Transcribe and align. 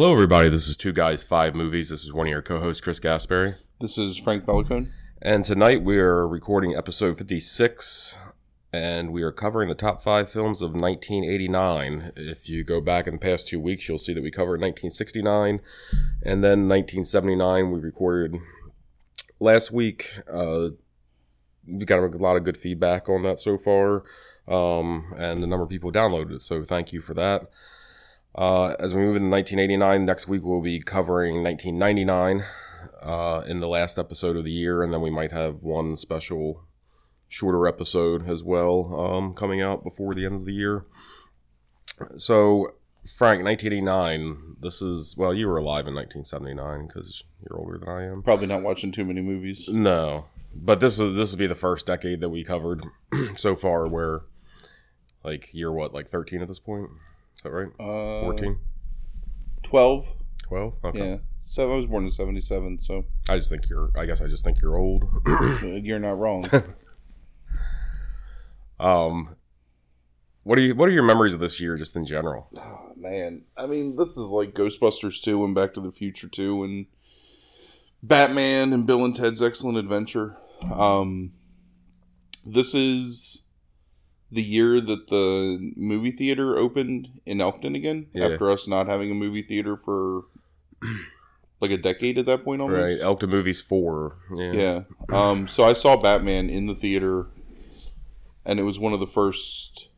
Hello, 0.00 0.14
everybody. 0.14 0.48
This 0.48 0.66
is 0.66 0.78
Two 0.78 0.94
Guys, 0.94 1.22
Five 1.24 1.54
Movies. 1.54 1.90
This 1.90 2.04
is 2.04 2.10
one 2.10 2.26
of 2.26 2.30
your 2.30 2.40
co 2.40 2.58
hosts, 2.58 2.80
Chris 2.80 2.98
Gaspari. 2.98 3.56
This 3.80 3.98
is 3.98 4.16
Frank 4.16 4.46
Bellicone. 4.46 4.88
And 5.20 5.44
tonight 5.44 5.82
we 5.82 5.98
are 5.98 6.26
recording 6.26 6.74
episode 6.74 7.18
56, 7.18 8.16
and 8.72 9.12
we 9.12 9.20
are 9.20 9.30
covering 9.30 9.68
the 9.68 9.74
top 9.74 10.02
five 10.02 10.30
films 10.30 10.62
of 10.62 10.70
1989. 10.70 12.12
If 12.16 12.48
you 12.48 12.64
go 12.64 12.80
back 12.80 13.06
in 13.06 13.12
the 13.12 13.18
past 13.18 13.48
two 13.48 13.60
weeks, 13.60 13.90
you'll 13.90 13.98
see 13.98 14.14
that 14.14 14.22
we 14.22 14.30
covered 14.30 14.62
1969, 14.62 15.60
and 16.22 16.42
then 16.42 16.66
1979 16.66 17.70
we 17.70 17.78
recorded 17.78 18.40
last 19.38 19.70
week. 19.70 20.12
Uh, 20.26 20.70
we 21.68 21.84
got 21.84 21.98
a 21.98 22.06
lot 22.16 22.38
of 22.38 22.44
good 22.44 22.56
feedback 22.56 23.10
on 23.10 23.22
that 23.24 23.38
so 23.38 23.58
far, 23.58 24.04
um, 24.48 25.12
and 25.18 25.42
the 25.42 25.46
number 25.46 25.64
of 25.64 25.68
people 25.68 25.92
downloaded 25.92 26.36
it, 26.36 26.40
so 26.40 26.64
thank 26.64 26.90
you 26.90 27.02
for 27.02 27.12
that. 27.12 27.50
Uh, 28.34 28.74
as 28.78 28.94
we 28.94 29.00
move 29.00 29.16
into 29.16 29.30
1989, 29.30 30.04
next 30.04 30.28
week 30.28 30.42
we'll 30.44 30.60
be 30.60 30.80
covering 30.80 31.42
1999 31.42 32.44
uh, 33.02 33.42
in 33.46 33.60
the 33.60 33.68
last 33.68 33.98
episode 33.98 34.36
of 34.36 34.44
the 34.44 34.52
year, 34.52 34.82
and 34.82 34.92
then 34.92 35.00
we 35.00 35.10
might 35.10 35.32
have 35.32 35.62
one 35.62 35.96
special 35.96 36.64
shorter 37.28 37.66
episode 37.66 38.28
as 38.28 38.42
well 38.42 38.94
um, 39.00 39.34
coming 39.34 39.60
out 39.60 39.82
before 39.82 40.14
the 40.14 40.24
end 40.24 40.34
of 40.34 40.44
the 40.44 40.52
year. 40.52 40.84
So, 42.16 42.74
Frank, 43.16 43.44
1989. 43.44 44.56
This 44.60 44.82
is 44.82 45.16
well, 45.16 45.32
you 45.32 45.48
were 45.48 45.56
alive 45.56 45.86
in 45.86 45.94
1979 45.94 46.86
because 46.86 47.24
you're 47.40 47.58
older 47.58 47.78
than 47.78 47.88
I 47.88 48.04
am. 48.04 48.22
Probably 48.22 48.46
not 48.46 48.62
watching 48.62 48.92
too 48.92 49.04
many 49.04 49.22
movies. 49.22 49.68
No, 49.68 50.26
but 50.54 50.80
this 50.80 50.98
is 50.98 51.16
this 51.16 51.30
will 51.30 51.38
be 51.38 51.46
the 51.46 51.54
first 51.54 51.86
decade 51.86 52.20
that 52.20 52.28
we 52.28 52.44
covered 52.44 52.84
so 53.34 53.56
far 53.56 53.86
where, 53.88 54.22
like, 55.24 55.48
you're 55.52 55.72
what, 55.72 55.94
like 55.94 56.10
13 56.10 56.42
at 56.42 56.48
this 56.48 56.58
point. 56.58 56.90
Is 57.40 57.44
that 57.44 57.52
right? 57.52 57.68
Uh, 57.80 58.24
14? 58.24 58.58
12. 59.62 60.06
12? 60.42 60.74
Okay. 60.84 60.98
Yeah. 60.98 61.16
So 61.46 61.72
I 61.72 61.76
was 61.78 61.86
born 61.86 62.04
in 62.04 62.10
77, 62.10 62.80
so 62.80 63.06
I 63.30 63.38
just 63.38 63.48
think 63.48 63.66
you're, 63.70 63.90
I 63.96 64.04
guess 64.04 64.20
I 64.20 64.26
just 64.26 64.44
think 64.44 64.60
you're 64.60 64.76
old. 64.76 65.02
you're 65.62 65.98
not 65.98 66.18
wrong. 66.18 66.44
um, 68.78 69.36
what 70.42 70.58
are 70.58 70.60
you, 70.60 70.74
what 70.74 70.90
are 70.90 70.92
your 70.92 71.02
memories 71.02 71.32
of 71.32 71.40
this 71.40 71.62
year 71.62 71.76
just 71.76 71.96
in 71.96 72.04
general? 72.04 72.50
oh, 72.58 72.92
man. 72.94 73.44
I 73.56 73.64
mean, 73.64 73.96
this 73.96 74.18
is 74.18 74.28
like 74.28 74.52
Ghostbusters 74.52 75.22
2 75.22 75.42
and 75.42 75.54
Back 75.54 75.72
to 75.74 75.80
the 75.80 75.92
Future 75.92 76.28
2 76.28 76.62
and 76.62 76.86
Batman 78.02 78.74
and 78.74 78.84
Bill 78.84 79.02
and 79.02 79.16
Ted's 79.16 79.40
Excellent 79.40 79.78
Adventure. 79.78 80.36
Um, 80.70 81.32
this 82.44 82.74
is 82.74 83.39
the 84.32 84.42
year 84.42 84.80
that 84.80 85.08
the 85.08 85.72
movie 85.76 86.12
theater 86.12 86.56
opened 86.56 87.08
in 87.26 87.40
Elkton 87.40 87.74
again 87.74 88.06
Yeah. 88.14 88.28
after 88.28 88.50
us 88.50 88.68
not 88.68 88.86
having 88.86 89.10
a 89.10 89.14
movie 89.14 89.42
theater 89.42 89.76
for 89.76 90.24
like 91.60 91.70
a 91.72 91.76
decade 91.76 92.16
at 92.18 92.26
that 92.26 92.44
point 92.44 92.62
almost. 92.62 92.80
Right. 92.80 93.00
Elkton 93.00 93.28
Movies 93.30 93.60
4. 93.60 94.16
Yeah. 94.36 94.52
Yeah. 94.52 94.82
Um, 95.12 95.48
so 95.48 95.64
I 95.64 95.72
saw 95.72 96.00
Batman 96.00 96.48
in 96.48 96.66
the 96.66 96.74
theater, 96.74 97.26
and 98.44 98.58
it 98.60 98.62
was 98.62 98.78
one 98.78 98.92
of 98.92 99.00
the 99.00 99.06
first 99.06 99.88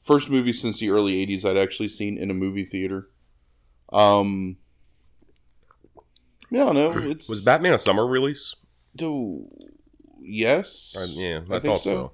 first 0.00 0.28
movies 0.28 0.60
since 0.60 0.78
the 0.80 0.90
early 0.90 1.14
'80s 1.26 1.44
I'd 1.46 1.56
actually 1.56 1.88
seen 1.88 2.18
in 2.18 2.30
a 2.30 2.34
movie 2.34 2.64
theater. 2.66 3.08
Um, 3.92 4.58
yeah, 6.50 6.70
no, 6.72 6.90
it's 6.98 7.28
Was 7.28 7.44
Batman 7.44 7.72
a 7.72 7.78
summer 7.78 8.06
release? 8.06 8.54
Do 8.94 9.48
yes, 10.20 10.94
Uh, 10.96 11.06
yeah, 11.20 11.40
I, 11.50 11.56
I 11.56 11.58
think 11.58 11.62
thought 11.64 11.80
so. 11.80 11.90
so. 11.90 12.12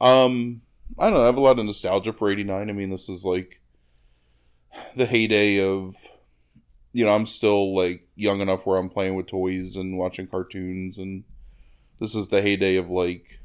Um, 0.00 0.62
I 0.98 1.04
don't 1.04 1.14
know. 1.14 1.22
I 1.22 1.26
have 1.26 1.36
a 1.36 1.40
lot 1.40 1.58
of 1.58 1.64
nostalgia 1.64 2.12
for 2.12 2.30
'89. 2.30 2.70
I 2.70 2.72
mean, 2.72 2.90
this 2.90 3.08
is 3.08 3.24
like 3.24 3.60
the 4.96 5.06
heyday 5.06 5.60
of, 5.60 5.96
you 6.92 7.04
know, 7.04 7.14
I'm 7.14 7.26
still 7.26 7.74
like 7.74 8.06
young 8.14 8.40
enough 8.40 8.66
where 8.66 8.78
I'm 8.78 8.88
playing 8.88 9.14
with 9.14 9.26
toys 9.26 9.76
and 9.76 9.98
watching 9.98 10.26
cartoons, 10.26 10.98
and 10.98 11.24
this 12.00 12.14
is 12.14 12.28
the 12.28 12.42
heyday 12.42 12.76
of 12.76 12.90
like, 12.90 13.40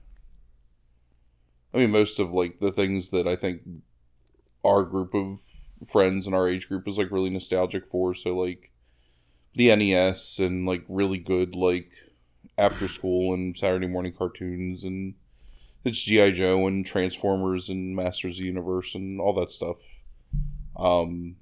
I 1.73 1.77
mean, 1.77 1.91
most 1.91 2.19
of 2.19 2.31
like 2.31 2.59
the 2.59 2.71
things 2.71 3.09
that 3.09 3.27
I 3.27 3.35
think 3.35 3.61
our 4.63 4.83
group 4.83 5.13
of 5.13 5.39
friends 5.87 6.25
and 6.25 6.35
our 6.35 6.47
age 6.47 6.67
group 6.67 6.87
is 6.87 6.97
like 6.97 7.11
really 7.11 7.29
nostalgic 7.29 7.87
for. 7.87 8.13
So 8.13 8.35
like 8.35 8.71
the 9.55 9.75
NES 9.75 10.39
and 10.39 10.65
like 10.65 10.83
really 10.87 11.17
good 11.17 11.55
like 11.55 11.91
after 12.57 12.87
school 12.87 13.33
and 13.33 13.57
Saturday 13.57 13.87
morning 13.87 14.13
cartoons 14.13 14.83
and 14.83 15.15
it's 15.83 16.01
GI 16.01 16.33
Joe 16.33 16.67
and 16.67 16.85
Transformers 16.85 17.69
and 17.69 17.95
Masters 17.95 18.37
of 18.37 18.41
the 18.41 18.47
Universe 18.47 18.95
and 18.95 19.19
all 19.19 19.33
that 19.33 19.51
stuff. 19.51 19.77
Um, 20.77 21.35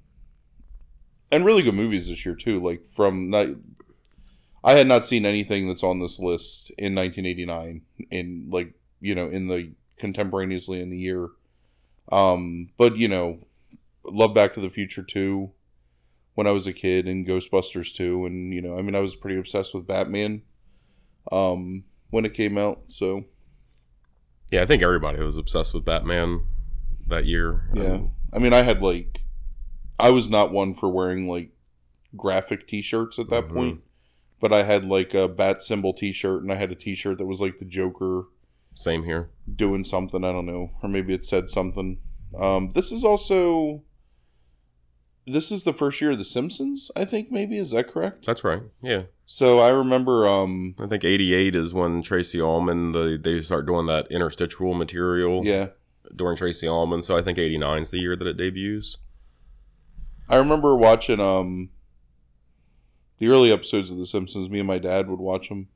and 1.30 1.44
really 1.44 1.62
good 1.62 1.74
movies 1.74 2.08
this 2.08 2.24
year 2.26 2.34
too. 2.34 2.60
Like 2.60 2.84
from 2.84 3.34
I 4.64 4.72
had 4.74 4.86
not 4.86 5.04
seen 5.06 5.24
anything 5.24 5.66
that's 5.66 5.82
on 5.82 6.00
this 6.00 6.18
list 6.18 6.70
in 6.78 6.94
1989 6.94 7.82
in 8.10 8.48
like 8.50 8.74
you 9.00 9.14
know 9.14 9.28
in 9.28 9.48
the 9.48 9.72
contemporaneously 9.96 10.80
in 10.80 10.90
the 10.90 10.98
year. 10.98 11.28
Um, 12.10 12.70
but 12.76 12.96
you 12.96 13.08
know, 13.08 13.46
love 14.04 14.34
Back 14.34 14.54
to 14.54 14.60
the 14.60 14.70
Future 14.70 15.02
too. 15.02 15.52
When 16.34 16.46
I 16.46 16.50
was 16.50 16.66
a 16.66 16.72
kid 16.72 17.06
and 17.06 17.26
Ghostbusters 17.26 17.94
too, 17.94 18.24
and 18.24 18.52
you 18.52 18.62
know, 18.62 18.78
I 18.78 18.82
mean, 18.82 18.94
I 18.94 19.00
was 19.00 19.14
pretty 19.14 19.38
obsessed 19.38 19.74
with 19.74 19.86
Batman. 19.86 20.42
Um, 21.30 21.84
when 22.10 22.24
it 22.24 22.34
came 22.34 22.58
out, 22.58 22.82
so 22.88 23.24
Yeah, 24.52 24.62
I 24.62 24.66
think 24.66 24.82
everybody 24.82 25.20
was 25.22 25.36
obsessed 25.38 25.72
with 25.74 25.84
Batman 25.84 26.44
that 27.08 27.24
year. 27.24 27.70
Yeah. 27.74 27.94
Um, 27.94 28.10
I 28.32 28.38
mean, 28.38 28.52
I 28.52 28.62
had 28.62 28.82
like, 28.82 29.22
I 29.98 30.10
was 30.10 30.28
not 30.28 30.52
one 30.52 30.74
for 30.74 30.90
wearing 30.90 31.26
like 31.28 31.50
graphic 32.14 32.68
t 32.68 32.82
shirts 32.82 33.18
at 33.18 33.30
that 33.30 33.48
Mhm. 33.48 33.54
point, 33.54 33.80
but 34.40 34.52
I 34.52 34.62
had 34.64 34.84
like 34.84 35.14
a 35.14 35.26
bat 35.26 35.62
symbol 35.62 35.94
t 35.94 36.12
shirt 36.12 36.42
and 36.42 36.52
I 36.52 36.56
had 36.56 36.70
a 36.70 36.74
t 36.74 36.94
shirt 36.94 37.16
that 37.18 37.26
was 37.26 37.40
like 37.40 37.58
the 37.58 37.64
Joker 37.64 38.24
same 38.74 39.04
here. 39.04 39.30
doing 39.56 39.84
something. 39.84 40.22
I 40.24 40.32
don't 40.32 40.46
know. 40.46 40.70
Or 40.82 40.88
maybe 40.88 41.14
it 41.14 41.24
said 41.24 41.48
something. 41.50 41.98
Um, 42.38 42.72
this 42.74 42.92
is 42.92 43.04
also, 43.04 43.82
this 45.26 45.52
is 45.52 45.64
the 45.64 45.72
first 45.72 46.00
year 46.00 46.12
of 46.12 46.18
The 46.18 46.24
Simpsons, 46.24 46.90
I 46.96 47.04
think, 47.04 47.30
maybe. 47.30 47.58
Is 47.58 47.70
that 47.70 47.88
correct? 47.88 48.26
That's 48.26 48.44
right. 48.44 48.62
Yeah. 48.82 49.02
So 49.26 49.60
I 49.60 49.70
remember, 49.70 50.26
um, 50.26 50.74
I 50.78 50.86
think 50.86 51.04
88 51.04 51.54
is 51.54 51.72
when 51.72 52.02
Tracey 52.02 52.40
Ullman, 52.40 52.92
the, 52.92 53.18
they 53.22 53.40
start 53.42 53.66
doing 53.66 53.86
that 53.86 54.10
interstitial 54.10 54.74
material 54.74 55.42
yeah. 55.44 55.68
during 56.14 56.36
Tracey 56.36 56.66
Ullman. 56.66 57.02
So 57.02 57.16
I 57.16 57.22
think 57.22 57.38
89 57.38 57.82
is 57.82 57.90
the 57.90 57.98
year 57.98 58.16
that 58.16 58.26
it 58.26 58.36
debuts. 58.36 58.98
I 60.28 60.38
remember 60.38 60.74
watching 60.74 61.20
um 61.20 61.70
the 63.18 63.28
early 63.28 63.52
episodes 63.52 63.90
of 63.90 63.98
The 63.98 64.06
Simpsons. 64.06 64.50
Me 64.50 64.58
and 64.58 64.66
my 64.66 64.78
dad 64.78 65.08
would 65.08 65.20
watch 65.20 65.48
them. 65.48 65.68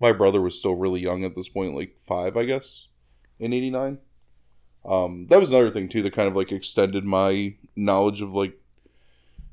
My 0.00 0.12
brother 0.12 0.40
was 0.40 0.58
still 0.58 0.74
really 0.74 1.00
young 1.00 1.24
at 1.24 1.34
this 1.34 1.48
point, 1.48 1.74
like 1.74 1.96
five, 2.00 2.36
I 2.36 2.44
guess, 2.44 2.88
in 3.38 3.52
'89. 3.52 3.98
Um, 4.84 5.26
that 5.28 5.40
was 5.40 5.50
another 5.50 5.70
thing 5.70 5.88
too 5.88 6.02
that 6.02 6.12
kind 6.12 6.28
of 6.28 6.36
like 6.36 6.52
extended 6.52 7.04
my 7.04 7.54
knowledge 7.74 8.20
of 8.20 8.34
like 8.34 8.60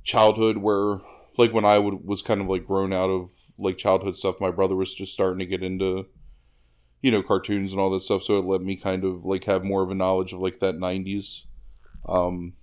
childhood, 0.04 0.58
where 0.58 1.00
like 1.38 1.54
when 1.54 1.66
I 1.66 1.78
would 1.80 2.06
was 2.06 2.22
kind 2.22 2.42
of 2.42 2.48
like 2.48 2.66
grown 2.68 2.92
out 2.94 3.10
of 3.10 3.30
like 3.58 3.78
childhood 3.78 4.18
stuff, 4.18 4.42
my 4.42 4.52
brother 4.52 4.76
was 4.76 4.94
just 4.94 5.14
starting 5.14 5.40
to 5.40 5.46
get 5.46 5.64
into 5.64 6.08
you 7.02 7.12
know 7.12 7.24
cartoons 7.24 7.72
and 7.72 7.80
all 7.82 7.90
that 7.92 8.02
stuff. 8.04 8.24
So 8.24 8.38
it 8.40 8.46
let 8.46 8.62
me 8.62 8.76
kind 8.76 9.04
of 9.04 9.26
like 9.26 9.46
have 9.46 9.64
more 9.64 9.84
of 9.84 9.90
a 9.92 9.96
knowledge 9.96 10.34
of 10.34 10.40
like 10.40 10.60
that 10.60 10.76
'90s. 10.76 11.42
Um, 12.08 12.54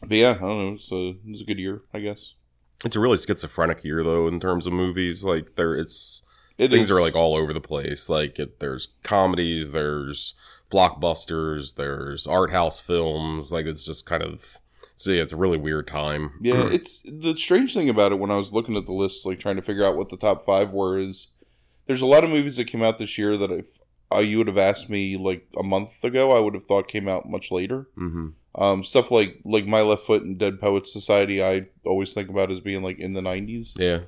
but 0.00 0.16
yeah, 0.16 0.30
I 0.30 0.38
don't 0.40 0.58
know. 0.66 0.72
It's 0.74 0.90
a 0.90 1.10
it 1.10 1.30
was 1.30 1.42
a 1.42 1.44
good 1.44 1.58
year, 1.58 1.82
I 1.94 2.00
guess. 2.00 2.34
It's 2.84 2.96
a 2.96 3.00
really 3.00 3.16
schizophrenic 3.18 3.84
year, 3.84 4.02
though, 4.02 4.26
in 4.26 4.40
terms 4.40 4.66
of 4.66 4.72
movies. 4.72 5.22
Like, 5.24 5.54
there, 5.54 5.76
it's 5.76 6.22
It 6.58 6.70
things 6.72 6.84
is- 6.84 6.90
are 6.90 7.00
like 7.00 7.14
all 7.14 7.36
over 7.36 7.52
the 7.52 7.60
place. 7.60 8.08
Like, 8.08 8.40
it, 8.40 8.58
there's 8.58 8.88
comedies, 9.04 9.70
there's 9.70 10.34
blockbusters, 10.72 11.76
there's 11.76 12.26
art 12.26 12.50
house 12.50 12.80
films. 12.80 13.52
Like, 13.52 13.66
it's 13.66 13.86
just 13.86 14.04
kind 14.04 14.24
of, 14.24 14.56
so 15.04 15.10
yeah, 15.12 15.22
it's 15.22 15.32
a 15.32 15.36
really 15.36 15.58
weird 15.58 15.86
time. 15.88 16.32
Yeah, 16.42 16.68
it's 16.70 17.00
the 17.04 17.36
strange 17.36 17.74
thing 17.74 17.88
about 17.88 18.12
it 18.12 18.18
when 18.18 18.30
I 18.30 18.36
was 18.36 18.52
looking 18.52 18.76
at 18.76 18.86
the 18.86 18.92
list, 18.92 19.24
like 19.26 19.38
trying 19.40 19.56
to 19.56 19.62
figure 19.62 19.84
out 19.84 19.96
what 19.96 20.08
the 20.08 20.16
top 20.16 20.44
five 20.44 20.72
were, 20.72 20.98
is 20.98 21.28
there's 21.86 22.02
a 22.02 22.06
lot 22.06 22.24
of 22.24 22.30
movies 22.30 22.56
that 22.56 22.66
came 22.66 22.82
out 22.82 22.98
this 22.98 23.16
year 23.18 23.36
that 23.36 23.50
if 23.50 23.78
uh, 24.14 24.18
you 24.18 24.38
would 24.38 24.46
have 24.46 24.58
asked 24.58 24.88
me 24.90 25.16
like 25.16 25.46
a 25.58 25.62
month 25.62 26.02
ago, 26.04 26.30
I 26.36 26.40
would 26.40 26.54
have 26.54 26.66
thought 26.66 26.86
came 26.88 27.08
out 27.08 27.28
much 27.28 27.50
later. 27.50 27.88
hmm 27.96 28.28
Um, 28.54 28.84
stuff 28.84 29.10
like 29.10 29.40
like 29.44 29.66
My 29.66 29.82
Left 29.82 30.02
Foot 30.02 30.22
and 30.22 30.38
Dead 30.38 30.60
Poets 30.60 30.92
Society, 30.92 31.42
I 31.42 31.68
always 31.84 32.12
think 32.12 32.28
about 32.28 32.50
as 32.50 32.60
being 32.60 32.82
like 32.82 32.98
in 32.98 33.14
the 33.14 33.20
'90s. 33.22 33.72
Yeah. 33.78 34.00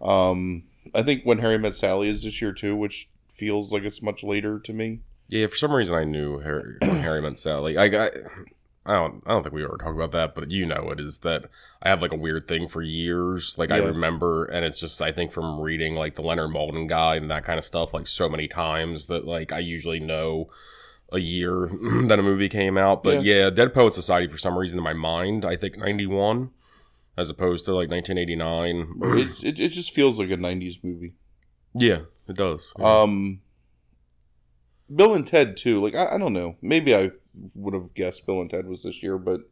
Um, 0.00 0.64
I 0.94 1.02
think 1.02 1.24
When 1.24 1.38
Harry 1.38 1.58
Met 1.58 1.74
Sally 1.74 2.08
is 2.08 2.22
this 2.22 2.40
year 2.40 2.52
too, 2.52 2.76
which 2.76 3.10
feels 3.28 3.72
like 3.72 3.82
it's 3.82 4.02
much 4.02 4.22
later 4.22 4.58
to 4.60 4.72
me. 4.72 5.00
Yeah, 5.28 5.46
for 5.48 5.56
some 5.56 5.72
reason 5.72 5.94
I 5.94 6.04
knew 6.04 6.38
Harry, 6.38 6.76
when 6.80 6.96
Harry 7.02 7.20
met 7.20 7.36
Sally. 7.38 7.76
I 7.76 7.88
got, 7.88 8.12
I 8.88 8.94
don't, 8.94 9.22
I 9.26 9.32
don't 9.32 9.42
think 9.42 9.54
we 9.54 9.62
ever 9.62 9.76
talked 9.76 9.94
about 9.94 10.12
that, 10.12 10.34
but 10.34 10.50
you 10.50 10.64
know 10.64 10.90
it 10.90 10.98
is 10.98 11.18
that 11.18 11.50
I 11.82 11.90
have 11.90 12.00
like 12.00 12.12
a 12.12 12.16
weird 12.16 12.48
thing 12.48 12.68
for 12.68 12.80
years. 12.80 13.56
Like 13.58 13.70
I 13.70 13.78
remember, 13.78 14.46
and 14.46 14.64
it's 14.64 14.80
just 14.80 15.02
I 15.02 15.12
think 15.12 15.30
from 15.30 15.60
reading 15.60 15.94
like 15.94 16.14
the 16.14 16.22
Leonard 16.22 16.50
Maltin 16.50 16.88
guy 16.88 17.16
and 17.16 17.30
that 17.30 17.44
kind 17.44 17.58
of 17.58 17.64
stuff 17.64 17.92
like 17.92 18.06
so 18.06 18.28
many 18.28 18.48
times 18.48 19.06
that 19.06 19.26
like 19.26 19.52
I 19.52 19.58
usually 19.58 20.00
know 20.00 20.48
a 21.12 21.18
year 21.18 21.68
that 22.06 22.18
a 22.18 22.22
movie 22.22 22.48
came 22.48 22.78
out. 22.78 23.02
But 23.02 23.22
yeah. 23.24 23.50
Dead 23.50 23.74
Poet 23.74 23.94
Society 23.94 24.30
for 24.30 24.38
some 24.38 24.56
reason 24.56 24.78
in 24.78 24.84
my 24.84 24.94
mind, 24.94 25.44
I 25.44 25.56
think 25.56 25.76
ninety 25.76 26.06
one, 26.06 26.50
as 27.16 27.28
opposed 27.30 27.66
to 27.66 27.74
like 27.74 27.90
nineteen 27.90 28.18
eighty 28.18 28.36
nine. 28.36 28.94
it, 29.02 29.44
it 29.44 29.60
it 29.60 29.68
just 29.68 29.92
feels 29.94 30.18
like 30.18 30.30
a 30.30 30.36
'90s 30.36 30.82
movie. 30.82 31.14
Yeah, 31.74 32.00
it 32.26 32.36
does. 32.36 32.72
Um, 32.78 33.40
Bill 34.94 35.14
and 35.14 35.26
Ted 35.26 35.56
too. 35.56 35.82
Like 35.82 35.94
I, 35.94 36.14
I 36.14 36.18
don't 36.18 36.32
know. 36.32 36.56
Maybe 36.62 36.94
I 36.94 37.10
would 37.54 37.74
have 37.74 37.94
guessed 37.94 38.26
Bill 38.26 38.40
and 38.40 38.50
Ted 38.50 38.66
was 38.66 38.82
this 38.82 39.02
year, 39.02 39.18
but 39.18 39.42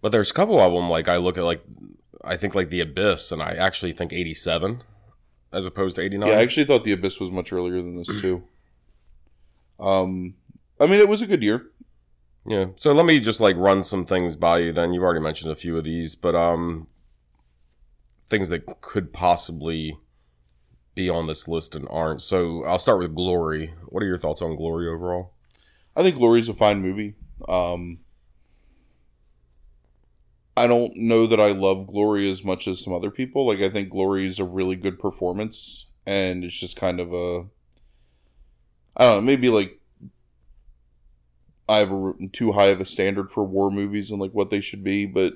But 0.00 0.12
there's 0.12 0.30
a 0.30 0.34
couple 0.34 0.60
of 0.60 0.72
them. 0.72 0.88
Like 0.88 1.08
I 1.08 1.16
look 1.16 1.36
at 1.38 1.44
like 1.44 1.62
I 2.24 2.36
think 2.36 2.54
like 2.54 2.70
the 2.70 2.80
Abyss, 2.80 3.32
and 3.32 3.42
I 3.42 3.52
actually 3.52 3.92
think 3.92 4.12
eighty 4.12 4.34
seven, 4.34 4.82
as 5.52 5.66
opposed 5.66 5.96
to 5.96 6.02
eighty 6.02 6.16
nine. 6.18 6.28
yeah, 6.30 6.38
I 6.38 6.42
actually 6.42 6.64
thought 6.66 6.84
the 6.84 6.92
Abyss 6.92 7.20
was 7.20 7.30
much 7.30 7.52
earlier 7.52 7.76
than 7.76 7.96
this 7.96 8.20
too. 8.20 8.44
Um, 9.80 10.34
I 10.80 10.86
mean, 10.86 11.00
it 11.00 11.08
was 11.08 11.22
a 11.22 11.26
good 11.26 11.42
year. 11.42 11.66
Yeah. 12.46 12.66
So 12.76 12.92
let 12.92 13.06
me 13.06 13.20
just 13.20 13.40
like 13.40 13.56
run 13.56 13.82
some 13.82 14.04
things 14.04 14.36
by 14.36 14.58
you. 14.58 14.72
Then 14.72 14.92
you've 14.92 15.02
already 15.02 15.20
mentioned 15.20 15.50
a 15.52 15.56
few 15.56 15.76
of 15.76 15.84
these, 15.84 16.14
but 16.14 16.34
um, 16.34 16.86
things 18.28 18.48
that 18.50 18.80
could 18.80 19.12
possibly 19.12 19.96
be 20.94 21.08
on 21.08 21.26
this 21.26 21.48
list 21.48 21.74
and 21.74 21.86
aren't. 21.90 22.20
So 22.20 22.64
I'll 22.64 22.78
start 22.78 22.98
with 22.98 23.14
Glory. 23.14 23.74
What 23.86 24.02
are 24.02 24.06
your 24.06 24.18
thoughts 24.18 24.42
on 24.42 24.56
Glory 24.56 24.88
overall? 24.88 25.32
I 25.96 26.02
think 26.02 26.16
Glory 26.16 26.40
is 26.40 26.48
a 26.48 26.54
fine 26.54 26.80
movie. 26.80 27.14
Um, 27.48 28.00
I 30.56 30.66
don't 30.66 30.94
know 30.96 31.26
that 31.26 31.40
I 31.40 31.48
love 31.48 31.86
Glory 31.86 32.30
as 32.30 32.44
much 32.44 32.68
as 32.68 32.82
some 32.82 32.92
other 32.92 33.10
people. 33.10 33.46
Like 33.46 33.60
I 33.60 33.70
think 33.70 33.90
Glory 33.90 34.26
is 34.26 34.38
a 34.38 34.44
really 34.44 34.76
good 34.76 34.98
performance, 34.98 35.86
and 36.06 36.44
it's 36.44 36.58
just 36.58 36.76
kind 36.76 37.00
of 37.00 37.12
a 37.12 37.46
I 38.96 39.04
don't 39.04 39.16
know, 39.16 39.20
maybe 39.22 39.48
like 39.48 39.80
I 41.68 41.78
have 41.78 41.90
a, 41.90 42.12
too 42.32 42.52
high 42.52 42.66
of 42.66 42.80
a 42.80 42.84
standard 42.84 43.30
for 43.30 43.44
war 43.44 43.70
movies 43.70 44.10
and 44.10 44.20
like 44.20 44.32
what 44.32 44.50
they 44.50 44.60
should 44.60 44.84
be, 44.84 45.06
but 45.06 45.34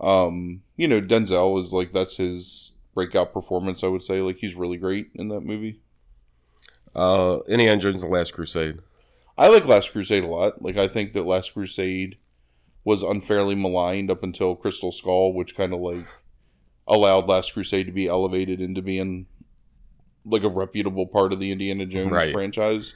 um, 0.00 0.62
you 0.76 0.88
know, 0.88 1.02
Denzel 1.02 1.62
is 1.62 1.72
like 1.72 1.92
that's 1.92 2.16
his 2.16 2.69
breakout 2.94 3.32
performance. 3.32 3.82
I 3.84 3.88
would 3.88 4.02
say 4.02 4.20
like 4.20 4.36
he's 4.38 4.54
really 4.54 4.76
great 4.76 5.10
in 5.14 5.28
that 5.28 5.40
movie. 5.40 5.80
Uh, 6.94 7.38
Indiana 7.48 7.80
Jones 7.80 8.02
and 8.02 8.12
the 8.12 8.16
Last 8.16 8.32
Crusade. 8.32 8.80
I 9.38 9.48
like 9.48 9.64
Last 9.64 9.92
Crusade 9.92 10.24
a 10.24 10.26
lot. 10.28 10.60
Like 10.62 10.76
I 10.76 10.88
think 10.88 11.12
that 11.12 11.24
Last 11.26 11.54
Crusade 11.54 12.18
was 12.84 13.02
unfairly 13.02 13.54
maligned 13.54 14.10
up 14.10 14.22
until 14.22 14.56
Crystal 14.56 14.90
Skull, 14.92 15.32
which 15.32 15.56
kind 15.56 15.72
of 15.72 15.80
like 15.80 16.06
allowed 16.88 17.28
Last 17.28 17.52
Crusade 17.54 17.86
to 17.86 17.92
be 17.92 18.08
elevated 18.08 18.60
into 18.60 18.82
being 18.82 19.26
like 20.24 20.42
a 20.42 20.48
reputable 20.48 21.06
part 21.06 21.32
of 21.32 21.40
the 21.40 21.52
Indiana 21.52 21.86
Jones 21.86 22.10
Right. 22.10 22.32
franchise. 22.32 22.94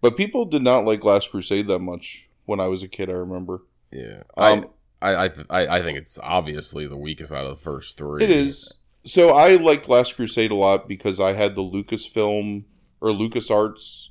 But 0.00 0.16
people 0.16 0.44
did 0.44 0.62
not 0.62 0.84
like 0.84 1.04
Last 1.04 1.30
Crusade 1.30 1.66
that 1.68 1.78
much 1.80 2.28
when 2.44 2.60
I 2.60 2.66
was 2.68 2.82
a 2.82 2.88
kid. 2.88 3.08
I 3.10 3.14
remember 3.14 3.62
Yeah. 3.90 4.22
Um, 4.36 4.66
I, 5.02 5.12
I, 5.14 5.24
I, 5.24 5.28
th- 5.28 5.46
I, 5.50 5.66
I 5.78 5.82
think 5.82 5.98
it's 5.98 6.18
obviously 6.22 6.86
the 6.86 6.96
weakest 6.96 7.32
out 7.32 7.44
of 7.46 7.56
the 7.56 7.62
first 7.62 7.96
three. 7.96 8.22
it 8.22 8.30
is. 8.30 8.72
So 9.04 9.30
I 9.30 9.56
liked 9.56 9.88
Last 9.88 10.14
Crusade 10.16 10.50
a 10.50 10.54
lot 10.54 10.86
because 10.88 11.18
I 11.18 11.32
had 11.32 11.54
the 11.54 11.62
Lucasfilm 11.62 12.64
or 13.00 13.08
LucasArts 13.10 14.08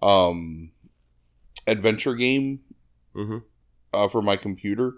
um, 0.00 0.70
adventure 1.66 2.14
game 2.14 2.60
Mm-hmm. 3.14 3.38
uh, 3.92 4.08
for 4.08 4.22
my 4.22 4.36
computer. 4.36 4.94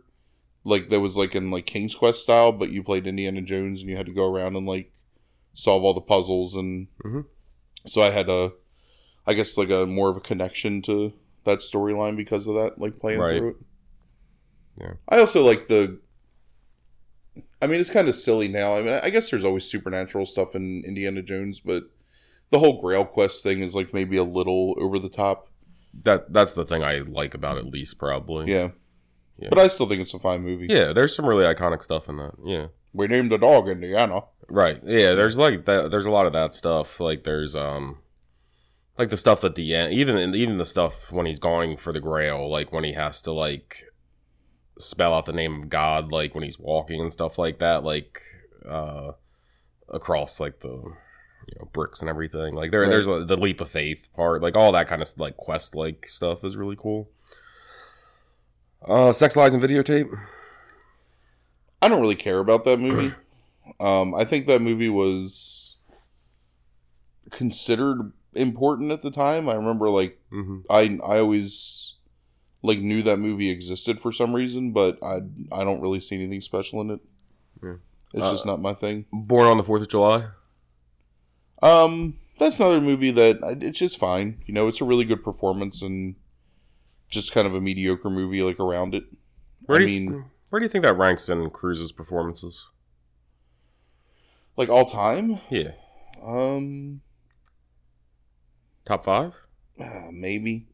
Like 0.63 0.89
that 0.91 1.01
was 1.01 1.17
like 1.17 1.35
in 1.35 1.51
like 1.51 1.67
King's 1.67 1.95
Quest 1.97 2.21
style, 2.23 2.53
but 2.53 2.71
you 2.71 2.83
played 2.83 3.07
Indiana 3.09 3.43
Jones 3.43 3.81
and 3.81 3.91
you 3.91 3.97
had 3.97 4.07
to 4.07 4.13
go 4.15 4.25
around 4.25 4.55
and 4.57 4.67
like 4.67 4.93
solve 5.53 5.83
all 5.85 5.95
the 5.95 6.01
puzzles 6.01 6.55
and 6.55 6.87
Mhm. 7.05 7.25
so 7.87 8.03
I 8.03 8.11
had 8.11 8.29
a 8.29 8.53
I 9.27 9.35
guess 9.35 9.57
like 9.59 9.71
a 9.71 9.85
more 9.87 10.11
of 10.11 10.17
a 10.17 10.21
connection 10.21 10.81
to 10.83 11.13
that 11.45 11.59
storyline 11.59 12.17
because 12.17 12.47
of 12.47 12.55
that, 12.55 12.79
like 12.79 12.99
playing 13.01 13.19
Right. 13.21 13.39
through 13.39 13.49
it. 13.51 13.57
Yeah. 14.81 14.93
I 15.09 15.19
also 15.19 15.45
like 15.45 15.67
the 15.67 15.99
I 17.65 17.67
mean 17.67 17.81
it's 17.81 17.91
kind 17.91 18.09
of 18.09 18.15
silly 18.15 18.47
now. 18.47 18.77
I 18.77 18.83
mean 18.83 19.01
I 19.03 19.09
guess 19.09 19.31
there's 19.31 19.45
always 19.45 19.65
supernatural 19.65 20.27
stuff 20.27 20.55
in 20.55 20.85
Indiana 20.87 21.23
Jones, 21.23 21.61
but 21.61 21.85
the 22.51 22.59
whole 22.59 22.81
Grail 22.81 23.07
Quest 23.07 23.43
thing 23.43 23.61
is 23.61 23.75
like 23.75 23.95
maybe 23.95 24.19
a 24.19 24.23
little 24.25 24.75
over 24.79 24.99
the 24.99 25.09
top. 25.09 25.49
That 26.03 26.33
that's 26.33 26.53
the 26.53 26.67
thing 26.67 26.85
I 26.85 26.99
like 26.99 27.33
about 27.35 27.57
it 27.57 27.65
least 27.65 27.99
probably. 27.99 28.53
Yeah. 28.53 28.71
Yeah. 29.39 29.49
But 29.49 29.59
I 29.59 29.69
still 29.69 29.89
think 29.89 30.03
it's 30.03 30.15
a 30.15 30.19
fine 30.19 30.43
movie. 30.43 30.67
Yeah, 30.69 30.93
there's 30.93 31.17
some 31.17 31.27
really 31.27 31.45
iconic 31.45 31.83
stuff 31.83 32.09
in 32.09 32.19
that. 32.19 32.35
Yeah. 32.45 32.67
We 32.93 33.09
named 33.09 33.33
the 33.33 33.39
dog 33.39 33.69
Indiana. 33.69 34.21
Right. 34.49 34.81
Yeah, 34.85 35.13
there's 35.13 35.39
like 35.39 35.65
that 35.65 35.91
there's 35.91 36.05
a 36.05 36.11
lot 36.11 36.27
of 36.27 36.33
that 36.35 36.55
stuff. 36.55 37.01
Like 37.01 37.25
there's 37.25 37.57
um 37.57 37.99
like 38.99 39.09
the 39.09 39.17
stuff 39.17 39.43
at 39.43 39.55
the 39.55 39.75
end 39.75 39.95
even 39.95 40.35
even 40.35 40.59
the 40.59 40.65
stuff 40.65 41.11
when 41.11 41.27
he's 41.27 41.39
going 41.39 41.77
for 41.77 41.93
the 41.93 42.01
grail, 42.01 42.51
like 42.51 42.73
when 42.73 42.85
he 42.85 42.93
has 42.93 43.23
to 43.23 43.33
like 43.33 43.85
spell 44.79 45.15
out 45.15 45.25
the 45.27 45.33
name 45.33 45.63
of 45.63 45.69
God 45.69 46.11
like 46.11 46.35
when 46.35 46.45
he's 46.45 46.59
walking 46.59 47.01
and 47.01 47.13
stuff 47.13 47.39
like 47.39 47.59
that, 47.61 47.85
like 47.85 48.21
uh 48.69 49.13
across 49.89 50.41
like 50.41 50.61
the 50.61 50.69
you 50.69 51.59
know 51.59 51.69
bricks 51.73 52.01
and 52.01 52.09
everything. 52.09 52.55
Like 52.55 52.71
there 52.71 52.81
Right. 52.83 52.89
there's 52.89 53.07
a, 53.09 53.25
the 53.25 53.37
leap 53.37 53.61
of 53.61 53.71
faith 53.71 54.09
part, 54.15 54.43
like 54.43 54.57
all 54.57 54.73
that 54.73 54.89
kind 54.89 55.03
of 55.03 55.09
like 55.19 55.37
quest 55.37 55.75
like 55.75 56.09
stuff 56.09 56.43
is 56.45 56.57
really 56.57 56.77
cool. 56.77 57.11
Uh 58.87 59.13
Sex 59.13 59.37
Lies 59.37 59.55
and 59.55 59.63
Videotape? 59.63 60.09
I 61.83 61.89
don't 61.89 62.01
really 62.01 62.17
care 62.17 62.39
about 62.39 62.65
that 62.65 62.81
movie. 62.81 63.15
um, 63.81 64.15
I 64.15 64.25
think 64.25 64.47
that 64.47 64.63
movie 64.63 64.89
was 64.89 65.77
considered 67.31 68.13
important 68.35 68.91
at 68.91 69.03
the 69.03 69.11
time. 69.11 69.49
I 69.49 69.55
remember 69.55 69.89
like 69.91 70.19
Mm-hmm. 70.33 70.61
I 70.69 70.99
I 71.07 71.19
always 71.21 71.84
like 72.65 72.79
knew 72.79 73.03
that 73.03 73.19
movie 73.19 73.51
existed 73.51 74.01
for 74.01 74.11
some 74.11 74.35
reason, 74.35 74.73
but 74.73 74.99
I 75.03 75.17
I 75.53 75.63
don't 75.65 75.81
really 75.83 76.01
see 76.01 76.17
anything 76.17 76.41
special 76.41 76.81
in 76.81 76.91
it. 76.91 77.01
Yeah. 77.63 77.75
It's 78.15 78.31
just 78.31 78.47
not 78.47 78.61
my 78.61 78.75
thing. 78.75 79.05
Born 79.13 79.47
on 79.47 79.57
the 79.59 79.63
Fourth 79.65 79.83
of 79.83 79.89
July? 79.89 80.29
Um, 81.63 82.19
that's 82.39 82.59
another 82.61 82.81
movie 82.81 83.11
that 83.11 83.43
I- 83.43 83.57
it's 83.61 83.79
just 83.79 83.99
fine. 83.99 84.43
You 84.47 84.55
know, 84.55 84.69
it's 84.69 84.81
a 84.81 84.85
really 84.85 85.05
good 85.05 85.23
performance 85.25 85.83
and 85.83 86.15
just 87.09 87.33
kind 87.33 87.47
of 87.47 87.55
a 87.55 87.61
mediocre 87.61 88.11
movie 88.11 88.43
like 88.43 88.59
around 88.61 88.95
it. 88.95 89.05
Where 89.67 89.79
I 89.79 89.81
do 89.85 89.91
you, 89.91 90.11
mean- 90.11 90.25
where 90.51 90.61
do 90.61 90.65
you 90.65 90.71
think 90.71 90.85
that 90.85 90.97
ranks 90.97 91.29
in 91.29 91.51
Cruise's 91.51 91.91
performances? 91.93 92.67
Like 94.57 94.69
all 94.69 94.85
time, 94.87 95.41
Yeah, 95.51 95.73
um, 96.25 97.01
top 98.85 99.05
five. 99.05 99.35
uh, 99.81 100.09
maybe. 100.13 100.67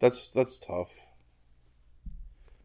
That's 0.00 0.30
that's 0.30 0.58
tough. 0.58 0.90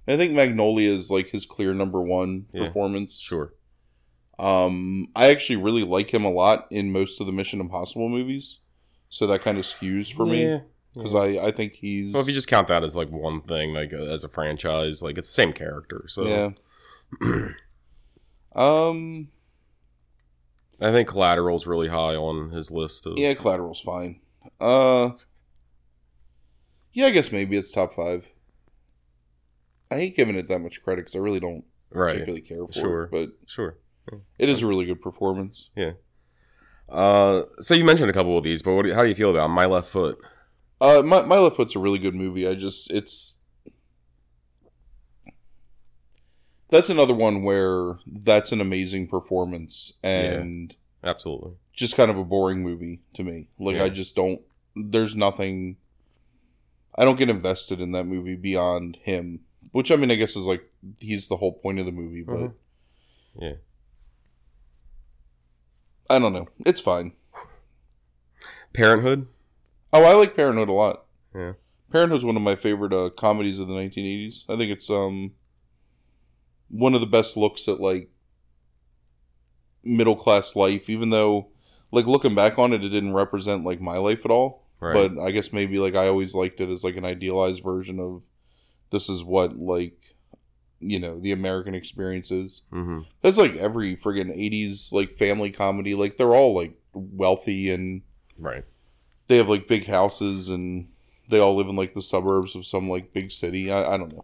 I 0.08 0.18
think 0.18 0.34
Magnolia 0.34 0.92
is 0.92 1.12
like 1.12 1.30
his 1.30 1.46
clear 1.46 1.74
number 1.74 2.02
one 2.02 2.48
Yeah. 2.54 2.66
performance. 2.66 3.20
Sure. 3.20 3.54
Um, 4.40 5.10
I 5.16 5.30
actually 5.30 5.58
really 5.58 5.84
like 5.84 6.14
him 6.14 6.24
a 6.26 6.32
lot 6.32 6.68
in 6.72 6.92
most 6.92 7.20
of 7.20 7.28
the 7.28 7.34
Mission 7.34 7.60
Impossible 7.60 8.10
movies, 8.10 8.60
so 9.10 9.28
that 9.28 9.42
kind 9.42 9.58
of 9.58 9.66
skews 9.66 10.12
for 10.14 10.26
me 10.26 10.44
Yeah. 10.44 10.60
because 10.96 11.14
I 11.14 11.48
I 11.48 11.52
think 11.52 11.74
he's 11.74 12.12
Well, 12.14 12.22
if 12.22 12.28
you 12.28 12.34
just 12.34 12.48
count 12.48 12.68
that 12.70 12.84
as 12.84 12.96
like 12.96 13.10
one 13.12 13.42
thing, 13.42 13.74
like 13.74 13.94
uh, 13.94 13.98
as 13.98 14.24
a 14.24 14.30
franchise, 14.30 15.02
like 15.02 15.18
it's 15.18 15.28
the 15.30 15.34
same 15.34 15.54
character. 15.54 16.06
So 16.08 16.26
yeah. 16.26 16.52
um, 18.56 19.30
I 20.82 20.92
think 20.92 21.10
Collateral's 21.10 21.68
really 21.68 21.90
high 21.90 22.16
on 22.16 22.52
his 22.52 22.72
list. 22.72 23.06
Of, 23.06 23.18
yeah, 23.18 23.34
Collateral's 23.34 23.82
fine. 23.82 24.22
Uh, 24.60 25.12
yeah, 27.00 27.08
I 27.08 27.12
guess 27.12 27.32
maybe 27.32 27.56
it's 27.58 27.72
top 27.72 27.94
five. 27.96 28.30
I 29.92 29.96
hate 29.96 30.16
giving 30.16 30.36
it 30.36 30.48
that 30.50 30.60
much 30.60 30.84
credit 30.84 31.02
because 31.06 31.16
I 31.16 31.20
really 31.20 31.40
don't 31.40 31.64
right. 31.92 32.12
particularly 32.14 32.42
care 32.42 32.66
for 32.68 32.74
Sure. 32.74 33.04
it, 33.04 33.12
but 33.12 33.30
Sure. 33.48 33.78
it 34.38 34.50
is 34.50 34.62
a 34.62 34.68
really 34.68 34.86
good 34.86 35.02
performance. 35.02 35.70
Yeah. 35.76 35.94
Uh, 36.88 37.44
so 37.60 37.74
you 37.74 37.86
mentioned 37.86 38.10
a 38.10 38.14
couple 38.14 38.38
of 38.38 38.44
these, 38.44 38.62
but 38.62 38.74
what 38.74 38.84
do 38.84 38.90
you, 38.90 38.96
how 38.96 39.04
do 39.04 39.10
you 39.10 39.16
feel 39.16 39.32
about 39.32 39.50
My 39.50 39.66
Left 39.66 39.88
Foot? 39.88 40.18
Uh, 40.82 41.02
my 41.02 41.22
my 41.24 41.38
left 41.38 41.58
foot's 41.58 41.76
a 41.76 41.80
really 41.80 42.00
good 42.00 42.16
movie. 42.16 42.48
I 42.48 42.56
just 42.56 42.90
it's 42.90 43.42
that's 46.70 46.90
another 46.90 47.14
one 47.14 47.44
where 47.44 48.00
that's 48.08 48.52
an 48.52 48.62
amazing 48.62 49.08
performance 49.08 49.94
and 50.04 50.76
Absolutely. 51.04 51.54
just 51.74 51.96
kind 51.96 52.10
of 52.12 52.18
a 52.18 52.24
boring 52.24 52.62
movie 52.64 53.02
to 53.16 53.24
me. 53.24 53.48
Like 53.60 53.76
Yeah. 53.78 53.84
I 53.86 53.90
just 53.90 54.16
don't. 54.16 54.42
There's 54.76 55.16
nothing. 55.16 55.78
I 57.00 57.06
don't 57.06 57.18
get 57.18 57.30
invested 57.30 57.80
in 57.80 57.94
that 57.94 58.04
movie 58.06 58.36
beyond 58.36 58.98
him, 59.04 59.40
which 59.72 59.90
I 59.92 59.96
mean, 59.96 60.12
I 60.12 60.16
guess 60.16 60.36
is 60.36 60.46
like 60.46 60.70
he's 61.00 61.30
the 61.30 61.38
whole 61.38 61.54
point 61.54 61.80
of 61.80 61.86
the 61.86 61.92
movie, 61.94 62.22
but 62.24 62.36
Mhm. 62.36 62.54
Yeah. 63.40 63.54
I 66.10 66.20
don't 66.20 66.34
know. 66.34 66.50
It's 66.66 66.82
fine. 66.82 67.14
Parenthood. 68.74 69.28
Oh, 69.94 70.04
I 70.04 70.14
like 70.14 70.36
Parenthood 70.36 70.70
a 70.70 70.74
lot. 70.74 71.06
Yeah. 71.34 71.54
Parenthood's 71.92 72.26
one 72.26 72.36
of 72.36 72.42
my 72.42 72.56
favorite 72.56 72.94
uh, 72.94 73.10
comedies 73.12 73.60
of 73.60 73.68
the 73.68 73.74
1980s. 73.74 74.44
I 74.50 74.58
think 74.58 74.72
it's 74.72 74.90
um 74.90 75.34
one 76.70 76.94
of 76.94 77.02
the 77.02 77.08
best 77.08 77.36
looks 77.38 77.68
at 77.68 77.80
like 77.80 78.10
middle 79.84 80.16
class 80.16 80.56
life, 80.56 80.90
even 80.90 81.10
though 81.12 81.48
like 81.92 82.06
looking 82.06 82.36
back 82.36 82.60
on 82.60 82.74
it, 82.74 82.84
it 82.84 82.90
didn't 82.90 83.14
represent 83.16 83.64
like 83.64 83.80
my 83.82 83.98
life 83.98 84.26
at 84.26 84.32
all. 84.32 84.66
Right. 84.80 84.94
But 85.14 85.22
I 85.22 85.32
guess 85.32 85.52
maybe 85.52 85.78
like 85.80 85.96
I 85.96 86.08
always 86.08 86.34
liked 86.34 86.62
it 86.62 86.70
as 86.70 86.84
like 86.84 86.96
an 86.96 87.06
idealized 87.06 87.62
version 87.64 88.00
of 88.00 88.24
this 88.92 89.10
is 89.10 89.24
what 89.24 89.58
like 89.60 89.98
you 90.80 90.98
know 91.00 91.20
the 91.20 91.32
American 91.34 91.76
experience 91.76 92.32
is. 92.32 92.62
hmm 92.72 93.00
That's 93.22 93.38
like 93.38 93.56
every 93.58 93.96
friggin' 93.98 94.32
eighties 94.32 94.92
like 94.94 95.12
family 95.12 95.52
comedy. 95.52 95.94
Like 95.96 96.16
they're 96.18 96.34
all 96.36 96.56
like 96.56 96.76
wealthy 96.94 97.70
and 97.72 98.02
Right. 98.38 98.64
they 99.28 99.36
have 99.38 99.50
like 99.50 99.68
big 99.68 99.88
houses 99.88 100.48
and 100.48 100.88
they 101.30 101.40
all 101.40 101.56
live 101.56 101.68
in 101.68 101.76
like 101.76 101.94
the 101.94 102.02
suburbs 102.02 102.56
of 102.56 102.66
some 102.66 102.90
like 102.90 103.12
big 103.14 103.32
city. 103.32 103.70
I, 103.70 103.94
I 103.94 103.98
don't 103.98 104.14
know. 104.14 104.24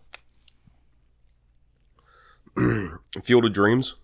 Field 3.23 3.45
of 3.45 3.53
Dreams. 3.53 3.95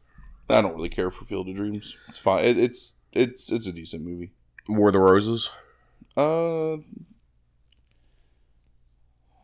I 0.50 0.62
don't 0.62 0.76
really 0.76 0.90
care 0.90 1.10
for 1.10 1.24
Field 1.24 1.48
of 1.48 1.56
Dreams. 1.56 1.96
It's 2.10 2.20
fine. 2.20 2.44
It, 2.44 2.58
it's 2.60 2.96
it's 3.14 3.50
it's 3.52 3.68
a 3.68 3.72
decent 3.72 4.04
movie. 4.04 4.34
War 4.68 4.90
of 4.90 4.94
the 4.94 5.00
Roses. 5.00 5.50
Uh, 6.18 6.74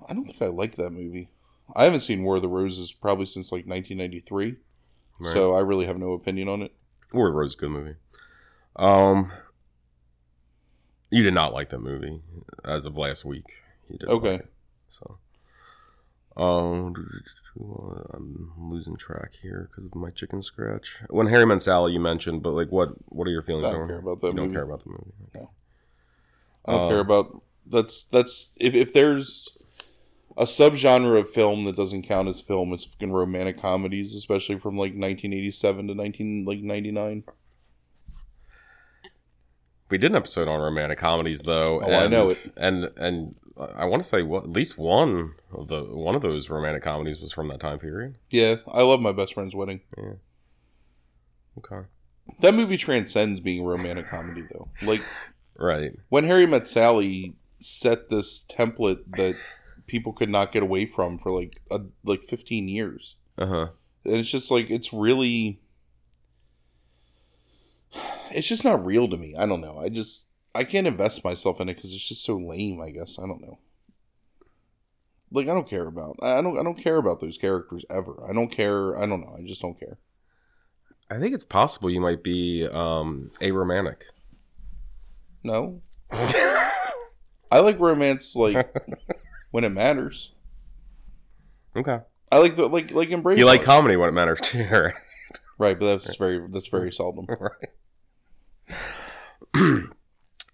I 0.09 0.13
don't 0.13 0.25
think 0.25 0.41
I 0.41 0.47
like 0.47 0.75
that 0.75 0.91
movie. 0.91 1.29
I 1.75 1.83
haven't 1.83 2.01
seen 2.01 2.23
War 2.23 2.37
of 2.37 2.41
the 2.41 2.47
Roses 2.49 2.93
probably 2.93 3.25
since 3.25 3.51
like 3.51 3.65
1993, 3.67 4.55
Right. 5.19 5.33
so 5.33 5.53
I 5.53 5.59
really 5.59 5.85
have 5.85 5.97
no 5.97 6.13
opinion 6.13 6.47
on 6.47 6.61
it. 6.61 6.73
War 7.13 7.27
of 7.27 7.33
the 7.33 7.37
Roses, 7.39 7.53
is 7.53 7.57
a 7.57 7.61
good 7.61 7.71
movie. 7.71 7.95
Um, 8.75 9.31
you 11.09 11.23
did 11.23 11.33
not 11.33 11.53
like 11.53 11.69
that 11.69 11.79
movie 11.79 12.21
as 12.63 12.85
of 12.85 12.97
last 12.97 13.25
week. 13.25 13.45
You 13.89 13.97
did 13.97 14.09
Okay. 14.09 14.41
So, 14.89 15.17
um, 16.37 16.93
I'm 18.13 18.51
losing 18.69 18.95
track 18.97 19.31
here 19.41 19.69
because 19.71 19.85
of 19.85 19.95
my 19.95 20.11
chicken 20.11 20.41
scratch. 20.41 21.01
When 21.09 21.27
Harry 21.27 21.45
Met 21.45 21.61
Sally, 21.63 21.93
you 21.93 21.99
mentioned, 21.99 22.43
but 22.43 22.51
like, 22.53 22.71
what 22.71 22.89
what 23.11 23.27
are 23.27 23.31
your 23.31 23.41
feelings? 23.41 23.67
I 23.67 23.71
don't 23.71 23.81
on- 23.81 23.87
care 23.87 23.97
about 23.99 24.21
that 24.21 24.27
You 24.27 24.33
don't 24.33 24.51
care 24.51 24.63
about 24.63 24.83
the 24.83 24.89
movie. 24.91 25.47
I 26.67 26.71
don't 26.73 26.81
Uh, 26.81 26.89
care 26.89 26.99
about 26.99 27.41
that's 27.65 28.03
that's 28.05 28.53
if 28.59 28.73
if 28.73 28.93
there's 28.93 29.49
a 30.37 30.43
subgenre 30.43 31.19
of 31.19 31.29
film 31.29 31.63
that 31.63 31.75
doesn't 31.75 32.03
count 32.03 32.27
as 32.27 32.41
film, 32.41 32.71
it's 32.73 32.85
fucking 32.85 33.11
romantic 33.11 33.59
comedies, 33.59 34.13
especially 34.13 34.59
from 34.59 34.75
like 34.75 34.91
1987 34.93 35.87
to 35.87 35.95
19 35.95 36.45
like 36.45 36.59
99. 36.59 37.23
We 39.89 39.97
did 39.97 40.11
an 40.11 40.17
episode 40.17 40.47
on 40.47 40.59
romantic 40.59 40.97
comedies, 40.99 41.41
though. 41.41 41.81
Oh, 41.81 41.85
I 41.89 42.03
and, 42.03 42.11
know 42.11 42.27
it. 42.29 42.51
And 42.57 42.91
and 42.97 43.35
I 43.57 43.85
want 43.85 44.03
to 44.03 44.07
say 44.09 44.21
what 44.21 44.43
at 44.43 44.49
least 44.49 44.77
one 44.77 45.35
of 45.53 45.69
the 45.69 45.81
one 45.83 46.13
of 46.13 46.21
those 46.21 46.49
romantic 46.49 46.83
comedies 46.83 47.19
was 47.19 47.31
from 47.31 47.47
that 47.47 47.59
time 47.61 47.79
period. 47.79 48.17
Yeah, 48.29 48.57
I 48.67 48.81
love 48.81 48.99
my 48.99 49.13
best 49.13 49.33
friend's 49.33 49.55
wedding. 49.55 49.81
Yeah. 49.97 50.13
Okay. 51.57 51.87
That 52.41 52.53
movie 52.53 52.77
transcends 52.77 53.39
being 53.39 53.63
a 53.63 53.67
romantic 53.67 54.07
comedy 54.09 54.43
though. 54.51 54.67
Like 54.81 55.01
Right. 55.59 55.93
when 56.09 56.25
Harry 56.25 56.45
Met 56.45 56.67
Sally 56.67 57.35
set 57.59 58.09
this 58.09 58.45
template 58.47 59.03
that 59.17 59.35
people 59.87 60.13
could 60.13 60.29
not 60.29 60.51
get 60.51 60.61
away 60.63 60.85
from 60.85 61.17
for 61.17 61.31
like 61.31 61.61
a, 61.71 61.81
like 62.03 62.23
15 62.23 62.67
years. 62.67 63.15
Uh 63.37 63.45
huh. 63.47 63.67
And 64.05 64.15
it's 64.15 64.29
just 64.29 64.51
like 64.51 64.69
it's 64.69 64.93
really 64.93 65.59
it's 68.31 68.47
just 68.47 68.65
not 68.65 68.85
real 68.85 69.07
to 69.09 69.17
me. 69.17 69.35
I 69.35 69.45
don't 69.45 69.61
know. 69.61 69.79
I 69.79 69.89
just 69.89 70.27
I 70.53 70.63
can't 70.63 70.87
invest 70.87 71.23
myself 71.23 71.59
in 71.59 71.69
it 71.69 71.81
cuz 71.81 71.93
it's 71.93 72.07
just 72.07 72.23
so 72.23 72.37
lame, 72.37 72.81
I 72.81 72.91
guess. 72.91 73.17
I 73.17 73.25
don't 73.25 73.41
know. 73.41 73.59
Like 75.31 75.47
I 75.47 75.53
don't 75.53 75.69
care 75.69 75.87
about 75.87 76.17
I 76.21 76.41
don't 76.41 76.57
I 76.59 76.63
don't 76.63 76.81
care 76.81 76.97
about 76.97 77.19
those 77.19 77.37
characters 77.37 77.85
ever. 77.89 78.23
I 78.27 78.33
don't 78.33 78.51
care. 78.51 78.97
I 78.97 79.05
don't 79.05 79.21
know. 79.21 79.35
I 79.37 79.41
just 79.41 79.61
don't 79.61 79.79
care. 79.79 79.97
I 81.09 81.19
think 81.19 81.33
it's 81.33 81.45
possible 81.45 81.89
you 81.89 82.01
might 82.01 82.23
be 82.23 82.67
um 82.67 83.31
aromantic. 83.41 84.03
No. 85.43 85.81
I 87.51 87.59
like 87.59 87.79
romance 87.79 88.35
like 88.35 88.75
when 89.51 89.63
it 89.63 89.69
matters. 89.69 90.31
Okay. 91.75 91.99
I 92.31 92.37
like 92.39 92.55
the 92.55 92.67
like 92.67 92.91
like 92.91 93.09
embrace 93.09 93.39
You 93.39 93.45
like 93.45 93.61
comedy 93.61 93.95
when 93.95 94.09
it 94.09 94.13
matters 94.13 94.39
too, 94.41 94.67
right? 94.71 94.93
right, 95.57 95.79
but 95.79 95.85
that's 95.85 96.15
very 96.17 96.45
that's 96.49 96.67
very 96.67 96.91
seldom. 96.91 97.25
right. 97.39 97.69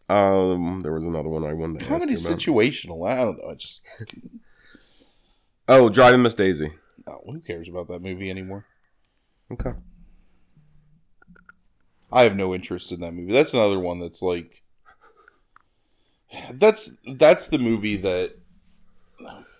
um, 0.09 0.81
there 0.81 0.93
was 0.93 1.03
another 1.03 1.29
one 1.29 1.43
I 1.43 1.53
wanted 1.53 1.79
to 1.79 1.85
ask 1.85 1.89
Comedy 1.89 2.13
situational. 2.13 3.09
I 3.09 3.15
don't 3.15 3.37
know. 3.37 3.49
I 3.49 3.55
just 3.55 3.81
oh, 5.67 5.89
Driving 5.89 6.21
Miss 6.21 6.35
Daisy. 6.35 6.71
oh, 7.07 7.21
who 7.25 7.39
cares 7.39 7.67
about 7.67 7.87
that 7.87 8.01
movie 8.01 8.29
anymore? 8.29 8.65
Okay. 9.51 9.71
I 12.11 12.23
have 12.23 12.35
no 12.35 12.53
interest 12.53 12.91
in 12.91 12.99
that 13.01 13.13
movie. 13.13 13.33
That's 13.33 13.53
another 13.53 13.79
one 13.79 13.99
that's 13.99 14.21
like 14.21 14.62
that's 16.53 16.95
that's 17.15 17.47
the 17.47 17.57
movie 17.59 17.95
that 17.97 18.35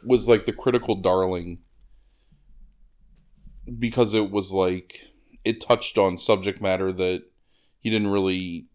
was 0.05 0.27
like 0.27 0.45
the 0.45 0.53
critical 0.53 0.95
darling 0.95 1.59
because 3.79 4.13
it 4.13 4.29
was 4.31 4.51
like 4.51 5.07
it 5.45 5.61
touched 5.61 5.97
on 5.97 6.17
subject 6.17 6.61
matter 6.61 6.91
that 6.91 7.23
he 7.79 7.89
didn't 7.89 8.09
really 8.11 8.67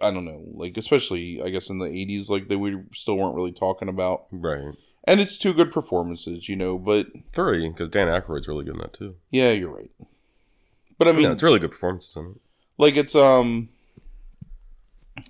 I 0.00 0.10
don't 0.10 0.24
know, 0.24 0.44
like 0.52 0.76
especially 0.76 1.40
I 1.42 1.50
guess 1.50 1.70
in 1.70 1.78
the 1.78 1.86
80s 1.86 2.28
like 2.28 2.48
they 2.48 2.56
we 2.56 2.82
still 2.92 3.16
weren't 3.16 3.36
really 3.36 3.52
talking 3.52 3.88
about. 3.88 4.26
Right. 4.30 4.74
And 5.06 5.20
it's 5.20 5.36
two 5.36 5.52
good 5.52 5.70
performances, 5.70 6.48
you 6.48 6.56
know, 6.56 6.78
but 6.78 7.08
Three, 7.32 7.68
because 7.68 7.90
Dan 7.90 8.08
Aykroyd's 8.08 8.48
really 8.48 8.64
good 8.64 8.74
in 8.74 8.80
that 8.80 8.94
too. 8.94 9.16
yeah, 9.30 9.50
you're 9.50 9.74
right. 9.74 9.90
But 10.98 11.08
I 11.08 11.12
mean, 11.12 11.22
yeah, 11.22 11.32
it's 11.32 11.42
really 11.42 11.58
good 11.58 11.72
performances 11.72 12.16
in 12.16 12.26
it. 12.26 12.40
like 12.78 12.96
it's 12.96 13.14
um 13.14 13.68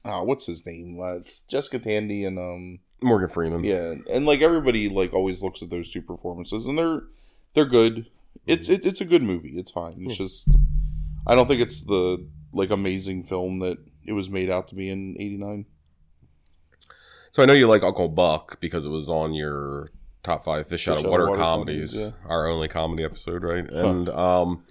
oh 0.04 0.22
what's 0.22 0.46
his 0.46 0.64
name? 0.66 0.98
Uh, 1.00 1.14
it's 1.16 1.40
jessica 1.42 1.78
tandy 1.78 2.24
and 2.24 2.38
um 2.38 2.78
Morgan 3.02 3.28
Freeman. 3.28 3.64
yeah 3.64 3.94
and 4.12 4.24
like 4.26 4.40
everybody 4.40 4.88
like 4.88 5.12
always 5.12 5.42
looks 5.42 5.62
at 5.62 5.70
those 5.70 5.90
two 5.90 6.00
performances 6.02 6.66
and 6.66 6.78
they're 6.78 7.02
they're 7.54 7.64
good. 7.66 8.06
It's 8.46 8.68
it, 8.68 8.84
it's 8.84 9.00
a 9.00 9.04
good 9.04 9.22
movie. 9.22 9.58
It's 9.58 9.70
fine. 9.70 9.96
It's 10.06 10.16
just 10.16 10.48
i 11.26 11.34
don't 11.34 11.46
think 11.46 11.60
it's 11.60 11.84
the 11.84 12.26
like 12.52 12.70
amazing 12.70 13.24
film 13.24 13.58
that 13.60 13.78
it 14.06 14.12
was 14.12 14.28
made 14.28 14.50
out 14.50 14.68
to 14.68 14.74
be 14.74 14.90
in 14.90 15.16
89 15.18 15.64
So 17.32 17.42
I 17.42 17.46
know 17.46 17.54
you 17.54 17.66
like 17.66 17.82
Uncle 17.82 18.08
Buck 18.08 18.60
because 18.60 18.84
it 18.84 18.90
was 18.90 19.08
on 19.08 19.32
your 19.32 19.90
top 20.22 20.44
five 20.44 20.68
fish, 20.68 20.86
out 20.86 20.98
of 20.98 21.04
water, 21.06 21.26
comedies, 21.36 21.94
comedies, 21.94 22.12
our 22.28 22.46
only 22.46 22.68
comedy 22.68 23.02
episode, 23.04 23.42
right? 23.42 23.68
And 23.68 24.08
um, 24.10 24.64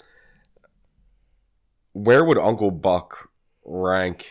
where 1.93 2.24
would 2.24 2.38
Uncle 2.38 2.72
Buck 2.72 3.29
rank 3.65 4.27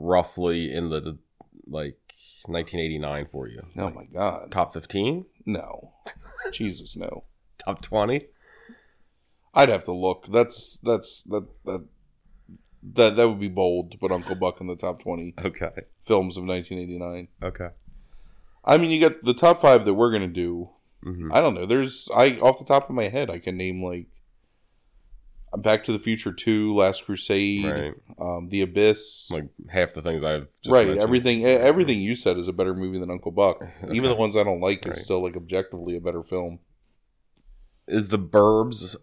roughly 0.00 0.72
in 0.72 0.88
the 0.88 1.18
like 1.66 1.98
1989 2.46 3.26
for 3.30 3.46
you? 3.48 3.62
oh 3.78 3.90
my 3.90 4.04
god 4.06 4.50
Top 4.50 4.72
15? 4.72 5.26
no 5.46 5.92
jesus 6.52 6.96
no 6.96 7.24
Top 7.58 7.82
20? 7.82 8.22
i'd 9.54 9.68
have 9.68 9.84
to 9.84 9.92
look 9.92 10.26
that's 10.30 10.78
that's 10.78 11.22
that 11.24 11.46
that 11.64 11.86
that 12.82 13.16
that 13.16 13.28
would 13.28 13.40
be 13.40 13.48
bold 13.48 13.90
to 13.92 13.98
put 13.98 14.10
uncle 14.12 14.34
buck 14.34 14.60
in 14.60 14.66
the 14.66 14.76
top 14.76 15.02
20 15.02 15.34
Okay. 15.44 15.70
films 16.04 16.36
of 16.36 16.44
1989 16.44 17.28
Okay. 17.42 17.68
I 18.64 18.76
mean, 18.76 18.90
you 18.90 19.00
got 19.00 19.24
the 19.24 19.32
top 19.34 19.60
five 19.62 19.84
that 19.86 19.94
we're 19.94 20.12
gonna 20.12 20.26
do. 20.26 20.68
hmm 21.02 21.32
I 21.32 21.40
don't 21.40 21.54
know. 21.54 21.64
There's 21.64 22.08
I 22.14 22.38
off 22.40 22.58
the 22.58 22.64
top 22.66 22.90
of 22.90 22.94
my 22.94 23.04
head, 23.08 23.30
I 23.30 23.38
can 23.38 23.56
name 23.56 23.82
like 23.82 24.08
Back 25.56 25.82
to 25.84 25.92
the 25.92 25.98
Future 25.98 26.32
Two, 26.32 26.72
Last 26.74 27.04
Crusade, 27.04 27.64
Right. 27.64 27.94
um, 28.20 28.48
The 28.50 28.60
Abyss. 28.62 29.30
Like 29.32 29.48
half 29.68 29.94
the 29.94 30.00
things 30.02 30.22
I've 30.22 30.46
just 30.62 30.72
right, 30.72 30.86
mentioned. 30.86 31.02
everything. 31.02 31.44
Everything 31.44 32.00
you 32.00 32.14
said 32.14 32.38
is 32.38 32.46
a 32.46 32.52
better 32.52 32.72
movie 32.74 33.00
than 33.00 33.10
Uncle 33.10 33.32
Buck. 33.32 33.60
Even 33.92 34.10
the 34.10 34.14
ones 34.16 34.36
I 34.36 34.44
don't 34.44 34.60
like 34.60 34.84
Right. 34.84 34.96
is 34.96 35.04
still 35.04 35.20
like 35.22 35.36
objectively 35.36 35.96
a 35.96 36.00
better 36.00 36.22
film. 36.22 36.60
Is 37.88 38.08
The 38.08 38.18
Burbs 38.18 38.94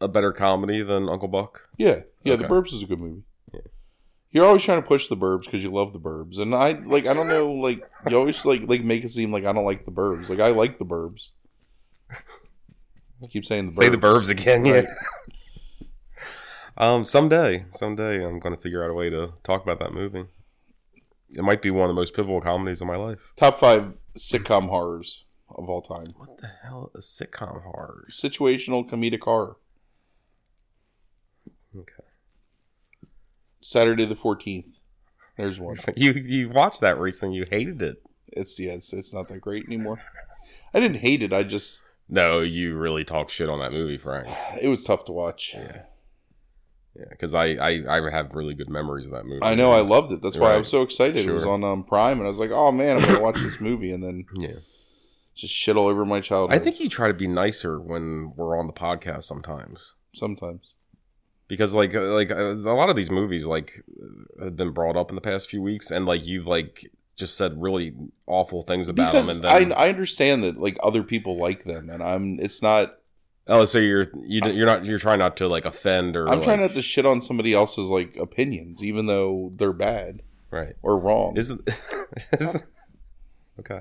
a 0.00 0.08
better 0.08 0.32
comedy 0.32 0.82
than 0.82 1.08
Uncle 1.10 1.28
Buck? 1.28 1.68
Yeah, 1.76 2.00
yeah. 2.24 2.36
The 2.36 2.44
Burbs 2.44 2.72
is 2.72 2.82
a 2.82 2.86
good 2.86 3.00
movie. 3.00 3.22
You're 4.32 4.46
always 4.46 4.62
trying 4.62 4.80
to 4.80 4.86
push 4.86 5.08
the 5.08 5.16
Burbs 5.16 5.46
because 5.46 5.62
you 5.62 5.72
love 5.72 5.92
the 5.92 5.98
Burbs, 5.98 6.38
and 6.38 6.54
I 6.54 6.74
like. 6.86 7.04
I 7.04 7.12
don't 7.14 7.26
know. 7.26 7.50
Like 7.52 7.82
you 8.08 8.16
always 8.16 8.46
like 8.46 8.62
like 8.68 8.82
make 8.84 9.02
it 9.04 9.08
seem 9.10 9.32
like 9.32 9.44
I 9.44 9.52
don't 9.52 9.64
like 9.64 9.84
the 9.84 9.90
Burbs. 9.90 10.28
Like 10.28 10.38
I 10.38 10.50
like 10.50 10.78
the 10.78 10.84
Burbs. 10.84 11.30
I 13.22 13.26
keep 13.26 13.44
saying 13.44 13.66
the 13.70 13.72
Burbs. 13.72 13.78
Say 13.78 13.88
the 13.88 13.96
Burbs 13.98 14.30
again, 14.30 14.62
Right. 14.62 14.84
yeah. 14.84 14.94
Um, 16.80 17.04
someday, 17.04 17.66
someday, 17.72 18.24
I'm 18.24 18.38
going 18.38 18.56
to 18.56 18.60
figure 18.60 18.82
out 18.82 18.90
a 18.90 18.94
way 18.94 19.10
to 19.10 19.34
talk 19.42 19.62
about 19.62 19.78
that 19.80 19.92
movie. 19.92 20.24
It 21.28 21.42
might 21.42 21.60
be 21.60 21.70
one 21.70 21.84
of 21.84 21.94
the 21.94 22.00
most 22.00 22.14
pivotal 22.14 22.40
comedies 22.40 22.80
of 22.80 22.86
my 22.86 22.96
life. 22.96 23.34
Top 23.36 23.60
five 23.60 23.98
sitcom 24.16 24.70
horrors 24.70 25.26
of 25.50 25.68
all 25.68 25.82
time. 25.82 26.14
What 26.16 26.38
the 26.38 26.50
hell 26.64 26.90
is 26.94 27.04
sitcom 27.04 27.64
horror? 27.64 28.06
Situational 28.10 28.88
comedic 28.88 29.20
horror. 29.20 29.58
Okay, 31.76 32.02
Saturday 33.60 34.06
the 34.06 34.16
fourteenth. 34.16 34.78
There's 35.36 35.60
one. 35.60 35.76
you 35.96 36.12
you 36.12 36.48
watched 36.48 36.80
that 36.80 36.98
recently. 36.98 37.36
You 37.36 37.46
hated 37.48 37.82
it. 37.82 38.02
It's 38.28 38.58
yeah, 38.58 38.72
it's, 38.72 38.94
it's 38.94 39.12
not 39.12 39.28
that 39.28 39.42
great 39.42 39.66
anymore. 39.66 40.00
I 40.72 40.80
didn't 40.80 41.00
hate 41.00 41.22
it. 41.22 41.32
I 41.34 41.42
just 41.42 41.84
No, 42.08 42.40
you 42.40 42.74
really 42.74 43.04
talk 43.04 43.28
shit 43.28 43.50
on 43.50 43.58
that 43.60 43.70
movie, 43.70 43.98
Frank. 43.98 44.28
it 44.62 44.68
was 44.68 44.82
tough 44.82 45.04
to 45.04 45.12
watch. 45.12 45.52
Yeah. 45.54 45.82
Yeah, 47.00 47.06
because 47.08 47.34
I, 47.34 47.54
I 47.54 47.98
I 47.98 48.10
have 48.10 48.34
really 48.34 48.52
good 48.54 48.68
memories 48.68 49.06
of 49.06 49.12
that 49.12 49.24
movie. 49.24 49.40
I 49.42 49.54
know 49.54 49.72
I 49.72 49.80
loved 49.80 50.12
it. 50.12 50.20
That's 50.22 50.36
why 50.36 50.52
I 50.52 50.58
was 50.58 50.68
so 50.68 50.82
excited. 50.82 51.26
It 51.26 51.32
was 51.32 51.46
on 51.46 51.64
um, 51.64 51.82
Prime, 51.82 52.18
and 52.18 52.26
I 52.26 52.28
was 52.28 52.38
like, 52.38 52.50
"Oh 52.52 52.70
man, 52.70 52.98
I'm 52.98 53.04
gonna 53.06 53.22
watch 53.22 53.40
this 53.40 53.58
movie," 53.60 53.90
and 53.90 54.04
then 54.04 54.26
Yeah, 54.36 54.56
just 55.34 55.54
shit 55.54 55.76
all 55.78 55.86
over 55.86 56.04
my 56.04 56.20
childhood. 56.20 56.60
I 56.60 56.62
think 56.62 56.78
you 56.78 56.90
try 56.90 57.08
to 57.08 57.14
be 57.14 57.26
nicer 57.26 57.80
when 57.80 58.34
we're 58.36 58.58
on 58.58 58.66
the 58.66 58.74
podcast 58.74 59.24
sometimes. 59.24 59.94
sometimes. 60.14 60.74
because 61.48 61.74
like 61.74 61.94
uh, 61.94 62.02
like 62.12 62.30
uh, 62.30 62.54
a 62.54 62.76
lot 62.76 62.90
of 62.90 62.96
these 62.96 63.10
movies 63.10 63.46
like 63.46 63.82
have 64.38 64.56
been 64.56 64.72
brought 64.72 64.96
up 64.96 65.08
in 65.10 65.14
the 65.14 65.22
past 65.22 65.48
few 65.48 65.62
weeks 65.62 65.90
and 65.90 66.04
like 66.04 66.24
you've 66.26 66.46
like 66.46 66.90
just 67.16 67.36
said 67.36 67.60
really 67.60 67.94
awful 68.26 68.62
things 68.62 68.88
about 68.88 69.12
them 69.12 69.28
and 69.28 69.42
then 69.42 69.72
I, 69.72 69.86
I 69.86 69.88
understand 69.88 70.42
that 70.44 70.58
like 70.60 70.76
other 70.82 71.02
people 71.02 71.36
like 71.36 71.64
them, 71.64 71.88
and 71.90 72.02
I'm. 72.02 72.38
It's 72.40 72.60
not. 72.62 72.96
Oh 73.46 73.64
so 73.64 73.78
you're 73.78 74.06
you, 74.22 74.40
you're 74.52 74.66
not 74.66 74.84
you're 74.84 74.98
trying 74.98 75.18
not 75.18 75.36
to 75.38 75.48
like 75.48 75.64
offend 75.64 76.16
or 76.16 76.28
I'm 76.28 76.42
trying 76.42 76.60
not 76.60 76.74
to 76.74 76.82
shit 76.82 77.06
on 77.06 77.20
somebody 77.20 77.54
else's 77.54 77.86
like 77.86 78.16
opinions, 78.16 78.82
even 78.82 79.06
though 79.06 79.52
they're 79.56 79.72
bad 79.72 80.22
right 80.50 80.74
or 80.82 80.98
wrong. 80.98 81.36
isn't 81.36 81.68
isn't- 82.38 82.64
okay 83.58 83.80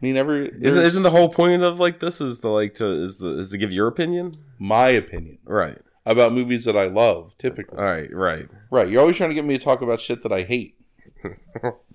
I 0.00 0.06
mean, 0.06 0.16
every 0.16 0.48
isn't 0.60 0.82
isn't 0.84 1.02
the 1.02 1.10
whole 1.10 1.28
point 1.28 1.62
of 1.64 1.80
like 1.80 1.98
this 1.98 2.20
is 2.20 2.38
to 2.40 2.48
like 2.48 2.74
to 2.74 2.86
is 2.86 3.16
the 3.16 3.38
is 3.38 3.50
to 3.50 3.58
give 3.58 3.72
your 3.72 3.88
opinion 3.88 4.36
my 4.58 4.88
opinion 4.90 5.38
right 5.44 5.78
about 6.06 6.32
movies 6.32 6.64
that 6.66 6.76
I 6.76 6.86
love. 6.86 7.36
Typically, 7.36 7.76
all 7.76 7.84
right 7.84 8.12
right 8.14 8.48
right? 8.70 8.88
You're 8.88 9.00
always 9.00 9.16
trying 9.16 9.30
to 9.30 9.34
get 9.34 9.44
me 9.44 9.58
to 9.58 9.64
talk 9.64 9.82
about 9.82 10.00
shit 10.00 10.22
that 10.22 10.30
I 10.32 10.42
hate. 10.44 10.76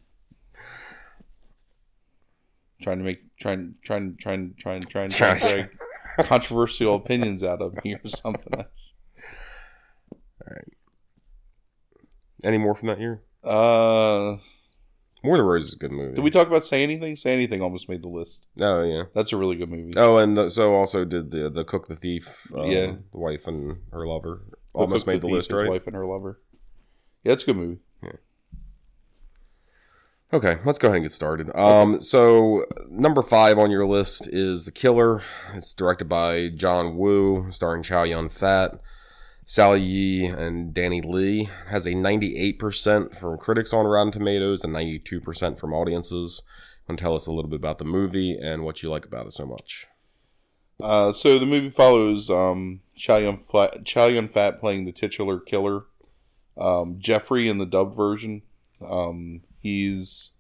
trying 2.84 3.00
to 3.00 3.04
make 3.04 3.22
trying 3.40 3.76
trying 3.84 4.16
trying 4.20 4.54
trying 4.58 4.82
trying 4.84 5.10
trying 5.10 5.40
to 5.40 5.48
drag 6.18 6.28
controversial 6.28 6.96
opinions 6.96 7.42
out 7.42 7.62
of 7.62 7.74
me 7.84 7.96
or 7.96 8.08
something. 8.08 8.54
That's 8.56 8.94
all 10.12 10.54
right. 10.54 10.68
any 12.44 12.58
more 12.58 12.76
from 12.76 12.90
that 12.90 13.00
year 13.00 13.24
uh. 13.44 14.38
more 15.24 15.38
the 15.38 15.44
rose 15.44 15.66
is 15.66 15.74
a 15.74 15.78
good 15.78 15.92
movie 15.92 16.16
Did 16.16 16.24
we 16.24 16.30
talk 16.32 16.48
about 16.48 16.66
Say 16.66 16.84
Anything? 16.84 17.16
Say 17.16 17.34
Anything 17.34 17.62
almost 17.62 17.88
made 17.90 18.02
the 18.04 18.10
list. 18.10 18.46
oh 18.62 18.84
yeah 18.84 19.04
That's 19.16 19.32
a 19.34 19.38
really 19.38 19.56
good 19.56 19.70
movie. 19.70 19.94
oh 19.98 20.18
and 20.18 20.36
the, 20.38 20.50
so 20.50 20.74
also 20.76 21.06
did 21.06 21.32
the 21.32 21.50
the 21.50 21.64
cook 21.64 21.88
the 21.88 21.96
thief 21.96 22.48
uh, 22.56 22.64
Yeah. 22.64 22.88
the 23.12 23.18
wife 23.18 23.48
and 23.48 23.78
her 23.92 24.06
lover 24.08 24.44
Book 24.48 24.56
almost 24.82 25.04
of 25.04 25.08
made 25.08 25.22
the 25.22 25.28
Thief, 25.28 25.34
list 25.36 25.52
his 25.52 25.60
right 25.62 25.70
Wife 25.70 25.88
and 25.88 25.96
her 25.96 26.06
lover. 26.06 26.42
Yeah, 27.24 27.34
it's 27.34 27.44
a 27.44 27.46
good 27.48 27.58
movie. 27.58 27.80
Okay, 30.34 30.58
let's 30.66 30.80
go 30.80 30.88
ahead 30.88 30.96
and 30.96 31.06
get 31.06 31.12
started. 31.12 31.56
Um, 31.56 32.02
so 32.02 32.66
number 32.90 33.22
five 33.22 33.60
on 33.60 33.70
your 33.70 33.86
list 33.86 34.28
is 34.28 34.66
The 34.66 34.72
Killer. 34.72 35.22
It's 35.54 35.76
directed 35.76 36.06
by 36.06 36.50
John 36.50 36.98
Woo, 36.98 37.52
starring 37.52 37.84
Chow 37.84 38.02
Yun 38.02 38.30
Fat, 38.30 38.80
Sally 39.46 39.82
Yeh, 39.82 40.34
and 40.34 40.74
Danny 40.74 41.02
Lee. 41.02 41.50
Has 41.68 41.86
a 41.86 41.92
98% 41.92 43.16
from 43.16 43.38
critics 43.38 43.74
on 43.74 43.86
Rotten 43.86 44.12
Tomatoes 44.12 44.64
and 44.64 44.74
92% 44.74 45.60
from 45.60 45.72
audiences. 45.72 46.42
To 46.90 46.96
tell 46.96 47.14
us 47.14 47.28
a 47.28 47.32
little 47.32 47.50
bit 47.50 47.60
about 47.60 47.78
the 47.78 47.86
movie 47.86 48.36
and 48.36 48.64
what 48.64 48.82
you 48.82 48.90
like 48.90 49.06
about 49.06 49.28
it 49.28 49.34
so 49.34 49.46
much? 49.46 49.86
Uh, 50.82 51.14
so 51.14 51.38
the 51.38 51.46
movie 51.46 51.70
follows 51.70 52.32
um, 52.32 52.82
Chow 52.96 53.18
Yun 53.18 53.38
Fat, 53.38 53.86
Chow 53.86 54.08
Yun 54.08 54.28
Fat 54.30 54.60
playing 54.60 54.86
the 54.86 54.92
titular 54.92 55.40
killer, 55.40 55.84
um, 56.58 56.96
Jeffrey 56.98 57.48
in 57.48 57.60
the 57.60 57.68
dub 57.68 57.96
version. 57.96 58.42
Um, 58.84 59.42
he's 59.64 60.32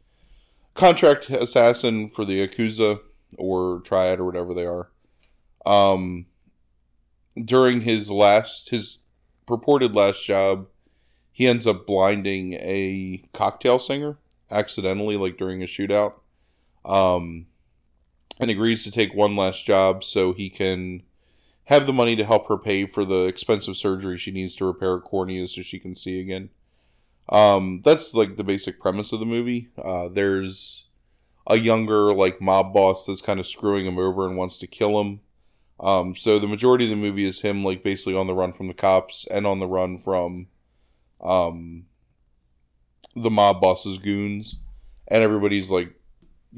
contract 0.75 1.29
assassin 1.29 2.09
for 2.09 2.25
the 2.25 2.45
Yakuza 2.45 2.99
or 3.37 3.79
Triad 3.79 4.19
or 4.19 4.25
whatever 4.25 4.53
they 4.53 4.65
are. 4.65 4.89
Um, 5.65 6.25
during 7.43 7.81
his 7.81 8.11
last, 8.11 8.69
his 8.69 8.99
purported 9.47 9.95
last 9.95 10.23
job, 10.25 10.67
he 11.31 11.47
ends 11.47 11.65
up 11.65 11.87
blinding 11.87 12.53
a 12.53 13.23
cocktail 13.33 13.79
singer 13.79 14.17
accidentally, 14.51 15.17
like 15.17 15.37
during 15.37 15.63
a 15.63 15.65
shootout. 15.65 16.13
Um, 16.85 17.47
and 18.39 18.51
agrees 18.51 18.83
to 18.83 18.91
take 18.91 19.13
one 19.13 19.35
last 19.35 19.65
job 19.65 20.03
so 20.03 20.33
he 20.33 20.49
can 20.49 21.03
have 21.65 21.87
the 21.87 21.93
money 21.93 22.15
to 22.15 22.25
help 22.25 22.47
her 22.49 22.57
pay 22.57 22.85
for 22.85 23.05
the 23.05 23.25
expensive 23.25 23.77
surgery 23.77 24.17
she 24.17 24.31
needs 24.31 24.55
to 24.55 24.65
repair 24.65 24.91
her 24.91 24.99
cornea 24.99 25.47
so 25.47 25.61
she 25.61 25.79
can 25.79 25.95
see 25.95 26.19
again. 26.19 26.49
Um, 27.29 27.81
that's 27.83 28.13
like 28.13 28.37
the 28.37 28.43
basic 28.43 28.79
premise 28.79 29.13
of 29.13 29.19
the 29.19 29.25
movie. 29.25 29.69
Uh, 29.81 30.09
there's 30.09 30.85
a 31.47 31.57
younger 31.57 32.13
like 32.13 32.41
mob 32.41 32.73
boss 32.73 33.05
that's 33.05 33.21
kind 33.21 33.39
of 33.39 33.47
screwing 33.47 33.85
him 33.85 33.97
over 33.97 34.25
and 34.27 34.37
wants 34.37 34.57
to 34.59 34.67
kill 34.67 34.99
him. 35.01 35.19
Um, 35.79 36.15
so 36.15 36.39
the 36.39 36.47
majority 36.47 36.85
of 36.85 36.89
the 36.89 36.95
movie 36.95 37.25
is 37.25 37.41
him 37.41 37.63
like 37.63 37.83
basically 37.83 38.15
on 38.15 38.27
the 38.27 38.33
run 38.33 38.53
from 38.53 38.67
the 38.67 38.73
cops 38.73 39.27
and 39.27 39.45
on 39.45 39.59
the 39.59 39.67
run 39.67 39.97
from 39.97 40.47
um 41.21 41.85
the 43.15 43.29
mob 43.29 43.61
boss's 43.61 43.97
goons 43.97 44.57
and 45.07 45.23
everybody's 45.23 45.69
like 45.69 45.93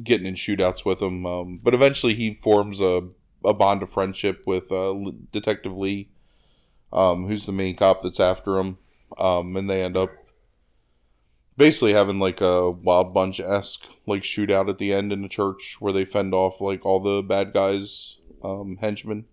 getting 0.04 0.28
in 0.28 0.36
shootouts 0.36 0.86
with 0.86 1.02
him. 1.02 1.26
Um, 1.26 1.60
but 1.62 1.74
eventually 1.74 2.14
he 2.14 2.36
forms 2.36 2.82
a, 2.82 3.08
a 3.44 3.54
bond 3.54 3.84
of 3.84 3.90
friendship 3.90 4.44
with 4.46 4.72
uh, 4.72 4.94
Detective 5.32 5.76
Lee, 5.76 6.10
um, 6.92 7.28
who's 7.28 7.46
the 7.46 7.52
main 7.52 7.76
cop 7.76 8.02
that's 8.02 8.20
after 8.20 8.58
him. 8.60 8.78
Um, 9.18 9.56
and 9.56 9.70
they 9.70 9.84
end 9.84 9.96
up 9.98 10.12
basically 11.58 11.94
having 11.94 12.20
like 12.20 12.42
a 12.42 12.70
Wild 12.72 13.14
Bunch 13.14 13.40
esque 13.40 13.88
like 14.06 14.24
shootout 14.24 14.70
at 14.70 14.78
the 14.78 14.94
end 14.94 15.12
in 15.12 15.22
the 15.22 15.30
church 15.30 15.78
where 15.80 15.94
they 15.94 16.06
fend 16.06 16.34
off 16.34 16.62
like 16.62 16.86
all 16.86 17.00
the 17.00 17.22
bad 17.22 17.54
guys, 17.54 18.18
um, 18.44 18.78
henchmen. 18.82 19.26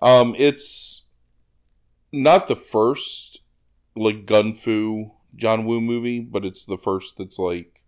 Um, 0.00 0.34
it's 0.38 1.08
not 2.12 2.46
the 2.46 2.56
first 2.56 3.40
like 3.96 4.26
gun 4.26 4.54
fu 4.54 5.12
John 5.34 5.64
Woo 5.64 5.80
movie, 5.80 6.20
but 6.20 6.44
it's 6.44 6.64
the 6.64 6.78
first 6.78 7.18
that's 7.18 7.38
like 7.38 7.82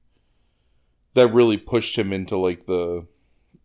that 1.15 1.33
really 1.33 1.57
pushed 1.57 1.97
him 1.97 2.13
into 2.13 2.37
like 2.37 2.67
the 2.67 3.07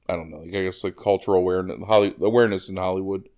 I 0.07 0.15
don't 0.15 0.29
know, 0.29 0.39
like 0.39 0.49
I 0.49 0.63
guess 0.63 0.83
like 0.83 0.95
cultural 0.95 1.37
awareness, 1.37 1.79
Holly, 1.87 2.15
awareness 2.19 2.69
in 2.69 2.77
Hollywood. 2.77 3.29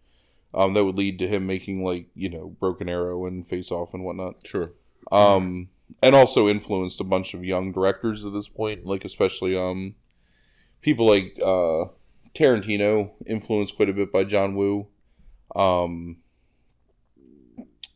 Um, 0.54 0.74
that 0.74 0.86
would 0.86 0.98
lead 0.98 1.20
to 1.20 1.28
him 1.28 1.46
making 1.46 1.84
like 1.84 2.08
you 2.16 2.30
know 2.30 2.56
Broken 2.60 2.90
Arrow 2.90 3.26
and 3.26 3.48
Face 3.48 3.72
Off 3.72 3.94
and 3.94 4.04
whatnot. 4.04 4.46
Sure. 4.46 4.72
Um, 5.12 5.70
and 6.02 6.16
also 6.16 6.48
influenced 6.48 7.00
a 7.00 7.06
bunch 7.06 7.34
of 7.34 7.44
young 7.44 7.72
directors 7.72 8.26
at 8.26 8.34
this 8.34 8.48
point, 8.48 8.86
like 8.86 9.06
especially 9.06 9.58
um 9.58 9.96
people 10.82 11.06
like 11.06 11.38
uh 11.44 11.86
Tarantino, 12.34 13.12
influenced 13.26 13.76
quite 13.76 13.90
a 13.90 13.94
bit 13.94 14.12
by 14.12 14.24
John 14.24 14.56
Woo. 14.56 14.88
Um, 15.56 16.18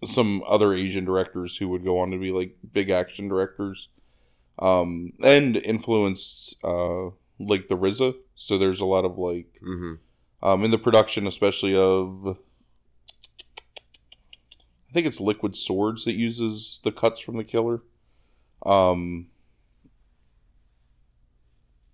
some 0.03 0.41
other 0.47 0.73
Asian 0.73 1.05
directors 1.05 1.57
who 1.57 1.67
would 1.69 1.85
go 1.85 1.99
on 1.99 2.09
to 2.09 2.17
be 2.17 2.31
like 2.31 2.55
big 2.73 2.89
action 2.89 3.27
directors, 3.27 3.89
um, 4.57 5.13
and 5.23 5.57
influenced 5.57 6.55
uh 6.63 7.09
like 7.39 7.67
the 7.67 7.77
RZA. 7.77 8.15
So 8.35 8.57
there's 8.57 8.79
a 8.79 8.85
lot 8.85 9.05
of 9.05 9.17
like 9.17 9.59
hmm 9.63 9.95
um, 10.43 10.63
in 10.63 10.71
the 10.71 10.77
production, 10.77 11.27
especially 11.27 11.75
of, 11.75 12.37
I 14.91 14.93
think 14.93 15.07
it's 15.07 15.21
Liquid 15.21 15.55
Swords 15.55 16.03
that 16.03 16.15
uses 16.15 16.81
the 16.83 16.91
cuts 16.91 17.21
from 17.21 17.37
the 17.37 17.45
killer. 17.45 17.81
Um, 18.65 19.27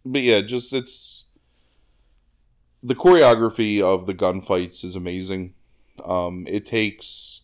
but 0.03 0.23
yeah, 0.23 0.41
just 0.41 0.73
it's 0.73 1.25
the 2.81 2.95
choreography 2.95 3.81
of 3.81 4.07
the 4.07 4.15
gunfights 4.15 4.83
is 4.83 4.95
amazing. 4.95 5.53
Um, 6.03 6.45
it 6.47 6.65
takes 6.65 7.43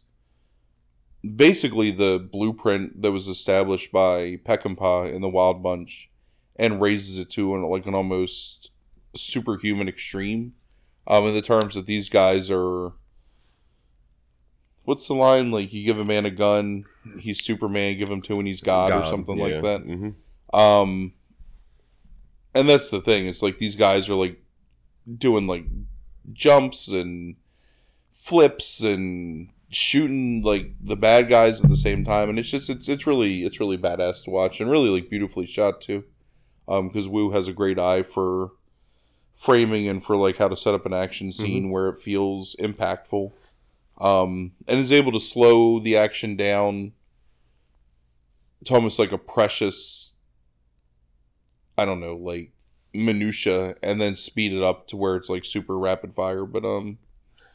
basically 1.35 1.91
the 1.91 2.17
blueprint 2.31 3.03
that 3.03 3.11
was 3.11 3.27
established 3.27 3.91
by 3.91 4.39
Peckinpah 4.45 5.13
in 5.13 5.21
the 5.21 5.29
Wild 5.29 5.61
Bunch 5.61 6.09
and 6.55 6.81
raises 6.81 7.19
it 7.19 7.29
to 7.31 7.53
an, 7.53 7.61
like 7.63 7.85
an 7.85 7.93
almost 7.93 8.71
superhuman 9.15 9.87
extreme 9.87 10.53
um, 11.05 11.25
in 11.25 11.35
the 11.35 11.41
terms 11.43 11.75
that 11.75 11.85
these 11.85 12.09
guys 12.09 12.49
are. 12.49 12.93
What's 14.85 15.07
the 15.07 15.13
line? 15.13 15.51
Like, 15.51 15.71
you 15.73 15.85
give 15.85 15.99
a 15.99 16.05
man 16.05 16.25
a 16.25 16.29
gun, 16.29 16.85
he's 17.19 17.41
Superman, 17.43 17.97
give 17.97 18.09
him 18.11 18.21
two 18.21 18.37
and 18.39 18.47
he's 18.47 18.61
God, 18.61 18.91
or 18.91 19.05
something 19.09 19.37
like 19.37 19.51
that. 19.61 19.81
hmm 19.81 20.09
Um, 20.57 21.13
and 22.53 22.67
that's 22.69 22.89
the 22.89 23.01
thing. 23.01 23.25
It's 23.27 23.41
like 23.41 23.57
these 23.57 23.75
guys 23.75 24.09
are 24.09 24.15
like 24.15 24.41
doing 25.17 25.47
like 25.47 25.65
jumps 26.31 26.87
and 26.87 27.35
flips 28.11 28.81
and 28.81 29.49
shooting 29.69 30.43
like 30.43 30.71
the 30.79 30.95
bad 30.95 31.29
guys 31.29 31.61
at 31.63 31.69
the 31.69 31.75
same 31.75 32.05
time, 32.05 32.29
and 32.29 32.37
it's 32.37 32.49
just 32.51 32.69
it's 32.69 32.87
it's 32.87 33.07
really 33.07 33.43
it's 33.43 33.59
really 33.59 33.77
badass 33.77 34.23
to 34.25 34.29
watch 34.29 34.61
and 34.61 34.69
really 34.69 34.89
like 34.89 35.09
beautifully 35.09 35.45
shot 35.45 35.81
too. 35.81 36.03
Um, 36.67 36.87
because 36.89 37.07
Woo 37.09 37.31
has 37.31 37.47
a 37.47 37.53
great 37.53 37.79
eye 37.79 38.03
for 38.03 38.51
framing 39.33 39.87
and 39.89 40.03
for 40.03 40.15
like 40.15 40.37
how 40.37 40.47
to 40.47 40.55
set 40.55 40.73
up 40.73 40.85
an 40.85 40.93
action 40.93 41.31
scene 41.31 41.71
where 41.71 41.89
it 41.89 42.01
feels 42.01 42.55
impactful. 42.59 43.31
Um, 44.03 44.51
and 44.67 44.79
is 44.79 44.91
able 44.91 45.13
to 45.13 45.19
slow 45.19 45.79
the 45.79 45.95
action 45.95 46.35
down 46.35 46.91
to 48.65 48.73
almost 48.73 48.99
like 48.99 49.11
a 49.11 49.17
precious 49.17 50.13
I 51.77 51.85
don't 51.85 51.99
know, 51.99 52.15
like 52.15 52.51
minutia 52.93 53.75
and 53.81 53.99
then 53.99 54.15
speed 54.15 54.53
it 54.53 54.61
up 54.61 54.87
to 54.87 54.95
where 54.95 55.15
it's 55.15 55.29
like 55.29 55.45
super 55.45 55.77
rapid 55.77 56.13
fire. 56.13 56.45
But 56.45 56.65
um 56.65 56.99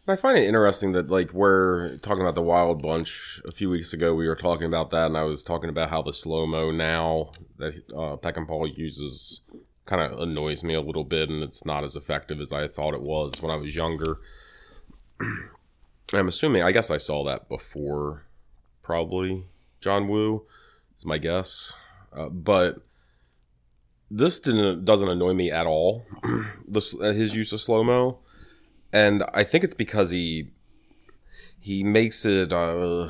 I 0.08 0.16
find 0.16 0.38
it 0.38 0.44
interesting 0.46 0.92
that 0.92 1.11
like 1.11 1.34
we're 1.34 1.98
talking 1.98 2.22
about 2.22 2.34
the 2.34 2.42
Wild 2.42 2.82
Bunch 2.82 3.42
a 3.46 3.52
few 3.52 3.68
weeks 3.68 3.92
ago. 3.92 4.14
We 4.14 4.26
were 4.26 4.37
talking 4.37 4.66
about 4.66 4.90
that, 4.92 5.06
and 5.06 5.18
I 5.18 5.24
was 5.24 5.42
talking 5.42 5.68
about 5.68 5.90
how 5.90 6.00
the 6.00 6.14
slow 6.14 6.46
mo 6.46 6.70
now 6.70 7.32
that 7.58 7.74
uh, 7.94 8.16
Paul 8.16 8.66
uses 8.66 9.42
kind 9.84 10.00
of 10.00 10.18
annoys 10.18 10.64
me 10.64 10.72
a 10.72 10.80
little 10.80 11.04
bit, 11.04 11.28
and 11.28 11.42
it's 11.42 11.66
not 11.66 11.84
as 11.84 11.94
effective 11.94 12.40
as 12.40 12.52
I 12.52 12.68
thought 12.68 12.94
it 12.94 13.02
was 13.02 13.42
when 13.42 13.50
I 13.50 13.56
was 13.56 13.76
younger. 13.76 14.16
I'm 16.12 16.29
assuming. 16.29 16.62
I 16.62 16.73
guess 16.73 16.90
I 16.90 16.97
saw 16.97 17.25
that 17.25 17.49
before, 17.49 18.25
probably 18.83 19.44
John 19.81 20.09
Woo 20.09 20.47
is 20.99 21.05
my 21.05 21.18
guess, 21.18 21.75
uh, 22.12 22.29
but 22.29 22.83
this 24.11 24.38
didn't 24.40 24.85
doesn't 24.85 25.09
annoy 25.09 25.35
me 25.35 25.51
at 25.51 25.66
all. 25.66 26.07
this 26.68 26.92
his 26.92 27.35
use 27.35 27.53
of 27.53 27.61
slow 27.61 27.85
mo 27.85 28.18
and 28.92 29.25
I 29.35 29.44
think 29.44 29.64
it's 29.64 29.75
because 29.75 30.11
he 30.11 30.51
he 31.61 31.83
makes 31.85 32.25
it. 32.25 32.53
Uh, 32.53 33.09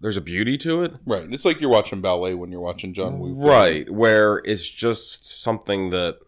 there's 0.00 0.16
a 0.16 0.20
beauty 0.20 0.56
to 0.58 0.82
it, 0.82 0.94
Right. 1.04 1.26
It's 1.32 1.44
like 1.44 1.60
you're 1.60 1.70
watching 1.70 2.00
ballet 2.00 2.32
when 2.32 2.52
you're 2.52 2.60
watching 2.60 2.94
John 2.94 3.18
Woo. 3.18 3.34
right? 3.34 3.90
Where 3.90 4.40
it's 4.44 4.70
just 4.70 5.26
something 5.26 5.90
that 5.90 6.18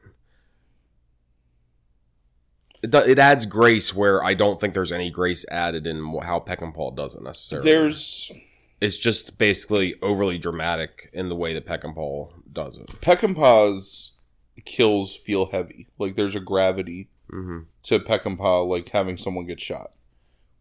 it, 2.83 2.95
it 2.95 3.19
adds 3.19 3.47
grace 3.47 3.95
where 3.95 4.23
I 4.25 4.35
don't 4.35 4.61
think 4.61 4.75
there's 4.75 4.93
any 4.93 5.11
grace 5.11 5.45
added 5.51 5.87
in 5.87 6.19
how 6.23 6.41
Peckinpah 6.41 6.97
does 6.97 7.15
it 7.15 7.23
necessarily. 7.23 7.71
There's 7.71 8.33
it's 8.81 8.97
just 8.97 9.37
basically 9.37 9.95
overly 10.01 10.39
dramatic 10.39 11.11
in 11.13 11.29
the 11.29 11.37
way 11.37 11.53
that 11.53 11.67
Peckinpah 11.67 12.33
does 12.53 12.79
it. 12.79 13.01
Peck 13.01 13.23
and 13.23 13.37
Peckinpah's 13.37 14.17
kills 14.65 15.17
feel 15.17 15.47
heavy. 15.47 15.89
Like 15.99 16.17
there's 16.17 16.35
a 16.35 16.41
gravity 16.41 17.09
hmm 17.29 17.61
to 17.83 17.99
Peckinpah, 17.99 18.67
like 18.67 18.91
having 18.91 19.17
someone 19.17 19.47
get 19.47 19.61
shot. 19.61 19.93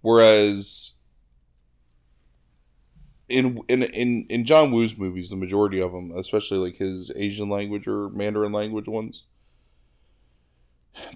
Whereas 0.01 0.95
in 3.27 3.61
in 3.67 3.83
in 3.83 4.25
in 4.29 4.45
John 4.45 4.71
Woo's 4.71 4.97
movies, 4.97 5.29
the 5.29 5.35
majority 5.35 5.79
of 5.79 5.91
them, 5.91 6.11
especially 6.15 6.57
like 6.57 6.75
his 6.75 7.11
Asian 7.15 7.49
language 7.49 7.87
or 7.87 8.09
Mandarin 8.09 8.51
language 8.51 8.87
ones, 8.87 9.23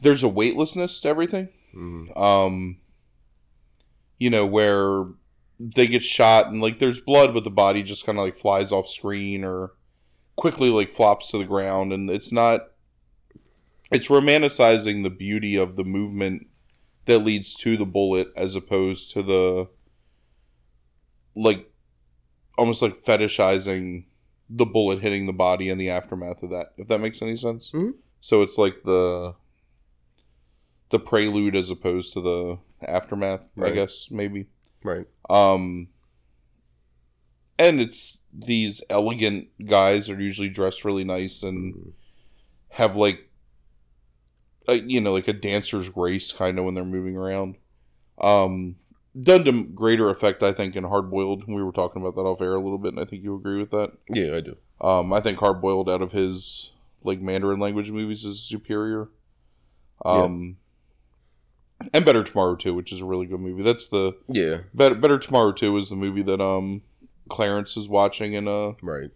there's 0.01 0.23
a 0.23 0.27
weightlessness 0.29 1.01
to 1.01 1.09
everything. 1.09 1.49
hmm 1.71 2.05
Um, 2.15 2.77
you 4.19 4.29
know 4.29 4.45
where 4.45 5.05
they 5.59 5.88
get 5.88 6.03
shot 6.03 6.47
and 6.47 6.62
like 6.62 6.79
there's 6.79 6.99
blood, 6.99 7.33
but 7.33 7.43
the 7.43 7.49
body 7.51 7.83
just 7.83 8.05
kind 8.05 8.17
of 8.17 8.23
like 8.25 8.36
flies 8.36 8.71
off 8.71 8.88
screen 8.88 9.43
or 9.43 9.73
quickly 10.36 10.69
like 10.69 10.91
flops 10.91 11.29
to 11.31 11.38
the 11.38 11.45
ground, 11.45 11.91
and 11.93 12.09
it's 12.09 12.31
not. 12.31 12.62
It's 13.91 14.07
romanticizing 14.07 15.03
the 15.03 15.09
beauty 15.12 15.55
of 15.55 15.75
the 15.75 15.83
movement 15.83 16.47
that 17.05 17.19
leads 17.19 17.53
to 17.55 17.77
the 17.77 17.86
bullet, 17.86 18.29
as 18.36 18.55
opposed 18.55 19.12
to 19.12 19.21
the 19.21 19.69
like 21.36 21.69
almost 22.57 22.81
like 22.81 23.03
fetishizing 23.03 24.05
the 24.49 24.65
bullet 24.65 24.99
hitting 24.99 25.25
the 25.25 25.33
body 25.33 25.69
and 25.69 25.79
the 25.79 25.89
aftermath 25.89 26.41
of 26.43 26.49
that. 26.51 26.67
If 26.77 26.88
that 26.88 27.01
makes 27.01 27.21
any 27.21 27.36
sense. 27.38 27.71
Mhm. 27.71 27.93
So 28.21 28.41
it's 28.41 28.57
like 28.57 28.83
the 28.83 29.36
the 30.93 30.99
prelude 30.99 31.56
as 31.56 31.71
opposed 31.71 32.13
to 32.13 32.21
the 32.21 32.60
aftermath. 32.88 33.41
I 33.60 33.71
guess 33.71 34.10
maybe. 34.12 34.45
Right. 34.84 35.08
Um, 35.27 35.88
and 37.58 37.82
it's 37.82 38.19
these 38.32 38.84
elegant 38.91 39.47
guys 39.65 40.08
are 40.08 40.21
usually 40.21 40.49
dressed 40.49 40.86
really 40.86 41.03
nice 41.03 41.41
and 41.41 41.93
have 42.69 42.95
like, 42.95 43.27
a, 44.67 44.75
you 44.75 45.01
know, 45.01 45.12
like 45.12 45.27
a 45.27 45.34
dancer's 45.34 45.89
grace 45.89 46.32
kind 46.32 46.60
of 46.60 46.65
when 46.65 46.75
they're 46.75 46.86
moving 46.86 47.17
around. 47.17 47.56
Um, 48.21 48.75
done 49.19 49.43
to 49.45 49.63
greater 49.63 50.12
effect, 50.12 50.43
I 50.43 50.51
think, 50.51 50.75
in 50.75 50.84
Hard 50.84 51.10
Boiled. 51.10 51.47
We 51.47 51.63
were 51.63 51.71
talking 51.71 52.03
about 52.03 52.15
that 52.15 52.21
off 52.21 52.39
air 52.39 52.53
a 52.53 52.62
little 52.62 52.77
bit, 52.77 52.93
and 52.93 53.01
I 53.01 53.06
think 53.06 53.23
you 53.23 53.36
agree 53.36 53.58
with 53.58 53.71
that. 53.71 53.93
Yeah, 54.10 54.36
I 54.36 54.41
do. 54.41 54.58
Um, 54.79 55.12
I 55.12 55.21
think 55.21 55.39
Hard 55.39 55.60
Boiled 55.60 55.89
out 55.89 56.03
of 56.03 56.12
his 56.12 56.71
like 57.03 57.19
Mandarin 57.19 57.60
language 57.60 57.89
movies 57.89 58.25
is 58.25 58.41
superior. 58.47 59.10
Um, 60.06 60.58
and 61.93 62.05
Better 62.05 62.23
Tomorrow 62.23 62.55
too, 62.55 62.73
which 62.73 62.91
is 62.91 63.01
a 63.01 63.05
really 63.05 63.25
good 63.25 63.39
movie. 63.39 63.63
That's 63.63 63.87
the 63.87 64.15
Yeah. 64.27 64.59
Better 64.73 64.95
Better 64.95 65.17
Tomorrow 65.19 65.51
too 65.53 65.75
is 65.77 65.89
the 65.89 65.95
movie 65.95 66.21
that 66.23 66.39
um 66.41 66.83
Clarence 67.29 67.75
is 67.77 67.87
watching 67.89 68.33
in 68.33 68.47
uh 68.47 68.73
Right. 68.81 69.09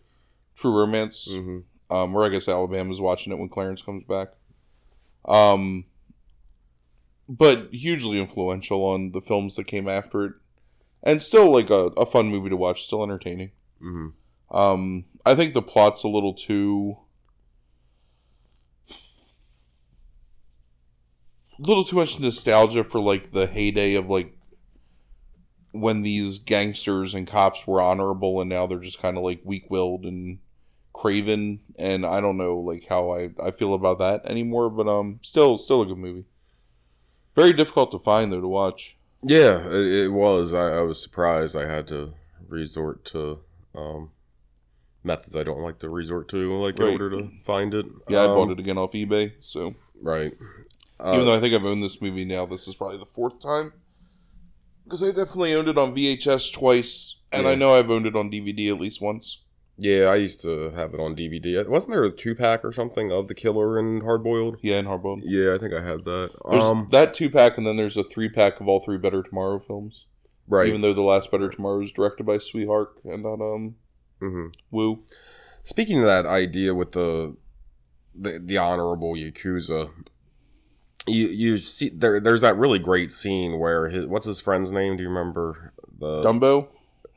True 0.55 0.77
Romance. 0.77 1.27
hmm 1.31 1.59
Um, 1.89 2.15
or 2.15 2.23
I 2.25 2.29
guess 2.29 2.47
Alabama's 2.47 2.99
watching 2.99 3.31
it 3.31 3.39
when 3.39 3.49
Clarence 3.49 3.81
comes 3.81 4.03
back. 4.03 4.29
Um, 5.25 5.85
but 7.29 7.69
hugely 7.73 8.19
influential 8.19 8.83
on 8.85 9.11
the 9.11 9.21
films 9.21 9.55
that 9.55 9.65
came 9.65 9.87
after 9.87 10.23
it, 10.25 10.33
and 11.03 11.21
still 11.21 11.51
like 11.51 11.69
a, 11.69 11.91
a 11.97 12.05
fun 12.05 12.27
movie 12.29 12.49
to 12.49 12.57
watch, 12.57 12.83
still 12.83 13.03
entertaining. 13.03 13.51
hmm 13.79 14.07
Um, 14.49 15.05
I 15.25 15.35
think 15.35 15.53
the 15.53 15.61
plot's 15.61 16.03
a 16.03 16.07
little 16.07 16.33
too, 16.33 16.97
a 21.59 21.61
little 21.67 21.83
too 21.83 21.95
much 21.95 22.19
nostalgia 22.19 22.83
for 22.83 22.99
like 22.99 23.31
the 23.31 23.47
heyday 23.47 23.95
of 23.95 24.07
like 24.09 24.33
when 25.71 26.01
these 26.01 26.37
gangsters 26.39 27.13
and 27.13 27.27
cops 27.27 27.67
were 27.67 27.81
honorable, 27.81 28.39
and 28.41 28.49
now 28.49 28.65
they're 28.67 28.79
just 28.79 29.01
kind 29.01 29.17
of 29.17 29.23
like 29.23 29.41
weak-willed 29.43 30.05
and 30.05 30.39
craven. 30.93 31.59
And 31.77 32.05
I 32.05 32.19
don't 32.21 32.37
know 32.37 32.57
like 32.57 32.87
how 32.89 33.11
I 33.11 33.29
I 33.41 33.51
feel 33.51 33.73
about 33.73 33.99
that 33.99 34.25
anymore. 34.25 34.69
But 34.69 34.87
um, 34.87 35.19
still 35.21 35.57
still 35.57 35.81
a 35.81 35.85
good 35.85 35.97
movie. 35.97 36.25
Very 37.35 37.53
difficult 37.53 37.91
to 37.91 37.99
find 37.99 38.31
though 38.33 38.41
to 38.41 38.47
watch. 38.47 38.97
Yeah, 39.23 39.67
it, 39.67 40.05
it 40.05 40.07
was. 40.11 40.53
I, 40.53 40.77
I 40.77 40.81
was 40.81 41.01
surprised. 41.01 41.55
I 41.55 41.67
had 41.67 41.87
to 41.89 42.13
resort 42.47 43.03
to 43.05 43.39
um, 43.75 44.11
methods 45.03 45.35
I 45.35 45.43
don't 45.43 45.61
like 45.61 45.79
to 45.79 45.89
resort 45.89 46.29
to, 46.29 46.53
like 46.61 46.79
Right. 46.79 46.87
in 46.95 47.01
order 47.01 47.09
to 47.21 47.29
find 47.45 47.73
it. 47.73 47.85
Yeah, 48.07 48.21
I 48.21 48.25
Um, 48.25 48.35
bought 48.35 48.51
it 48.51 48.59
again 48.59 48.77
off 48.77 48.93
eBay. 48.93 49.33
So 49.41 49.75
Right. 50.01 50.33
Even 50.99 51.19
Uh, 51.21 51.23
though 51.25 51.35
I 51.35 51.39
think 51.39 51.53
I've 51.53 51.65
owned 51.65 51.83
this 51.83 52.01
movie 52.01 52.25
now, 52.25 52.45
this 52.45 52.67
is 52.67 52.75
probably 52.75 52.97
the 52.97 53.05
fourth 53.05 53.39
time. 53.39 53.73
Because 54.83 55.03
I 55.03 55.07
definitely 55.07 55.53
owned 55.53 55.67
it 55.67 55.77
on 55.77 55.93
VHS 55.93 56.51
twice, 56.51 57.17
and 57.31 57.45
I 57.45 57.55
know 57.55 57.73
I've 57.75 57.91
owned 57.91 58.05
it 58.07 58.15
on 58.15 58.31
DVD 58.31 58.69
at 58.69 58.79
least 58.79 59.01
once. 59.01 59.41
yeah, 59.79 60.05
I 60.05 60.15
used 60.15 60.41
to 60.41 60.71
have 60.71 60.95
it 60.95 60.99
on 60.99 61.15
DVD. 61.15 61.67
Wasn't 61.67 61.91
there 61.91 62.03
a 62.03 62.09
two 62.11 62.33
pack 62.33 62.65
or 62.65 62.71
something 62.71 63.11
of 63.11 63.27
the 63.27 63.35
Killer 63.35 63.77
and 63.77 64.01
Hard 64.01 64.23
Boiled? 64.23 64.57
Yeah, 64.63 64.79
in 64.79 64.85
Hardboiled. 64.85 65.21
Yeah, 65.23 65.53
I 65.53 65.59
think 65.59 65.71
I 65.73 65.81
had 65.81 66.03
that. 66.05 66.31
There's 66.49 66.63
Um, 66.63 66.87
that 66.91 67.13
two 67.13 67.29
pack, 67.29 67.57
and 67.59 67.67
then 67.67 67.77
there's 67.77 67.95
a 67.97 68.03
three 68.03 68.27
pack 68.29 68.59
of 68.59 68.67
all 68.67 68.79
three 68.79 68.97
Better 68.97 69.21
Tomorrow 69.21 69.59
films. 69.59 70.07
right. 70.47 70.67
Even 70.67 70.81
though 70.81 70.93
the 70.93 71.01
last 71.03 71.29
Better 71.29 71.49
Tomorrow 71.49 71.79
was 71.79 71.91
directed 71.91 72.25
by 72.25 72.37
Tsui 72.37 72.65
Hark 72.65 73.01
and 73.03 73.21
not 73.21 73.39
um 73.41 73.75
hmm 74.19 74.47
Woo. 74.71 75.03
Speaking 75.63 75.99
of 75.99 76.05
that 76.05 76.25
idea 76.25 76.73
with 76.73 76.93
the 76.93 77.35
the, 78.15 78.39
the 78.43 78.57
honorable 78.57 79.13
yakuza, 79.13 79.91
you 81.07 81.27
you 81.27 81.57
see 81.59 81.89
there 81.89 82.19
there's 82.19 82.41
that 82.41 82.57
really 82.57 82.79
great 82.79 83.11
scene 83.11 83.59
where 83.59 83.89
his 83.89 84.05
what's 84.05 84.25
his 84.25 84.39
friend's 84.41 84.71
name? 84.71 84.97
Do 84.97 85.03
you 85.03 85.09
remember 85.09 85.73
the 85.99 86.23
Dumbo. 86.23 86.67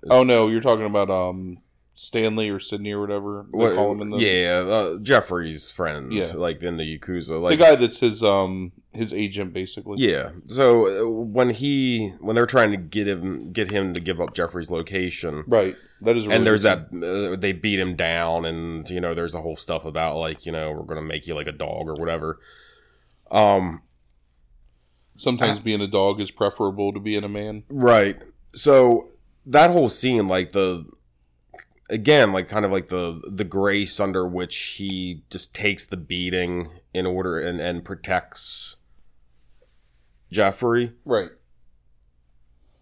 Oh 0.08 0.22
no, 0.22 0.48
you're 0.48 0.60
talking 0.60 0.86
about 0.86 1.10
um 1.10 1.58
Stanley 1.94 2.48
or 2.48 2.58
Sydney 2.58 2.92
or 2.92 3.00
whatever 3.00 3.46
they 3.52 3.58
what- 3.58 3.74
call 3.74 3.92
him 3.92 4.00
in 4.00 4.10
the 4.10 4.18
yeah 4.18 4.60
uh, 4.66 4.98
Jeffrey's 4.98 5.70
friend? 5.70 6.12
Yeah. 6.12 6.32
like 6.34 6.62
in 6.62 6.76
the 6.78 6.98
yakuza, 6.98 7.40
like 7.40 7.58
the 7.58 7.62
guy 7.64 7.76
that's 7.76 8.00
his 8.00 8.22
um 8.22 8.72
his 8.92 9.12
agent 9.12 9.52
basically. 9.52 9.98
yeah. 9.98 10.30
So 10.46 11.04
uh, 11.06 11.08
when 11.08 11.50
he 11.50 12.08
when 12.20 12.34
they're 12.34 12.46
trying 12.46 12.70
to 12.70 12.76
get 12.76 13.06
him 13.06 13.52
get 13.52 13.70
him 13.70 13.92
to 13.94 14.00
give 14.00 14.20
up 14.20 14.34
Jeffrey's 14.34 14.70
location. 14.70 15.44
Right. 15.46 15.76
That 16.00 16.16
is. 16.16 16.24
Really 16.24 16.36
and 16.36 16.46
there's 16.46 16.62
that 16.62 16.88
uh, 16.94 17.36
they 17.38 17.52
beat 17.52 17.78
him 17.78 17.94
down 17.94 18.46
and 18.46 18.88
you 18.88 19.00
know 19.00 19.14
there's 19.14 19.32
the 19.32 19.42
whole 19.42 19.56
stuff 19.56 19.84
about 19.84 20.16
like 20.16 20.46
you 20.46 20.52
know 20.52 20.72
we're 20.72 20.84
gonna 20.86 21.02
make 21.02 21.26
you 21.26 21.34
like 21.34 21.46
a 21.46 21.52
dog 21.52 21.86
or 21.88 21.94
whatever 21.94 22.38
um 23.30 23.82
Sometimes 25.16 25.60
being 25.60 25.82
a 25.82 25.86
dog 25.86 26.18
is 26.18 26.30
preferable 26.30 26.94
to 26.94 27.00
being 27.00 27.24
a 27.24 27.28
man. 27.28 27.64
right 27.68 28.16
so 28.54 29.10
that 29.46 29.70
whole 29.70 29.88
scene 29.90 30.26
like 30.28 30.52
the 30.52 30.84
again 31.90 32.32
like 32.32 32.48
kind 32.48 32.64
of 32.64 32.70
like 32.72 32.88
the 32.88 33.20
the 33.30 33.44
grace 33.44 34.00
under 34.00 34.26
which 34.26 34.56
he 34.78 35.22
just 35.30 35.54
takes 35.54 35.84
the 35.84 35.96
beating 35.96 36.70
in 36.94 37.04
order 37.06 37.38
and 37.38 37.60
and 37.60 37.84
protects 37.84 38.76
jeffrey 40.32 40.92
Right. 41.04 41.30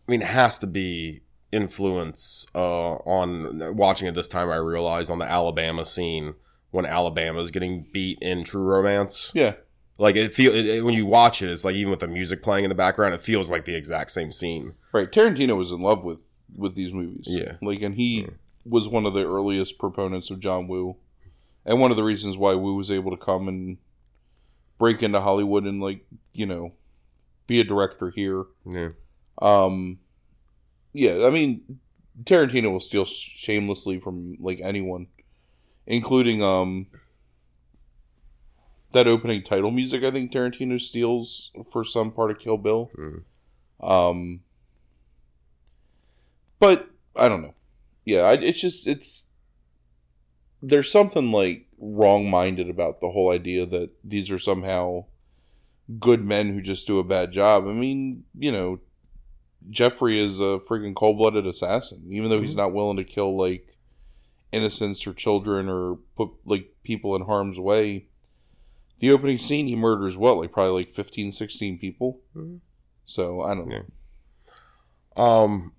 i 0.06 0.10
mean 0.10 0.22
it 0.22 0.28
has 0.28 0.58
to 0.58 0.66
be 0.66 1.22
influence 1.52 2.46
uh 2.54 2.94
on 2.96 3.74
watching 3.76 4.06
it 4.08 4.14
this 4.14 4.28
time 4.28 4.50
i 4.50 4.56
realized 4.56 5.10
on 5.10 5.18
the 5.18 5.24
alabama 5.24 5.84
scene 5.84 6.34
when 6.70 6.84
Alabama 6.84 7.40
is 7.40 7.50
getting 7.50 7.86
beat 7.94 8.18
in 8.20 8.44
true 8.44 8.62
romance 8.62 9.32
Yeah. 9.34 9.54
Like 9.98 10.14
it 10.16 10.32
feel 10.34 10.54
it, 10.54 10.64
it- 10.66 10.84
when 10.84 10.94
you 10.94 11.06
watch 11.06 11.42
it, 11.42 11.50
it's 11.50 11.64
like 11.64 11.74
even 11.74 11.90
with 11.90 12.00
the 12.00 12.06
music 12.06 12.42
playing 12.42 12.64
in 12.64 12.68
the 12.68 12.74
background, 12.74 13.14
it 13.14 13.22
feels 13.22 13.50
like 13.50 13.64
the 13.64 13.74
exact 13.74 14.10
same 14.12 14.30
scene. 14.32 14.74
Right. 14.92 15.10
Tarantino 15.10 15.56
was 15.56 15.70
in 15.72 15.80
love 15.80 16.04
with 16.04 16.24
with 16.56 16.74
these 16.76 16.92
movies. 16.92 17.24
Yeah. 17.26 17.52
Like, 17.60 17.82
and 17.82 17.94
he 17.96 18.26
was 18.64 18.88
one 18.88 19.06
of 19.06 19.12
the 19.14 19.26
earliest 19.26 19.78
proponents 19.78 20.30
of 20.30 20.40
John 20.40 20.68
Woo, 20.68 20.96
and 21.66 21.80
one 21.80 21.90
of 21.90 21.96
the 21.96 22.04
reasons 22.04 22.36
why 22.36 22.54
Woo 22.54 22.74
was 22.76 22.90
able 22.90 23.10
to 23.10 23.16
come 23.22 23.48
and 23.48 23.78
break 24.78 25.02
into 25.02 25.20
Hollywood 25.20 25.64
and 25.64 25.80
like 25.82 26.06
you 26.32 26.46
know 26.46 26.72
be 27.48 27.58
a 27.60 27.64
director 27.64 28.10
here. 28.10 28.44
Yeah. 28.70 28.90
Um, 29.42 29.98
yeah, 30.92 31.26
I 31.26 31.30
mean, 31.30 31.78
Tarantino 32.24 32.70
will 32.72 32.80
steal 32.80 33.04
shamelessly 33.04 33.98
from 34.00 34.36
like 34.40 34.60
anyone, 34.62 35.08
including 35.86 36.42
um 36.42 36.86
that 38.92 39.06
opening 39.06 39.42
title 39.42 39.70
music. 39.70 40.02
I 40.02 40.10
think 40.10 40.32
Tarantino 40.32 40.80
steals 40.80 41.52
for 41.70 41.84
some 41.84 42.10
part 42.10 42.30
of 42.30 42.38
Kill 42.38 42.56
Bill. 42.56 42.90
Mm. 42.96 43.22
Um, 43.80 44.40
but 46.58 46.88
I 47.16 47.28
don't 47.28 47.42
know. 47.42 47.54
Yeah, 48.04 48.22
I, 48.22 48.32
it's 48.34 48.60
just 48.60 48.86
it's 48.86 49.30
there's 50.62 50.90
something 50.90 51.30
like 51.30 51.66
wrong-minded 51.78 52.68
about 52.68 53.00
the 53.00 53.10
whole 53.10 53.30
idea 53.30 53.64
that 53.66 53.90
these 54.02 54.30
are 54.30 54.38
somehow 54.38 55.04
good 56.00 56.24
men 56.24 56.52
who 56.52 56.60
just 56.60 56.86
do 56.86 56.98
a 56.98 57.04
bad 57.04 57.32
job. 57.32 57.64
I 57.66 57.72
mean, 57.72 58.24
you 58.36 58.50
know, 58.50 58.80
Jeffrey 59.70 60.18
is 60.18 60.40
a 60.40 60.58
freaking 60.68 60.94
cold-blooded 60.94 61.46
assassin, 61.46 62.08
even 62.10 62.30
though 62.30 62.40
he's 62.40 62.56
not 62.56 62.72
willing 62.72 62.96
to 62.96 63.04
kill 63.04 63.36
like 63.36 63.76
innocents 64.50 65.06
or 65.06 65.12
children 65.12 65.68
or 65.68 65.98
put 66.16 66.30
like 66.44 66.74
people 66.82 67.14
in 67.14 67.22
harm's 67.22 67.58
way. 67.60 68.06
The 69.00 69.10
opening 69.12 69.38
scene, 69.38 69.66
he 69.66 69.76
murders 69.76 70.16
what, 70.16 70.36
like 70.38 70.52
probably 70.52 70.72
like 70.84 70.90
15, 70.90 71.32
16 71.32 71.78
people. 71.78 72.20
Mhm. 72.34 72.60
So 73.04 73.40
I 73.42 73.54
don't 73.54 73.68
know. 73.68 73.76
Yeah. 73.76 73.82
Um. 75.16 75.72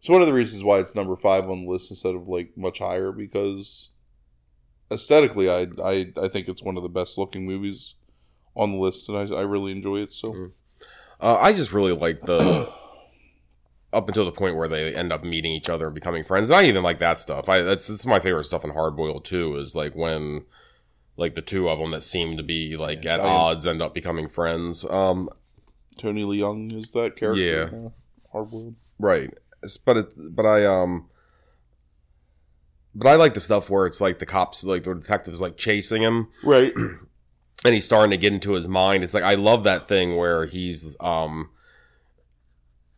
It's 0.00 0.08
one 0.08 0.20
of 0.20 0.28
the 0.28 0.34
reasons 0.34 0.62
why 0.62 0.78
it's 0.78 0.94
number 0.94 1.16
five 1.16 1.48
on 1.48 1.64
the 1.64 1.70
list 1.70 1.90
instead 1.90 2.14
of 2.14 2.28
like 2.28 2.56
much 2.56 2.78
higher 2.78 3.10
because 3.10 3.88
aesthetically, 4.90 5.50
I 5.50 5.66
I 5.82 6.12
I 6.20 6.28
think 6.28 6.48
it's 6.48 6.62
one 6.62 6.76
of 6.76 6.82
the 6.82 6.88
best 6.88 7.18
looking 7.18 7.44
movies 7.44 7.94
on 8.54 8.70
the 8.72 8.78
list, 8.78 9.08
and 9.08 9.18
I 9.18 9.38
I 9.38 9.42
really 9.42 9.72
enjoy 9.72 9.98
it. 10.02 10.12
So 10.12 10.28
Mm. 10.28 10.52
Uh, 11.18 11.38
I 11.40 11.54
just 11.54 11.72
really 11.72 11.92
like 11.92 12.20
the 12.22 12.70
up 13.92 14.06
until 14.06 14.26
the 14.26 14.32
point 14.32 14.54
where 14.56 14.68
they 14.68 14.94
end 14.94 15.12
up 15.12 15.24
meeting 15.24 15.50
each 15.52 15.70
other 15.70 15.86
and 15.86 15.94
becoming 15.94 16.22
friends. 16.24 16.50
And 16.50 16.56
I 16.56 16.64
even 16.64 16.82
like 16.82 16.98
that 16.98 17.18
stuff. 17.18 17.48
I 17.48 17.62
that's 17.62 17.88
it's 17.88 18.04
my 18.06 18.20
favorite 18.20 18.44
stuff 18.44 18.64
in 18.64 18.72
Hardboiled 18.72 19.24
too. 19.24 19.56
Is 19.56 19.74
like 19.74 19.94
when 19.94 20.44
like 21.16 21.34
the 21.34 21.42
two 21.42 21.68
of 21.68 21.78
them 21.78 21.90
that 21.92 22.02
seem 22.02 22.36
to 22.36 22.42
be 22.42 22.76
like 22.76 23.04
Yeah, 23.04 23.14
at 23.14 23.20
odds 23.20 23.66
end 23.66 23.80
up 23.82 23.94
becoming 23.94 24.28
friends. 24.28 24.84
Um, 24.84 25.30
Tony 25.98 26.24
Leung 26.24 26.78
is 26.78 26.90
that 26.92 27.16
character? 27.16 27.34
Yeah. 27.72 27.88
Hardboiled. 28.32 28.74
right. 28.98 29.32
But 29.84 29.96
it, 29.96 30.34
but 30.34 30.44
I 30.46 30.64
um. 30.66 31.08
But 32.94 33.08
I 33.08 33.14
like 33.16 33.34
the 33.34 33.40
stuff 33.40 33.68
where 33.68 33.86
it's 33.86 34.00
like 34.00 34.20
the 34.20 34.26
cops, 34.26 34.64
like 34.64 34.84
the 34.84 34.94
detectives, 34.94 35.40
like 35.40 35.56
chasing 35.58 36.02
him, 36.02 36.28
Right. 36.42 36.72
and 37.64 37.74
he's 37.74 37.84
starting 37.84 38.10
to 38.10 38.16
get 38.16 38.32
into 38.32 38.52
his 38.52 38.68
mind. 38.68 39.04
It's 39.04 39.12
like 39.14 39.22
I 39.22 39.34
love 39.34 39.64
that 39.64 39.86
thing 39.88 40.16
where 40.16 40.46
he's 40.46 40.96
um 41.00 41.50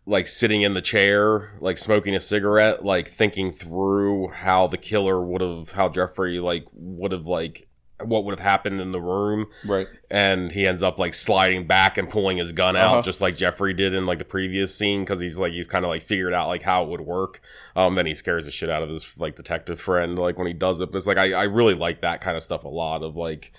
like 0.07 0.27
sitting 0.27 0.63
in 0.63 0.75
the 0.75 0.81
chair, 0.81 1.53
like 1.61 1.79
smoking 1.79 2.15
a 2.15 2.21
cigarette, 2.21 2.85
like 2.85 3.09
thinking 3.09 3.53
through 3.53 4.29
how 4.29 4.67
the 4.67 4.79
killer 4.79 5.23
would 5.25 5.41
have 5.41 5.73
how 5.73 5.89
Jeffrey 5.89 6.39
like 6.41 6.65
would 6.73 7.13
have 7.13 7.27
like 7.27 7.68
what 8.05 8.25
would 8.25 8.39
have 8.39 8.47
happened 8.47 8.81
in 8.81 8.93
the 8.93 9.01
room. 9.01 9.47
Right. 9.67 9.89
and 10.11 10.53
he 10.53 10.67
ends 10.67 10.83
up 10.83 10.99
like 10.99 11.15
sliding 11.15 11.67
back 11.67 11.99
and 11.99 12.09
pulling 12.09 12.37
his 12.37 12.53
gun 12.53 12.77
out 12.77 12.91
Uh-huh. 12.93 13.03
just 13.03 13.21
like 13.21 13.37
Jeffrey 13.37 13.75
did 13.75 13.93
in 13.95 14.07
like 14.07 14.19
the 14.19 14.25
previous 14.25 14.75
scene 14.75 15.01
because 15.03 15.19
he's 15.21 15.39
like 15.39 15.53
he's 15.53 15.67
kind 15.67 15.85
of 15.85 15.89
like 15.89 16.03
figured 16.03 16.33
out 16.33 16.47
like 16.49 16.63
how 16.63 16.85
it 16.85 16.89
would 16.91 17.01
work. 17.01 17.41
Um 17.75 17.95
then 17.97 18.07
he 18.07 18.15
scares 18.15 18.47
the 18.47 18.53
shit 18.53 18.71
out 18.71 18.83
of 18.83 18.89
his 18.89 19.09
like 19.19 19.35
detective 19.37 19.81
friend 19.81 20.19
like 20.19 20.39
when 20.39 20.47
he 20.47 20.53
does 20.53 20.81
it. 20.81 20.93
But 20.93 20.99
it's 20.99 21.07
like 21.09 21.19
I, 21.19 21.33
I 21.33 21.43
really 21.45 21.75
like 21.75 22.01
that 22.03 22.21
kind 22.21 22.37
of 22.37 22.43
stuff 22.43 22.65
a 22.65 22.69
lot 22.69 23.03
of 23.03 23.17
like 23.17 23.53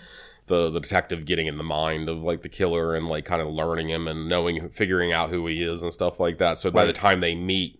the 0.47 0.69
the 0.69 0.79
detective 0.79 1.25
getting 1.25 1.47
in 1.47 1.57
the 1.57 1.63
mind 1.63 2.07
of 2.09 2.19
like 2.23 2.41
the 2.41 2.49
killer 2.49 2.95
and 2.95 3.07
like 3.07 3.25
kind 3.25 3.41
of 3.41 3.49
learning 3.49 3.89
him 3.89 4.07
and 4.07 4.27
knowing 4.29 4.69
figuring 4.69 5.11
out 5.11 5.29
who 5.29 5.45
he 5.47 5.61
is 5.63 5.81
and 5.83 5.93
stuff 5.93 6.19
like 6.19 6.37
that. 6.39 6.57
So 6.57 6.71
by 6.71 6.85
the 6.85 6.93
time 6.93 7.19
they 7.19 7.35
meet 7.35 7.75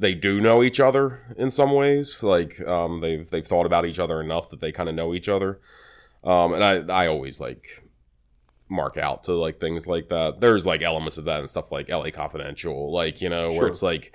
they 0.00 0.14
do 0.14 0.40
know 0.40 0.62
each 0.62 0.78
other 0.80 1.20
in 1.36 1.50
some 1.50 1.72
ways. 1.72 2.22
Like 2.22 2.60
um 2.66 3.00
they've 3.02 3.28
they've 3.28 3.46
thought 3.46 3.66
about 3.66 3.84
each 3.84 3.98
other 3.98 4.20
enough 4.20 4.48
that 4.50 4.60
they 4.60 4.72
kind 4.72 4.88
of 4.88 4.94
know 4.94 5.12
each 5.14 5.28
other 5.28 5.60
um 6.24 6.52
and 6.52 6.64
i 6.64 7.04
i 7.04 7.06
always 7.06 7.40
like 7.40 7.84
mark 8.68 8.96
out 8.96 9.24
to 9.24 9.32
like 9.32 9.60
things 9.60 9.86
like 9.86 10.08
that 10.08 10.40
there's 10.40 10.66
like 10.66 10.82
elements 10.82 11.16
of 11.16 11.24
that 11.24 11.40
and 11.40 11.48
stuff 11.48 11.72
like 11.72 11.88
la 11.88 12.10
confidential 12.10 12.92
like 12.92 13.20
you 13.22 13.28
know 13.28 13.50
Sure. 13.50 13.60
where 13.60 13.68
it's 13.68 13.82
like 13.82 14.12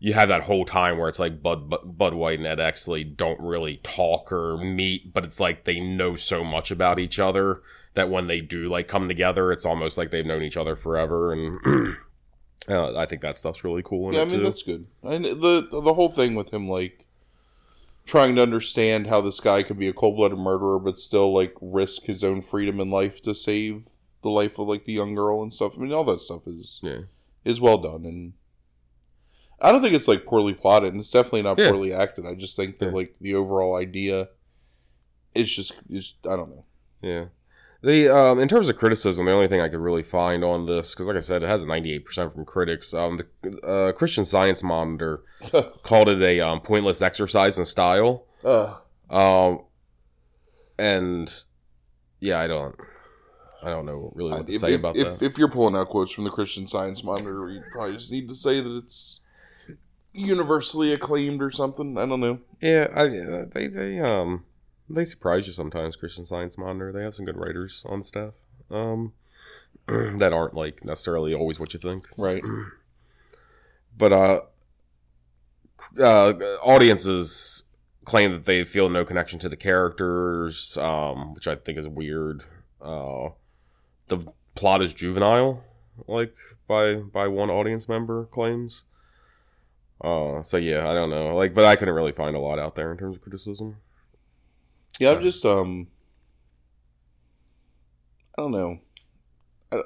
you 0.00 0.12
have 0.12 0.28
that 0.28 0.42
whole 0.42 0.64
time 0.64 0.96
where 0.96 1.08
it's 1.08 1.18
like 1.18 1.42
Bud, 1.42 1.68
Bud 1.68 1.98
Bud 1.98 2.14
White 2.14 2.38
and 2.38 2.46
Ed 2.46 2.58
Exley 2.60 3.02
don't 3.16 3.40
really 3.40 3.78
talk 3.82 4.30
or 4.30 4.56
meet, 4.56 5.12
but 5.12 5.24
it's 5.24 5.40
like 5.40 5.64
they 5.64 5.80
know 5.80 6.14
so 6.14 6.44
much 6.44 6.70
about 6.70 7.00
each 7.00 7.18
other 7.18 7.62
that 7.94 8.08
when 8.08 8.28
they 8.28 8.40
do 8.40 8.68
like 8.68 8.86
come 8.86 9.08
together, 9.08 9.50
it's 9.50 9.66
almost 9.66 9.98
like 9.98 10.12
they've 10.12 10.24
known 10.24 10.44
each 10.44 10.56
other 10.56 10.76
forever. 10.76 11.32
And 11.32 11.58
uh, 12.68 12.96
I 12.96 13.06
think 13.06 13.22
that 13.22 13.36
stuff's 13.38 13.64
really 13.64 13.82
cool 13.82 14.10
in 14.10 14.14
Yeah, 14.14 14.20
I 14.20 14.24
mean 14.26 14.36
too. 14.36 14.44
that's 14.44 14.62
good. 14.62 14.86
And 15.02 15.24
the 15.24 15.66
the 15.68 15.94
whole 15.94 16.12
thing 16.12 16.36
with 16.36 16.54
him 16.54 16.68
like 16.68 17.07
trying 18.08 18.34
to 18.34 18.42
understand 18.42 19.06
how 19.06 19.20
this 19.20 19.38
guy 19.38 19.62
could 19.62 19.78
be 19.78 19.86
a 19.86 19.92
cold 19.92 20.16
blooded 20.16 20.38
murderer 20.38 20.78
but 20.78 20.98
still 20.98 21.30
like 21.32 21.54
risk 21.60 22.04
his 22.04 22.24
own 22.24 22.40
freedom 22.40 22.80
and 22.80 22.90
life 22.90 23.20
to 23.20 23.34
save 23.34 23.86
the 24.22 24.30
life 24.30 24.58
of 24.58 24.66
like 24.66 24.86
the 24.86 24.92
young 24.94 25.14
girl 25.14 25.42
and 25.42 25.52
stuff. 25.52 25.74
I 25.76 25.80
mean 25.82 25.92
all 25.92 26.04
that 26.04 26.20
stuff 26.22 26.46
is 26.46 26.80
Yeah, 26.82 27.00
is 27.44 27.60
well 27.60 27.76
done 27.78 28.06
and 28.06 28.32
I 29.60 29.70
don't 29.72 29.82
think 29.82 29.92
it's 29.94 30.08
like 30.08 30.24
poorly 30.24 30.54
plotted 30.54 30.92
and 30.94 31.00
it's 31.00 31.10
definitely 31.10 31.42
not 31.42 31.58
Yeah. 31.58 31.68
poorly 31.68 31.92
acted. 31.92 32.24
I 32.24 32.34
just 32.34 32.56
think 32.56 32.78
that 32.78 32.86
Yeah. 32.86 32.92
like 32.92 33.18
the 33.20 33.34
overall 33.34 33.76
idea 33.76 34.28
is 35.34 35.54
just 35.54 35.74
is 35.90 36.14
I 36.24 36.34
don't 36.36 36.48
know. 36.50 36.64
yeah. 37.02 37.26
The 37.80 38.08
um, 38.08 38.40
in 38.40 38.48
terms 38.48 38.68
of 38.68 38.76
criticism, 38.76 39.26
the 39.26 39.32
only 39.32 39.46
thing 39.46 39.60
I 39.60 39.68
could 39.68 39.78
really 39.78 40.02
find 40.02 40.42
on 40.42 40.66
this, 40.66 40.94
because 40.94 41.06
like 41.06 41.16
I 41.16 41.20
said, 41.20 41.42
it 41.44 41.46
has 41.46 41.64
ninety 41.64 41.92
eight 41.92 42.04
percent 42.04 42.32
from 42.32 42.44
critics. 42.44 42.92
Um, 42.92 43.20
the 43.42 43.60
uh, 43.60 43.92
Christian 43.92 44.24
Science 44.24 44.64
Monitor 44.64 45.22
called 45.84 46.08
it 46.08 46.20
a 46.20 46.40
um, 46.40 46.60
pointless 46.60 47.00
exercise 47.02 47.56
in 47.58 47.64
style. 47.64 48.24
Uh, 48.44 48.74
Um, 49.10 49.64
and 50.78 51.32
yeah, 52.20 52.40
I 52.40 52.48
don't, 52.48 52.74
I 53.62 53.70
don't 53.70 53.86
know 53.86 54.12
really 54.14 54.32
what 54.32 54.46
to 54.46 54.52
if, 54.52 54.60
say 54.60 54.72
if, 54.72 54.80
about 54.80 54.96
if, 54.96 55.18
that. 55.18 55.24
if 55.24 55.38
you're 55.38 55.48
pulling 55.48 55.76
out 55.76 55.88
quotes 55.88 56.12
from 56.12 56.24
the 56.24 56.30
Christian 56.30 56.66
Science 56.66 57.04
Monitor, 57.04 57.48
you 57.48 57.62
probably 57.72 57.94
just 57.94 58.10
need 58.10 58.28
to 58.28 58.34
say 58.34 58.60
that 58.60 58.76
it's 58.76 59.20
universally 60.12 60.92
acclaimed 60.92 61.42
or 61.42 61.50
something. 61.50 61.96
I 61.96 62.06
don't 62.06 62.20
know. 62.20 62.40
yeah, 62.60 62.88
I 62.94 63.06
they 63.06 63.68
they 63.68 64.00
um 64.00 64.44
they 64.88 65.04
surprise 65.04 65.46
you 65.46 65.52
sometimes. 65.52 65.96
Christian 65.96 66.24
Science 66.24 66.56
Monitor, 66.56 66.92
they 66.92 67.02
have 67.02 67.14
some 67.14 67.24
good 67.24 67.36
writers 67.36 67.82
on 67.86 68.02
staff. 68.02 68.34
Um, 68.70 69.12
that 69.86 70.32
aren't 70.32 70.54
like 70.54 70.84
necessarily 70.84 71.34
always 71.34 71.60
what 71.60 71.74
you 71.74 71.80
think. 71.80 72.08
Right. 72.16 72.42
but 73.96 74.12
uh, 74.12 74.40
uh 76.00 76.32
audiences 76.62 77.64
claim 78.04 78.32
that 78.32 78.46
they 78.46 78.64
feel 78.64 78.88
no 78.88 79.04
connection 79.04 79.38
to 79.38 79.48
the 79.48 79.56
characters 79.56 80.76
um 80.78 81.34
which 81.34 81.46
i 81.46 81.54
think 81.54 81.78
is 81.78 81.86
weird 81.86 82.42
uh 82.80 83.28
the 84.08 84.18
plot 84.54 84.82
is 84.82 84.94
juvenile 84.94 85.62
like 86.06 86.34
by 86.66 86.94
by 86.94 87.28
one 87.28 87.50
audience 87.50 87.88
member 87.88 88.24
claims 88.26 88.84
uh 90.02 90.42
so 90.42 90.56
yeah 90.56 90.88
i 90.88 90.94
don't 90.94 91.10
know 91.10 91.36
like 91.36 91.54
but 91.54 91.64
i 91.64 91.76
couldn't 91.76 91.94
really 91.94 92.12
find 92.12 92.34
a 92.34 92.40
lot 92.40 92.58
out 92.58 92.74
there 92.74 92.90
in 92.90 92.98
terms 92.98 93.16
of 93.16 93.22
criticism 93.22 93.76
Yeah, 94.98 95.12
I'm 95.12 95.22
just 95.22 95.44
um. 95.44 95.88
I 98.36 98.42
don't 98.42 98.52
know. 98.52 98.78
I, 99.72 99.82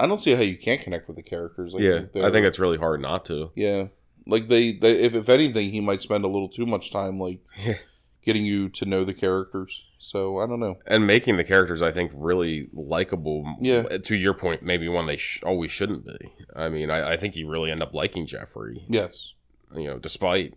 I 0.00 0.06
don't 0.06 0.18
see 0.18 0.34
how 0.34 0.42
you 0.42 0.56
can't 0.56 0.80
connect 0.80 1.06
with 1.08 1.16
the 1.16 1.22
characters. 1.22 1.74
Like, 1.74 1.82
yeah 1.82 2.02
i 2.24 2.30
think 2.30 2.46
it's 2.46 2.58
really 2.58 2.78
hard 2.78 3.00
not 3.00 3.24
to 3.26 3.50
yeah. 3.54 3.88
Like 4.24 4.46
they, 4.48 4.72
they, 4.72 5.00
if 5.00 5.16
if 5.16 5.28
anything, 5.28 5.70
he 5.70 5.80
might 5.80 6.00
spend 6.00 6.24
a 6.24 6.28
little 6.28 6.48
too 6.48 6.64
much 6.66 6.92
time 6.92 7.18
like 7.18 7.40
getting 8.22 8.44
you 8.44 8.68
to 8.68 8.84
know 8.86 9.02
the 9.02 9.14
characters. 9.14 9.82
So 9.98 10.38
I 10.38 10.46
don't 10.46 10.60
know. 10.60 10.76
and 10.86 11.06
making 11.06 11.36
the 11.36 11.44
characters 11.44 11.80
i 11.82 11.92
think 11.92 12.10
really 12.14 12.68
likable 12.72 13.44
Yeah. 13.60 13.82
to 13.82 14.16
your 14.16 14.34
point 14.34 14.62
maybe 14.64 14.88
one 14.88 15.06
they 15.06 15.16
sh- 15.16 15.40
always 15.44 15.70
shouldn't 15.70 16.04
be 16.04 16.32
i 16.56 16.68
mean 16.68 16.90
I, 16.90 17.12
I 17.12 17.16
think 17.16 17.36
you 17.36 17.48
really 17.48 17.70
end 17.70 17.82
up 17.84 17.94
liking 17.94 18.26
jeffrey 18.26 18.84
Yes, 18.88 19.32
you 19.76 19.86
know 19.86 20.00
despite 20.00 20.54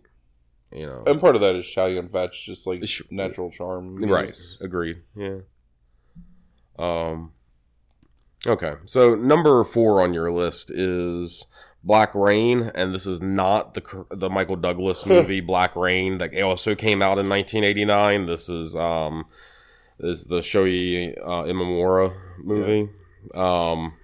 you 0.76 0.86
know. 0.86 1.02
And 1.06 1.20
part 1.20 1.34
of 1.34 1.40
that 1.40 1.56
is 1.56 1.66
Chow 1.66 1.86
Yun 1.86 2.08
Fat's 2.08 2.40
just 2.40 2.66
like 2.66 2.86
Sh- 2.86 3.02
natural 3.10 3.50
charm. 3.50 3.96
Right. 3.96 4.24
It's- 4.28 4.56
agreed. 4.60 4.98
Yeah. 5.16 5.38
Um 6.78 7.32
okay. 8.46 8.74
So 8.84 9.14
number 9.14 9.64
four 9.64 10.02
on 10.02 10.12
your 10.12 10.30
list 10.30 10.70
is 10.70 11.46
black 11.82 12.14
rain 12.14 12.70
and 12.74 12.92
this 12.94 13.06
is 13.06 13.20
not 13.20 13.74
the 13.74 14.06
the 14.10 14.28
michael 14.28 14.56
douglas 14.56 15.06
movie 15.06 15.40
black 15.40 15.76
rain 15.76 16.18
that 16.18 16.36
also 16.42 16.74
came 16.74 17.00
out 17.00 17.16
in 17.16 17.28
1989 17.28 18.26
this 18.26 18.48
is 18.48 18.74
um 18.74 19.24
is 20.00 20.24
the 20.24 20.40
shohei 20.40 21.16
uh, 21.22 21.44
imamura 21.44 22.12
movie. 22.38 22.90
Um 23.34 23.94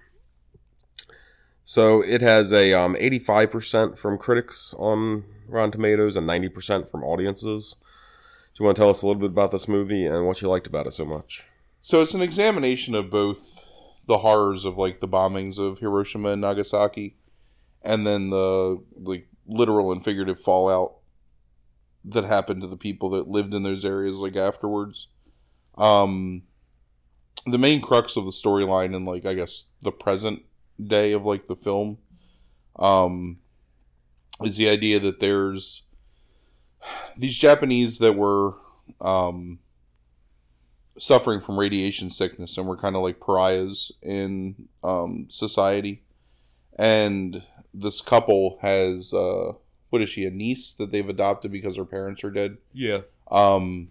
so 1.63 2.01
it 2.01 2.21
has 2.21 2.51
a 2.51 2.73
um 2.73 2.95
85% 2.95 3.97
from 3.97 4.17
critics 4.17 4.73
on 4.77 5.23
rotten 5.47 5.71
tomatoes 5.71 6.15
and 6.15 6.27
90% 6.27 6.89
from 6.89 7.03
audiences 7.03 7.75
do 8.53 8.61
you 8.61 8.65
want 8.67 8.75
to 8.75 8.81
tell 8.81 8.89
us 8.91 9.01
a 9.01 9.07
little 9.07 9.19
bit 9.19 9.31
about 9.31 9.49
this 9.49 9.67
movie 9.67 10.05
and 10.05 10.27
what 10.27 10.41
you 10.41 10.47
liked 10.47 10.67
about 10.67 10.85
it 10.85 10.93
so 10.93 11.05
much? 11.05 11.47
So 11.81 12.03
it's 12.03 12.13
an 12.13 12.21
examination 12.21 12.93
of 12.93 13.09
both 13.09 13.67
the 14.05 14.19
horrors 14.19 14.63
of 14.63 14.77
like 14.77 14.99
the 14.99 15.07
bombings 15.07 15.57
of 15.57 15.79
Hiroshima 15.79 16.29
and 16.29 16.41
Nagasaki, 16.41 17.17
and 17.81 18.05
then 18.05 18.29
the 18.29 18.79
like 18.95 19.27
literal 19.47 19.91
and 19.91 20.03
figurative 20.03 20.39
fallout 20.39 20.97
that 22.05 22.25
happened 22.25 22.61
to 22.61 22.67
the 22.67 22.77
people 22.77 23.09
that 23.09 23.27
lived 23.27 23.55
in 23.55 23.63
those 23.63 23.83
areas 23.83 24.17
like 24.17 24.35
afterwards. 24.35 25.07
Um, 25.75 26.43
the 27.47 27.57
main 27.57 27.81
crux 27.81 28.15
of 28.15 28.25
the 28.25 28.31
storyline 28.31 28.95
and 28.95 29.05
like 29.05 29.25
I 29.25 29.33
guess 29.33 29.69
the 29.81 29.91
present 29.91 30.43
day 30.81 31.11
of 31.11 31.25
like 31.25 31.47
the 31.47 31.55
film, 31.55 31.97
um, 32.77 33.37
is 34.43 34.57
the 34.57 34.69
idea 34.69 34.99
that 34.99 35.19
there's 35.19 35.83
these 37.17 37.37
Japanese 37.37 37.99
that 37.99 38.15
were 38.15 38.55
um 38.99 39.59
suffering 40.97 41.41
from 41.41 41.59
radiation 41.59 42.09
sickness 42.09 42.57
and 42.57 42.67
were 42.67 42.77
kind 42.77 42.95
of 42.95 43.01
like 43.01 43.19
pariahs 43.19 43.91
in 44.01 44.67
um, 44.83 45.25
society. 45.29 46.03
And 46.77 47.43
this 47.73 48.01
couple 48.01 48.57
has 48.61 49.13
uh, 49.13 49.53
what 49.89 50.01
is 50.01 50.09
she 50.09 50.25
a 50.25 50.31
niece 50.31 50.73
that 50.73 50.91
they've 50.91 51.07
adopted 51.07 51.51
because 51.51 51.77
her 51.77 51.85
parents 51.85 52.23
are 52.23 52.31
dead. 52.31 52.57
Yeah. 52.73 53.01
Um, 53.29 53.89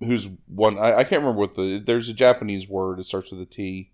who's 0.00 0.28
one? 0.46 0.78
I, 0.78 0.98
I 0.98 1.04
can't 1.04 1.22
remember 1.22 1.40
what 1.40 1.54
the. 1.54 1.82
There's 1.84 2.08
a 2.08 2.14
Japanese 2.14 2.68
word. 2.68 2.98
It 2.98 3.06
starts 3.06 3.30
with 3.30 3.40
a 3.40 3.46
T 3.46 3.92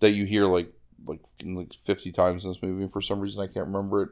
that 0.00 0.10
you 0.10 0.24
hear 0.24 0.46
like 0.46 0.72
like 1.06 1.20
like 1.44 1.74
fifty 1.84 2.12
times 2.12 2.44
in 2.44 2.50
this 2.50 2.62
movie. 2.62 2.88
For 2.88 3.00
some 3.00 3.20
reason, 3.20 3.40
I 3.40 3.46
can't 3.46 3.66
remember 3.66 4.02
it. 4.02 4.08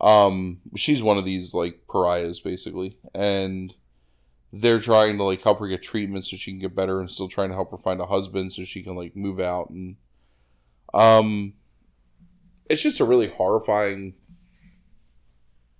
Um, 0.00 0.60
she's 0.76 1.02
one 1.02 1.18
of 1.18 1.24
these 1.24 1.54
like 1.54 1.82
pariahs 1.88 2.40
basically, 2.40 2.98
and 3.14 3.74
they're 4.56 4.80
trying 4.80 5.16
to 5.16 5.24
like 5.24 5.42
help 5.42 5.58
her 5.58 5.66
get 5.66 5.82
treatment 5.82 6.24
so 6.24 6.36
she 6.36 6.52
can 6.52 6.60
get 6.60 6.76
better 6.76 7.00
and 7.00 7.10
still 7.10 7.28
trying 7.28 7.48
to 7.48 7.56
help 7.56 7.72
her 7.72 7.76
find 7.76 8.00
a 8.00 8.06
husband 8.06 8.52
so 8.52 8.64
she 8.64 8.84
can 8.84 8.94
like 8.94 9.16
move 9.16 9.40
out 9.40 9.68
and 9.68 9.96
um 10.94 11.54
it's 12.70 12.82
just 12.82 13.00
a 13.00 13.04
really 13.04 13.26
horrifying 13.26 14.14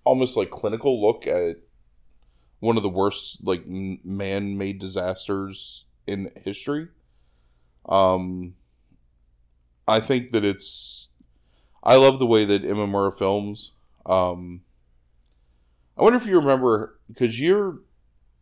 almost 0.02 0.36
like 0.36 0.50
clinical 0.50 1.00
look 1.00 1.24
at 1.24 1.56
one 2.58 2.76
of 2.76 2.82
the 2.82 2.88
worst 2.88 3.38
like 3.44 3.64
man-made 3.66 4.80
disasters 4.80 5.84
in 6.08 6.30
history 6.44 6.88
um 7.88 8.54
i 9.86 10.00
think 10.00 10.32
that 10.32 10.44
it's 10.44 11.08
i 11.82 11.96
love 11.96 12.18
the 12.18 12.26
way 12.26 12.44
that 12.44 12.62
imamura 12.62 13.16
films 13.16 13.72
um 14.06 14.62
i 15.96 16.02
wonder 16.02 16.16
if 16.16 16.26
you 16.26 16.36
remember 16.36 16.98
because 17.08 17.40
you're 17.40 17.78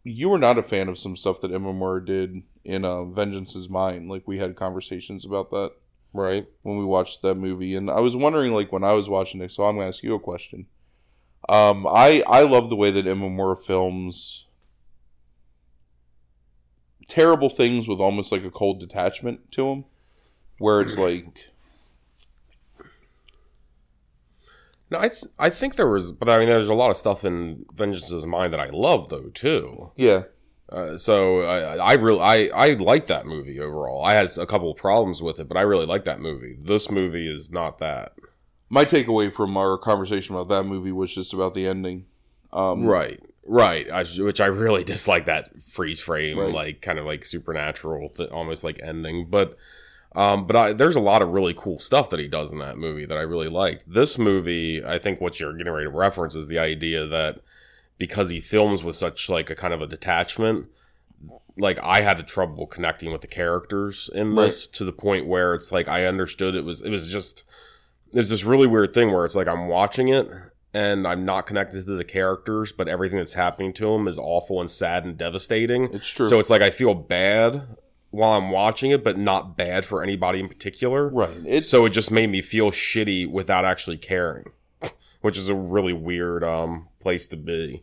you 0.05 0.28
were 0.28 0.38
not 0.38 0.59
a 0.59 0.62
fan 0.62 0.88
of 0.88 0.98
some 0.98 1.16
stuff 1.16 1.40
that 1.40 1.52
Imamura 1.52 2.05
did 2.05 2.42
in 2.64 2.85
uh, 2.85 3.05
Vengeance 3.05 3.55
is 3.55 3.68
Mine. 3.68 4.09
Like 4.09 4.26
we 4.26 4.38
had 4.38 4.57
conversations 4.57 5.24
about 5.24 5.50
that, 5.50 5.72
right? 6.12 6.46
When 6.62 6.78
we 6.78 6.85
watched 6.85 7.22
that 7.22 7.37
movie, 7.37 7.76
and 7.76 7.90
I 7.90 8.00
was 8.00 8.16
wondering, 8.16 8.52
like 8.52 8.72
when 8.72 8.85
I 8.85 8.92
was 8.92 9.09
watching 9.09 9.40
it. 9.40 9.52
So 9.52 9.64
I'm 9.64 9.76
going 9.76 9.85
to 9.85 9.88
ask 9.88 10.02
you 10.02 10.14
a 10.14 10.20
question. 10.20 10.66
Um, 11.48 11.87
I 11.87 12.22
I 12.26 12.42
love 12.42 12.68
the 12.68 12.76
way 12.76 12.90
that 12.90 13.07
Imamura 13.07 13.59
films 13.59 14.46
terrible 17.09 17.48
things 17.48 17.88
with 17.88 18.00
almost 18.00 18.33
like 18.33 18.44
a 18.44 18.50
cold 18.50 18.81
detachment 18.81 19.50
to 19.52 19.68
them, 19.68 19.85
where 20.58 20.80
it's 20.80 20.96
like 20.96 21.52
No, 24.92 24.98
I 24.98 25.08
th- 25.08 25.24
I 25.38 25.48
think 25.48 25.76
there 25.76 25.88
was, 25.88 26.12
but 26.12 26.28
I 26.28 26.38
mean, 26.38 26.50
there's 26.50 26.68
a 26.68 26.74
lot 26.74 26.90
of 26.90 26.98
stuff 26.98 27.24
in 27.24 27.64
Vengeance's 27.74 28.26
Mine 28.26 28.50
that 28.50 28.60
I 28.60 28.66
love 28.66 29.08
though 29.08 29.30
too. 29.30 29.90
Yeah. 29.96 30.24
Uh, 30.68 30.98
so 30.98 31.42
I, 31.42 31.76
I 31.76 31.92
really 31.94 32.20
I 32.20 32.48
I 32.54 32.74
like 32.74 33.06
that 33.06 33.24
movie 33.24 33.58
overall. 33.58 34.04
I 34.04 34.12
had 34.12 34.28
a 34.36 34.46
couple 34.46 34.70
of 34.70 34.76
problems 34.76 35.22
with 35.22 35.40
it, 35.40 35.48
but 35.48 35.56
I 35.56 35.62
really 35.62 35.86
like 35.86 36.04
that 36.04 36.20
movie. 36.20 36.58
This 36.60 36.90
movie 36.90 37.26
is 37.26 37.50
not 37.50 37.78
that. 37.78 38.12
My 38.68 38.84
takeaway 38.84 39.32
from 39.32 39.56
our 39.56 39.78
conversation 39.78 40.34
about 40.34 40.48
that 40.48 40.64
movie 40.64 40.92
was 40.92 41.14
just 41.14 41.32
about 41.32 41.54
the 41.54 41.66
ending. 41.66 42.04
Um, 42.52 42.84
right, 42.84 43.20
right. 43.46 43.90
I, 43.90 44.04
which 44.04 44.42
I 44.42 44.46
really 44.46 44.84
dislike 44.84 45.24
that 45.24 45.62
freeze 45.62 46.00
frame, 46.00 46.38
right. 46.38 46.52
like 46.52 46.82
kind 46.82 46.98
of 46.98 47.06
like 47.06 47.24
supernatural, 47.24 48.10
th- 48.10 48.30
almost 48.30 48.62
like 48.62 48.78
ending. 48.82 49.28
But 49.30 49.56
um, 50.14 50.46
but 50.46 50.57
I, 50.57 50.72
there's 50.72 50.96
a 50.96 51.01
lot 51.01 51.22
of 51.22 51.31
really 51.31 51.55
cool 51.55 51.79
stuff 51.79 52.11
that 52.11 52.20
he 52.20 52.29
does 52.29 52.53
in 52.53 52.59
that 52.59 52.77
movie 52.77 53.07
that 53.07 53.16
I 53.16 53.22
really 53.22 53.48
liked. 53.48 53.90
This 53.90 54.18
movie, 54.18 54.85
I 54.85 54.98
think 54.98 55.20
what 55.20 55.40
you're 55.40 55.57
getting 55.57 55.72
ready 55.72 55.87
to 55.87 55.90
reference 55.90 56.35
is 56.35 56.48
the 56.48 56.59
idea 56.59 57.07
that 57.07 57.40
because 57.98 58.31
he 58.31 58.40
films 58.40 58.83
with 58.83 58.96
such 58.96 59.29
like 59.29 59.48
a 59.48 59.55
kind 59.55 59.72
of 59.72 59.81
a 59.81 59.87
detachment, 59.87 60.66
like 61.57 61.79
I 61.83 62.03
had 62.03 62.18
the 62.18 62.22
trouble 62.22 62.66
connecting 62.66 63.12
with 63.12 63.20
the 63.20 63.27
characters 63.27 64.11
in 64.14 64.35
this 64.35 64.66
right. 64.66 64.75
to 64.75 64.85
the 64.85 64.92
point 64.92 65.27
where 65.27 65.55
it's 65.55 65.72
like 65.72 65.88
I 65.88 66.07
understood 66.07 66.55
it 66.55 66.64
was 66.64 66.83
it 66.83 66.90
was 66.90 67.11
just 67.11 67.44
there's 68.12 68.29
this 68.29 68.44
really 68.44 68.66
weird 68.66 68.92
thing 68.92 69.12
where 69.12 69.25
it's 69.25 69.37
like 69.37 69.48
I'm 69.48 69.68
watching 69.68 70.09
it 70.09 70.29
and 70.75 71.07
I'm 71.07 71.25
not 71.25 71.46
connected 71.46 71.85
to 71.85 71.96
the 71.96 72.05
characters, 72.05 72.72
but 72.72 72.88
everything 72.88 73.18
that's 73.18 73.35
happening 73.35 73.72
to 73.75 73.92
them 73.92 74.09
is 74.09 74.18
awful 74.18 74.61
and 74.61 74.70
sad 74.70 75.05
and 75.05 75.16
devastating. 75.16 75.92
It's 75.92 76.09
true. 76.09 76.27
So 76.27 76.38
it's 76.38 76.51
like 76.51 76.62
I 76.62 76.70
feel 76.70 76.94
bad 76.94 77.77
while 78.12 78.33
I'm 78.33 78.51
watching 78.51 78.90
it, 78.90 79.03
but 79.03 79.18
not 79.18 79.57
bad 79.57 79.85
for 79.85 80.03
anybody 80.03 80.38
in 80.38 80.48
particular. 80.48 81.09
Right. 81.09 81.37
It's... 81.44 81.68
So 81.68 81.85
it 81.87 81.90
just 81.90 82.11
made 82.11 82.31
me 82.31 82.42
feel 82.42 82.70
shitty 82.70 83.29
without 83.29 83.64
actually 83.64 83.96
caring, 83.96 84.53
which 85.22 85.37
is 85.37 85.48
a 85.48 85.55
really 85.55 85.94
weird 85.94 86.44
um, 86.44 86.88
place 87.01 87.27
to 87.29 87.37
be. 87.37 87.83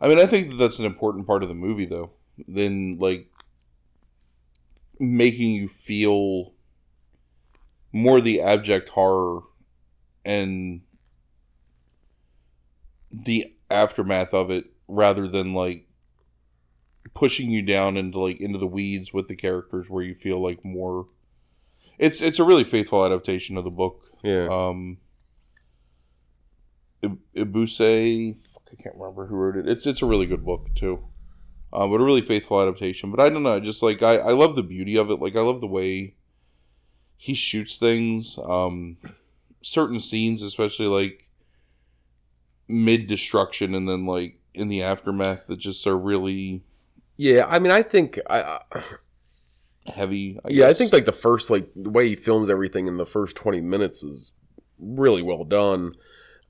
I 0.00 0.08
mean, 0.08 0.18
I 0.18 0.26
think 0.26 0.50
that 0.50 0.56
that's 0.56 0.80
an 0.80 0.84
important 0.84 1.26
part 1.26 1.42
of 1.42 1.48
the 1.48 1.54
movie, 1.54 1.86
though. 1.86 2.10
Then, 2.46 2.98
like, 3.00 3.30
making 4.98 5.52
you 5.52 5.68
feel 5.68 6.52
more 7.92 8.20
the 8.20 8.40
abject 8.40 8.90
horror 8.90 9.42
and 10.24 10.82
the 13.10 13.54
aftermath 13.70 14.34
of 14.34 14.50
it 14.50 14.66
rather 14.88 15.26
than 15.28 15.54
like 15.54 15.87
pushing 17.18 17.50
you 17.50 17.60
down 17.60 17.96
into 17.96 18.16
like 18.16 18.40
into 18.40 18.58
the 18.58 18.66
weeds 18.66 19.12
with 19.12 19.26
the 19.26 19.34
characters 19.34 19.90
where 19.90 20.04
you 20.04 20.14
feel 20.14 20.40
like 20.40 20.64
more 20.64 21.08
it's 21.98 22.22
it's 22.22 22.38
a 22.38 22.44
really 22.44 22.62
faithful 22.62 23.04
adaptation 23.04 23.56
of 23.56 23.64
the 23.64 23.72
book. 23.72 24.04
Yeah. 24.22 24.46
Um 24.48 24.98
Ibuse 27.02 27.80
I 28.70 28.82
can't 28.82 28.94
remember 28.94 29.26
who 29.26 29.34
wrote 29.34 29.56
it. 29.56 29.68
It's 29.68 29.84
it's 29.84 30.00
a 30.00 30.06
really 30.06 30.26
good 30.26 30.44
book 30.44 30.68
too. 30.76 31.08
Um, 31.72 31.90
but 31.90 32.00
a 32.00 32.04
really 32.04 32.22
faithful 32.22 32.62
adaptation. 32.62 33.10
But 33.10 33.20
I 33.20 33.28
don't 33.30 33.42
know 33.42 33.58
just 33.58 33.82
like 33.82 34.00
I 34.00 34.18
I 34.18 34.30
love 34.30 34.54
the 34.54 34.62
beauty 34.62 34.96
of 34.96 35.10
it. 35.10 35.20
Like 35.20 35.34
I 35.34 35.40
love 35.40 35.60
the 35.60 35.66
way 35.66 36.14
he 37.16 37.34
shoots 37.34 37.78
things. 37.78 38.38
Um 38.44 38.96
certain 39.60 39.98
scenes 39.98 40.40
especially 40.40 40.86
like 40.86 41.28
mid 42.68 43.08
destruction 43.08 43.74
and 43.74 43.88
then 43.88 44.06
like 44.06 44.38
in 44.54 44.68
the 44.68 44.84
aftermath 44.84 45.48
that 45.48 45.58
just 45.58 45.84
are 45.84 45.98
really 45.98 46.62
yeah, 47.18 47.44
I 47.46 47.58
mean, 47.58 47.72
I 47.72 47.82
think 47.82 48.18
I, 48.30 48.60
heavy. 49.86 50.38
I 50.44 50.48
yeah, 50.48 50.66
guess. 50.66 50.70
I 50.70 50.78
think 50.78 50.92
like 50.92 51.04
the 51.04 51.12
first 51.12 51.50
like 51.50 51.68
the 51.74 51.90
way 51.90 52.08
he 52.08 52.16
films 52.16 52.48
everything 52.48 52.86
in 52.86 52.96
the 52.96 53.04
first 53.04 53.36
twenty 53.36 53.60
minutes 53.60 54.02
is 54.02 54.32
really 54.78 55.20
well 55.20 55.44
done. 55.44 55.94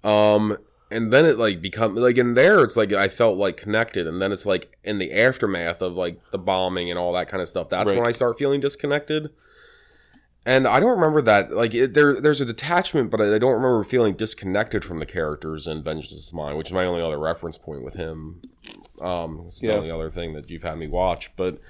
Um, 0.04 0.59
and 0.90 1.11
then 1.11 1.24
it 1.24 1.38
like 1.38 1.62
become 1.62 1.97
like 1.97 2.18
in 2.18 2.34
there 2.34 2.62
it's 2.62 2.76
like 2.76 2.92
I 2.92 3.09
felt 3.09 3.38
like 3.38 3.57
connected, 3.57 4.07
and 4.07 4.20
then 4.20 4.30
it's 4.30 4.45
like 4.45 4.76
in 4.84 4.99
the 4.99 5.12
aftermath 5.12 5.80
of 5.80 5.95
like 5.95 6.20
the 6.32 6.38
bombing 6.38 6.90
and 6.90 6.99
all 6.99 7.14
that 7.14 7.28
kind 7.30 7.40
of 7.42 7.49
stuff. 7.49 7.70
That's 7.70 7.90
right. 7.90 7.99
when 7.99 8.07
I 8.07 8.12
start 8.12 8.38
feeling 8.38 8.61
disconnected. 8.61 9.30
And 10.47 10.66
I 10.66 10.80
don't 10.80 10.90
remember 10.90 11.20
that. 11.22 11.53
Like 11.53 11.74
it, 11.74 11.92
there, 11.92 12.18
there's 12.20 12.40
a 12.40 12.47
detachment, 12.47 13.11
but 13.11 13.20
I 13.20 13.38
don't 13.38 13.53
remember 13.53 13.84
feeling 13.84 14.14
disconnected 14.14 14.82
from 14.82 14.99
the 14.99 15.05
characters 15.05 15.66
in 15.66 15.82
Vengeance 15.82 16.12
is 16.12 16.32
Mine, 16.32 16.57
which 16.57 16.68
is 16.68 16.72
my 16.72 16.86
only 16.86 17.03
other 17.03 17.18
reference 17.18 17.59
point 17.59 17.84
with 17.84 17.95
him. 17.95 18.40
Um, 19.01 19.44
it's 19.46 19.62
yeah. 19.62 19.72
the 19.72 19.78
only 19.78 19.90
other 19.90 20.11
thing 20.11 20.34
that 20.34 20.51
you've 20.51 20.62
had 20.62 20.78
me 20.78 20.88
watch, 20.88 21.34
but 21.36 21.61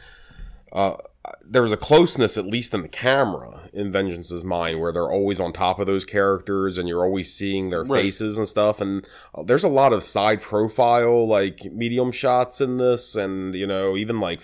uh, 0.72 0.96
there 1.44 1.62
was 1.62 1.72
a 1.72 1.76
closeness, 1.76 2.38
at 2.38 2.46
least 2.46 2.74
in 2.74 2.82
the 2.82 2.88
camera, 2.88 3.68
in 3.72 3.92
Vengeance's 3.92 4.44
Mine, 4.44 4.78
where 4.78 4.92
they're 4.92 5.10
always 5.10 5.40
on 5.40 5.52
top 5.52 5.78
of 5.78 5.86
those 5.86 6.04
characters, 6.04 6.78
and 6.78 6.88
you're 6.88 7.04
always 7.04 7.32
seeing 7.32 7.70
their 7.70 7.84
right. 7.84 8.02
faces 8.02 8.38
and 8.38 8.46
stuff. 8.46 8.80
And 8.80 9.06
uh, 9.34 9.42
there's 9.42 9.64
a 9.64 9.68
lot 9.68 9.92
of 9.92 10.04
side 10.04 10.42
profile, 10.42 11.26
like 11.26 11.64
medium 11.72 12.12
shots 12.12 12.60
in 12.60 12.76
this, 12.76 13.14
and 13.14 13.54
you 13.54 13.66
know, 13.66 13.96
even 13.96 14.20
like 14.20 14.42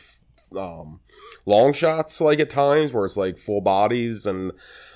um, 0.56 1.00
long 1.46 1.72
shots 1.72 2.20
like 2.20 2.40
at 2.40 2.50
times 2.50 2.92
where 2.92 3.04
it's 3.04 3.16
like 3.16 3.38
full 3.38 3.60
bodies 3.60 4.26
and 4.26 4.52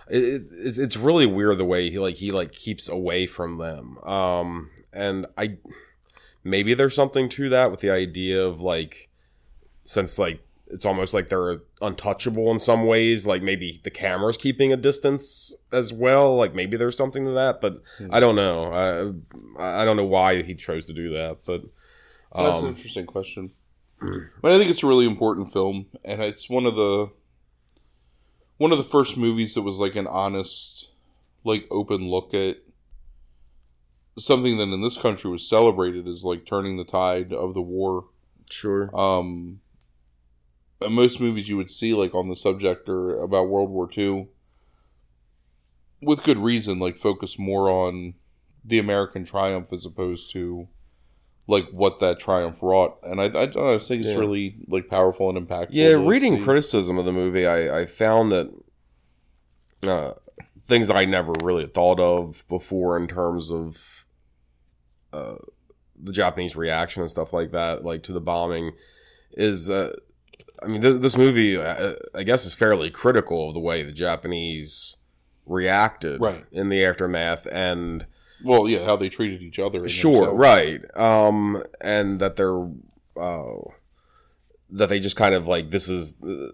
it, 0.09 0.43
it's, 0.51 0.79
it's 0.79 0.97
really 0.97 1.27
weird 1.27 1.59
the 1.59 1.65
way 1.65 1.91
he 1.91 1.99
like 1.99 2.17
he 2.17 2.33
like 2.33 2.53
keeps 2.53 2.89
away 2.89 3.27
from 3.27 3.59
them 3.59 3.99
um 4.05 4.71
and 4.93 5.27
i 5.37 5.57
maybe 6.45 6.75
there's 6.75 6.95
something 6.95 7.29
to 7.29 7.49
that 7.49 7.71
with 7.71 7.81
the 7.81 7.91
idea 7.91 8.43
of 8.43 8.61
like 8.61 9.09
since 9.85 10.19
like 10.19 10.41
it's 10.71 10.85
almost 10.85 11.15
like 11.15 11.29
they're 11.29 11.61
untouchable 11.81 12.51
in 12.51 12.59
some 12.59 12.85
ways 12.87 13.27
like 13.27 13.43
maybe 13.43 13.81
the 13.85 13.91
camera's 13.91 14.37
keeping 14.37 14.73
a 14.73 14.77
distance 14.77 15.55
as 15.73 15.93
well 15.93 16.37
like 16.37 16.55
maybe 16.55 16.77
there's 16.77 16.97
something 16.97 17.25
to 17.25 17.31
that 17.31 17.61
but 17.61 17.83
hmm. 17.97 18.09
i 18.13 18.21
don't 18.21 18.37
know 18.37 19.23
i 19.59 19.81
i 19.81 19.85
don't 19.85 19.97
know 19.97 20.05
why 20.05 20.43
he 20.43 20.55
chose 20.55 20.85
to 20.85 20.93
do 20.93 21.11
that 21.11 21.39
but 21.47 21.63
um, 22.33 22.45
that's 22.45 22.59
an 22.59 22.65
um, 22.65 22.71
interesting 22.71 23.07
question 23.07 23.51
but 24.43 24.53
I 24.53 24.59
think 24.59 24.71
it's 24.71 24.83
a 24.83 24.87
really 24.87 25.07
important 25.07 25.53
film, 25.53 25.87
and 26.05 26.23
it's 26.23 26.49
one 26.49 26.67
of 26.67 26.77
the 26.77 27.11
one 28.57 28.73
of 28.73 28.79
the 28.79 28.85
first 28.85 29.17
movies 29.17 29.55
that 29.55 29.63
was 29.63 29.79
like 29.79 29.97
an 29.97 30.07
honest, 30.07 30.91
like 31.45 31.67
open 31.71 32.09
look 32.09 32.35
at 32.35 32.59
something 34.19 34.57
that 34.59 34.69
in 34.69 34.83
this 34.83 34.99
country 34.99 35.31
was 35.31 35.49
celebrated 35.49 36.07
as 36.09 36.25
like 36.25 36.45
turning 36.45 36.77
the 36.77 36.85
tide 36.85 37.33
of 37.33 37.55
the 37.55 37.63
war. 37.63 38.07
Sure. 38.51 38.91
Um, 38.99 39.61
and 40.81 40.95
most 40.95 41.21
movies 41.21 41.49
you 41.49 41.57
would 41.57 41.71
see 41.71 41.95
like 41.95 42.15
on 42.15 42.29
the 42.29 42.37
subject 42.37 42.89
or 42.89 43.19
about 43.21 43.49
World 43.49 43.71
War 43.71 43.89
II, 43.97 44.29
with 46.01 46.23
good 46.23 46.39
reason, 46.39 46.79
like 46.79 46.97
focus 46.97 47.39
more 47.39 47.69
on 47.71 48.15
the 48.65 48.79
American 48.79 49.25
triumph 49.25 49.73
as 49.73 49.85
opposed 49.87 50.31
to 50.33 50.69
like 51.47 51.69
what 51.71 51.99
that 52.01 52.19
triumph 52.21 52.59
wrought. 52.63 52.99
And 53.03 53.21
I, 53.21 53.25
I, 53.25 53.75
I 53.75 53.79
think 53.79 54.05
it's 54.05 54.13
Yeah. 54.13 54.19
really 54.19 54.57
like 54.69 54.89
powerful 54.89 55.29
and 55.35 55.49
impactful. 55.49 55.69
Yeah, 55.71 55.93
reading 55.95 56.39
see. 56.39 56.45
criticism 56.45 56.99
of 56.99 57.05
the 57.07 57.13
movie, 57.13 57.47
I, 57.47 57.81
I 57.81 57.87
found 57.87 58.31
that 58.33 58.53
uh, 59.87 60.13
things 60.67 60.91
I 60.91 61.05
never 61.07 61.33
really 61.43 61.67
thought 61.67 61.99
of 61.99 62.45
before 62.49 62.97
in 62.97 63.09
terms 63.09 63.51
of 63.51 63.98
uh, 65.13 65.37
the 66.01 66.13
Japanese 66.13 66.57
reaction 66.57 67.03
and 67.03 67.11
stuff 67.11 67.33
like 67.33 67.51
that, 67.53 67.85
like 67.85 68.03
to 68.05 68.13
the 68.13 68.21
bombing, 68.21 68.73
is 69.33 69.69
uh, 69.71 69.95
I 70.63 70.67
mean, 70.67 70.81
th- 70.83 71.01
this 71.01 71.17
movie, 71.17 71.57
uh, 71.57 71.95
I 72.15 72.23
guess, 72.25 72.45
is 72.45 72.55
fairly 72.55 72.91
critical 72.91 73.49
of 73.49 73.55
the 73.55 73.61
way 73.61 73.83
the 73.83 73.93
Japanese 73.93 74.97
reacted 75.47 76.21
Right. 76.21 76.45
in 76.53 76.69
the 76.69 76.85
aftermath 76.85 77.47
and 77.51 78.07
Well, 78.45 78.69
yeah, 78.69 78.85
how 78.85 78.97
they 78.97 79.09
treated 79.09 79.43
each 79.43 79.59
other. 79.59 79.89
sure 79.89 80.27
themselves. 80.27 80.39
right 80.39 80.81
um 80.97 81.63
and 81.81 82.21
that 82.21 82.37
they're 82.37 82.69
uh 83.17 83.71
that 84.71 84.89
they 84.91 85.01
just 85.01 85.17
kind 85.17 85.35
of 85.35 85.47
like 85.47 85.71
this 85.71 85.89
is 85.89 86.15
uh, 86.23 86.49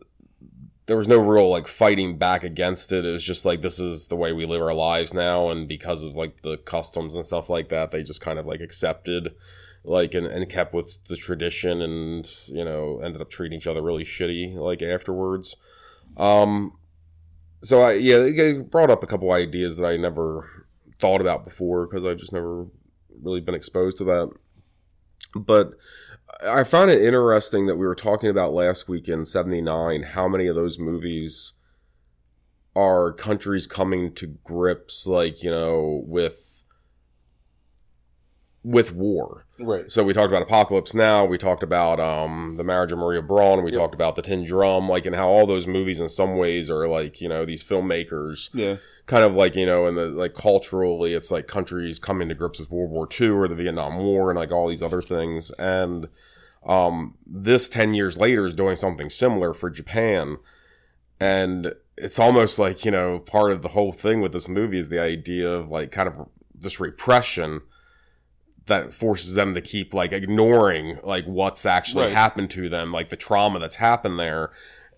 there 0.86 0.96
was 0.96 1.08
no 1.08 1.18
real 1.18 1.48
like 1.48 1.66
fighting 1.66 2.18
back 2.18 2.44
against 2.44 2.92
it 2.92 3.04
it 3.04 3.12
was 3.12 3.24
just 3.24 3.44
like 3.44 3.62
this 3.62 3.78
is 3.78 4.08
the 4.08 4.16
way 4.16 4.32
we 4.32 4.46
live 4.46 4.62
our 4.62 4.74
lives 4.74 5.14
now 5.14 5.48
and 5.48 5.66
because 5.66 6.02
of 6.04 6.14
like 6.14 6.42
the 6.42 6.56
customs 6.58 7.14
and 7.14 7.24
stuff 7.24 7.48
like 7.48 7.68
that 7.68 7.90
they 7.90 8.02
just 8.02 8.20
kind 8.20 8.38
of 8.38 8.46
like 8.46 8.60
accepted 8.60 9.34
like 9.82 10.14
and, 10.14 10.26
and 10.26 10.48
kept 10.50 10.72
with 10.74 10.98
the 11.08 11.16
tradition 11.16 11.80
and 11.80 12.30
you 12.48 12.64
know 12.64 13.00
ended 13.02 13.20
up 13.20 13.30
treating 13.30 13.56
each 13.58 13.66
other 13.66 13.82
really 13.82 14.04
shitty 14.04 14.54
like 14.54 14.82
afterwards 14.82 15.56
um 16.16 16.76
so 17.62 17.80
i 17.82 17.92
yeah 17.92 18.16
it 18.16 18.70
brought 18.70 18.90
up 18.90 19.02
a 19.02 19.06
couple 19.06 19.30
ideas 19.32 19.76
that 19.76 19.86
i 19.86 19.96
never 19.96 20.64
thought 21.00 21.20
about 21.20 21.44
before 21.44 21.86
because 21.86 22.04
I've 22.04 22.16
just 22.16 22.32
never 22.32 22.66
really 23.22 23.40
been 23.40 23.54
exposed 23.54 23.98
to 23.98 24.04
that. 24.04 24.30
But 25.34 25.72
I 26.42 26.64
found 26.64 26.90
it 26.90 27.02
interesting 27.02 27.66
that 27.66 27.76
we 27.76 27.86
were 27.86 27.94
talking 27.94 28.30
about 28.30 28.52
last 28.52 28.88
week 28.88 29.08
in 29.08 29.24
79 29.24 30.02
how 30.02 30.28
many 30.28 30.46
of 30.46 30.54
those 30.56 30.78
movies 30.78 31.52
are 32.76 33.12
countries 33.12 33.66
coming 33.66 34.12
to 34.14 34.26
grips 34.44 35.06
like, 35.06 35.42
you 35.42 35.50
know, 35.50 36.02
with 36.06 36.62
with 38.62 38.92
war. 38.94 39.44
Right. 39.60 39.92
So 39.92 40.02
we 40.02 40.14
talked 40.14 40.28
about 40.28 40.42
Apocalypse 40.42 40.94
Now. 40.94 41.24
We 41.26 41.36
talked 41.36 41.62
about 41.62 42.00
um, 42.00 42.54
the 42.56 42.64
Marriage 42.64 42.92
of 42.92 42.98
Maria 42.98 43.20
Braun. 43.20 43.62
We 43.62 43.70
Yep. 43.72 43.78
talked 43.78 43.94
about 43.94 44.16
the 44.16 44.22
Tin 44.22 44.42
Drum, 44.42 44.88
like, 44.88 45.04
and 45.04 45.14
how 45.14 45.28
all 45.28 45.46
those 45.46 45.66
movies, 45.66 46.00
in 46.00 46.08
some 46.08 46.36
ways, 46.38 46.70
are 46.70 46.88
like 46.88 47.20
you 47.20 47.28
know 47.28 47.44
these 47.44 47.62
filmmakers 47.62 48.48
Yeah. 48.54 48.76
Kind 49.06 49.24
of 49.24 49.34
like 49.34 49.54
you 49.54 49.66
know, 49.66 49.86
and 49.86 49.96
the 49.96 50.06
like 50.06 50.34
culturally, 50.34 51.12
it's 51.14 51.30
like 51.30 51.46
countries 51.46 51.98
coming 51.98 52.28
to 52.28 52.34
grips 52.34 52.58
with 52.60 52.70
World 52.70 52.90
War 52.90 53.08
II 53.20 53.28
or 53.28 53.48
the 53.48 53.54
Vietnam 53.54 53.98
War 53.98 54.30
and 54.30 54.38
like 54.38 54.50
all 54.52 54.68
these 54.68 54.82
other 54.82 55.02
things. 55.02 55.50
And 55.52 56.08
um, 56.66 57.16
this 57.26 57.68
ten 57.68 57.94
years 57.94 58.16
later 58.16 58.44
is 58.46 58.54
doing 58.54 58.76
something 58.76 59.10
similar 59.10 59.52
for 59.54 59.68
Japan, 59.70 60.38
and 61.20 61.74
it's 61.96 62.18
almost 62.18 62.58
like 62.58 62.84
you 62.84 62.90
know 62.90 63.18
part 63.20 63.52
of 63.52 63.62
the 63.62 63.68
whole 63.68 63.92
thing 63.92 64.20
with 64.20 64.32
this 64.32 64.48
movie 64.48 64.78
is 64.78 64.88
the 64.88 65.00
idea 65.00 65.48
of 65.50 65.70
like 65.70 65.90
kind 65.92 66.08
of 66.08 66.28
this 66.54 66.80
repression 66.80 67.60
that 68.66 68.94
forces 68.94 69.34
them 69.34 69.52
to 69.52 69.60
keep 69.60 69.92
like 69.92 70.10
ignoring 70.10 70.98
like 71.04 71.26
what's 71.26 71.66
actually 71.66 72.06
Right. 72.06 72.14
happened 72.14 72.50
to 72.52 72.70
them 72.70 72.90
like 72.92 73.10
the 73.10 73.16
trauma 73.16 73.58
that's 73.58 73.76
happened 73.76 74.18
there 74.18 74.50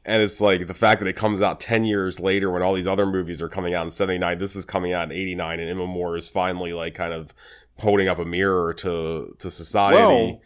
and 0.07 0.23
it's 0.23 0.41
like 0.41 0.67
the 0.67 0.75
fact 0.75 1.01
that 1.01 1.09
it 1.09 1.17
comes 1.17 1.43
out 1.43 1.61
10 1.61 1.85
years 1.85 2.19
later 2.21 2.51
when 2.51 2.63
all 2.63 2.73
these 2.75 2.87
other 2.87 3.05
movies 3.05 3.43
are 3.43 3.49
coming 3.49 3.75
out 3.75 3.85
in 3.85 3.91
79 3.91 4.39
this 4.39 4.57
is 4.57 4.65
coming 4.65 4.93
out 4.93 5.11
in 5.11 5.13
89 5.13 5.61
and 5.61 5.79
Imamura 5.79 6.19
is 6.19 6.29
finally 6.29 6.73
like 6.73 6.95
kind 6.95 7.13
of 7.13 7.35
holding 7.79 8.09
up 8.09 8.19
a 8.19 8.25
mirror 8.25 8.73
to 8.75 9.37
to 9.39 9.51
society 9.51 10.05
Well, 10.05 10.41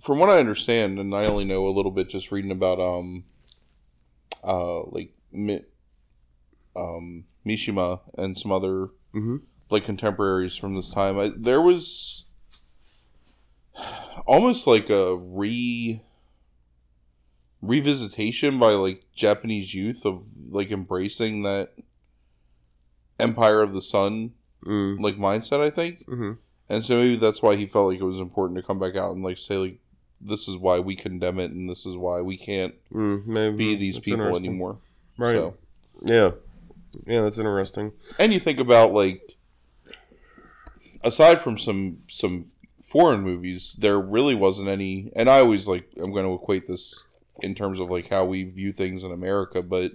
from 0.00 0.18
what 0.18 0.30
I 0.30 0.38
understand, 0.38 0.98
and 0.98 1.14
I 1.14 1.26
only 1.26 1.44
know 1.44 1.66
a 1.66 1.70
little 1.70 1.90
bit 1.90 2.08
just 2.08 2.32
reading 2.32 2.50
about 2.50 2.80
um, 2.80 3.24
uh, 4.42 4.84
like 4.84 5.12
Mi- 5.30 5.66
um 6.74 7.24
Mishima 7.44 8.00
and 8.16 8.38
some 8.38 8.50
other 8.50 8.88
hmm 9.12 9.36
like 9.68 9.84
contemporaries 9.84 10.56
from 10.56 10.74
this 10.74 10.90
time. 10.90 11.18
I, 11.18 11.30
there 11.36 11.60
was 11.60 12.24
almost 14.26 14.66
like 14.66 14.90
a 14.90 15.16
re 15.16 16.00
revisitation 17.62 18.58
by 18.58 18.72
like 18.72 19.04
Japanese 19.14 19.74
youth 19.74 20.04
of 20.04 20.24
like 20.50 20.70
embracing 20.70 21.42
that 21.42 21.72
Empire 23.18 23.62
of 23.62 23.74
the 23.74 23.82
Sun 23.82 24.32
mm. 24.64 25.00
like 25.00 25.16
mindset. 25.16 25.60
I 25.60 25.70
think. 25.70 26.04
hmm 26.06 26.32
And 26.68 26.84
so 26.84 26.96
maybe 26.96 27.16
that's 27.16 27.42
why 27.42 27.56
he 27.56 27.66
felt 27.66 27.92
like 27.92 28.00
it 28.00 28.04
was 28.04 28.18
important 28.18 28.56
to 28.58 28.62
come 28.62 28.78
back 28.78 28.96
out 28.96 29.12
and 29.12 29.22
like 29.22 29.38
say 29.38 29.56
like 29.56 29.78
this 30.20 30.48
is 30.48 30.56
why 30.56 30.78
we 30.78 30.96
condemn 30.96 31.38
it 31.38 31.50
and 31.50 31.68
this 31.68 31.86
is 31.86 31.96
why 31.96 32.20
we 32.20 32.36
can't 32.36 32.74
mm, 32.92 33.24
maybe. 33.26 33.56
be 33.56 33.74
these 33.74 33.94
That's 33.94 34.04
people 34.04 34.36
anymore. 34.36 34.78
right. 35.16 35.36
So- 35.36 35.56
yeah. 36.04 36.30
Yeah 37.06 37.22
that's 37.22 37.38
interesting. 37.38 37.92
And 38.18 38.32
you 38.32 38.40
think 38.40 38.58
about 38.58 38.92
like 38.92 39.36
aside 41.02 41.40
from 41.40 41.56
some 41.58 41.98
some 42.08 42.46
foreign 42.82 43.20
movies, 43.20 43.76
there 43.78 44.00
really 44.00 44.34
wasn't 44.34 44.68
any 44.68 45.12
and 45.14 45.28
I 45.30 45.40
always 45.40 45.68
like 45.68 45.88
I'm 45.96 46.12
going 46.12 46.24
to 46.26 46.34
equate 46.34 46.66
this 46.66 47.06
in 47.42 47.54
terms 47.54 47.78
of 47.80 47.90
like 47.90 48.08
how 48.08 48.24
we 48.24 48.44
view 48.44 48.72
things 48.72 49.02
in 49.04 49.12
America, 49.12 49.62
but 49.62 49.92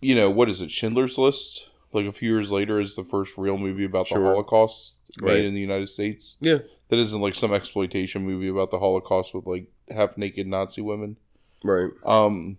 you 0.00 0.14
know, 0.14 0.30
what 0.30 0.48
is 0.48 0.60
it? 0.60 0.70
Schindler's 0.70 1.16
List? 1.18 1.68
Like 1.92 2.06
a 2.06 2.12
few 2.12 2.30
years 2.32 2.50
later 2.50 2.80
is 2.80 2.96
the 2.96 3.04
first 3.04 3.36
real 3.38 3.58
movie 3.58 3.84
about 3.84 4.08
the 4.08 4.14
Holocaust 4.16 4.94
made 5.18 5.28
Right. 5.34 5.44
in 5.44 5.54
the 5.54 5.60
United 5.60 5.88
States. 5.90 6.36
yeah 6.40 6.58
that 6.88 6.98
isn't 6.98 7.20
like 7.20 7.34
some 7.34 7.52
exploitation 7.54 8.24
movie 8.24 8.48
about 8.48 8.70
the 8.70 8.78
Holocaust 8.78 9.34
with 9.34 9.46
like 9.46 9.66
half 9.90 10.16
naked 10.18 10.46
Nazi 10.46 10.80
women. 10.82 11.18
right 11.64 11.90
Um, 12.04 12.58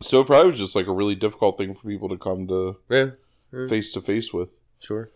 so 0.00 0.20
it 0.20 0.26
probably 0.26 0.50
was 0.50 0.58
just 0.60 0.74
like 0.76 0.86
a 0.86 0.92
really 0.92 1.14
difficult 1.16 1.58
thing 1.58 1.74
for 1.74 1.88
people 1.88 2.08
to 2.08 2.16
come 2.16 2.46
to 2.48 2.76
Yeah. 2.88 3.10
face 3.68 3.92
to 3.92 4.00
face 4.00 4.32
with. 4.32 4.48
Sure. 4.80 5.10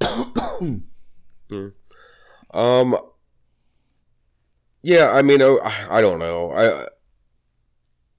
yeah. 1.50 1.68
Um. 2.52 2.96
Yeah, 4.82 5.10
I 5.10 5.22
mean, 5.22 5.42
oh, 5.42 5.58
I 5.62 5.98
I 5.98 6.00
don't 6.00 6.18
know. 6.18 6.52
I 6.52 6.86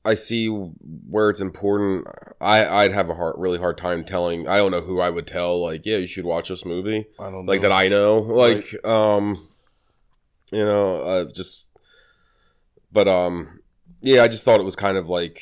I 0.03 0.13
see 0.15 0.47
where 0.47 1.29
it's 1.29 1.41
important. 1.41 2.07
I 2.39 2.65
I'd 2.65 2.91
have 2.91 3.09
a 3.09 3.15
hard, 3.15 3.35
really 3.37 3.59
hard 3.59 3.77
time 3.77 4.03
telling. 4.03 4.47
I 4.47 4.57
don't 4.57 4.71
know 4.71 4.81
who 4.81 4.99
I 4.99 5.09
would 5.09 5.27
tell. 5.27 5.61
Like, 5.61 5.85
yeah, 5.85 5.97
you 5.97 6.07
should 6.07 6.25
watch 6.25 6.49
this 6.49 6.65
movie. 6.65 7.05
I 7.19 7.23
don't 7.25 7.45
know. 7.45 7.51
Like 7.51 7.61
that, 7.61 7.71
I 7.71 7.87
know. 7.87 8.17
Like, 8.17 8.73
um, 8.85 9.47
you 10.51 10.63
know, 10.63 10.95
uh, 11.01 11.25
just. 11.31 11.69
But 12.91 13.07
um, 13.07 13.61
yeah, 14.01 14.23
I 14.23 14.27
just 14.27 14.43
thought 14.43 14.59
it 14.59 14.63
was 14.63 14.75
kind 14.75 14.97
of 14.97 15.07
like 15.07 15.41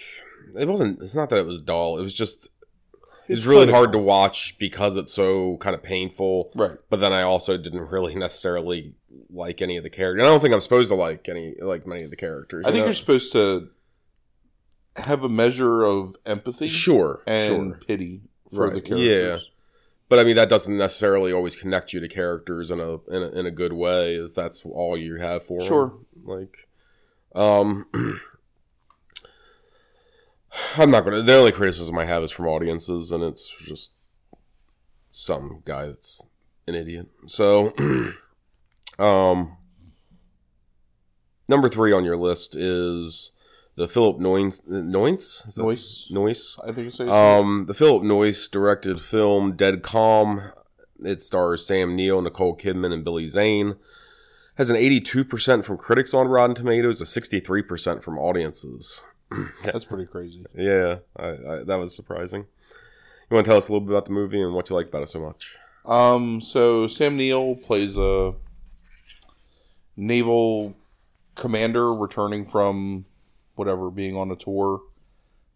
it 0.58 0.68
wasn't. 0.68 1.02
It's 1.02 1.16
not 1.16 1.30
that 1.30 1.40
it 1.40 1.46
was 1.46 1.62
dull. 1.62 1.98
It 1.98 2.02
was 2.02 2.14
just 2.14 2.50
it's, 3.30 3.42
It's 3.42 3.46
really 3.46 3.72
hard 3.72 3.92
to 3.92 3.98
watch 4.00 4.58
because 4.58 4.98
it's 4.98 5.14
so 5.14 5.58
kind 5.58 5.76
of 5.76 5.84
painful. 5.84 6.52
Right. 6.56 6.78
But 6.90 7.00
then 7.00 7.14
I 7.14 7.22
also 7.22 7.58
didn't 7.58 7.90
really 7.90 8.16
necessarily 8.16 8.96
like 9.30 9.62
any 9.62 9.78
of 9.78 9.84
the 9.84 9.90
characters. 9.90 10.26
I 10.26 10.30
don't 10.30 10.42
think 10.42 10.54
I'm 10.54 10.62
supposed 10.62 10.90
to 10.90 10.96
like 10.96 11.30
any 11.30 11.56
like 11.62 11.86
many 11.86 12.04
of 12.04 12.10
the 12.10 12.16
characters. 12.16 12.66
I 12.66 12.70
you 12.70 12.74
think 12.74 12.82
know? 12.82 12.88
you're 12.88 12.96
supposed 12.96 13.32
to 13.34 13.70
have 14.96 15.24
a 15.24 15.30
measure 15.30 15.84
of 15.84 16.16
empathy 16.26 16.68
sure, 16.68 17.22
and 17.28 17.48
sure. 17.48 17.80
pity 17.88 18.22
for 18.52 18.66
Right, 18.66 18.74
the 18.74 18.82
characters. 18.82 19.44
Yeah. 19.44 19.50
But 20.10 20.18
I 20.18 20.24
mean, 20.24 20.36
that 20.38 20.50
doesn't 20.50 20.76
necessarily 20.76 21.32
always 21.32 21.56
connect 21.56 21.94
you 21.94 22.00
to 22.00 22.08
characters 22.08 22.72
in 22.72 22.80
a 22.80 22.94
in 22.96 23.24
a, 23.24 23.30
in 23.40 23.46
a 23.46 23.52
good 23.52 23.74
way. 23.74 24.16
If 24.16 24.34
that's 24.34 24.64
all 24.66 24.98
you 24.98 25.18
have 25.18 25.46
for 25.46 25.62
Sure. 25.62 25.94
Like, 26.24 26.68
um, 27.36 27.86
I'm 30.78 30.92
not 30.92 31.04
gonna. 31.04 31.22
The 31.22 31.36
only 31.36 31.52
criticism 31.52 31.98
I 31.98 32.06
have 32.06 32.24
is 32.24 32.32
from 32.32 32.48
audiences, 32.48 33.12
and 33.12 33.24
it's 33.24 33.54
just 33.66 33.92
some 35.12 35.62
guy 35.66 35.88
that's 35.88 36.24
an 36.68 36.76
idiot. 36.76 37.08
So, 37.28 37.74
um, 39.00 39.58
number 41.48 41.70
three 41.70 41.92
on 41.92 42.04
your 42.04 42.18
list 42.18 42.56
is 42.56 43.32
the 43.76 43.88
Philip 43.88 44.18
Noyce. 44.18 44.62
Noyce? 44.68 45.58
Noyce. 45.58 46.12
Noyce. 46.12 46.60
I 46.68 46.74
think 46.74 46.88
it's 46.88 47.00
Um, 47.00 47.66
the 47.68 47.74
Philip 47.74 48.04
Noyce 48.04 48.50
directed 48.50 49.00
film 49.02 49.56
Dead 49.56 49.84
Calm. 49.84 50.52
It 51.04 51.22
stars 51.22 51.66
Sam 51.66 51.96
Neill, 51.96 52.22
Nicole 52.22 52.58
Kidman, 52.58 52.92
and 52.94 53.06
Billy 53.06 53.28
Zane. 53.28 53.76
Has 54.56 54.70
an 54.70 54.76
82% 54.76 55.64
from 55.64 55.78
critics 55.78 56.14
on 56.14 56.28
Rotten 56.28 56.54
Tomatoes, 56.54 57.00
a 57.00 57.06
63% 57.06 58.04
from 58.04 58.18
audiences. 58.18 59.06
That's 59.64 59.86
pretty 59.86 60.06
crazy. 60.06 60.46
Yeah, 60.56 60.98
I, 61.16 61.28
I, 61.28 61.64
that 61.64 61.76
was 61.76 61.96
surprising. 61.96 62.46
You 63.30 63.36
want 63.36 63.46
to 63.46 63.50
tell 63.50 63.58
us 63.58 63.70
a 63.70 63.72
little 63.72 63.86
bit 63.86 63.94
about 63.94 64.06
the 64.06 64.12
movie 64.12 64.42
and 64.42 64.54
what 64.54 64.70
you 64.70 64.76
like 64.76 64.88
about 64.88 65.04
it 65.04 65.10
so 65.10 65.20
much? 65.20 65.58
Um, 65.86 66.42
so 66.42 66.88
Sam 66.88 67.16
Neill 67.16 67.56
plays 67.56 67.98
a 67.98 68.34
naval 69.96 70.76
commander 71.36 71.94
returning 71.94 72.46
from 72.46 73.06
whatever 73.56 73.92
being 73.92 74.16
on 74.16 74.32
a 74.32 74.36
tour 74.36 74.82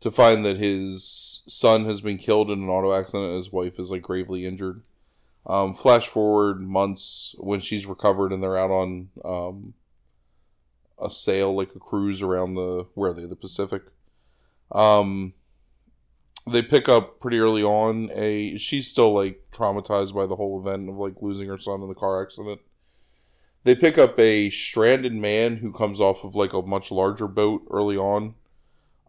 to 0.02 0.12
find 0.12 0.46
that 0.46 0.58
his 0.58 1.44
son 1.48 1.86
has 1.86 2.02
been 2.02 2.18
killed 2.18 2.52
in 2.52 2.62
an 2.62 2.70
auto 2.70 2.94
accident 2.94 3.26
and 3.26 3.38
his 3.38 3.52
wife 3.52 3.80
is 3.80 3.90
like 3.90 4.02
gravely 4.02 4.46
injured. 4.46 4.82
Um, 5.46 5.74
flash 5.74 6.08
forward 6.08 6.62
months 6.62 7.36
when 7.38 7.60
she's 7.60 7.86
recovered 7.86 8.32
and 8.32 8.44
they're 8.44 8.58
out 8.58 8.72
on 8.72 9.10
um, 9.26 9.74
a 11.02 11.10
sail, 11.10 11.54
like 11.54 11.76
a 11.76 11.80
cruise 11.80 12.22
around 12.22 12.56
the 12.56 12.88
where 12.94 13.12
are 13.12 13.14
they 13.14 13.26
the 13.26 13.36
Pacific. 13.36 13.84
Um, 14.72 15.34
they 16.46 16.62
pick 16.62 16.90
up 16.90 17.20
pretty 17.20 17.40
early 17.40 17.64
on 17.64 18.10
a 18.14 18.58
she's 18.58 18.88
still 18.88 19.14
like 19.14 19.44
traumatized 19.52 20.14
by 20.14 20.26
the 20.26 20.36
whole 20.36 20.60
event 20.60 20.90
of 20.90 20.96
like 20.96 21.22
losing 21.22 21.48
her 21.48 21.58
son 21.58 21.82
in 21.82 21.88
the 21.88 21.96
car 21.96 22.22
accident. 22.22 22.60
They 23.64 23.76
pick 23.76 23.98
up 23.98 24.20
a 24.20 24.50
stranded 24.50 25.14
man 25.14 25.58
who 25.58 25.72
comes 25.72 26.02
off 26.02 26.24
of 26.24 26.36
like 26.36 26.54
a 26.54 26.62
much 26.62 26.92
larger 26.92 27.28
boat 27.28 27.66
early 27.72 27.96
on. 27.96 28.36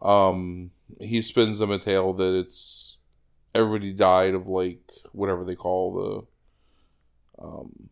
Um, 0.01 0.71
he 1.01 1.21
spins 1.21 1.59
them 1.59 1.71
a 1.71 1.79
tale 1.79 2.13
that 2.13 2.33
it's 2.33 2.97
everybody 3.53 3.91
died 3.91 4.33
of 4.33 4.47
like 4.47 4.91
whatever 5.11 5.43
they 5.43 5.55
call 5.55 6.27
the 7.37 7.43
um 7.43 7.89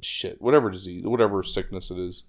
shit 0.00 0.40
whatever 0.40 0.70
disease 0.70 1.04
whatever 1.04 1.42
sickness 1.42 1.90
it 1.90 1.98
is 1.98 2.24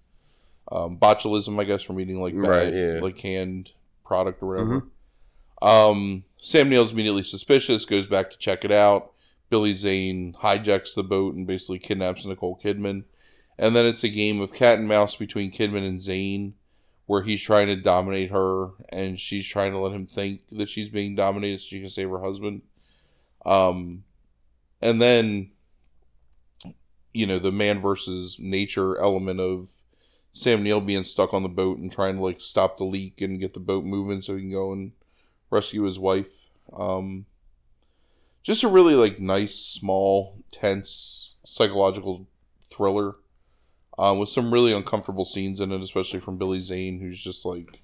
um 0.71 0.97
botulism 0.97 1.59
i 1.59 1.63
guess 1.63 1.81
from 1.81 1.99
eating 1.99 2.21
like 2.21 2.33
bad 2.33 2.47
Right, 2.49 2.73
yeah. 2.73 2.99
like 3.01 3.15
canned 3.15 3.71
product 4.05 4.41
or 4.41 4.47
whatever 4.47 4.85
um 5.61 6.23
sam 6.37 6.69
neill's 6.69 6.91
immediately 6.91 7.23
suspicious 7.23 7.85
goes 7.85 8.07
back 8.07 8.29
to 8.31 8.37
check 8.37 8.63
it 8.63 8.71
out 8.71 9.11
billy 9.49 9.73
zane 9.73 10.33
hijacks 10.41 10.95
the 10.95 11.03
boat 11.03 11.35
and 11.35 11.45
basically 11.47 11.79
kidnaps 11.79 12.25
nicole 12.25 12.59
kidman 12.63 13.03
and 13.57 13.75
then 13.75 13.85
it's 13.85 14.03
a 14.03 14.09
game 14.09 14.39
of 14.39 14.53
cat 14.53 14.77
and 14.79 14.87
mouse 14.87 15.15
between 15.15 15.51
kidman 15.51 15.85
and 15.87 16.01
zane 16.01 16.53
where 17.07 17.23
he's 17.23 17.41
trying 17.41 17.65
to 17.65 17.75
dominate 17.75 18.29
her 18.29 18.69
and 18.89 19.19
she's 19.19 19.47
trying 19.47 19.71
to 19.71 19.79
let 19.79 19.91
him 19.91 20.05
think 20.05 20.41
that 20.51 20.69
she's 20.69 20.89
being 20.89 21.15
dominated 21.15 21.59
so 21.59 21.65
she 21.67 21.79
can 21.81 21.89
save 21.89 22.07
her 22.07 22.21
husband. 22.21 22.61
Um, 23.43 24.03
and 24.79 25.01
then, 25.01 25.49
you 27.11 27.25
know, 27.25 27.39
the 27.39 27.51
man 27.51 27.79
versus 27.79 28.37
nature 28.39 28.95
element 28.99 29.39
of 29.39 29.69
Sam 30.39 30.63
Neill 30.63 30.81
being 30.81 31.03
stuck 31.03 31.33
on 31.33 31.43
the 31.43 31.49
boat 31.49 31.77
and 31.79 31.91
trying 31.91 32.15
to 32.15 32.23
like 32.23 32.39
stop 32.39 32.77
the 32.77 32.85
leak 32.85 33.21
and 33.21 33.39
get 33.39 33.53
the 33.53 33.59
boat 33.59 33.83
moving 33.83 34.21
so 34.21 34.35
he 34.35 34.41
can 34.41 34.51
go 34.51 34.71
and 34.71 34.93
rescue 35.49 35.83
his 35.83 35.99
wife. 35.99 36.31
Um, 36.71 37.25
just 38.43 38.63
a 38.63 38.67
really 38.67 38.95
like 38.95 39.19
nice, 39.19 39.55
small, 39.55 40.37
tense 40.51 41.35
psychological 41.43 42.27
thriller 42.71 43.15
um, 43.97 44.17
with 44.17 44.29
some 44.29 44.53
really 44.53 44.71
uncomfortable 44.71 45.25
scenes 45.25 45.59
in 45.59 45.71
it, 45.71 45.81
especially 45.81 46.21
from 46.21 46.37
Billy 46.37 46.61
Zane, 46.61 46.99
who's 47.01 47.21
just 47.21 47.45
like. 47.45 47.81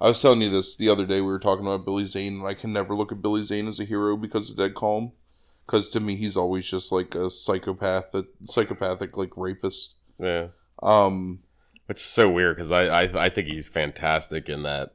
I 0.00 0.08
was 0.08 0.22
telling 0.22 0.40
you 0.40 0.48
this 0.48 0.76
the 0.76 0.88
other 0.88 1.04
day. 1.04 1.20
We 1.20 1.26
were 1.26 1.40
talking 1.40 1.66
about 1.66 1.84
Billy 1.84 2.06
Zane, 2.06 2.38
and 2.38 2.46
I 2.46 2.54
can 2.54 2.72
never 2.72 2.94
look 2.94 3.10
at 3.10 3.20
Billy 3.20 3.42
Zane 3.42 3.66
as 3.66 3.80
a 3.80 3.84
hero 3.84 4.16
because 4.16 4.48
of 4.48 4.56
Dead 4.56 4.74
Calm. 4.74 5.12
Because 5.66 5.90
to 5.90 6.00
me, 6.00 6.14
he's 6.14 6.36
always 6.36 6.70
just 6.70 6.92
like 6.92 7.14
a 7.14 7.30
psychopath, 7.30 8.12
that 8.12 8.26
psychopathic 8.44 9.16
like 9.16 9.36
rapist. 9.36 9.96
Yeah, 10.18 10.48
Um, 10.82 11.40
it's 11.88 12.02
so 12.02 12.28
weird 12.28 12.56
because 12.56 12.72
I, 12.72 12.82
I 12.82 13.24
I 13.26 13.28
think 13.28 13.48
he's 13.48 13.68
fantastic 13.68 14.48
in 14.48 14.62
that 14.64 14.94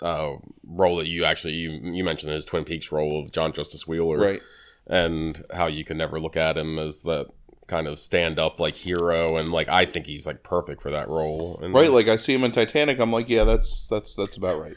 uh, 0.00 0.36
role 0.64 0.96
that 0.96 1.08
you 1.08 1.24
actually 1.24 1.54
you 1.54 1.70
you 1.70 2.04
mentioned 2.04 2.32
his 2.32 2.44
Twin 2.44 2.64
Peaks 2.64 2.90
role 2.92 3.22
of 3.22 3.32
John 3.32 3.52
Justice 3.52 3.86
Wheeler, 3.86 4.18
right. 4.18 4.40
and 4.86 5.44
how 5.54 5.66
you 5.66 5.84
can 5.84 5.96
never 5.96 6.20
look 6.20 6.36
at 6.36 6.58
him 6.58 6.78
as 6.78 7.02
that 7.02 7.28
kind 7.68 7.86
of 7.86 7.98
stand 7.98 8.38
up 8.38 8.58
like 8.60 8.74
hero 8.74 9.36
and 9.36 9.50
like 9.50 9.68
I 9.68 9.86
think 9.86 10.06
he's 10.06 10.26
like 10.26 10.42
perfect 10.42 10.82
for 10.82 10.90
that 10.90 11.08
role. 11.08 11.58
And, 11.62 11.72
Right, 11.72 11.90
like 11.90 12.08
I 12.08 12.16
see 12.16 12.34
him 12.34 12.44
in 12.44 12.52
Titanic. 12.52 12.98
I'm 12.98 13.12
like, 13.12 13.28
yeah, 13.28 13.44
that's 13.44 13.86
that's 13.88 14.14
that's 14.16 14.36
about 14.36 14.60
right. 14.60 14.74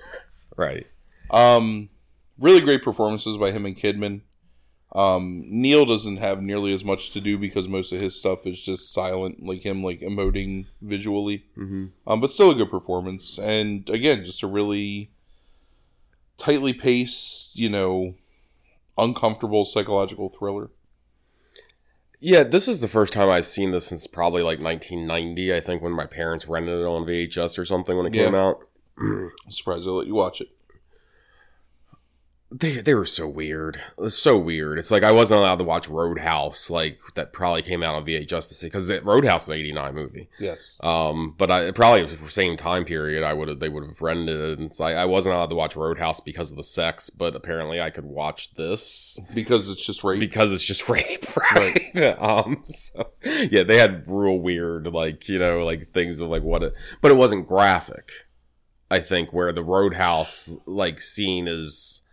right. 0.55 0.87
Um, 1.31 1.89
really 2.39 2.61
great 2.61 2.83
performances 2.83 3.37
by 3.37 3.51
him 3.51 3.65
and 3.65 3.75
Kidman. 3.75 4.21
Um, 4.95 5.43
Neill 5.47 5.85
doesn't 5.85 6.17
have 6.17 6.41
nearly 6.41 6.73
as 6.73 6.85
much 6.85 7.11
to 7.11 7.19
do 7.19 7.37
because 7.37 7.67
most 7.67 7.91
of 7.91 7.99
his 7.99 8.17
stuff 8.17 8.47
is 8.47 8.63
just 8.63 8.93
silent, 8.93 9.43
like 9.43 9.61
him 9.63 9.83
like 9.83 9.99
emoting 9.99 10.67
visually. 10.81 11.45
Mm-hmm. 11.57 11.87
Um, 12.07 12.21
but 12.21 12.31
still 12.31 12.51
a 12.51 12.55
good 12.55 12.71
performance, 12.71 13.37
and 13.37 13.89
again, 13.89 14.23
just 14.23 14.41
a 14.41 14.47
really 14.47 15.11
tightly 16.37 16.71
paced, 16.71 17.59
you 17.59 17.69
know, 17.69 18.15
uncomfortable 18.97 19.65
psychological 19.65 20.29
thriller. 20.29 20.71
Yeah, 22.21 22.43
this 22.43 22.69
is 22.69 22.79
the 22.79 22.87
first 22.87 23.11
time 23.11 23.29
I've 23.29 23.45
seen 23.45 23.71
this 23.71 23.87
since 23.87 24.07
probably 24.07 24.43
like 24.43 24.61
1990. 24.61 25.53
I 25.53 25.59
think 25.59 25.81
when 25.81 25.91
my 25.91 26.05
parents 26.05 26.47
rented 26.47 26.79
it 26.79 26.85
on 26.85 27.05
VHS 27.05 27.59
or 27.59 27.65
something 27.65 27.97
when 27.97 28.05
it 28.05 28.13
came 28.13 28.33
out. 28.33 28.65
I'm 28.97 29.31
surprised 29.49 29.85
they 29.85 29.91
let 29.91 30.07
you 30.07 30.15
watch 30.15 30.39
it. 30.39 30.47
They 32.51 32.77
they 32.77 32.93
were 32.93 33.07
so 33.07 33.27
weird. 33.27 33.81
It 33.97 34.01
was 34.01 34.17
so 34.17 34.37
weird. 34.37 34.77
It's 34.77 34.91
like 34.91 35.03
I 35.03 35.11
wasn't 35.11 35.39
allowed 35.39 35.57
to 35.57 35.63
watch 35.65 35.89
Roadhouse, 35.89 36.69
like 36.69 36.99
that 37.15 37.33
probably 37.33 37.63
came 37.63 37.81
out 37.81 37.95
on 37.95 38.05
VHS 38.05 38.61
because 38.63 38.89
Roadhouse 39.03 39.43
is 39.43 39.49
an 39.49 39.55
'89 39.55 39.95
movie. 39.95 40.29
Yes. 40.39 40.77
Um, 40.81 41.33
but 41.37 41.49
I 41.49 41.71
probably 41.71 42.03
was 42.03 42.15
the 42.15 42.29
same 42.31 42.55
time 42.55 42.85
period. 42.85 43.23
I 43.23 43.33
would 43.33 43.47
have 43.47 43.59
they 43.59 43.67
would 43.67 43.83
have 43.87 43.99
rented 43.99 44.39
it. 44.39 44.59
And 44.59 44.67
it's 44.69 44.79
like 44.79 44.95
I 44.95 45.05
wasn't 45.05 45.33
allowed 45.35 45.49
to 45.49 45.55
watch 45.55 45.75
Roadhouse 45.75 46.19
because 46.19 46.51
of 46.51 46.57
the 46.57 46.63
sex, 46.63 47.09
but 47.09 47.35
apparently 47.35 47.81
I 47.81 47.89
could 47.89 48.05
watch 48.05 48.53
this 48.53 49.19
Because 49.33 49.67
it's 49.69 49.83
just 49.85 50.03
rape. 50.03 50.19
because 50.19 50.53
it's 50.53 50.65
just 50.65 50.87
rape, 50.87 51.25
right? 51.37 51.95
um, 52.19 52.63
so 52.65 53.09
yeah, 53.23 53.63
they 53.63 53.79
had 53.79 54.03
real 54.07 54.37
weird 54.37 54.85
like 54.87 55.27
you 55.27 55.39
know 55.39 55.65
like 55.65 55.89
things 55.93 56.19
of 56.19 56.29
like 56.29 56.43
what 56.43 56.61
it, 56.61 56.73
but 57.01 57.11
it 57.11 57.15
wasn't 57.15 57.47
graphic. 57.47 58.11
I 58.91 58.99
think 58.99 59.33
where 59.33 59.51
the 59.51 59.63
Roadhouse 59.63 60.55
like 60.67 61.01
scene 61.01 61.47
is 61.47 62.03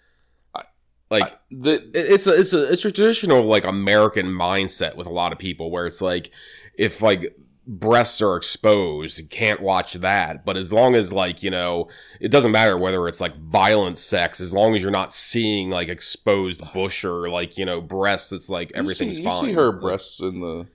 like 1.13 1.39
the, 1.51 1.91
it's 1.95 2.27
a 2.27 2.33
it's 2.33 2.53
a 2.53 2.73
it's 2.73 2.85
a 2.85 2.91
traditional 2.91 3.45
like 3.45 3.65
American 3.65 4.27
mindset 4.27 4.97
with 4.97 5.07
a 5.07 5.11
lot 5.11 5.33
of 5.33 5.39
people 5.39 5.71
where 5.71 5.87
it's 5.87 6.01
like 6.01 6.31
if 6.75 7.03
like 7.03 7.37
breasts 7.67 8.21
are 8.21 8.37
exposed 8.37 9.19
you 9.19 9.27
can't 9.27 9.61
watch 9.61 9.93
that 9.95 10.45
but 10.45 10.57
as 10.57 10.73
long 10.73 10.97
as 10.97 11.13
like 11.13 11.43
you 11.43 11.51
know 11.51 11.87
it 12.19 12.31
doesn't 12.31 12.51
matter 12.51 12.77
whether 12.77 13.07
it's 13.07 13.21
like 13.21 13.37
violent 13.39 13.99
sex 13.99 14.41
as 14.41 14.53
long 14.53 14.75
as 14.75 14.83
you're 14.83 14.91
not 14.91 15.13
seeing 15.13 15.71
like 15.71 15.89
exposed 15.89 16.61
bush 16.73 17.05
or 17.05 17.29
like 17.29 17.57
you 17.57 17.65
know 17.65 17.81
breasts 17.81 18.33
it's 18.33 18.49
like 18.49 18.73
everything's 18.75 19.19
you 19.19 19.25
see, 19.25 19.31
fine 19.31 19.45
You 19.45 19.51
see 19.51 19.55
her 19.55 19.71
breasts 19.71 20.19
in 20.19 20.41
the 20.41 20.67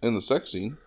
in 0.00 0.14
the 0.14 0.22
sex 0.22 0.52
scene 0.52 0.78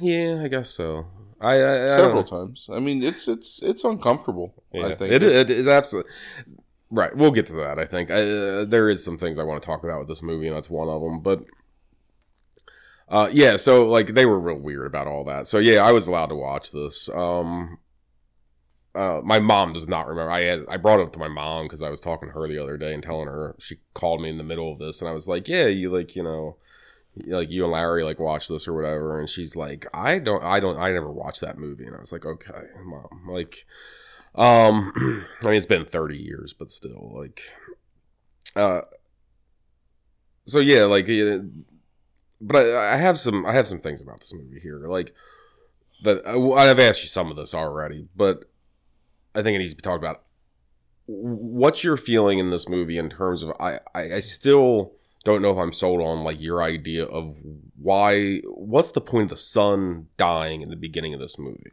yeah 0.00 0.40
i 0.42 0.48
guess 0.48 0.70
so 0.70 1.06
i 1.40 1.54
i, 1.54 1.86
I 1.86 1.88
several 1.90 2.22
don't, 2.22 2.46
times. 2.46 2.68
I 2.72 2.80
mean, 2.80 3.02
it's 3.02 3.28
it's 3.28 3.62
it's 3.62 3.84
uncomfortable. 3.84 4.54
yeah. 4.72 4.86
I 4.86 4.94
think 4.94 5.12
it, 5.12 5.22
it, 5.22 5.50
it 5.50 5.68
absolutely 5.68 6.10
right 6.94 7.16
we'll 7.16 7.30
get 7.30 7.46
to 7.46 7.54
that 7.54 7.78
i 7.78 7.84
think 7.84 8.10
I, 8.10 8.22
uh, 8.22 8.64
there 8.64 8.88
is 8.88 9.04
some 9.04 9.18
things 9.18 9.38
i 9.38 9.42
want 9.42 9.62
to 9.62 9.66
talk 9.66 9.84
about 9.84 10.00
with 10.00 10.08
this 10.08 10.22
movie 10.22 10.46
and 10.46 10.56
that's 10.56 10.70
one 10.70 10.88
of 10.88 11.02
them 11.02 11.20
but 11.20 11.44
uh 13.08 13.28
yeah 13.32 13.56
so 13.56 13.86
like 13.88 14.14
they 14.14 14.26
were 14.26 14.40
real 14.40 14.56
weird 14.56 14.86
about 14.86 15.06
all 15.06 15.24
that 15.24 15.46
so 15.48 15.58
yeah 15.58 15.84
i 15.84 15.92
was 15.92 16.06
allowed 16.06 16.26
to 16.26 16.36
watch 16.36 16.72
this 16.72 17.08
um 17.10 17.78
uh, 18.94 19.20
my 19.24 19.40
mom 19.40 19.72
does 19.72 19.88
not 19.88 20.06
remember. 20.06 20.30
I 20.30 20.42
had, 20.44 20.60
I 20.68 20.76
brought 20.76 21.00
it 21.00 21.06
up 21.06 21.12
to 21.14 21.18
my 21.18 21.28
mom 21.28 21.64
because 21.64 21.82
I 21.82 21.90
was 21.90 22.00
talking 22.00 22.28
to 22.28 22.34
her 22.34 22.46
the 22.46 22.62
other 22.62 22.76
day 22.76 22.94
and 22.94 23.02
telling 23.02 23.26
her 23.26 23.56
she 23.58 23.78
called 23.92 24.22
me 24.22 24.30
in 24.30 24.38
the 24.38 24.44
middle 24.44 24.72
of 24.72 24.78
this 24.78 25.00
and 25.00 25.08
I 25.08 25.12
was 25.12 25.26
like, 25.26 25.48
yeah, 25.48 25.66
you 25.66 25.90
like 25.90 26.14
you 26.14 26.22
know, 26.22 26.56
like 27.26 27.50
you 27.50 27.64
and 27.64 27.72
Larry 27.72 28.04
like 28.04 28.20
watch 28.20 28.46
this 28.46 28.68
or 28.68 28.72
whatever 28.72 29.18
and 29.18 29.28
she's 29.28 29.56
like, 29.56 29.86
I 29.92 30.18
don't, 30.18 30.44
I 30.44 30.60
don't, 30.60 30.78
I 30.78 30.92
never 30.92 31.10
watched 31.10 31.40
that 31.40 31.58
movie 31.58 31.86
and 31.86 31.96
I 31.96 31.98
was 31.98 32.12
like, 32.12 32.24
okay, 32.24 32.52
mom, 32.84 33.22
like, 33.28 33.66
um, 34.34 34.92
I 35.42 35.46
mean 35.46 35.56
it's 35.56 35.66
been 35.66 35.84
thirty 35.84 36.18
years, 36.18 36.52
but 36.52 36.70
still 36.70 37.12
like, 37.16 37.40
uh, 38.56 38.82
so 40.46 40.58
yeah, 40.58 40.84
like, 40.84 41.08
but 42.40 42.56
I, 42.56 42.94
I 42.94 42.96
have 42.96 43.18
some, 43.18 43.46
I 43.46 43.52
have 43.52 43.66
some 43.66 43.80
things 43.80 44.02
about 44.02 44.20
this 44.20 44.34
movie 44.34 44.60
here, 44.60 44.86
like 44.86 45.14
that 46.02 46.26
I've 46.26 46.78
asked 46.78 47.02
you 47.02 47.08
some 47.08 47.30
of 47.30 47.36
this 47.36 47.54
already, 47.54 48.08
but 48.14 48.50
I 49.34 49.42
think 49.42 49.56
it 49.56 49.58
needs 49.58 49.72
to 49.72 49.76
be 49.76 49.82
talked 49.82 50.02
about. 50.02 50.22
What's 51.06 51.84
your 51.84 51.96
feeling 51.96 52.38
in 52.38 52.50
this 52.50 52.68
movie 52.68 52.96
in 52.96 53.10
terms 53.10 53.42
of 53.42 53.52
I, 53.60 53.80
I, 53.94 54.14
I 54.14 54.20
still 54.20 54.92
don't 55.24 55.42
know 55.42 55.50
if 55.50 55.58
I'm 55.58 55.72
sold 55.72 56.00
on 56.00 56.24
like 56.24 56.40
your 56.40 56.62
idea 56.62 57.04
of 57.04 57.36
why 57.76 58.38
what's 58.44 58.90
the 58.90 59.00
point 59.00 59.24
of 59.24 59.30
the 59.30 59.36
son 59.36 60.08
dying 60.16 60.62
in 60.62 60.70
the 60.70 60.76
beginning 60.76 61.12
of 61.14 61.20
this 61.20 61.38
movie? 61.38 61.72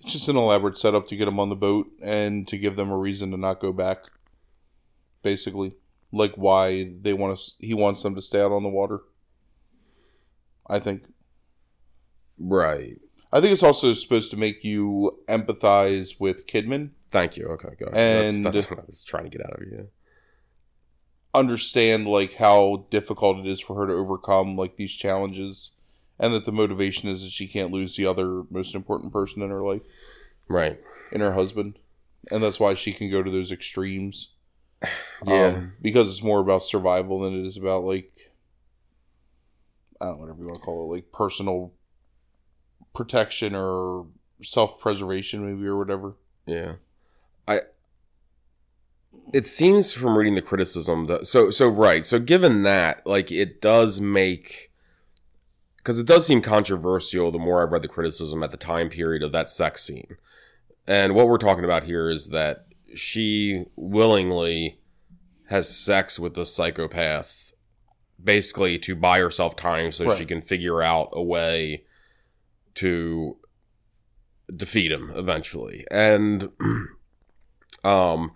It's 0.00 0.12
just 0.12 0.28
an 0.28 0.36
elaborate 0.36 0.78
setup 0.78 1.08
to 1.08 1.16
get 1.16 1.24
them 1.24 1.40
on 1.40 1.48
the 1.48 1.56
boat 1.56 1.88
and 2.02 2.46
to 2.48 2.56
give 2.56 2.76
them 2.76 2.90
a 2.90 2.96
reason 2.96 3.30
to 3.32 3.36
not 3.36 3.60
go 3.60 3.72
back. 3.72 3.98
Basically, 5.22 5.74
like 6.12 6.32
why 6.36 6.92
they 7.00 7.12
want 7.12 7.38
to. 7.38 7.52
He 7.60 7.74
wants 7.74 8.02
them 8.02 8.14
to 8.14 8.22
stay 8.22 8.40
out 8.40 8.52
on 8.52 8.62
the 8.62 8.68
water. 8.68 9.00
I 10.68 10.78
think. 10.78 11.12
Right. 12.38 12.98
I 13.32 13.40
think 13.40 13.52
it's 13.52 13.62
also 13.62 13.92
supposed 13.92 14.30
to 14.30 14.36
make 14.36 14.64
you 14.64 15.18
empathize 15.28 16.18
with 16.18 16.46
Kidman, 16.46 16.90
Thank 17.10 17.36
you. 17.36 17.46
Okay, 17.48 17.70
go. 17.78 17.86
And- 17.92 18.44
that's, 18.44 18.56
that's 18.56 18.70
what 18.70 18.80
I 18.80 18.84
was 18.86 19.02
trying 19.02 19.24
to 19.24 19.30
get 19.30 19.44
out 19.44 19.60
of 19.60 19.62
you. 19.62 19.88
understand 21.34 22.06
like 22.06 22.34
how 22.34 22.86
difficult 22.90 23.38
it 23.38 23.46
is 23.46 23.60
for 23.60 23.76
her 23.76 23.86
to 23.86 23.92
overcome 23.92 24.56
like 24.56 24.76
these 24.76 24.94
challenges, 24.94 25.72
and 26.18 26.32
that 26.34 26.44
the 26.46 26.52
motivation 26.52 27.08
is 27.08 27.22
that 27.22 27.30
she 27.30 27.46
can't 27.46 27.72
lose 27.72 27.96
the 27.96 28.06
other 28.06 28.42
most 28.50 28.74
important 28.74 29.12
person 29.12 29.42
in 29.42 29.50
her 29.50 29.62
life, 29.62 29.82
Right. 30.48 30.80
in 31.12 31.20
her 31.20 31.32
husband, 31.34 31.78
and 32.30 32.42
that's 32.42 32.58
why 32.60 32.74
she 32.74 32.92
can 32.92 33.10
go 33.10 33.22
to 33.22 33.30
those 33.30 33.52
extremes. 33.52 34.30
Yeah. 35.26 35.46
Um, 35.46 35.72
because 35.82 36.06
it's 36.08 36.22
more 36.22 36.38
about 36.38 36.62
survival 36.62 37.18
than 37.20 37.34
it 37.34 37.44
is 37.44 37.56
about 37.56 37.82
like 37.82 38.12
I 40.00 40.04
don't 40.04 40.14
know 40.14 40.20
whatever 40.20 40.38
you 40.42 40.46
want 40.46 40.60
to 40.60 40.64
call 40.64 40.84
it, 40.84 40.94
like 40.94 41.12
personal 41.12 41.72
protection 42.94 43.56
or 43.56 44.06
self 44.44 44.78
preservation, 44.80 45.44
maybe 45.44 45.66
or 45.66 45.76
whatever. 45.76 46.14
Yeah. 46.46 46.74
I 47.48 47.62
it 49.32 49.46
seems 49.46 49.92
from 49.92 50.16
reading 50.16 50.36
the 50.36 50.42
criticism 50.42 51.06
that 51.06 51.26
so 51.26 51.50
so 51.50 51.66
right. 51.68 52.06
So 52.06 52.18
given 52.20 52.62
that, 52.62 53.04
like 53.06 53.32
it 53.32 53.60
does 53.60 54.00
make 54.00 54.70
because 55.88 55.98
it 55.98 56.06
does 56.06 56.26
seem 56.26 56.42
controversial 56.42 57.30
the 57.30 57.38
more 57.38 57.62
I've 57.62 57.72
read 57.72 57.80
the 57.80 57.88
criticism 57.88 58.42
at 58.42 58.50
the 58.50 58.58
time 58.58 58.90
period 58.90 59.22
of 59.22 59.32
that 59.32 59.48
sex 59.48 59.82
scene. 59.82 60.18
And 60.86 61.14
what 61.14 61.28
we're 61.28 61.38
talking 61.38 61.64
about 61.64 61.84
here 61.84 62.10
is 62.10 62.28
that 62.28 62.66
she 62.94 63.64
willingly 63.74 64.80
has 65.46 65.74
sex 65.74 66.20
with 66.20 66.34
the 66.34 66.44
psychopath 66.44 67.54
basically 68.22 68.78
to 68.80 68.94
buy 68.94 69.18
herself 69.18 69.56
time 69.56 69.90
so 69.90 70.14
she 70.14 70.26
can 70.26 70.42
figure 70.42 70.82
out 70.82 71.08
a 71.14 71.22
way 71.22 71.84
to 72.74 73.38
defeat 74.54 74.92
him 74.92 75.10
eventually 75.14 75.86
and 75.90 76.50
um 77.84 78.32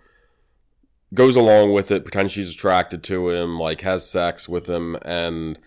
goes 1.12 1.36
along 1.36 1.72
with 1.72 1.90
it 1.90 2.04
pretends 2.04 2.32
she's 2.32 2.54
attracted 2.54 3.02
to 3.02 3.28
him 3.28 3.58
like 3.58 3.82
has 3.82 4.08
sex 4.08 4.48
with 4.48 4.68
him 4.68 4.96
and 5.02 5.58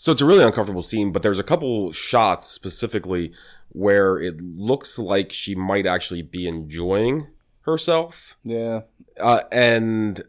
so 0.00 0.12
it's 0.12 0.22
a 0.22 0.24
really 0.26 0.44
uncomfortable 0.44 0.82
scene 0.82 1.10
but 1.12 1.22
there's 1.22 1.38
a 1.40 1.44
couple 1.44 1.90
shots 1.92 2.46
specifically 2.46 3.32
where 3.70 4.18
it 4.18 4.40
looks 4.40 4.98
like 4.98 5.32
she 5.32 5.54
might 5.54 5.86
actually 5.86 6.22
be 6.22 6.46
enjoying 6.46 7.26
herself 7.62 8.38
Yeah. 8.44 8.82
uh, 9.20 9.42
and 9.52 10.22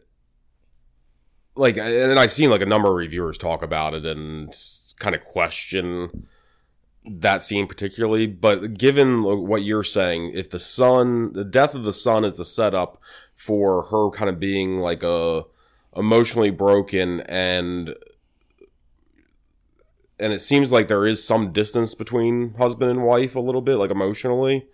like 1.56 1.76
and 1.76 2.18
i've 2.18 2.30
seen 2.30 2.50
like 2.50 2.62
a 2.62 2.66
number 2.66 2.88
of 2.88 2.94
reviewers 2.94 3.38
talk 3.38 3.62
about 3.62 3.94
it 3.94 4.04
and 4.06 4.54
kind 4.98 5.14
of 5.14 5.24
question 5.24 6.26
that 7.04 7.42
scene 7.42 7.66
particularly 7.66 8.26
but 8.26 8.74
given 8.74 9.22
what 9.22 9.62
you're 9.62 9.82
saying 9.82 10.30
if 10.34 10.50
the 10.50 10.58
son 10.60 11.32
the 11.32 11.44
death 11.44 11.74
of 11.74 11.84
the 11.84 11.92
son 11.92 12.24
is 12.24 12.36
the 12.36 12.44
setup 12.44 13.00
for 13.34 13.84
her 13.84 14.10
kind 14.10 14.28
of 14.28 14.38
being 14.38 14.78
like 14.78 15.02
a 15.02 15.42
emotionally 15.96 16.50
broken 16.50 17.20
and 17.22 17.94
and 20.20 20.32
it 20.32 20.40
seems 20.40 20.70
like 20.70 20.88
there 20.88 21.06
is 21.06 21.24
some 21.24 21.52
distance 21.52 21.94
between 21.94 22.54
husband 22.54 22.90
and 22.90 23.02
wife 23.02 23.34
a 23.34 23.40
little 23.40 23.62
bit 23.62 23.76
like 23.76 23.90
emotionally 23.90 24.66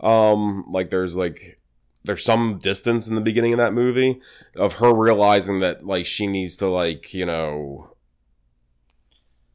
um 0.00 0.64
like 0.70 0.90
there's 0.90 1.16
like 1.16 1.58
there's 2.04 2.24
some 2.24 2.58
distance 2.58 3.08
in 3.08 3.14
the 3.14 3.20
beginning 3.20 3.52
of 3.52 3.58
that 3.58 3.74
movie 3.74 4.20
of 4.56 4.74
her 4.74 4.94
realizing 4.94 5.58
that 5.58 5.84
like 5.84 6.06
she 6.06 6.26
needs 6.26 6.56
to 6.56 6.68
like 6.68 7.12
you 7.12 7.26
know 7.26 7.90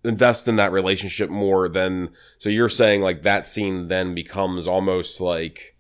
invest 0.04 0.48
in 0.48 0.58
that 0.58 0.72
relationship 0.72 1.30
more 1.30 1.70
than 1.70 2.10
so 2.38 2.50
you're 2.50 2.68
saying 2.70 3.02
like 3.02 3.24
that 3.24 3.46
scene 3.46 3.88
then 3.88 4.14
becomes 4.14 4.68
almost 4.68 5.22
like 5.22 5.78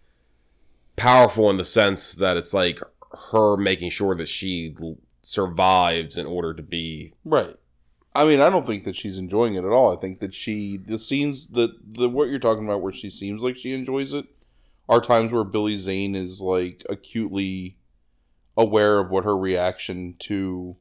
powerful 0.95 1.49
in 1.49 1.57
the 1.57 1.65
sense 1.65 2.13
that 2.13 2.37
it's 2.37 2.53
like 2.53 2.79
her 3.31 3.57
making 3.57 3.89
sure 3.89 4.15
that 4.15 4.27
she 4.29 4.75
survives 5.21 6.17
in 6.17 6.25
order 6.25 6.53
to 6.53 6.63
be 6.63 7.13
Right. 7.25 7.55
I 8.15 8.25
mean, 8.25 8.39
I 8.39 8.49
don't 8.49 8.65
think 8.65 8.83
that 8.83 8.95
she's 8.95 9.17
enjoying 9.17 9.55
it 9.55 9.65
at 9.65 9.71
all. 9.71 9.95
I 9.95 9.99
think 9.99 10.19
that 10.19 10.33
she 10.33 10.77
the 10.77 10.99
scenes 10.99 11.47
that 11.47 11.71
the 11.95 12.09
what 12.09 12.29
you're 12.29 12.39
talking 12.39 12.65
about 12.65 12.81
where 12.81 12.93
she 12.93 13.09
seems 13.09 13.41
like 13.41 13.57
she 13.57 13.73
enjoys 13.73 14.13
it 14.13 14.25
are 14.87 15.01
times 15.01 15.31
where 15.31 15.43
Billy 15.43 15.77
Zane 15.77 16.15
is 16.15 16.39
like 16.41 16.85
acutely 16.89 17.77
aware 18.55 18.99
of 18.99 19.09
what 19.09 19.23
her 19.23 19.37
reaction 19.37 20.15
to 20.19 20.75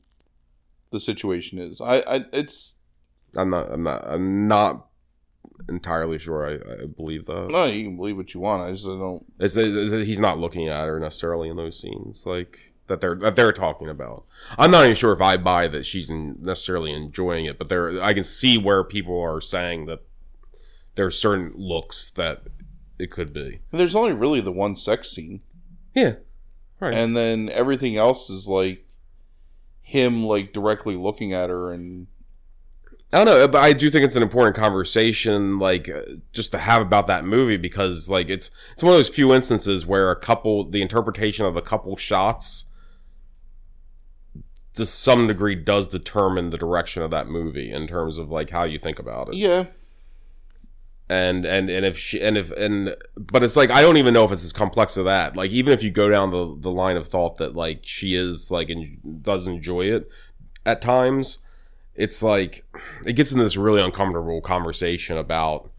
the 0.90 1.00
situation 1.00 1.58
is. 1.58 1.80
I, 1.80 2.00
I 2.00 2.24
it's 2.32 2.76
i'm 3.34 3.48
not 3.48 3.70
i'm 3.70 3.82
not 3.82 4.06
i'm 4.06 4.46
not 4.46 4.86
entirely 5.70 6.18
sure 6.18 6.46
i, 6.46 6.82
I 6.82 6.86
believe 6.86 7.24
that 7.24 7.48
no, 7.50 7.64
you 7.64 7.84
can 7.84 7.96
believe 7.96 8.16
what 8.16 8.34
you 8.34 8.40
want. 8.40 8.62
I 8.62 8.72
just 8.72 8.84
don't. 8.84 9.24
It's 9.38 9.54
that 9.54 10.02
he's 10.04 10.20
not 10.20 10.38
looking 10.38 10.68
at 10.68 10.86
her 10.86 11.00
necessarily 11.00 11.48
in 11.48 11.56
those 11.56 11.80
scenes, 11.80 12.24
like 12.26 12.71
that 12.88 13.00
they're 13.00 13.14
that 13.16 13.36
they're 13.36 13.52
talking 13.52 13.88
about. 13.88 14.24
I'm 14.58 14.70
not 14.70 14.84
even 14.84 14.96
sure 14.96 15.12
if 15.12 15.20
I 15.20 15.36
buy 15.36 15.68
that 15.68 15.86
she's 15.86 16.10
necessarily 16.10 16.92
enjoying 16.92 17.44
it, 17.46 17.58
but 17.58 17.68
there 17.68 18.02
I 18.02 18.12
can 18.12 18.24
see 18.24 18.58
where 18.58 18.82
people 18.84 19.20
are 19.20 19.40
saying 19.40 19.86
that 19.86 20.00
there 20.94 21.06
are 21.06 21.10
certain 21.10 21.52
looks 21.56 22.10
that 22.16 22.42
it 22.98 23.10
could 23.10 23.32
be. 23.32 23.60
There's 23.70 23.94
only 23.94 24.12
really 24.12 24.40
the 24.40 24.52
one 24.52 24.76
sex 24.76 25.10
scene, 25.10 25.40
Yeah, 25.94 26.14
right. 26.80 26.94
and 26.94 27.16
then 27.16 27.48
everything 27.52 27.96
else 27.96 28.28
is 28.30 28.46
like 28.46 28.86
him 29.80 30.24
like 30.24 30.52
directly 30.52 30.96
looking 30.96 31.32
at 31.32 31.50
her 31.50 31.72
and 31.72 32.06
I 33.14 33.24
don't 33.24 33.34
know, 33.34 33.46
but 33.48 33.62
I 33.62 33.74
do 33.74 33.90
think 33.90 34.06
it's 34.06 34.16
an 34.16 34.22
important 34.22 34.56
conversation, 34.56 35.58
like 35.58 35.86
uh, 35.86 36.00
just 36.32 36.50
to 36.52 36.58
have 36.58 36.80
about 36.80 37.06
that 37.08 37.26
movie 37.26 37.58
because, 37.58 38.08
like, 38.08 38.30
it's 38.30 38.50
it's 38.72 38.82
one 38.82 38.92
of 38.94 38.98
those 38.98 39.10
few 39.10 39.34
instances 39.34 39.84
where 39.84 40.10
a 40.10 40.16
couple, 40.16 40.64
the 40.64 40.80
interpretation 40.80 41.44
of 41.44 41.54
a 41.54 41.60
couple 41.60 41.94
shots, 41.98 42.64
to 44.74 44.86
some 44.86 45.26
degree, 45.26 45.54
does 45.54 45.88
determine 45.88 46.50
the 46.50 46.58
direction 46.58 47.02
of 47.02 47.10
that 47.10 47.28
movie 47.28 47.70
in 47.72 47.86
terms 47.86 48.18
of 48.18 48.30
like 48.30 48.50
how 48.50 48.64
you 48.64 48.78
think 48.78 48.98
about 48.98 49.28
it. 49.28 49.34
yeah, 49.34 49.64
And 51.08 51.44
and 51.44 51.68
and 51.68 51.84
if 51.84 51.98
she 51.98 52.22
and 52.22 52.38
if 52.38 52.50
and 52.52 52.96
but 53.16 53.42
it's 53.44 53.56
like 53.56 53.70
I 53.70 53.82
don't 53.82 53.98
even 53.98 54.14
know 54.14 54.24
if 54.24 54.32
it's 54.32 54.44
as 54.44 54.52
complex 54.52 54.96
as 54.96 55.04
that. 55.04 55.36
Like 55.36 55.50
even 55.50 55.72
if 55.74 55.82
you 55.82 55.90
go 55.90 56.08
down 56.08 56.30
the 56.30 56.56
the 56.58 56.70
line 56.70 56.96
of 56.96 57.08
thought 57.08 57.36
that 57.36 57.54
like 57.54 57.80
she 57.84 58.14
is 58.14 58.50
like 58.50 58.70
and 58.70 59.22
does 59.22 59.46
enjoy 59.46 59.82
it 59.82 60.08
at 60.64 60.80
times 60.80 61.38
it's 61.94 62.22
like 62.22 62.64
it 63.04 63.12
gets 63.12 63.32
into 63.32 63.44
this 63.44 63.56
really 63.58 63.82
uncomfortable 63.82 64.40
conversation 64.40 65.18
about 65.18 65.70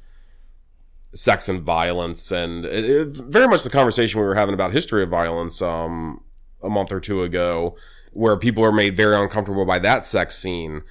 sex 1.16 1.48
and 1.48 1.62
violence 1.62 2.32
and 2.32 2.66
it, 2.66 2.86
it- 2.86 3.08
very 3.08 3.48
much 3.48 3.64
the 3.64 3.70
conversation 3.70 4.20
we 4.20 4.26
were 4.28 4.36
having 4.36 4.54
about 4.54 4.72
history 4.74 5.02
of 5.04 5.10
violence 5.10 5.62
um 5.62 6.22
a 6.62 6.70
month 6.70 6.92
or 6.92 7.00
two 7.00 7.24
ago 7.24 7.76
where 8.14 8.38
people 8.38 8.64
are 8.64 8.72
made 8.72 8.96
very 8.96 9.16
uncomfortable 9.16 9.66
by 9.66 9.80
that 9.80 10.06
sex 10.06 10.38
scene 10.38 10.82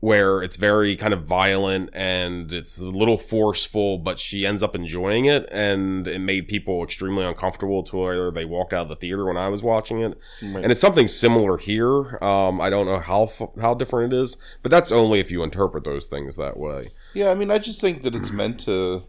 where 0.00 0.42
it's 0.42 0.56
very 0.56 0.96
kind 0.96 1.14
of 1.14 1.24
violent 1.24 1.88
and 1.92 2.52
it's 2.52 2.80
a 2.80 2.88
little 2.88 3.16
forceful 3.16 3.98
but 3.98 4.18
she 4.18 4.44
ends 4.44 4.60
up 4.60 4.74
enjoying 4.74 5.26
it 5.26 5.48
and 5.52 6.08
it 6.08 6.18
made 6.18 6.48
people 6.48 6.82
extremely 6.82 7.24
uncomfortable 7.24 7.84
to 7.84 7.96
where 7.96 8.30
they 8.32 8.44
walked 8.44 8.72
out 8.72 8.82
of 8.82 8.88
the 8.88 8.96
theater 8.96 9.24
when 9.26 9.36
I 9.36 9.48
was 9.48 9.62
watching 9.62 10.00
it 10.00 10.18
Right. 10.42 10.64
and 10.64 10.72
it's 10.72 10.80
something 10.80 11.06
similar 11.06 11.56
here. 11.56 12.18
Um, 12.20 12.60
I 12.60 12.68
don't 12.68 12.86
know 12.86 12.98
how 12.98 13.30
how 13.60 13.74
different 13.74 14.12
it 14.12 14.16
is, 14.16 14.36
but 14.62 14.70
that's 14.72 14.90
only 14.90 15.20
if 15.20 15.30
you 15.30 15.44
interpret 15.44 15.84
those 15.84 16.06
things 16.06 16.34
that 16.36 16.56
way. 16.56 16.88
Yeah, 17.14 17.30
I 17.30 17.36
mean, 17.36 17.52
I 17.52 17.58
just 17.58 17.80
think 17.80 18.02
that 18.02 18.16
it's 18.16 18.32
meant 18.32 18.58
to 18.60 19.04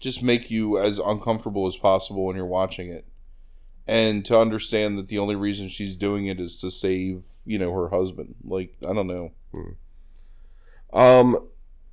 just 0.00 0.22
make 0.22 0.50
you 0.50 0.76
as 0.76 0.98
uncomfortable 0.98 1.66
as 1.66 1.76
possible 1.76 2.26
when 2.26 2.36
you're 2.36 2.44
watching 2.44 2.88
it. 2.90 3.06
And 3.86 4.24
to 4.26 4.38
understand 4.38 4.96
that 4.98 5.08
the 5.08 5.18
only 5.18 5.36
reason 5.36 5.68
she's 5.68 5.94
doing 5.94 6.26
it 6.26 6.40
is 6.40 6.56
to 6.60 6.70
save, 6.70 7.24
you 7.44 7.58
know, 7.58 7.72
her 7.72 7.90
husband. 7.90 8.34
Like, 8.42 8.76
I 8.88 8.94
don't 8.94 9.06
know. 9.06 9.32
Um, 10.92 11.48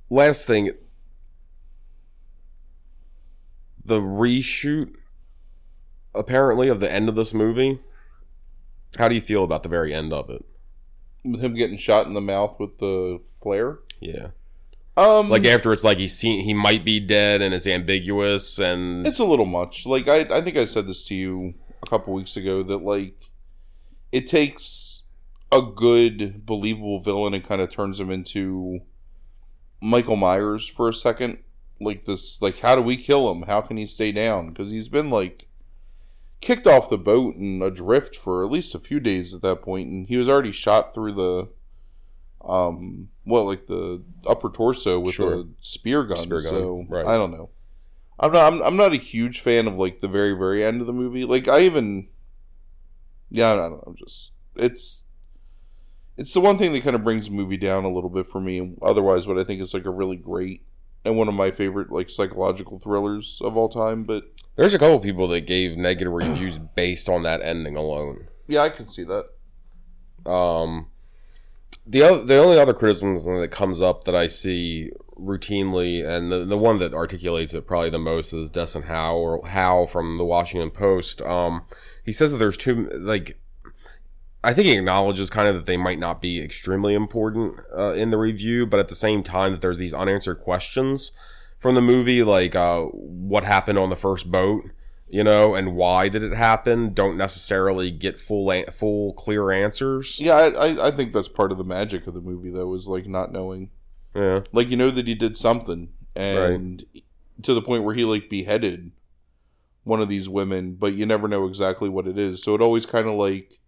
last 0.08 0.46
thing, 0.46 0.70
the 3.84 4.00
reshoot 4.00 4.94
apparently 6.14 6.68
of 6.68 6.80
the 6.80 6.90
end 6.90 7.08
of 7.08 7.14
this 7.14 7.34
movie. 7.34 7.80
How 8.98 9.08
do 9.08 9.14
you 9.14 9.20
feel 9.20 9.44
about 9.44 9.62
the 9.62 9.68
very 9.68 9.92
end 9.92 10.12
of 10.12 10.30
it? 10.30 10.44
With 11.24 11.42
him 11.42 11.54
getting 11.54 11.78
shot 11.78 12.06
in 12.06 12.14
the 12.14 12.20
mouth 12.20 12.58
with 12.58 12.78
the 12.78 13.20
flare. 13.42 13.78
Yeah, 14.00 14.28
Um 14.96 15.30
like 15.30 15.44
after 15.44 15.72
it's 15.72 15.84
like 15.84 15.98
he's 15.98 16.16
seen 16.16 16.44
he 16.44 16.52
might 16.52 16.84
be 16.84 17.00
dead 17.00 17.40
and 17.40 17.54
it's 17.54 17.66
ambiguous 17.66 18.58
and 18.58 19.06
it's 19.06 19.20
a 19.20 19.24
little 19.24 19.46
much. 19.46 19.86
Like 19.86 20.08
I 20.08 20.26
I 20.30 20.40
think 20.40 20.56
I 20.56 20.64
said 20.64 20.86
this 20.86 21.04
to 21.04 21.14
you 21.14 21.54
a 21.82 21.86
couple 21.86 22.14
weeks 22.14 22.36
ago 22.36 22.62
that 22.62 22.78
like 22.78 23.30
it 24.10 24.26
takes 24.26 25.02
a 25.50 25.60
good 25.62 26.46
believable 26.46 27.00
villain 27.00 27.34
and 27.34 27.46
kind 27.46 27.60
of 27.60 27.70
turns 27.70 28.00
him 28.00 28.10
into 28.10 28.80
Michael 29.80 30.16
Myers 30.16 30.66
for 30.68 30.88
a 30.88 30.94
second. 30.94 31.38
Like 31.80 32.04
this 32.04 32.40
like 32.40 32.60
how 32.60 32.76
do 32.76 32.82
we 32.82 32.96
kill 32.96 33.30
him? 33.30 33.42
How 33.42 33.60
can 33.60 33.76
he 33.76 33.86
stay 33.86 34.12
down? 34.12 34.54
Cuz 34.54 34.68
he's 34.68 34.88
been 34.88 35.10
like 35.10 35.48
kicked 36.40 36.66
off 36.66 36.90
the 36.90 36.98
boat 36.98 37.36
and 37.36 37.62
adrift 37.62 38.16
for 38.16 38.44
at 38.44 38.50
least 38.50 38.74
a 38.74 38.78
few 38.78 38.98
days 39.00 39.32
at 39.32 39.42
that 39.42 39.62
point 39.62 39.88
and 39.88 40.08
he 40.08 40.16
was 40.16 40.28
already 40.28 40.52
shot 40.52 40.92
through 40.94 41.12
the 41.12 41.48
um 42.44 43.08
well, 43.24 43.44
like 43.44 43.66
the 43.66 44.02
upper 44.26 44.50
torso 44.50 44.98
with 44.98 45.14
Sure. 45.14 45.40
a 45.40 45.44
spear 45.60 46.04
gun. 46.04 46.18
Spear 46.18 46.40
gun, 46.40 46.50
so 46.50 46.86
right. 46.88 47.06
I 47.06 47.16
don't 47.16 47.30
know. 47.30 47.50
I'm 48.22 48.32
not. 48.32 48.52
I'm, 48.52 48.62
I'm 48.62 48.76
not 48.76 48.92
a 48.92 48.96
huge 48.96 49.40
fan 49.40 49.66
of 49.66 49.74
like 49.74 50.00
the 50.00 50.08
very 50.08 50.32
very 50.32 50.64
end 50.64 50.80
of 50.80 50.86
the 50.86 50.92
movie. 50.92 51.24
Like 51.24 51.48
I 51.48 51.60
even. 51.62 52.08
Yeah, 53.30 53.52
I 53.52 53.56
don't 53.56 53.70
know. 53.72 53.84
I'm 53.86 53.96
just. 53.96 54.30
It's. 54.56 55.02
It's 56.16 56.34
the 56.34 56.40
one 56.40 56.58
thing 56.58 56.72
that 56.72 56.84
kind 56.84 56.94
of 56.94 57.02
brings 57.02 57.26
the 57.28 57.34
movie 57.34 57.56
down 57.56 57.84
a 57.84 57.90
little 57.90 58.10
bit 58.10 58.26
for 58.26 58.40
me. 58.40 58.74
Otherwise, 58.82 59.26
what 59.26 59.38
I 59.38 59.44
think 59.44 59.60
is 59.60 59.74
like 59.74 59.86
a 59.86 59.90
really 59.90 60.16
great 60.16 60.62
and 61.04 61.16
one 61.16 61.26
of 61.26 61.34
my 61.34 61.50
favorite 61.50 61.90
like 61.90 62.10
psychological 62.10 62.78
thrillers 62.78 63.40
of 63.42 63.56
all 63.56 63.68
time. 63.68 64.04
But 64.04 64.24
There's 64.56 64.74
a 64.74 64.78
couple 64.78 65.00
people 65.00 65.26
that 65.28 65.40
gave 65.42 65.76
negative 65.76 66.12
reviews 66.12 66.58
based 66.76 67.08
on 67.08 67.22
that 67.24 67.42
ending 67.42 67.76
alone. 67.76 68.28
yeah, 68.46 68.60
I 68.60 68.68
can 68.68 68.86
see 68.86 69.04
that. 69.04 70.30
Um, 70.30 70.88
the 71.86 72.02
other, 72.02 72.24
the 72.24 72.38
only 72.38 72.58
other 72.58 72.74
criticism 72.74 73.40
that 73.40 73.50
comes 73.50 73.80
up 73.80 74.04
that 74.04 74.14
I 74.14 74.28
see 74.28 74.90
routinely, 75.18 76.06
and 76.06 76.30
the, 76.30 76.44
the 76.44 76.58
one 76.58 76.78
that 76.78 76.94
articulates 76.94 77.54
it 77.54 77.66
probably 77.66 77.90
the 77.90 77.98
most 77.98 78.32
is 78.32 78.50
Desson 78.50 78.84
Howe 78.84 79.16
or 79.16 79.46
Howe 79.46 79.86
from 79.86 80.18
the 80.18 80.24
Washington 80.24 80.70
Post. 80.70 81.22
Um, 81.22 81.62
he 82.04 82.12
says 82.12 82.32
that 82.32 82.38
there's 82.38 82.56
too 82.56 82.88
like. 82.94 83.38
I 84.44 84.52
think 84.52 84.66
he 84.66 84.76
acknowledges 84.76 85.30
kind 85.30 85.48
of 85.48 85.54
that 85.54 85.66
they 85.66 85.76
might 85.76 86.00
not 86.00 86.20
be 86.20 86.40
extremely 86.40 86.94
important 86.94 87.60
uh, 87.76 87.92
in 87.92 88.10
the 88.10 88.18
review, 88.18 88.66
but 88.66 88.80
at 88.80 88.88
the 88.88 88.96
same 88.96 89.22
time 89.22 89.52
that 89.52 89.60
there's 89.60 89.78
these 89.78 89.94
unanswered 89.94 90.40
questions 90.40 91.12
from 91.60 91.76
the 91.76 91.80
movie, 91.80 92.24
like 92.24 92.56
uh, 92.56 92.80
what 92.80 93.44
happened 93.44 93.78
on 93.78 93.88
the 93.88 93.94
first 93.94 94.32
boat, 94.32 94.64
you 95.08 95.22
know, 95.22 95.54
and 95.54 95.76
why 95.76 96.08
did 96.08 96.24
it 96.24 96.34
happen, 96.34 96.92
don't 96.92 97.16
necessarily 97.16 97.92
get 97.92 98.18
full 98.18 98.50
an- 98.50 98.72
full 98.72 99.12
clear 99.12 99.52
answers. 99.52 100.18
Yeah, 100.18 100.34
I, 100.34 100.48
I 100.48 100.88
I 100.88 100.90
think 100.90 101.12
that's 101.12 101.28
part 101.28 101.52
of 101.52 101.58
the 101.58 101.64
magic 101.64 102.08
of 102.08 102.14
the 102.14 102.20
movie 102.20 102.50
though 102.50 102.74
is 102.74 102.88
like 102.88 103.06
not 103.06 103.30
knowing. 103.30 103.70
Yeah, 104.14 104.42
Like 104.52 104.68
you 104.68 104.76
know 104.76 104.90
that 104.90 105.06
he 105.06 105.14
did 105.14 105.36
something, 105.36 105.88
and 106.14 106.84
to 107.42 107.54
the 107.54 107.62
point 107.62 107.84
where 107.84 107.94
he 107.94 108.04
like 108.04 108.28
beheaded 108.28 108.92
one 109.84 110.00
of 110.00 110.08
these 110.08 110.28
women, 110.28 110.74
but 110.74 110.92
you 110.94 111.06
never 111.06 111.26
know 111.28 111.46
exactly 111.46 111.88
what 111.88 112.06
it 112.06 112.18
is. 112.18 112.42
So 112.42 112.54
it 112.54 112.60
always 112.60 112.86
kind 112.86 113.08
of 113.08 113.14
like 113.14 113.58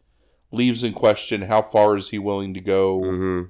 leaves 0.53 0.85
in 0.85 0.93
question 0.93 1.43
how 1.43 1.63
far 1.63 1.97
is 1.97 2.11
he 2.11 2.19
willing 2.19 2.55
to 2.55 2.61
go 2.61 3.01
hmm 3.01 3.43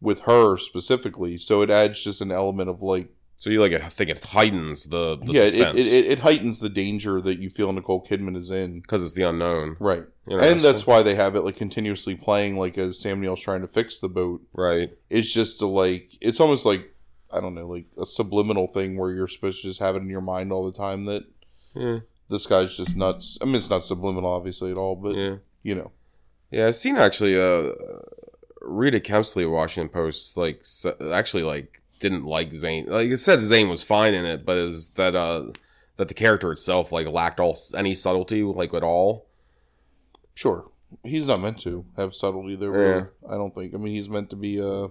with 0.00 0.20
her 0.22 0.58
specifically. 0.58 1.38
So 1.38 1.62
it 1.62 1.70
adds 1.70 2.04
just 2.04 2.20
an 2.20 2.30
element 2.30 2.68
of 2.68 2.82
like 2.82 3.08
So 3.44 3.50
you 3.50 3.60
like? 3.60 3.74
I 3.74 3.90
think 3.90 4.08
it 4.08 4.24
heightens 4.24 4.86
the, 4.86 5.18
the 5.18 5.32
yeah, 5.32 5.42
it, 5.42 5.50
suspense 5.50 5.76
it, 5.76 5.86
it, 5.86 6.04
it 6.12 6.18
heightens 6.20 6.60
the 6.60 6.70
danger 6.70 7.20
that 7.20 7.40
you 7.40 7.50
feel 7.50 7.70
Nicole 7.74 8.02
Kidman 8.02 8.36
is 8.38 8.50
in. 8.50 8.80
because 8.80 9.04
it's 9.04 9.12
the 9.12 9.24
unknown, 9.28 9.76
Right. 9.78 10.02
you 10.26 10.38
know, 10.38 10.42
and 10.42 10.62
so- 10.62 10.72
that's 10.72 10.86
why 10.86 11.02
they 11.02 11.14
have 11.14 11.36
it 11.36 11.42
like 11.42 11.54
continuously 11.56 12.14
playing 12.14 12.56
like 12.56 12.78
as 12.78 12.98
Sam 12.98 13.20
Neill's 13.20 13.42
trying 13.42 13.60
to 13.60 13.68
fix 13.68 13.98
the 13.98 14.08
boat. 14.08 14.40
right. 14.54 14.90
It's 15.10 15.30
just 15.30 15.58
to 15.58 15.66
like 15.66 16.16
it's 16.22 16.40
almost 16.40 16.64
like 16.64 16.90
I 17.30 17.40
don't 17.40 17.54
know, 17.54 17.66
like 17.68 17.84
a 18.00 18.06
subliminal 18.06 18.66
thing 18.66 18.96
where 18.96 19.10
you're 19.10 19.28
supposed 19.28 19.60
to 19.60 19.68
just 19.68 19.80
have 19.80 19.94
it 19.94 19.98
in 20.02 20.08
your 20.08 20.22
mind 20.22 20.50
all 20.50 20.64
the 20.64 20.76
time 20.78 21.04
that 21.04 21.24
Yeah, 21.74 21.98
this 22.30 22.46
guy's 22.46 22.74
just 22.74 22.96
nuts. 22.96 23.36
I 23.42 23.44
mean, 23.44 23.56
it's 23.56 23.68
not 23.68 23.84
subliminal, 23.84 24.32
obviously, 24.32 24.70
at 24.70 24.78
all, 24.78 24.96
but 24.96 25.14
yeah, 25.16 25.36
you 25.62 25.74
know, 25.74 25.90
yeah. 26.50 26.66
I've 26.68 26.76
seen 26.76 26.96
actually. 26.96 27.38
Uh, 27.38 27.72
Rita 28.66 28.98
Kempley 29.00 29.44
Washington 29.50 29.90
Post 29.90 30.38
like 30.38 30.64
actually 31.12 31.42
like 31.42 31.82
didn't 32.00 32.24
like 32.24 32.52
Zane. 32.52 32.86
Like 32.86 33.10
it 33.10 33.18
said 33.18 33.40
Zane 33.40 33.68
was 33.68 33.82
fine 33.82 34.14
in 34.14 34.24
it, 34.24 34.44
but 34.44 34.56
is 34.56 34.90
that 34.90 35.14
uh 35.14 35.46
that 35.96 36.08
the 36.08 36.14
character 36.14 36.52
itself 36.52 36.92
like 36.92 37.06
lacked 37.06 37.40
all 37.40 37.56
any 37.76 37.94
subtlety 37.94 38.42
like 38.42 38.74
at 38.74 38.82
all. 38.82 39.26
sure, 40.34 40.70
he's 41.04 41.26
not 41.26 41.40
meant 41.40 41.60
to 41.60 41.84
have 41.96 42.14
subtlety 42.14 42.56
there. 42.56 42.70
Really. 42.70 43.06
I 43.28 43.34
don't 43.34 43.54
think. 43.54 43.74
I 43.74 43.78
mean, 43.78 43.94
he's 43.94 44.08
meant 44.08 44.30
to 44.30 44.36
be 44.36 44.60
uh 44.60 44.88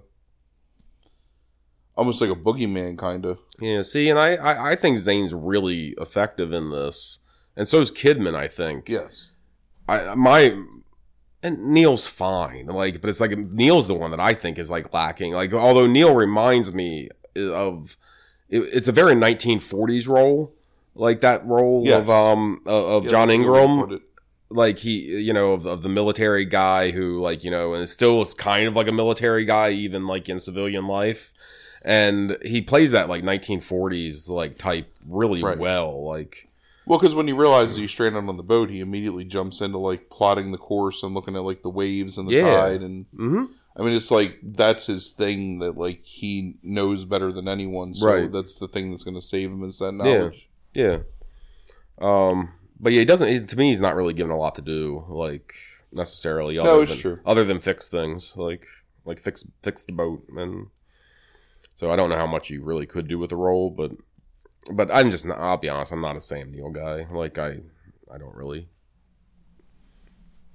almost 1.95 2.21
like 2.21 2.31
a 2.31 2.35
boogeyman, 2.35 2.97
kind 2.97 3.25
of. 3.25 3.39
Yeah, 3.59 3.81
see, 3.81 4.09
and 4.09 4.19
I, 4.19 4.35
I 4.35 4.71
I 4.71 4.75
think 4.75 4.97
Zane's 4.97 5.33
really 5.33 5.95
effective 5.99 6.51
in 6.53 6.71
this, 6.71 7.19
and 7.55 7.67
so 7.67 7.81
is 7.81 7.91
Kidman. 7.91 8.35
I 8.35 8.47
think. 8.47 8.89
Yes. 8.89 9.29
I 9.87 10.15
my 10.15 10.57
and 11.43 11.59
Neill's 11.73 12.07
fine, 12.07 12.65
like, 12.67 13.01
but 13.01 13.09
it's 13.09 13.19
like 13.19 13.37
Neill's 13.37 13.87
the 13.87 13.93
one 13.93 14.09
that 14.11 14.19
I 14.19 14.33
think 14.33 14.57
is 14.57 14.71
like 14.71 14.93
lacking. 14.93 15.33
Like, 15.33 15.53
although 15.53 15.85
Neill 15.87 16.15
reminds 16.15 16.73
me 16.73 17.09
of, 17.35 17.97
it, 18.49 18.59
it's 18.73 18.87
a 18.87 18.91
very 18.93 19.13
1940s 19.13 20.07
role, 20.07 20.53
like 20.95 21.21
that 21.21 21.45
role 21.45 21.83
Yes. 21.85 22.01
of 22.01 22.09
um 22.09 22.61
of 22.65 22.85
of 22.85 23.03
Yeah, 23.05 23.09
John 23.11 23.27
that's 23.27 23.39
a 23.39 23.43
good 23.43 23.51
way 23.51 23.59
to 23.59 23.63
Ingram, 23.65 24.01
like 24.49 24.77
he 24.79 24.91
you 25.19 25.33
know 25.33 25.53
of, 25.53 25.65
of 25.65 25.81
the 25.81 25.89
military 25.89 26.45
guy 26.45 26.91
who 26.91 27.19
like 27.19 27.43
you 27.43 27.49
know 27.51 27.73
and 27.73 27.89
still 27.89 28.21
is 28.21 28.33
kind 28.35 28.67
of 28.67 28.75
like 28.75 28.87
a 28.87 28.91
military 28.91 29.45
guy 29.45 29.71
even 29.71 30.05
like 30.07 30.29
in 30.29 30.39
civilian 30.39 30.87
life. 30.87 31.33
And 31.85 32.37
he 32.45 32.61
plays 32.61 32.91
that 32.91 33.09
like 33.09 33.23
1940s 33.23 34.29
like 34.29 34.57
type 34.57 34.87
really 35.07 35.41
Right. 35.43 35.57
well, 35.57 36.05
like 36.05 36.47
Well, 36.85 36.99
because 36.99 37.15
when 37.15 37.27
he 37.27 37.33
realizes 37.33 37.77
he's 37.77 37.91
stranded 37.91 38.27
on 38.27 38.37
the 38.37 38.43
boat, 38.43 38.69
he 38.69 38.81
immediately 38.81 39.23
jumps 39.25 39.61
into 39.61 39.77
like 39.77 40.09
plotting 40.09 40.51
the 40.51 40.57
course 40.57 41.01
and 41.03 41.13
looking 41.13 41.35
at 41.35 41.43
like 41.43 41.61
the 41.63 41.69
waves 41.69 42.17
and 42.17 42.27
the 42.27 42.33
Yeah. 42.35 42.55
tide, 42.55 42.81
and 42.81 43.05
mhm. 43.15 43.49
I 43.75 43.81
mean, 43.83 43.95
it's 43.95 44.11
like 44.11 44.39
that's 44.43 44.85
his 44.87 45.09
thing 45.09 45.59
that 45.59 45.77
like 45.77 46.03
he 46.03 46.55
knows 46.61 47.05
better 47.05 47.31
than 47.31 47.47
anyone. 47.47 47.95
So 47.95 48.07
Right. 48.07 48.31
that's 48.31 48.55
the 48.59 48.67
thing 48.67 48.91
that's 48.91 49.03
going 49.03 49.15
to 49.15 49.21
save 49.21 49.49
him 49.51 49.63
is 49.63 49.79
that 49.79 49.93
knowledge. 49.93 50.49
Yeah. 50.73 50.99
Um, 52.01 52.49
but 52.79 52.91
yeah, 52.93 52.99
he 52.99 53.05
doesn't. 53.05 53.27
He, 53.29 53.39
to 53.41 53.57
me, 53.57 53.69
he's 53.69 53.79
not 53.81 53.95
really 53.95 54.13
given 54.13 54.31
a 54.31 54.37
lot 54.37 54.55
to 54.55 54.61
do, 54.61 55.05
like 55.07 55.53
necessarily. 55.91 56.57
Other 56.57 56.69
No, 56.69 56.81
it's 56.81 56.91
than, 56.91 56.99
true. 56.99 57.19
Other 57.25 57.43
than 57.45 57.59
fix 57.59 57.87
things, 57.87 58.35
like 58.35 58.65
like 59.05 59.19
fix 59.21 59.45
fix 59.61 59.83
the 59.83 59.91
boat, 59.93 60.23
and 60.35 60.67
so 61.75 61.91
I 61.91 61.95
don't 61.95 62.09
know 62.09 62.17
how 62.17 62.27
much 62.27 62.49
you 62.49 62.61
really 62.63 62.85
could 62.85 63.07
do 63.07 63.17
with 63.19 63.29
the 63.29 63.35
role, 63.35 63.69
but 63.69 63.91
but 64.71 64.89
I'm 64.91 65.11
just 65.11 65.25
not. 65.25 65.37
I'll 65.39 65.57
be 65.57 65.69
honest, 65.69 65.91
I'm 65.91 66.01
not 66.01 66.15
a 66.15 66.21
Sam 66.21 66.51
Neill 66.51 66.69
guy. 66.69 67.07
Like 67.11 67.37
I, 67.37 67.59
I 68.13 68.17
don't 68.17 68.35
really. 68.35 68.69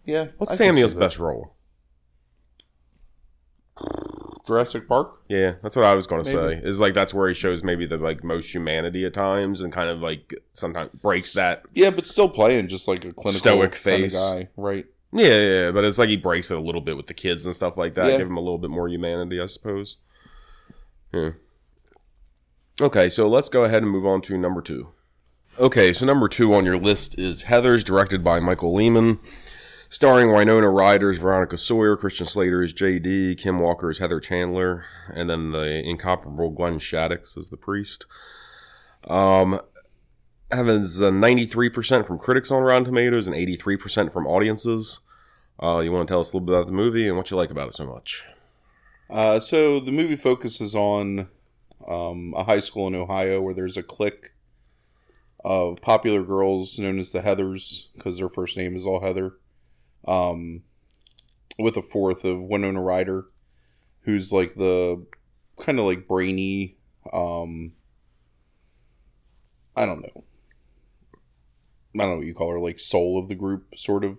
Yeah. 0.04 0.28
What's 0.38 0.52
I 0.52 0.56
Sam 0.56 0.74
Neill's 0.74 0.94
best 0.94 1.18
role? 1.18 1.54
Jurassic 4.46 4.88
Park. 4.88 5.20
Yeah, 5.28 5.54
that's 5.62 5.76
what 5.76 5.84
I 5.84 5.94
was 5.94 6.06
going 6.06 6.24
to 6.24 6.30
say. 6.30 6.54
Is 6.64 6.80
like 6.80 6.94
that's 6.94 7.12
where 7.12 7.28
he 7.28 7.34
shows 7.34 7.62
maybe 7.62 7.86
the 7.86 7.98
like 7.98 8.24
most 8.24 8.52
humanity 8.52 9.04
at 9.04 9.12
times, 9.12 9.60
and 9.60 9.72
kind 9.72 9.90
of 9.90 10.00
like 10.00 10.34
sometimes 10.54 10.90
breaks 11.02 11.34
that 11.34 11.64
Yeah, 11.74 11.90
but 11.90 12.06
still 12.06 12.30
playing 12.30 12.68
just 12.68 12.88
like 12.88 13.04
a 13.04 13.12
clinical 13.12 13.32
Stoic 13.32 13.72
kind 13.72 13.74
of 13.74 13.78
face. 13.78 14.16
guy, 14.16 14.48
right? 14.56 14.86
Yeah, 15.12 15.26
yeah, 15.28 15.38
yeah, 15.64 15.70
but 15.70 15.84
it's 15.84 15.98
like 15.98 16.08
he 16.08 16.16
breaks 16.16 16.50
it 16.50 16.56
a 16.56 16.60
little 16.60 16.80
bit 16.80 16.96
with 16.96 17.06
the 17.06 17.14
kids 17.14 17.44
and 17.46 17.54
stuff 17.54 17.76
like 17.76 17.94
that. 17.94 18.10
Yeah. 18.10 18.18
Give 18.18 18.26
him 18.26 18.36
a 18.36 18.40
little 18.40 18.58
bit 18.58 18.70
more 18.70 18.88
humanity, 18.88 19.40
I 19.40 19.46
suppose. 19.46 19.96
Yeah. 21.12 21.30
Okay, 22.80 23.08
so 23.08 23.28
let's 23.28 23.48
go 23.48 23.64
ahead 23.64 23.82
and 23.82 23.90
move 23.90 24.06
on 24.06 24.20
to 24.22 24.38
number 24.38 24.62
two. 24.62 24.90
Okay, 25.58 25.92
so 25.92 26.06
number 26.06 26.28
two 26.28 26.54
on 26.54 26.64
your 26.64 26.78
list 26.78 27.18
is 27.18 27.42
Heather's, 27.42 27.82
directed 27.82 28.22
by 28.22 28.38
Michael 28.38 28.72
Lehmann, 28.72 29.18
starring 29.88 30.30
Winona 30.30 30.70
Ryder 30.70 31.10
as 31.10 31.18
Veronica 31.18 31.58
Sawyer, 31.58 31.96
Christian 31.96 32.26
Slater 32.26 32.62
as 32.62 32.72
JD, 32.72 33.36
Kim 33.36 33.58
Walker 33.58 33.90
as 33.90 33.98
Heather 33.98 34.20
Chandler, 34.20 34.84
and 35.12 35.28
then 35.28 35.50
the 35.50 35.82
incomparable 35.82 36.50
Glenn 36.50 36.78
Shadix 36.78 37.36
as 37.36 37.50
the 37.50 37.56
priest. 37.56 38.06
Um, 39.08 39.60
Evans 40.52 41.02
uh, 41.02 41.10
93% 41.10 42.06
from 42.06 42.18
critics 42.18 42.52
on 42.52 42.62
Rotten 42.62 42.84
Tomatoes 42.84 43.26
and 43.26 43.34
83% 43.34 44.12
from 44.12 44.24
audiences. 44.26 45.00
Uh, 45.60 45.80
you 45.80 45.90
want 45.90 46.06
to 46.06 46.12
tell 46.12 46.20
us 46.20 46.32
a 46.32 46.36
little 46.36 46.46
bit 46.46 46.54
about 46.54 46.66
the 46.66 46.72
movie 46.72 47.08
and 47.08 47.16
what 47.16 47.32
you 47.32 47.36
like 47.36 47.50
about 47.50 47.66
it 47.66 47.74
so 47.74 47.84
much? 47.84 48.24
Uh, 49.10 49.40
so 49.40 49.80
the 49.80 49.90
movie 49.90 50.14
focuses 50.14 50.76
on 50.76 51.28
um, 51.88 52.34
a 52.36 52.44
high 52.44 52.60
school 52.60 52.86
in 52.86 52.94
Ohio 52.94 53.40
where 53.40 53.54
there's 53.54 53.76
a 53.76 53.82
clique 53.82 54.32
of 55.44 55.80
popular 55.80 56.22
girls 56.22 56.78
known 56.78 56.98
as 56.98 57.12
the 57.12 57.22
Heathers 57.22 57.86
because 57.96 58.18
their 58.18 58.28
first 58.28 58.56
name 58.56 58.76
is 58.76 58.84
all 58.84 59.00
Heather. 59.00 59.34
Um, 60.06 60.62
with 61.58 61.76
a 61.76 61.82
fourth 61.82 62.24
of 62.24 62.40
Winona 62.40 62.80
Ryder, 62.80 63.26
who's 64.02 64.32
like 64.32 64.54
the 64.54 65.04
kind 65.58 65.78
of 65.78 65.84
like 65.84 66.06
brainy. 66.06 66.76
Um, 67.12 67.72
I 69.76 69.86
don't 69.86 70.02
know. 70.02 70.24
I 71.94 71.98
don't 71.98 72.10
know 72.10 72.16
what 72.18 72.26
you 72.26 72.34
call 72.34 72.52
her, 72.52 72.60
like 72.60 72.78
soul 72.78 73.18
of 73.18 73.28
the 73.28 73.34
group, 73.34 73.74
sort 73.76 74.04
of. 74.04 74.18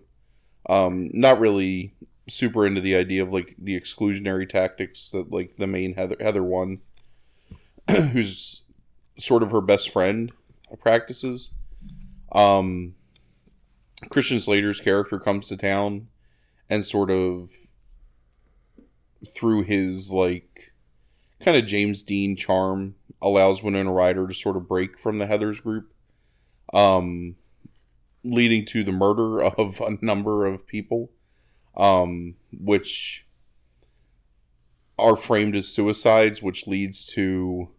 Um, 0.70 1.10
not 1.14 1.40
really 1.40 1.96
super 2.28 2.68
into 2.68 2.82
the 2.82 2.96
idea 2.96 3.24
of 3.24 3.34
like 3.34 3.56
the 3.58 3.80
exclusionary 3.80 4.48
tactics 4.48 5.10
that 5.10 5.32
like 5.32 5.56
the 5.58 5.68
main 5.68 5.96
Heather 5.96 6.18
Heather 6.20 6.44
one, 6.44 6.80
who's 8.12 8.62
sort 9.18 9.44
of 9.44 9.52
her 9.52 9.62
best 9.62 9.90
friend, 9.90 10.32
practices. 10.80 11.54
Um, 12.32 12.96
Christian 14.10 14.40
Slater's 14.40 14.80
character 14.80 15.20
comes 15.20 15.48
to 15.48 15.58
town 15.58 16.08
and 16.70 16.86
sort 16.86 17.10
of 17.10 17.50
through 19.36 19.64
his 19.64 20.12
like 20.12 20.72
kind 21.42 21.58
of 21.58 21.66
James 21.66 22.04
Dean 22.04 22.36
charm 22.36 22.96
allows 23.22 23.64
Winona 23.64 23.92
Ryder 23.92 24.28
to 24.28 24.34
sort 24.34 24.56
of 24.56 24.68
break 24.68 24.98
from 24.98 25.18
the 25.18 25.26
Heathers 25.26 25.62
group. 25.62 25.92
Um, 26.74 27.36
leading 28.24 28.66
to 28.66 28.84
the 28.84 28.92
murder 28.92 29.42
of 29.58 29.82
a 29.82 29.98
number 30.02 30.46
of 30.46 30.68
people 30.68 31.10
um, 31.76 32.36
which 32.52 33.26
are 34.98 35.16
framed 35.16 35.56
as 35.56 35.68
suicides, 35.68 36.42
which 36.42 36.68
leads 36.68 37.06
to 37.06 37.70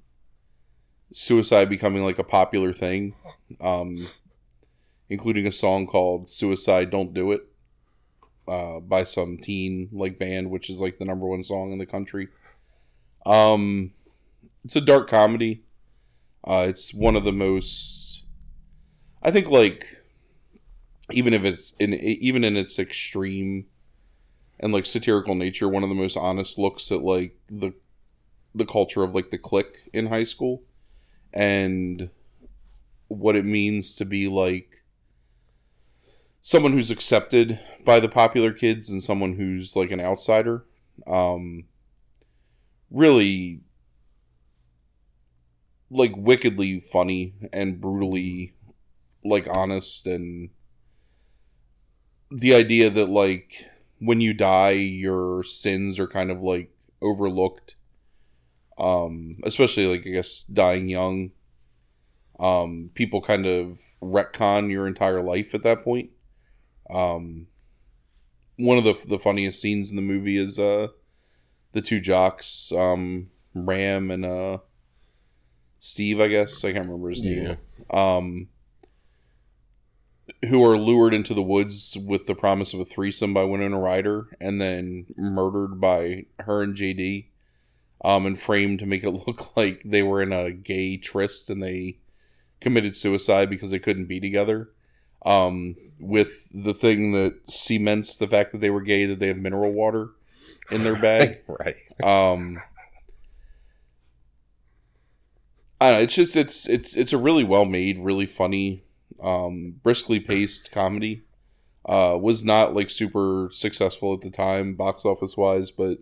suicide 1.13 1.69
becoming 1.69 2.05
like 2.05 2.19
a 2.19 2.25
popular 2.25 2.73
thing, 2.73 3.15
um, 3.61 4.07
including 5.09 5.47
a 5.47 5.53
song 5.53 5.87
called 5.87 6.29
"Suicide 6.29 6.91
Don't 6.91 7.15
Do 7.15 7.33
It" 7.33 7.47
uh, 8.47 8.81
by 8.81 9.05
some 9.05 9.39
teen 9.39 9.89
like 9.93 10.19
band, 10.19 10.51
which 10.51 10.71
is 10.71 10.81
like 10.81 10.99
the 10.99 11.05
number 11.05 11.27
one 11.27 11.43
song 11.43 11.73
in 11.73 11.79
the 11.79 11.87
country. 11.87 12.29
Um, 13.27 13.93
it's 14.65 14.77
a 14.77 14.81
dark 14.81 15.09
comedy. 15.09 15.63
Uh, 16.43 16.67
it's 16.69 16.95
one 16.95 17.17
of 17.17 17.25
the 17.25 17.33
most, 17.33 18.25
I 19.23 19.31
think, 19.31 19.51
like 19.51 20.03
even 21.11 21.35
if 21.35 21.45
it's 21.45 21.73
in 21.79 21.95
even 21.95 22.45
in 22.45 22.57
its 22.57 22.79
extreme 22.79 23.67
and 24.59 24.73
like 24.73 24.87
satirical 24.87 25.35
nature, 25.35 25.69
one 25.69 25.83
of 25.83 25.89
the 25.89 25.95
most 25.95 26.17
honest 26.17 26.59
looks 26.59 26.91
at 26.93 27.03
like 27.03 27.37
the 27.51 27.73
the 28.55 28.67
culture 28.67 29.03
of 29.03 29.15
like 29.15 29.31
the 29.31 29.39
clique 29.39 29.89
in 29.93 30.07
high 30.07 30.25
school 30.25 30.63
and 31.33 32.11
what 33.09 33.37
it 33.37 33.45
means 33.45 33.95
to 33.97 34.05
be 34.05 34.29
like 34.29 34.85
someone 36.43 36.73
who's 36.73 36.91
accepted 36.91 37.61
by 37.85 38.01
the 38.01 38.09
popular 38.09 38.53
kids 38.53 38.89
and 38.89 39.03
someone 39.03 39.35
who's 39.35 39.77
like 39.77 39.91
an 39.91 40.01
outsider. 40.01 40.65
Um, 41.07 41.65
really, 42.91 43.61
like 45.91 46.13
wickedly 46.17 46.81
funny 46.81 47.35
and 47.53 47.81
brutally 47.81 48.55
like 49.25 49.47
honest 49.51 50.07
and 50.07 50.51
the 52.31 52.55
idea 52.55 52.89
that 52.89 53.11
like 53.11 53.67
when 53.99 54.21
you 54.21 54.33
die 54.33 54.71
your 54.71 55.43
sins 55.43 55.99
are 55.99 56.07
kind 56.07 56.31
of 56.31 56.41
like 56.41 56.71
overlooked 57.03 57.75
um 58.81 59.37
especially 59.45 59.87
like 59.87 60.07
i 60.07 60.11
guess 60.11 60.43
dying 60.45 60.89
young. 60.89 61.31
Um 62.39 62.91
people 62.95 63.21
kind 63.21 63.47
of 63.47 63.79
retcon 64.03 64.71
your 64.71 64.87
entire 64.87 65.23
life 65.23 65.55
at 65.55 65.63
that 65.63 65.85
point. 65.85 66.11
Um 66.89 67.47
one 68.57 68.79
of 68.79 68.85
the 68.85 68.97
the 69.07 69.19
funniest 69.19 69.61
scenes 69.61 69.91
in 69.91 69.97
the 69.97 70.03
movie 70.03 70.37
is 70.37 70.59
uh 70.59 70.89
the 71.73 71.83
two 71.83 72.01
jocks 72.01 72.73
um 72.73 73.31
ram 73.55 74.11
and 74.11 74.25
uh 74.25 74.59
steve 75.79 76.21
i 76.21 76.29
guess. 76.29 76.65
I 76.65 76.73
can't 76.73 76.87
remember 76.87 77.11
his 77.11 77.23
name. 77.23 77.59
Um 77.91 78.49
who 80.49 80.65
are 80.65 80.79
lured 80.79 81.13
into 81.13 81.35
the 81.35 81.43
woods 81.43 81.99
with 82.01 82.27
the 82.27 82.35
promise 82.35 82.73
of 82.73 82.81
a 82.81 82.85
threesome 82.85 83.35
by 83.35 83.43
Winona 83.43 83.79
Ryder 83.79 84.29
and 84.41 84.61
then 84.61 85.07
murdered 85.17 85.81
by 85.81 86.27
her 86.39 86.63
and 86.63 86.75
JD 86.75 87.27
um, 88.05 88.27
and 88.27 88.39
framed 88.39 88.79
to 88.81 88.87
make 88.87 89.05
it 89.05 89.11
look 89.27 89.57
like 89.57 89.83
they 89.85 90.03
were 90.03 90.23
in 90.23 90.33
a 90.33 90.51
gay 90.51 90.97
tryst 90.97 91.51
and 91.51 91.63
they 91.63 91.99
committed 92.61 92.97
suicide 92.97 93.49
because 93.51 93.71
they 93.71 93.79
couldn't 93.79 94.07
be 94.07 94.21
together. 94.21 94.71
Um, 95.25 95.77
with 95.99 96.49
the 96.53 96.73
thing 96.73 97.13
that 97.13 97.39
cements 97.47 98.17
the 98.17 98.27
fact 98.27 98.53
that 98.53 98.63
they 98.63 98.71
were 98.71 98.81
gay 98.81 99.05
that 99.05 99.19
they 99.19 99.27
have 99.27 99.37
mineral 99.37 99.71
water 99.71 100.11
in 100.71 100.83
their 100.83 100.97
bag. 100.97 101.41
right. 101.47 101.77
Um, 102.03 102.63
I 105.79 105.91
don't 105.91 105.99
know, 105.99 106.03
it's 106.05 106.15
just 106.15 106.37
it's 106.37 106.69
it's 106.69 106.97
it's 106.97 107.13
a 107.13 107.19
really 107.19 107.45
well 107.45 107.65
made, 107.67 107.99
really 107.99 108.27
funny 108.27 108.85
um, 109.23 109.81
briskly 109.83 110.21
paced 110.21 110.71
comedy. 110.73 111.23
Uh, 111.87 112.17
was 112.21 112.45
not 112.45 112.75
like 112.75 112.91
super 112.91 113.49
successful 113.53 114.13
at 114.13 114.21
the 114.21 114.31
time, 114.31 114.75
box 114.75 115.05
office 115.05 115.37
wise, 115.37 115.71
but 115.71 115.99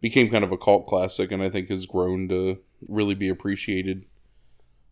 became 0.00 0.30
kind 0.30 0.44
of 0.44 0.52
a 0.52 0.56
cult 0.58 0.86
classic, 0.86 1.30
and 1.32 1.42
I 1.42 1.50
think 1.50 1.68
has 1.68 1.86
grown 1.86 2.28
to 2.28 2.58
really 2.88 3.14
be 3.14 3.28
appreciated 3.28 4.04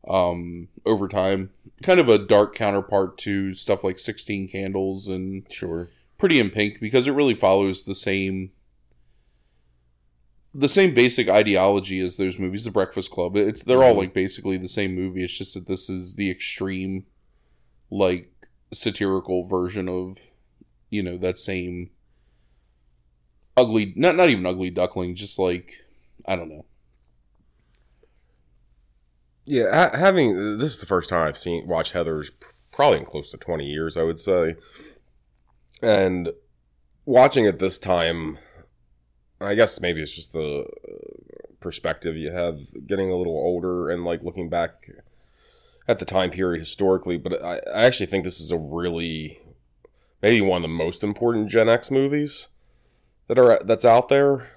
um, 0.08 0.68
over 0.86 1.08
time. 1.08 1.50
Kind 1.82 2.00
of 2.00 2.08
a 2.08 2.18
dark 2.18 2.54
counterpart 2.54 3.18
to 3.18 3.54
stuff 3.54 3.84
like 3.84 3.98
Sixteen 3.98 4.48
Candles 4.48 5.08
and 5.08 5.50
Sure. 5.52 5.88
Pretty 6.18 6.40
in 6.40 6.50
Pink 6.50 6.80
because 6.80 7.06
it 7.06 7.12
really 7.12 7.34
follows 7.34 7.84
the 7.84 7.94
same 7.94 8.50
the 10.54 10.68
same 10.68 10.94
basic 10.94 11.28
ideology 11.28 12.00
as 12.00 12.16
those 12.16 12.38
movies. 12.38 12.64
The 12.64 12.70
Breakfast 12.70 13.10
Club. 13.10 13.36
It's 13.36 13.62
they're 13.62 13.84
all 13.84 13.94
Mhm. 13.94 13.98
like 13.98 14.14
basically 14.14 14.56
the 14.56 14.68
same 14.68 14.94
movie. 14.94 15.22
It's 15.22 15.36
just 15.36 15.54
that 15.54 15.66
this 15.68 15.88
is 15.88 16.14
the 16.16 16.30
extreme, 16.30 17.06
like 17.90 18.32
satirical 18.72 19.44
version 19.44 19.88
of, 19.88 20.18
you 20.90 21.02
know, 21.02 21.16
that 21.18 21.38
same 21.38 21.90
ugly. 23.58 23.92
Not 23.96 24.14
not 24.14 24.30
even 24.30 24.46
ugly 24.46 24.70
duckling. 24.70 25.14
Just 25.14 25.38
like 25.38 25.84
I 26.26 26.36
don't 26.36 26.48
know. 26.48 26.64
Yeah, 29.44 29.74
ha- 29.74 29.96
having 29.96 30.58
this 30.58 30.74
is 30.74 30.80
the 30.80 30.86
first 30.86 31.10
time 31.10 31.26
I've 31.26 31.38
seen 31.38 31.66
watched 31.66 31.92
Heather's 31.92 32.30
probably 32.72 32.98
in 32.98 33.04
close 33.04 33.30
to 33.32 33.36
twenty 33.36 33.66
years, 33.66 33.96
I 33.96 34.02
would 34.02 34.20
say, 34.20 34.56
and 35.82 36.30
watching 37.04 37.46
it 37.46 37.58
this 37.58 37.78
time, 37.78 38.38
I 39.40 39.54
guess 39.54 39.80
maybe 39.80 40.02
it's 40.02 40.14
just 40.14 40.32
the 40.32 40.64
uh, 40.64 41.46
perspective 41.60 42.16
you 42.16 42.30
have 42.30 42.58
getting 42.86 43.10
a 43.10 43.16
little 43.16 43.36
older 43.36 43.90
and 43.90 44.04
like 44.04 44.22
looking 44.22 44.48
back 44.48 44.90
at 45.88 45.98
the 45.98 46.04
time 46.04 46.30
period 46.30 46.60
historically. 46.60 47.16
But 47.16 47.42
I, 47.42 47.60
I 47.74 47.86
actually 47.86 48.06
think 48.06 48.24
this 48.24 48.40
is 48.40 48.50
a 48.50 48.58
really 48.58 49.40
maybe 50.20 50.40
one 50.40 50.58
of 50.58 50.62
the 50.62 50.68
most 50.68 51.02
important 51.02 51.48
Gen 51.48 51.68
X 51.68 51.90
movies 51.90 52.48
that 53.28 53.38
are 53.38 53.60
that's 53.64 53.84
out 53.84 54.08
there 54.08 54.50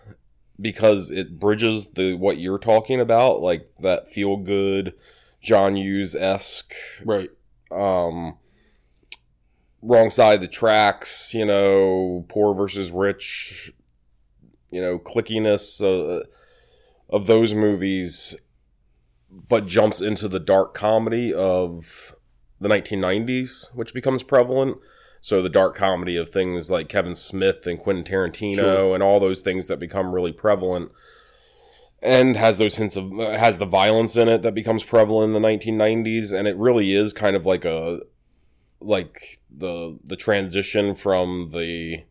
because 0.60 1.10
it 1.12 1.40
bridges 1.40 1.88
the 1.94 2.14
what 2.14 2.38
you're 2.38 2.60
talking 2.60 3.00
about, 3.00 3.42
like 3.42 3.70
that 3.80 4.12
feel 4.12 4.38
good 4.38 4.94
John 5.42 5.76
Hughes 5.76 6.16
esque 6.16 6.74
Right. 7.06 7.30
um 7.72 8.38
wrong 9.82 10.10
side 10.10 10.36
of 10.36 10.42
the 10.42 10.48
tracks, 10.48 11.34
you 11.34 11.46
know, 11.46 12.26
poor 12.30 12.54
versus 12.54 12.92
rich, 12.92 13.72
you 14.70 14.80
know, 14.82 15.00
clickiness 15.00 15.82
uh, 15.84 16.24
of 17.10 17.26
those 17.26 17.54
movies, 17.54 18.36
but 19.32 19.66
jumps 19.66 20.00
into 20.00 20.28
the 20.28 20.40
dark 20.40 20.74
comedy 20.74 21.34
of 21.34 22.16
the 22.60 22.70
1990s, 22.70 23.74
which 23.76 23.94
becomes 23.94 24.22
prevalent. 24.22 24.78
So 25.22 25.42
the 25.42 25.50
dark 25.50 25.76
comedy 25.76 26.18
of 26.18 26.30
things 26.30 26.72
like 26.72 26.90
Kevin 26.90 27.14
Smith 27.16 27.68
and 27.68 27.80
Quentin 27.80 28.04
Tarantino 28.04 28.56
Sure. 28.56 28.94
and 28.96 29.04
all 29.04 29.20
those 29.20 29.42
things 29.42 29.68
that 29.68 29.80
become 29.80 30.14
really 30.14 30.32
prevalent 30.32 30.92
and 32.02 32.36
has 32.36 32.58
those 32.58 32.78
hints 32.78 32.96
of 32.96 33.12
uh, 33.20 33.38
has 33.38 33.60
the 33.60 33.66
violence 33.66 34.18
in 34.18 34.28
it 34.28 34.42
that 34.42 34.56
becomes 34.56 34.84
prevalent 34.84 35.36
in 35.36 35.40
the 35.42 35.48
1990s 35.48 36.34
and 36.36 36.48
it 36.48 36.58
really 36.58 36.94
is 36.96 37.14
kind 37.14 37.36
of 37.36 37.46
like 37.46 37.64
a 37.64 38.00
like 38.80 39.40
the 39.56 40.00
the 40.04 40.16
transition 40.16 40.96
from 40.96 41.52
the 41.54 42.04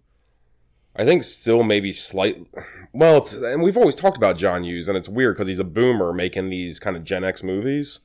I 0.95 1.05
think 1.05 1.25
still 1.25 1.65
maybe 1.65 1.91
slight 1.93 2.47
well 2.93 3.19
it's 3.19 3.33
and 3.33 3.61
we've 3.63 3.77
always 3.77 3.97
talked 3.97 4.17
about 4.17 4.39
John 4.39 4.63
Hughes 4.63 4.89
and 4.89 4.97
it's 4.97 5.09
weird 5.09 5.35
because 5.35 5.49
he's 5.49 5.59
a 5.59 5.65
boomer 5.65 6.13
making 6.13 6.51
these 6.51 6.79
kind 6.79 6.97
of 6.97 7.03
Gen 7.03 7.25
X 7.25 7.43
movies 7.43 8.01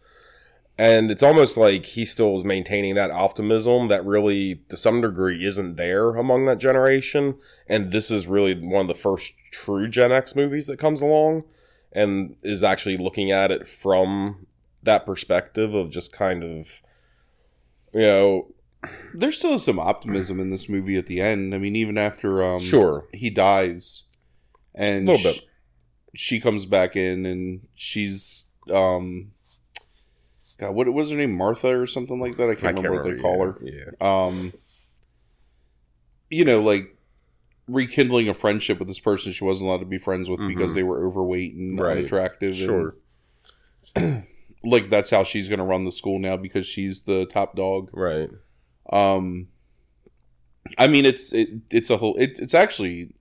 and 0.77 1.09
it's 1.09 1.23
almost 1.23 1.55
like 1.57 1.85
he 1.85 2.03
still 2.05 2.35
is 2.35 2.43
maintaining 2.43 2.95
that 2.95 3.11
optimism 3.11 3.87
that 3.87 4.05
really 4.05 4.55
to 4.69 4.75
some 4.77 5.01
degree 5.01 5.45
isn't 5.45 5.75
there 5.77 6.09
among 6.15 6.45
that 6.45 6.57
generation 6.57 7.35
and 7.67 7.91
this 7.91 8.11
is 8.11 8.27
really 8.27 8.53
one 8.53 8.81
of 8.81 8.87
the 8.87 8.93
first 8.93 9.33
true 9.51 9.87
Gen 9.87 10.11
X 10.11 10.35
movies 10.35 10.67
that 10.67 10.77
comes 10.79 11.01
along 11.01 11.43
and 11.93 12.35
is 12.43 12.63
actually 12.63 12.97
looking 12.97 13.31
at 13.31 13.51
it 13.51 13.67
from 13.67 14.45
that 14.83 15.05
perspective 15.05 15.73
of 15.73 15.89
just 15.89 16.11
kind 16.11 16.43
of 16.43 16.81
you 17.93 18.01
know 18.01 18.47
There's 19.13 19.37
still 19.37 19.57
some 19.59 19.79
optimism 19.79 20.39
in 20.39 20.49
this 20.51 20.67
movie 20.69 20.97
at 20.97 21.07
the 21.07 21.21
end. 21.21 21.55
I 21.55 21.57
mean, 21.57 21.75
even 21.75 21.97
after 21.97 22.43
um, 22.43 22.59
sure 22.59 23.07
he 23.13 23.29
dies, 23.31 24.03
and 24.75 25.07
A 25.07 25.13
little 25.13 25.31
sh- 25.31 25.39
bit. 25.39 25.49
she 26.13 26.39
comes 26.39 26.65
back 26.67 26.95
in, 26.95 27.25
and 27.25 27.67
she's 27.73 28.49
um, 28.71 29.31
God, 30.57 30.73
what 30.73 30.91
was 30.93 31.09
her 31.11 31.17
name? 31.17 31.35
Martha 31.35 31.77
or 31.79 31.85
something 31.87 32.19
like 32.19 32.37
that. 32.37 32.49
I 32.49 32.55
can't, 32.55 32.77
remember, 32.77 33.03
what 33.03 33.15
they 33.15 33.21
call 33.21 33.43
her. 33.45 33.59
yeah, 33.61 33.91
Um, 33.99 34.53
you 36.29 36.45
know, 36.45 36.59
like 36.61 36.95
rekindling 37.67 38.29
a 38.29 38.33
friendship 38.33 38.77
with 38.79 38.87
this 38.87 38.99
person 38.99 39.31
she 39.31 39.43
wasn't 39.43 39.67
allowed 39.67 39.79
to 39.79 39.85
be 39.85 39.97
friends 39.97 40.29
with 40.29 40.39
because 40.47 40.71
Mhm. 40.71 40.75
they 40.75 40.83
were 40.83 41.05
overweight 41.05 41.55
and 41.55 41.79
Right. 41.79 41.97
unattractive. 41.97 42.49
and, 42.49 42.57
sure 42.57 42.95
like 44.63 44.89
that's 44.89 45.09
how 45.09 45.23
she's 45.23 45.47
going 45.49 45.59
to 45.59 45.65
run 45.65 45.83
the 45.85 45.91
school 45.91 46.19
now 46.19 46.37
because 46.37 46.65
she's 46.67 47.01
the 47.01 47.25
top 47.25 47.55
dog. 47.55 47.89
right 47.93 48.29
Um, 48.91 49.47
I 50.77 50.87
mean, 50.87 51.05
it's 51.05 51.33
it, 51.33 51.49
it's 51.71 51.89
a 51.89 51.97
whole. 51.97 52.15
It, 52.17 52.39
it's 52.39 52.53
actually 52.55 53.13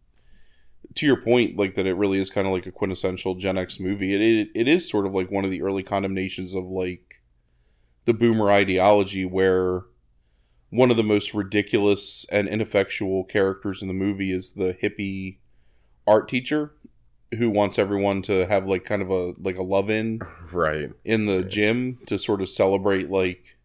to 0.95 1.05
your 1.07 1.17
point, 1.21 1.59
like 1.59 1.75
that. 1.75 1.87
It 1.87 1.95
really 1.95 2.19
is 2.19 2.31
kind 2.31 2.47
of 2.47 2.53
like 2.55 2.67
a 2.67 2.73
quintessential 2.73 3.35
Gen 3.35 3.59
X 3.59 3.79
movie. 3.81 4.15
It, 4.15 4.21
it 4.21 4.49
it 4.55 4.69
is 4.69 4.89
sort 4.89 5.07
of 5.07 5.15
like 5.15 5.31
one 5.31 5.45
of 5.45 5.51
the 5.51 5.61
early 5.63 5.83
condemnations 5.83 6.55
of 6.55 6.65
like 6.65 7.04
the 8.05 8.15
boomer 8.15 8.51
ideology, 8.51 9.25
where 9.25 9.83
one 10.71 10.91
of 10.91 10.97
the 10.97 11.03
most 11.03 11.35
ridiculous 11.35 12.27
and 12.33 12.49
ineffectual 12.49 13.25
characters 13.25 13.81
in 13.81 13.89
the 13.89 13.95
movie 13.95 14.33
is 14.33 14.53
the 14.53 14.77
hippie 14.83 15.39
art 16.07 16.29
teacher 16.29 16.73
who 17.39 17.49
wants 17.51 17.79
everyone 17.79 18.23
to 18.23 18.47
have 18.47 18.67
like 18.67 18.85
kind 18.85 19.01
of 19.03 19.11
a 19.11 19.33
like 19.41 19.57
a 19.57 19.63
love 19.63 19.89
in 19.91 20.21
Right. 20.53 20.91
in 21.05 21.27
the 21.27 21.43
gym 21.43 21.99
to 22.07 22.19
sort 22.19 22.41
of 22.43 22.49
celebrate 22.49 23.09
like 23.11 23.57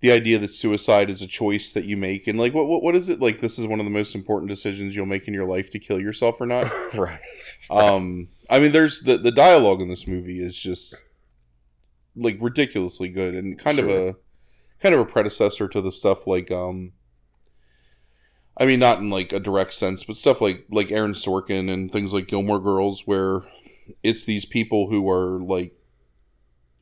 the 0.00 0.10
idea 0.10 0.38
that 0.38 0.54
suicide 0.54 1.08
is 1.10 1.22
a 1.22 1.26
choice 1.26 1.72
that 1.72 1.84
you 1.84 1.96
make 1.96 2.26
and 2.26 2.38
like 2.38 2.52
what 2.54 2.66
what, 2.66 2.82
what 2.82 2.94
is 2.96 3.08
it 3.08 3.20
like 3.20 3.40
this 3.40 3.58
is 3.58 3.66
one 3.66 3.78
of 3.80 3.84
the 3.86 3.90
most 3.90 4.14
important 4.14 4.48
decisions 4.48 4.96
you'll 4.96 5.06
make 5.06 5.28
in 5.28 5.34
your 5.34 5.44
life 5.46 5.70
to 5.70 5.78
kill 5.78 6.00
yourself 6.00 6.40
or 6.40 6.46
not 6.46 6.70
Right. 6.94 7.20
um 7.70 8.28
i 8.50 8.58
mean 8.58 8.72
there's 8.72 9.02
the 9.02 9.16
the 9.18 9.30
dialogue 9.32 9.80
in 9.80 9.88
this 9.88 10.06
movie 10.06 10.42
is 10.42 10.56
just 10.56 11.04
like 12.16 12.38
ridiculously 12.40 13.08
good 13.08 13.34
and 13.34 13.58
kind 13.58 13.78
of 13.78 13.88
a 13.88 14.16
kind 14.82 14.94
of 14.94 15.00
a 15.00 15.06
predecessor 15.06 15.68
to 15.68 15.80
the 15.80 15.92
stuff 15.92 16.26
like 16.26 16.50
um 16.50 16.92
I 18.58 18.66
mean, 18.66 18.80
not 18.80 18.98
in 18.98 19.08
like 19.08 19.32
a 19.32 19.40
direct 19.40 19.72
sense, 19.72 20.04
but 20.04 20.16
stuff 20.16 20.40
like 20.40 20.66
like 20.70 20.90
Aaron 20.90 21.12
Sorkin 21.12 21.70
and 21.72 21.90
things 21.90 22.12
like 22.12 22.26
Gilmore 22.26 22.60
Girls, 22.60 23.06
where 23.06 23.42
it's 24.02 24.24
these 24.24 24.44
people 24.44 24.90
who 24.90 25.08
are 25.08 25.40
like 25.40 25.72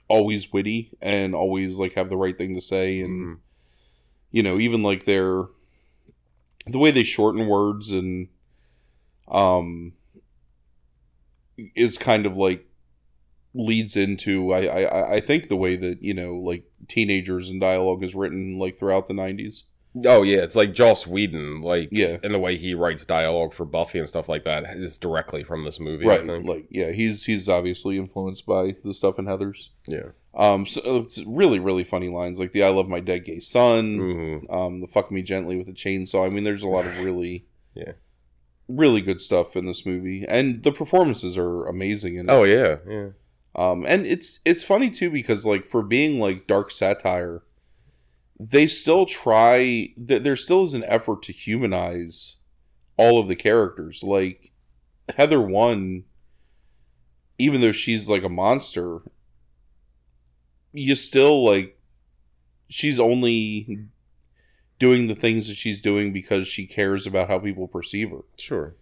always 0.08 0.52
witty 0.52 0.90
and 1.00 1.34
always 1.34 1.78
like 1.78 1.92
have 1.94 2.08
the 2.10 2.16
right 2.16 2.36
thing 2.36 2.54
to 2.54 2.60
say, 2.60 3.00
and 3.00 3.36
Mhm. 3.36 3.40
you 4.32 4.42
know, 4.42 4.58
even 4.58 4.82
like 4.82 5.04
their 5.04 5.44
the 6.66 6.78
way 6.78 6.90
they 6.90 7.04
shorten 7.04 7.46
words 7.46 7.90
and 7.92 8.28
um 9.28 9.92
is 11.74 11.98
kind 11.98 12.26
of 12.26 12.36
like 12.36 12.67
leads 13.54 13.96
into 13.96 14.52
I, 14.52 14.64
I 14.66 15.12
I 15.14 15.20
think 15.20 15.48
the 15.48 15.56
way 15.56 15.76
that 15.76 16.02
you 16.02 16.14
know 16.14 16.34
like 16.36 16.64
teenagers 16.86 17.48
and 17.48 17.60
dialogue 17.60 18.02
is 18.04 18.14
written 18.14 18.58
like 18.58 18.78
throughout 18.78 19.08
the 19.08 19.14
nineties. 19.14 19.64
Oh 20.04 20.22
yeah, 20.22 20.38
it's 20.38 20.54
like 20.54 20.74
Joss 20.74 21.06
Whedon, 21.06 21.62
like 21.62 21.88
Yeah. 21.90 22.18
and 22.22 22.32
the 22.32 22.38
way 22.38 22.56
he 22.56 22.74
writes 22.74 23.04
dialogue 23.06 23.52
for 23.54 23.64
Buffy 23.64 23.98
and 23.98 24.08
stuff 24.08 24.28
like 24.28 24.44
that 24.44 24.64
is 24.76 24.98
directly 24.98 25.42
from 25.42 25.64
this 25.64 25.80
movie. 25.80 26.04
I 26.08 26.18
right 26.18 26.44
like 26.44 26.66
yeah 26.70 26.92
he's 26.92 27.24
he's 27.24 27.48
obviously 27.48 27.96
influenced 27.96 28.46
by 28.46 28.76
the 28.84 28.92
stuff 28.94 29.18
in 29.18 29.24
heathers 29.24 29.70
yeah. 29.86 30.10
um 30.34 30.66
so 30.66 30.80
it's 30.98 31.18
really 31.26 31.58
really 31.58 31.84
funny 31.84 32.08
lines 32.10 32.38
like 32.38 32.52
the 32.52 32.62
i 32.62 32.68
love 32.68 32.86
my 32.88 33.00
dead 33.00 33.24
gay 33.24 33.40
son 33.40 33.96
hmm 34.46 34.52
um 34.52 34.80
the 34.82 34.86
fuck 34.86 35.10
me 35.10 35.22
gently 35.22 35.56
with 35.56 35.68
a 35.68 35.72
chainsaw 35.72 36.26
i 36.26 36.28
mean 36.28 36.44
there's 36.44 36.62
a 36.62 36.68
lot 36.68 36.86
of 36.86 36.96
really 37.04 37.46
Yeah. 37.74 37.92
really 38.68 39.00
good 39.00 39.20
stuff 39.20 39.56
in 39.56 39.64
this 39.66 39.84
movie 39.86 40.24
and 40.28 40.62
the 40.62 40.70
performances 40.72 41.36
are 41.38 41.66
amazing 41.66 42.16
in 42.16 42.28
it. 42.28 42.32
Oh 42.32 42.44
yeah, 42.44 42.76
yeah. 42.88 43.08
Um 43.58 43.84
and 43.88 44.06
it's 44.06 44.40
it's 44.44 44.62
funny 44.62 44.88
too 44.88 45.10
because 45.10 45.44
like 45.44 45.66
for 45.66 45.82
being 45.82 46.20
like 46.20 46.46
dark 46.46 46.70
satire 46.70 47.42
they 48.38 48.66
still 48.68 49.04
try 49.04 49.58
th- 50.06 50.22
there 50.22 50.36
still 50.36 50.62
is 50.62 50.74
an 50.74 50.84
effort 50.84 51.22
to 51.22 51.32
humanize 51.32 52.36
all 52.96 53.18
of 53.18 53.26
the 53.26 53.34
characters 53.36 54.02
like 54.02 54.52
heather 55.16 55.40
one 55.40 56.04
even 57.38 57.60
though 57.60 57.72
she's 57.72 58.08
like 58.08 58.22
a 58.22 58.28
monster 58.28 59.00
you 60.72 60.94
still 60.94 61.44
like 61.44 61.78
she's 62.68 63.00
only 63.00 63.86
doing 64.78 65.08
the 65.08 65.14
things 65.14 65.48
that 65.48 65.56
she's 65.56 65.80
doing 65.80 66.12
because 66.12 66.46
she 66.46 66.66
cares 66.66 67.06
about 67.06 67.28
how 67.28 67.38
people 67.38 67.66
perceive 67.66 68.10
her 68.10 68.20
Sure. 68.38 68.76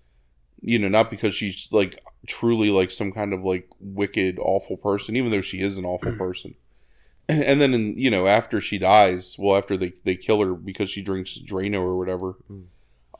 you 0.61 0.79
know 0.79 0.89
not 0.89 1.11
because 1.11 1.35
she's 1.35 1.69
like 1.71 2.03
truly 2.27 2.71
like 2.71 2.91
some 2.91 3.13
kind 3.13 3.33
of 3.33 3.43
like 3.45 3.69
wicked 3.81 4.39
awful 4.39 4.77
person 4.77 5.17
even 5.17 5.31
though 5.31 5.41
she 5.41 5.61
is 5.61 5.79
an 5.79 5.85
awful 5.85 6.13
person 6.17 6.55
and, 7.29 7.61
then 7.61 7.73
in, 7.75 7.97
you 7.99 8.11
know 8.11 8.27
after 8.27 8.61
she 8.61 8.79
dies 8.79 9.37
well 9.39 9.57
after 9.57 9.77
they, 9.77 9.93
they 10.05 10.17
kill 10.17 10.41
her 10.41 10.55
because 10.55 10.91
she 10.91 11.03
drinks 11.03 11.39
drano 11.39 11.81
or 11.81 11.97
whatever 11.97 12.37
Mm. 12.51 12.65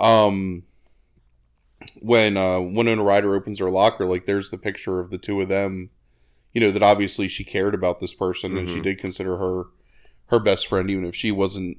um 0.01 0.63
when 2.01 2.37
uh 2.37 2.59
winona 2.61 3.03
ryder 3.03 3.35
opens 3.35 3.59
her 3.59 3.71
locker 3.71 4.07
like 4.07 4.27
there's 4.27 4.51
the 4.51 4.59
picture 4.59 4.99
of 4.99 5.11
the 5.11 5.19
two 5.19 5.41
of 5.41 5.49
them 5.49 5.91
you 6.53 6.61
know 6.61 6.71
that 6.71 6.83
obviously 6.83 7.29
she 7.29 7.45
cared 7.45 7.75
about 7.75 8.01
this 8.01 8.15
person 8.15 8.57
and 8.57 8.69
she 8.69 8.77
Mhm. 8.79 8.83
did 8.83 8.99
consider 8.99 9.37
her 9.37 9.65
her 10.27 10.41
best 10.41 10.67
friend 10.67 10.91
even 10.91 11.05
if 11.05 11.15
she 11.15 11.31
wasn't 11.31 11.79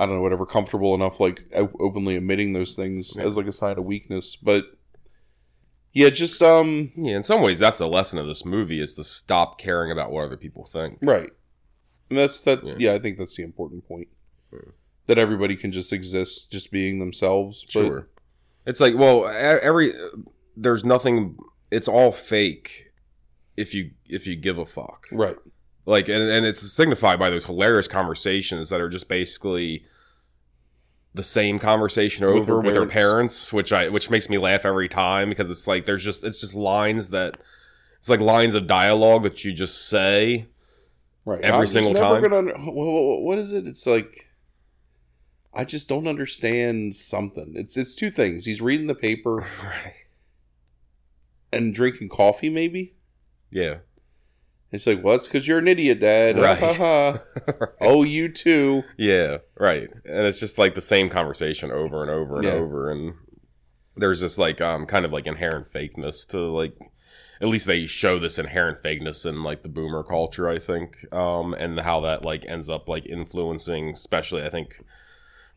I 0.00 0.06
don't 0.06 0.14
know, 0.14 0.22
whatever, 0.22 0.46
comfortable 0.46 0.94
enough, 0.94 1.18
like 1.18 1.52
openly 1.80 2.14
admitting 2.14 2.52
those 2.52 2.76
things 2.76 3.14
Yeah. 3.16 3.24
as 3.24 3.36
like 3.36 3.48
a 3.48 3.52
sign 3.52 3.78
of 3.78 3.84
weakness. 3.84 4.36
But 4.36 4.77
yeah, 5.98 6.10
just 6.10 6.40
um, 6.42 6.92
Yeah, 6.96 7.16
in 7.16 7.22
some 7.22 7.42
ways, 7.42 7.58
that's 7.58 7.78
the 7.78 7.88
lesson 7.88 8.18
of 8.18 8.26
this 8.26 8.44
movie: 8.44 8.80
is 8.80 8.94
to 8.94 9.04
stop 9.04 9.58
caring 9.58 9.90
about 9.90 10.10
what 10.12 10.24
other 10.24 10.36
people 10.36 10.64
think. 10.64 10.98
right. 11.02 11.30
And 12.10 12.18
that's 12.18 12.40
that. 12.42 12.64
Yeah. 12.64 12.74
Yeah. 12.78 12.92
I 12.94 12.98
think 12.98 13.18
that's 13.18 13.36
the 13.36 13.42
important 13.42 13.86
point. 13.86 14.08
That 15.08 15.18
everybody 15.18 15.56
can 15.56 15.72
just 15.72 15.92
exist, 15.92 16.50
just 16.52 16.70
being 16.72 17.00
themselves. 17.00 17.64
But, 17.74 17.84
Sure. 17.84 18.08
It's 18.66 18.80
like, 18.80 18.94
well, 18.96 19.26
every 19.26 19.92
there's 20.56 20.84
nothing. 20.84 21.36
It's 21.70 21.88
all 21.88 22.12
fake. 22.12 22.92
If 23.56 23.74
you 23.74 23.90
if 24.06 24.26
you 24.26 24.36
give 24.36 24.56
a 24.58 24.64
fuck, 24.66 25.06
Right. 25.12 25.36
like, 25.86 26.08
and 26.08 26.22
and 26.22 26.46
it's 26.46 26.60
signified 26.72 27.18
by 27.18 27.28
those 27.30 27.44
hilarious 27.46 27.88
conversations 27.88 28.68
that 28.70 28.80
are 28.80 28.88
just 28.88 29.08
basically 29.08 29.84
the 31.14 31.22
same 31.22 31.58
conversation 31.58 32.24
over 32.24 32.60
with 32.60 32.74
parents. 32.74 32.92
parents, 32.92 33.52
which 33.52 33.72
I 33.72 33.88
which 33.88 34.10
makes 34.10 34.28
me 34.28 34.38
laugh 34.38 34.64
every 34.64 34.88
time 34.88 35.28
because 35.28 35.50
it's 35.50 35.66
like 35.66 35.84
there's 35.86 36.04
just 36.04 36.24
it's 36.24 36.40
just 36.40 36.54
lines 36.54 37.10
that 37.10 37.36
it's 37.98 38.08
like 38.08 38.20
lines 38.20 38.54
of 38.54 38.66
dialogue 38.66 39.22
that 39.24 39.44
you 39.44 39.52
just 39.52 39.88
say. 39.88 40.46
Right. 41.24 41.40
Every 41.42 41.66
single 41.68 41.92
time? 41.94 42.24
Under- 42.32 42.54
wha- 42.56 42.72
wha- 42.72 43.20
what 43.20 43.38
is 43.38 43.52
it? 43.52 43.66
It's 43.66 43.86
like 43.86 44.26
I 45.52 45.64
just 45.64 45.88
don't 45.88 46.06
understand 46.06 46.94
something. 46.94 47.54
It's 47.56 47.76
it's 47.76 47.94
two 47.96 48.10
things. 48.10 48.44
He's 48.44 48.60
reading 48.62 48.86
the 48.86 48.94
paper 48.94 49.46
Right. 49.62 49.94
and 51.52 51.74
drinking 51.74 52.10
coffee, 52.10 52.48
maybe. 52.50 52.94
Yeah. 53.50 53.78
And 54.70 54.80
she's 54.80 54.86
like, 54.96 55.02
"Well, 55.04 55.14
it's 55.16 55.26
because 55.26 55.48
you're 55.48 55.58
an 55.58 55.68
idiot, 55.68 56.00
Dad." 56.00 56.38
Right. 56.40 56.76
Ha. 56.76 57.20
oh, 57.80 58.02
you 58.04 58.28
too. 58.28 58.84
Yeah, 58.96 59.38
right. 59.58 59.88
And 60.04 60.26
it's 60.26 60.40
just 60.40 60.58
like 60.58 60.74
the 60.74 60.80
same 60.80 61.08
conversation 61.08 61.70
over 61.70 62.02
and 62.02 62.10
over 62.10 62.36
and 62.36 62.44
Yeah. 62.44 62.52
over 62.52 62.90
and 62.90 63.14
there's 63.96 64.20
this 64.20 64.38
like 64.38 64.60
um 64.60 64.86
kind 64.86 65.04
of 65.04 65.12
like 65.12 65.26
inherent 65.26 65.66
fakeness 65.72 66.26
to 66.28 66.38
like 66.38 66.76
at 67.40 67.48
least 67.48 67.66
they 67.66 67.86
show 67.86 68.18
this 68.18 68.38
inherent 68.38 68.82
fakeness 68.82 69.24
in 69.24 69.42
like 69.42 69.62
the 69.62 69.68
boomer 69.68 70.02
culture, 70.04 70.48
I 70.48 70.58
think. 70.58 70.96
Um 71.12 71.54
and 71.54 71.80
how 71.80 72.00
that 72.02 72.24
like 72.24 72.44
ends 72.46 72.68
up 72.68 72.88
like 72.88 73.06
influencing 73.06 73.90
especially 73.90 74.42
I 74.44 74.50
think 74.50 74.84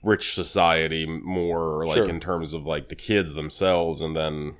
rich 0.03 0.33
society 0.33 1.05
more 1.05 1.85
like 1.85 1.97
Sure. 1.97 2.09
in 2.09 2.19
terms 2.19 2.53
of 2.53 2.63
like 2.65 2.89
the 2.89 2.95
kids 2.95 3.33
themselves 3.35 4.01
and 4.01 4.15
then 4.15 4.55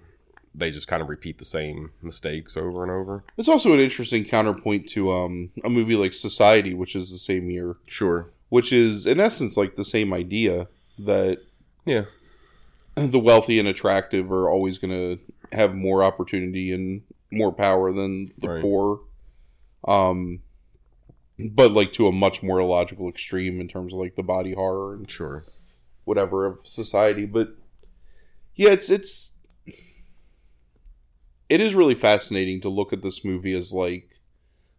they 0.54 0.70
just 0.72 0.88
kind 0.88 1.02
of 1.02 1.10
repeat 1.10 1.38
the 1.38 1.46
same 1.46 1.92
mistakes 2.02 2.58
over 2.58 2.84
and 2.84 2.92
over. 2.92 3.24
It's 3.38 3.48
also 3.48 3.74
an 3.74 3.80
interesting 3.80 4.26
counterpoint 4.26 4.90
to 4.90 5.10
um, 5.12 5.52
a 5.64 5.70
movie 5.70 5.96
like 5.96 6.14
Society, 6.14 6.74
which 6.74 6.96
is 6.96 7.10
the 7.12 7.18
same 7.18 7.50
year, 7.50 7.78
Sure. 7.88 8.30
which 8.50 8.74
is 8.74 9.06
in 9.06 9.20
essence 9.20 9.56
like 9.56 9.76
the 9.76 9.86
same 9.86 10.12
idea 10.14 10.68
that 11.00 11.40
Yeah. 11.86 12.06
the 12.96 13.20
wealthy 13.20 13.60
and 13.60 13.68
attractive 13.68 14.32
are 14.32 14.50
always 14.50 14.78
going 14.78 14.92
to 14.92 15.20
have 15.56 15.74
more 15.74 16.04
opportunity 16.04 16.72
and 16.74 17.04
more 17.32 17.54
power 17.54 17.92
than 17.94 18.34
the 18.38 18.50
Right. 18.50 18.62
poor. 18.62 19.00
Um, 19.88 20.42
but 21.40 21.72
like 21.72 21.94
to 21.94 22.08
a 22.08 22.12
much 22.12 22.44
more 22.44 22.60
illogical 22.60 23.08
extreme 23.10 23.60
in 23.62 23.68
terms 23.68 23.94
of 23.94 24.00
like 24.00 24.16
the 24.16 24.22
body 24.24 24.54
horror 24.54 24.94
and 24.94 25.10
Sure. 25.10 25.46
whatever 26.04 26.46
of 26.46 26.60
society. 26.68 27.26
But 27.26 27.56
yeah, 28.56 28.72
it's 28.72 28.90
it's 28.90 29.38
it 31.52 31.60
is 31.60 31.76
really 31.76 31.96
fascinating 31.96 32.62
to 32.62 32.70
look 32.70 32.94
at 32.94 33.02
this 33.04 33.24
movie 33.26 33.54
as 33.54 33.72
like 33.74 34.08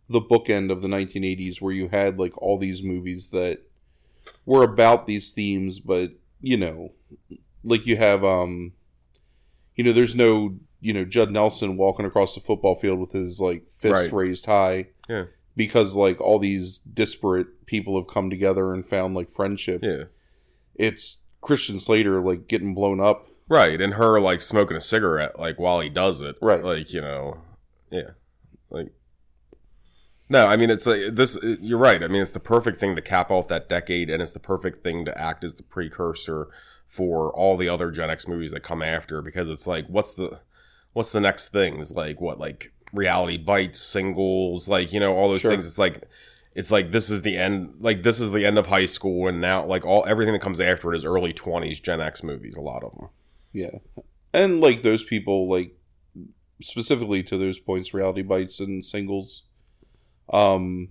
the 0.08 0.20
bookend 0.20 0.70
of 0.72 0.80
the 0.82 0.88
1980s, 0.88 1.60
where 1.60 1.72
you 1.72 1.88
had 1.88 2.18
like 2.18 2.36
all 2.38 2.58
these 2.58 2.82
movies 2.82 3.30
that 3.30 3.60
were 4.46 4.62
about 4.64 5.06
these 5.06 5.32
themes, 5.32 5.78
but 5.78 6.12
you 6.40 6.56
know, 6.56 6.92
like 7.62 7.86
you 7.86 7.96
have 7.96 8.24
um, 8.24 8.72
you 9.76 9.84
know, 9.84 9.92
there's 9.92 10.16
no 10.16 10.56
you 10.80 10.92
know 10.92 11.04
Judd 11.04 11.30
Nelson 11.30 11.76
walking 11.76 12.06
across 12.06 12.34
the 12.34 12.40
football 12.40 12.74
field 12.74 12.98
with 12.98 13.12
his 13.12 13.40
like 13.40 13.64
fist 13.78 13.94
Right. 14.04 14.12
raised 14.12 14.46
high. 14.46 14.88
Yeah. 15.08 15.26
Because 15.56 15.94
like 15.94 16.20
all 16.20 16.38
these 16.38 16.78
disparate 16.78 17.66
people 17.66 17.96
have 18.00 18.08
come 18.12 18.30
together 18.30 18.72
and 18.72 18.84
found 18.86 19.14
like 19.14 19.30
friendship 19.30 19.80
Yeah. 19.82 20.04
it's 20.74 21.22
Christian 21.42 21.78
Slater 21.78 22.20
like 22.20 22.48
getting 22.48 22.74
blown 22.74 23.00
up. 23.00 23.28
Right, 23.52 23.82
and 23.82 23.92
her 23.94 24.18
like 24.18 24.40
smoking 24.40 24.78
a 24.78 24.80
cigarette 24.80 25.38
like 25.38 25.58
while 25.58 25.80
he 25.80 25.90
does 25.90 26.22
it. 26.22 26.36
Right. 26.40 26.64
Like, 26.64 26.90
you 26.90 27.02
know, 27.02 27.42
yeah. 27.90 28.12
Like 28.70 28.92
No, 30.30 30.46
I 30.46 30.56
mean 30.56 30.70
it's 30.70 30.86
like 30.86 31.00
this 31.14 31.36
you're 31.60 31.78
right. 31.78 32.02
I 32.02 32.08
mean 32.08 32.22
it's 32.22 32.30
the 32.30 32.40
perfect 32.40 32.80
thing 32.80 32.96
to 32.96 33.02
cap 33.02 33.30
off 33.30 33.48
that 33.48 33.68
decade 33.68 34.08
and 34.08 34.22
it's 34.22 34.32
the 34.32 34.40
perfect 34.40 34.82
thing 34.82 35.04
to 35.04 35.18
act 35.20 35.44
as 35.44 35.52
the 35.54 35.62
precursor 35.62 36.48
for 36.88 37.30
all 37.34 37.58
the 37.58 37.68
other 37.68 37.90
Gen 37.90 38.08
X 38.08 38.26
movies 38.26 38.52
that 38.52 38.60
come 38.62 38.80
after 38.82 39.20
because 39.20 39.50
it's 39.50 39.66
like 39.66 39.86
what's 39.86 40.14
the 40.14 40.40
what's 40.94 41.12
the 41.12 41.20
next 41.20 41.48
things 41.48 41.92
like 41.92 42.22
what 42.22 42.38
like 42.40 42.72
reality 42.90 43.36
bites 43.36 43.80
singles 43.80 44.66
like 44.66 44.94
you 44.94 45.00
know 45.00 45.14
all 45.14 45.28
those 45.28 45.42
Sure. 45.42 45.50
things 45.50 45.66
it's 45.66 45.78
like 45.78 46.04
it's 46.54 46.70
like 46.70 46.90
this 46.92 47.10
is 47.10 47.20
the 47.20 47.36
end 47.36 47.74
like 47.80 48.02
this 48.02 48.18
is 48.18 48.32
the 48.32 48.46
end 48.46 48.56
of 48.58 48.66
high 48.68 48.86
school 48.86 49.28
and 49.28 49.42
now 49.42 49.62
like 49.66 49.84
all 49.84 50.04
everything 50.06 50.32
that 50.32 50.40
comes 50.42 50.58
after 50.60 50.92
it 50.92 50.96
is 50.96 51.04
early 51.04 51.34
20s 51.34 51.82
gen 51.82 52.00
x 52.00 52.22
movies 52.22 52.56
a 52.56 52.60
lot 52.62 52.82
of 52.82 52.94
them 52.96 53.08
Yeah. 53.52 53.78
and 54.32 54.60
like 54.60 54.82
those 54.82 55.04
people, 55.04 55.48
like 55.48 55.76
specifically 56.62 57.22
to 57.24 57.36
those 57.36 57.58
points, 57.58 57.92
reality 57.92 58.22
bites 58.22 58.60
and 58.60 58.84
singles. 58.84 59.44
Um, 60.32 60.90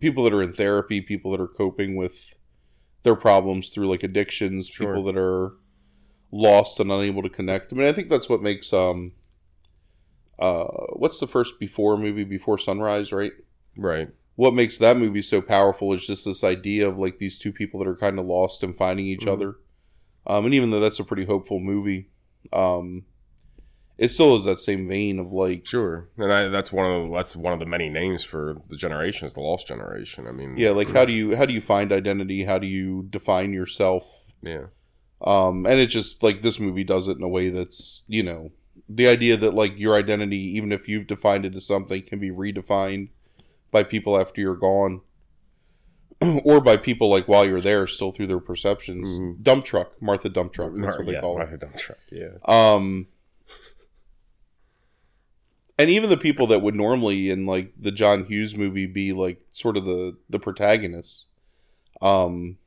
people 0.00 0.24
that 0.24 0.32
are 0.32 0.42
in 0.42 0.52
therapy, 0.52 1.00
people 1.00 1.30
that 1.32 1.40
are 1.40 1.48
coping 1.48 1.96
with 1.96 2.36
their 3.02 3.16
problems 3.16 3.68
through 3.70 3.88
like 3.88 4.02
addictions, 4.02 4.68
Sure. 4.68 4.88
people 4.94 5.04
that 5.04 5.16
are 5.18 5.54
lost 6.30 6.78
and 6.80 6.90
unable 6.92 7.22
to 7.22 7.28
connect. 7.28 7.72
I 7.72 7.76
mean, 7.76 7.86
I 7.88 7.92
think 7.92 8.08
that's 8.08 8.28
what 8.28 8.42
makes 8.42 8.72
um, 8.72 9.12
uh, 10.38 10.64
what's 10.94 11.18
the 11.20 11.26
first 11.26 11.58
before 11.58 11.96
movie 11.96 12.24
before 12.24 12.58
sunrise, 12.58 13.12
right? 13.12 13.32
Right. 13.76 14.08
what 14.34 14.54
makes 14.54 14.78
that 14.78 14.96
movie 14.96 15.20
so 15.22 15.40
powerful 15.42 15.92
is 15.92 16.06
just 16.06 16.24
this 16.24 16.44
idea 16.44 16.88
of 16.88 16.96
like 16.96 17.18
these 17.18 17.40
two 17.40 17.52
people 17.52 17.80
that 17.80 17.88
are 17.88 17.96
kind 17.96 18.20
of 18.20 18.24
lost 18.26 18.62
and 18.62 18.76
finding 18.76 19.04
each 19.06 19.22
Mhm. 19.26 19.32
other. 19.32 19.56
Um, 20.28 20.44
and 20.44 20.54
even 20.54 20.70
though 20.70 20.80
that's 20.80 21.00
a 21.00 21.04
pretty 21.04 21.24
hopeful 21.24 21.58
movie, 21.58 22.10
um, 22.52 23.04
it 23.96 24.10
still 24.10 24.36
is 24.36 24.44
that 24.44 24.60
same 24.60 24.86
vein 24.86 25.18
of 25.18 25.32
like, 25.32 25.66
Sure. 25.66 26.08
And 26.16 26.32
I, 26.32 26.48
that's 26.48 26.70
one 26.70 26.90
of 26.90 27.08
the, 27.08 27.16
that's 27.16 27.34
one 27.34 27.52
of 27.52 27.58
the 27.58 27.66
many 27.66 27.88
names 27.88 28.24
for 28.24 28.56
the 28.68 28.76
generation 28.76 29.26
is 29.26 29.34
the 29.34 29.40
lost 29.40 29.66
generation. 29.66 30.26
I 30.26 30.32
mean, 30.32 30.56
yeah, 30.56 30.70
like 30.70 30.90
how 30.90 31.04
do 31.04 31.12
you 31.12 31.34
how 31.36 31.46
do 31.46 31.52
you 31.52 31.60
find 31.60 31.92
identity? 31.92 32.44
How 32.44 32.58
do 32.58 32.66
you 32.66 33.06
define 33.10 33.52
yourself? 33.52 34.04
yeah. 34.42 34.66
Um, 35.20 35.66
and 35.66 35.80
it 35.80 35.88
just 35.88 36.22
like 36.22 36.42
this 36.42 36.60
movie 36.60 36.84
does 36.84 37.08
it 37.08 37.16
in 37.16 37.24
a 37.24 37.28
way 37.28 37.48
that's 37.48 38.04
you 38.06 38.22
know 38.22 38.52
the 38.88 39.08
idea 39.08 39.36
that 39.36 39.54
like 39.54 39.78
your 39.78 39.96
identity, 39.96 40.38
even 40.38 40.72
if 40.72 40.88
you've 40.88 41.06
defined 41.06 41.44
it 41.44 41.54
as 41.54 41.66
something, 41.66 42.02
can 42.02 42.18
be 42.18 42.30
redefined 42.30 43.08
by 43.70 43.82
people 43.82 44.18
after 44.18 44.40
you're 44.40 44.56
gone. 44.56 45.00
or 46.44 46.60
by 46.60 46.76
people 46.76 47.08
like 47.08 47.28
while 47.28 47.46
you're 47.46 47.60
there, 47.60 47.86
still 47.86 48.12
through 48.12 48.26
their 48.26 48.40
perceptions. 48.40 49.08
Mhm. 49.08 49.42
Dump 49.42 49.64
truck, 49.64 50.00
Martha 50.02 50.28
Dump 50.28 50.52
Truck. 50.52 50.72
That's 50.74 50.96
what 50.96 51.06
they 51.06 51.12
yeah, 51.12 51.20
call 51.20 51.40
it. 51.40 51.50
they 51.50 51.56
dump 51.56 51.76
truck, 51.76 51.98
Yeah. 52.10 52.30
Um, 52.44 53.06
and 55.78 55.90
even 55.90 56.10
the 56.10 56.16
people 56.16 56.46
that 56.48 56.60
would 56.60 56.74
normally 56.74 57.30
in 57.30 57.46
like 57.46 57.72
the 57.78 57.92
John 57.92 58.24
Hughes 58.24 58.56
movie 58.56 58.86
be 58.86 59.12
like 59.12 59.40
sort 59.52 59.76
of 59.76 59.84
the 59.84 60.16
the 60.28 60.38
protagonists. 60.40 61.26
Um, 62.02 62.58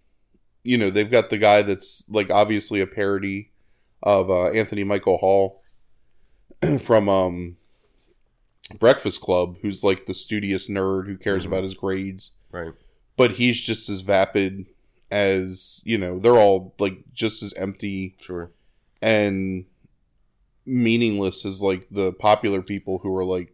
you 0.64 0.78
know, 0.78 0.90
they've 0.90 1.10
got 1.12 1.30
the 1.30 1.38
guy 1.38 1.62
that's 1.62 2.06
like 2.10 2.30
obviously 2.30 2.80
a 2.82 2.88
parody 2.88 3.52
of 4.04 4.30
uh, 4.30 4.50
Anthony 4.52 4.84
Michael 4.84 5.18
Hall 5.18 5.62
from 6.80 7.10
um 7.10 7.58
Breakfast 8.80 9.20
Club, 9.20 9.58
who's 9.62 9.84
like 9.84 10.06
the 10.06 10.14
studious 10.14 10.70
nerd 10.70 11.08
who 11.08 11.18
cares 11.18 11.44
Mhm. 11.44 11.48
about 11.48 11.64
his 11.64 11.74
grades 11.74 12.32
Right. 12.52 12.72
But 13.18 13.32
he's 13.34 13.60
just 13.62 13.90
as 13.90 14.02
vapid 14.02 14.66
as 15.12 15.82
you 15.86 15.98
know 15.98 16.20
they're 16.20 16.38
all 16.38 16.74
like 16.80 16.98
just 17.14 17.44
as 17.44 17.54
empty 17.54 18.16
Sure. 18.22 18.52
and 19.02 19.66
meaningless 20.66 21.46
as 21.46 21.62
like 21.62 21.88
the 21.92 22.14
popular 22.14 22.62
people 22.62 23.00
who 23.00 23.16
are 23.16 23.26
like 23.26 23.54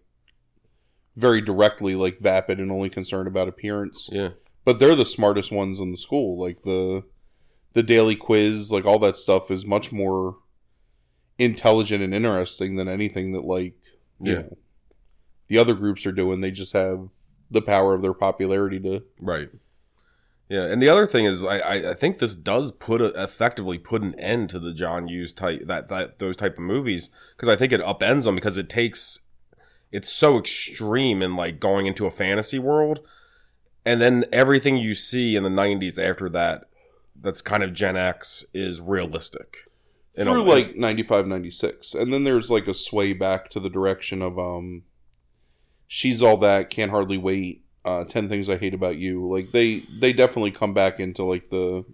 very 1.15 1.41
directly 1.41 1.95
like 1.95 2.19
vapid 2.19 2.59
and 2.59 2.71
only 2.71 2.89
concerned 2.89 3.27
about 3.27 3.47
appearance 3.47 4.09
Yeah. 4.11 4.29
but 4.65 4.77
they're 4.79 4.95
the 4.95 5.05
smartest 5.05 5.51
ones 5.51 5.79
in 5.79 5.91
the 5.91 5.97
school 5.97 6.39
like 6.39 6.63
the 6.63 7.03
the 7.73 7.81
daily 7.83 8.15
quiz 8.15 8.71
like 8.71 8.85
all 8.85 8.99
that 8.99 9.17
stuff 9.17 9.49
is 9.49 9.65
much 9.65 9.91
more 9.91 10.37
intelligent 11.39 12.03
and 12.03 12.13
interesting 12.13 12.75
than 12.75 12.87
anything 12.87 13.31
that 13.31 13.45
like 13.45 13.75
you 14.21 14.33
Yeah. 14.33 14.41
know 14.41 14.57
the 15.47 15.57
other 15.57 15.73
groups 15.75 16.05
are 16.05 16.11
doing 16.11 16.41
they 16.41 16.51
just 16.51 16.73
have 16.73 17.07
the 17.49 17.61
power 17.61 17.93
of 17.93 18.01
their 18.01 18.13
popularity 18.13 18.79
to 18.79 19.03
Right. 19.19 19.49
Yeah, 20.49 20.63
and 20.63 20.81
the 20.81 20.87
other 20.87 21.05
thing 21.05 21.25
is, 21.25 21.43
I, 21.43 21.89
I, 21.89 21.93
think 21.93 22.19
this 22.19 22.33
does 22.33 22.71
put 22.71 23.01
a, 23.01 23.07
effectively 23.21 23.77
put 23.77 24.01
an 24.01 24.17
end 24.17 24.49
to 24.51 24.59
the 24.59 24.73
John 24.73 25.09
Hughes 25.09 25.33
type 25.33 25.63
that, 25.65 25.89
that 25.89 26.19
those 26.19 26.37
type 26.37 26.53
of 26.53 26.63
movies 26.63 27.09
because 27.35 27.49
I 27.49 27.57
think 27.57 27.73
it 27.73 27.81
upends 27.81 28.23
them 28.23 28.35
because 28.35 28.57
it 28.57 28.69
takes 28.69 29.19
it's 29.91 30.09
so 30.09 30.37
extreme 30.37 31.21
in 31.21 31.35
like 31.35 31.59
going 31.59 31.85
into 31.85 32.05
a 32.05 32.11
fantasy 32.11 32.59
world, 32.59 33.05
and 33.85 33.99
then 33.99 34.23
everything 34.31 34.77
you 34.77 34.95
see 34.95 35.35
in 35.35 35.43
the 35.43 35.49
'90s 35.49 35.97
after 35.97 36.29
that, 36.29 36.69
that's 37.19 37.41
kind 37.41 37.61
of 37.61 37.73
Gen 37.73 37.97
X 37.97 38.45
is 38.53 38.79
realistic. 38.79 39.57
Through 40.15 40.43
like 40.43 40.75
95 40.75 41.27
96 41.27 41.93
and 41.93 42.11
then 42.11 42.23
there's 42.23 42.49
like 42.49 42.67
a 42.67 42.73
sway 42.73 43.13
back 43.13 43.49
to 43.49 43.59
the 43.59 43.69
direction 43.69 44.23
of 44.23 44.39
um 44.39 44.81
she's 45.87 46.21
all 46.21 46.37
that 46.37 46.69
can't 46.69 46.91
hardly 46.91 47.17
wait 47.17 47.63
uh 47.85 48.03
10 48.03 48.27
things 48.29 48.49
i 48.49 48.57
hate 48.57 48.73
about 48.73 48.97
you. 48.97 49.25
Like 49.27 49.51
they 49.51 49.79
they 49.99 50.11
definitely 50.13 50.51
come 50.51 50.73
back 50.73 50.99
into 50.99 51.23
like 51.23 51.49
the 51.49 51.85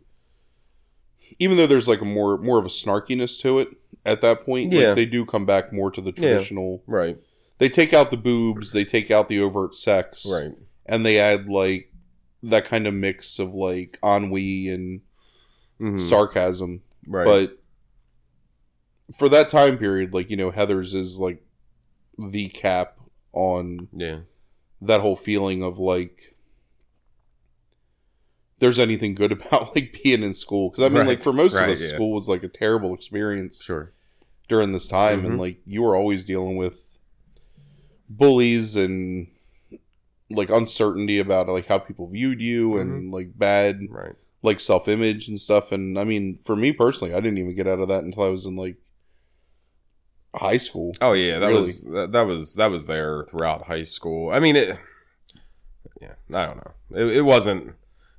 even 1.39 1.57
though 1.57 1.67
there's 1.67 1.87
like 1.87 2.01
a 2.01 2.05
more 2.05 2.37
more 2.37 2.59
of 2.59 2.65
a 2.65 2.69
snarkiness 2.69 3.39
to 3.41 3.59
it 3.59 3.69
at 4.05 4.21
that 4.21 4.43
point 4.45 4.71
Yeah. 4.71 4.87
like 4.89 4.95
they 4.95 5.05
do 5.05 5.25
come 5.25 5.45
back 5.45 5.71
more 5.71 5.91
to 5.91 6.01
the 6.01 6.11
traditional. 6.11 6.83
Right, 6.87 7.17
they 7.59 7.69
take 7.69 7.93
out 7.93 8.09
the 8.11 8.17
boobs 8.17 8.71
they 8.71 8.83
take 8.85 9.11
out 9.11 9.29
the 9.29 9.39
overt 9.39 9.75
sex. 9.75 10.25
Right, 10.29 10.51
and 10.85 11.05
they 11.05 11.19
add 11.19 11.47
like 11.47 11.91
that 12.41 12.65
kind 12.65 12.87
of 12.87 12.93
mix 12.93 13.37
of 13.39 13.53
like 13.53 13.97
ennui 14.03 14.67
and 14.69 15.01
Mhm. 15.79 15.99
sarcasm. 15.99 16.81
Right, 17.07 17.25
but 17.25 17.59
for 19.17 19.29
that 19.29 19.49
time 19.49 19.77
period 19.77 20.13
like 20.13 20.29
you 20.29 20.37
know 20.37 20.49
heather's 20.51 20.93
is 20.93 21.17
like 21.19 21.43
the 22.17 22.49
cap 22.49 22.97
on 23.33 23.87
yeah, 23.93 24.19
that 24.81 25.01
whole 25.01 25.15
feeling 25.15 25.61
of 25.63 25.79
like 25.79 26.35
there's 28.59 28.79
anything 28.79 29.15
good 29.15 29.31
about 29.37 29.75
like 29.75 29.99
being 30.03 30.23
in 30.23 30.33
school 30.33 30.69
because 30.69 30.83
i 30.85 30.89
mean 30.89 31.05
like 31.07 31.23
for 31.23 31.33
most 31.33 31.55
right, 31.55 31.65
of 31.65 31.69
us 31.71 31.81
yeah. 31.83 31.93
school 31.95 32.11
was 32.13 32.27
like 32.27 32.43
a 32.43 32.47
terrible 32.47 32.93
experience 32.93 33.61
sure, 33.63 33.91
during 34.47 34.71
this 34.71 34.87
time 34.87 35.23
Mhm. 35.23 35.25
and 35.27 35.39
like 35.39 35.59
you 35.65 35.81
were 35.81 35.95
always 35.95 36.23
dealing 36.23 36.55
with 36.57 36.97
bullies 38.09 38.75
and 38.75 39.27
like 40.29 40.49
uncertainty 40.49 41.19
about 41.19 41.47
like 41.47 41.67
how 41.67 41.79
people 41.79 42.07
viewed 42.07 42.41
you 42.41 42.77
and 42.77 42.91
Mm-hmm. 43.03 43.13
like 43.13 43.37
bad 43.37 43.81
right. 43.89 44.13
like 44.41 44.59
self 44.59 44.87
image 44.87 45.27
and 45.27 45.39
stuff. 45.39 45.71
And 45.71 45.97
I 45.99 46.03
mean, 46.03 46.39
for 46.43 46.55
me 46.55 46.71
personally, 46.73 47.13
I 47.13 47.19
didn't 47.19 47.37
even 47.37 47.55
get 47.55 47.67
out 47.67 47.79
of 47.79 47.87
that 47.89 48.03
until 48.03 48.23
I 48.23 48.29
was 48.29 48.45
in 48.45 48.55
like 48.55 48.77
high 50.35 50.57
school. 50.57 50.95
Oh 51.01 51.13
yeah, 51.13 51.39
that 51.39 51.47
Really? 51.47 51.57
was 51.59 51.83
that, 51.83 52.11
that 52.11 52.21
was 52.21 52.55
that 52.55 52.71
was 52.71 52.85
there 52.85 53.25
throughout 53.29 53.63
high 53.67 53.83
school. 53.83 54.31
I 54.31 54.39
mean, 54.39 54.55
it. 54.55 54.77
Yeah, 56.01 56.13
I 56.33 56.45
don't 56.45 56.57
know. 56.57 56.71
It, 56.91 57.17
it 57.17 57.21
wasn't 57.21 57.75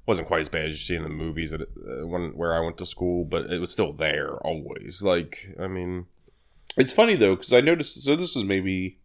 wasn't 0.07 0.28
quite 0.28 0.41
as 0.41 0.49
bad 0.49 0.66
as 0.66 0.73
you 0.73 0.77
see 0.78 0.95
in 0.97 1.03
the 1.03 1.09
movies 1.09 1.53
at, 1.53 1.62
uh, 1.62 2.07
when 2.07 2.36
where 2.36 2.55
I 2.55 2.61
went 2.61 2.77
to 2.78 2.86
school, 2.86 3.24
but 3.24 3.51
it 3.51 3.59
was 3.59 3.70
still 3.73 3.93
there 3.93 4.35
always. 4.39 5.03
Like, 5.03 5.55
I 5.61 5.66
mean, 5.66 6.07
It's 6.77 6.93
funny 6.93 7.15
though 7.16 7.36
because 7.36 7.53
I 7.53 7.61
noticed. 7.61 8.03
So 8.05 8.15
this 8.16 8.36
is 8.36 8.45
maybe 8.45 8.99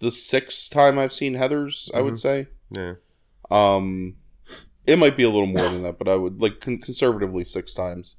the 0.00 0.10
sixth 0.12 0.70
time 0.70 0.98
I've 0.98 1.12
seen 1.12 1.34
Heather's. 1.34 1.90
I 1.94 2.00
would 2.00 2.14
Mhm. 2.14 2.18
say. 2.18 2.46
yeah, 2.70 2.94
Um, 3.50 4.16
it 4.86 4.98
might 4.98 5.16
be 5.16 5.22
a 5.22 5.28
little 5.30 5.46
more 5.46 5.68
than 5.68 5.82
that, 5.82 5.98
but 5.98 6.08
I 6.08 6.16
would 6.16 6.40
like 6.40 6.60
con- 6.60 6.78
conservatively 6.78 7.44
six 7.44 7.72
times. 7.74 8.16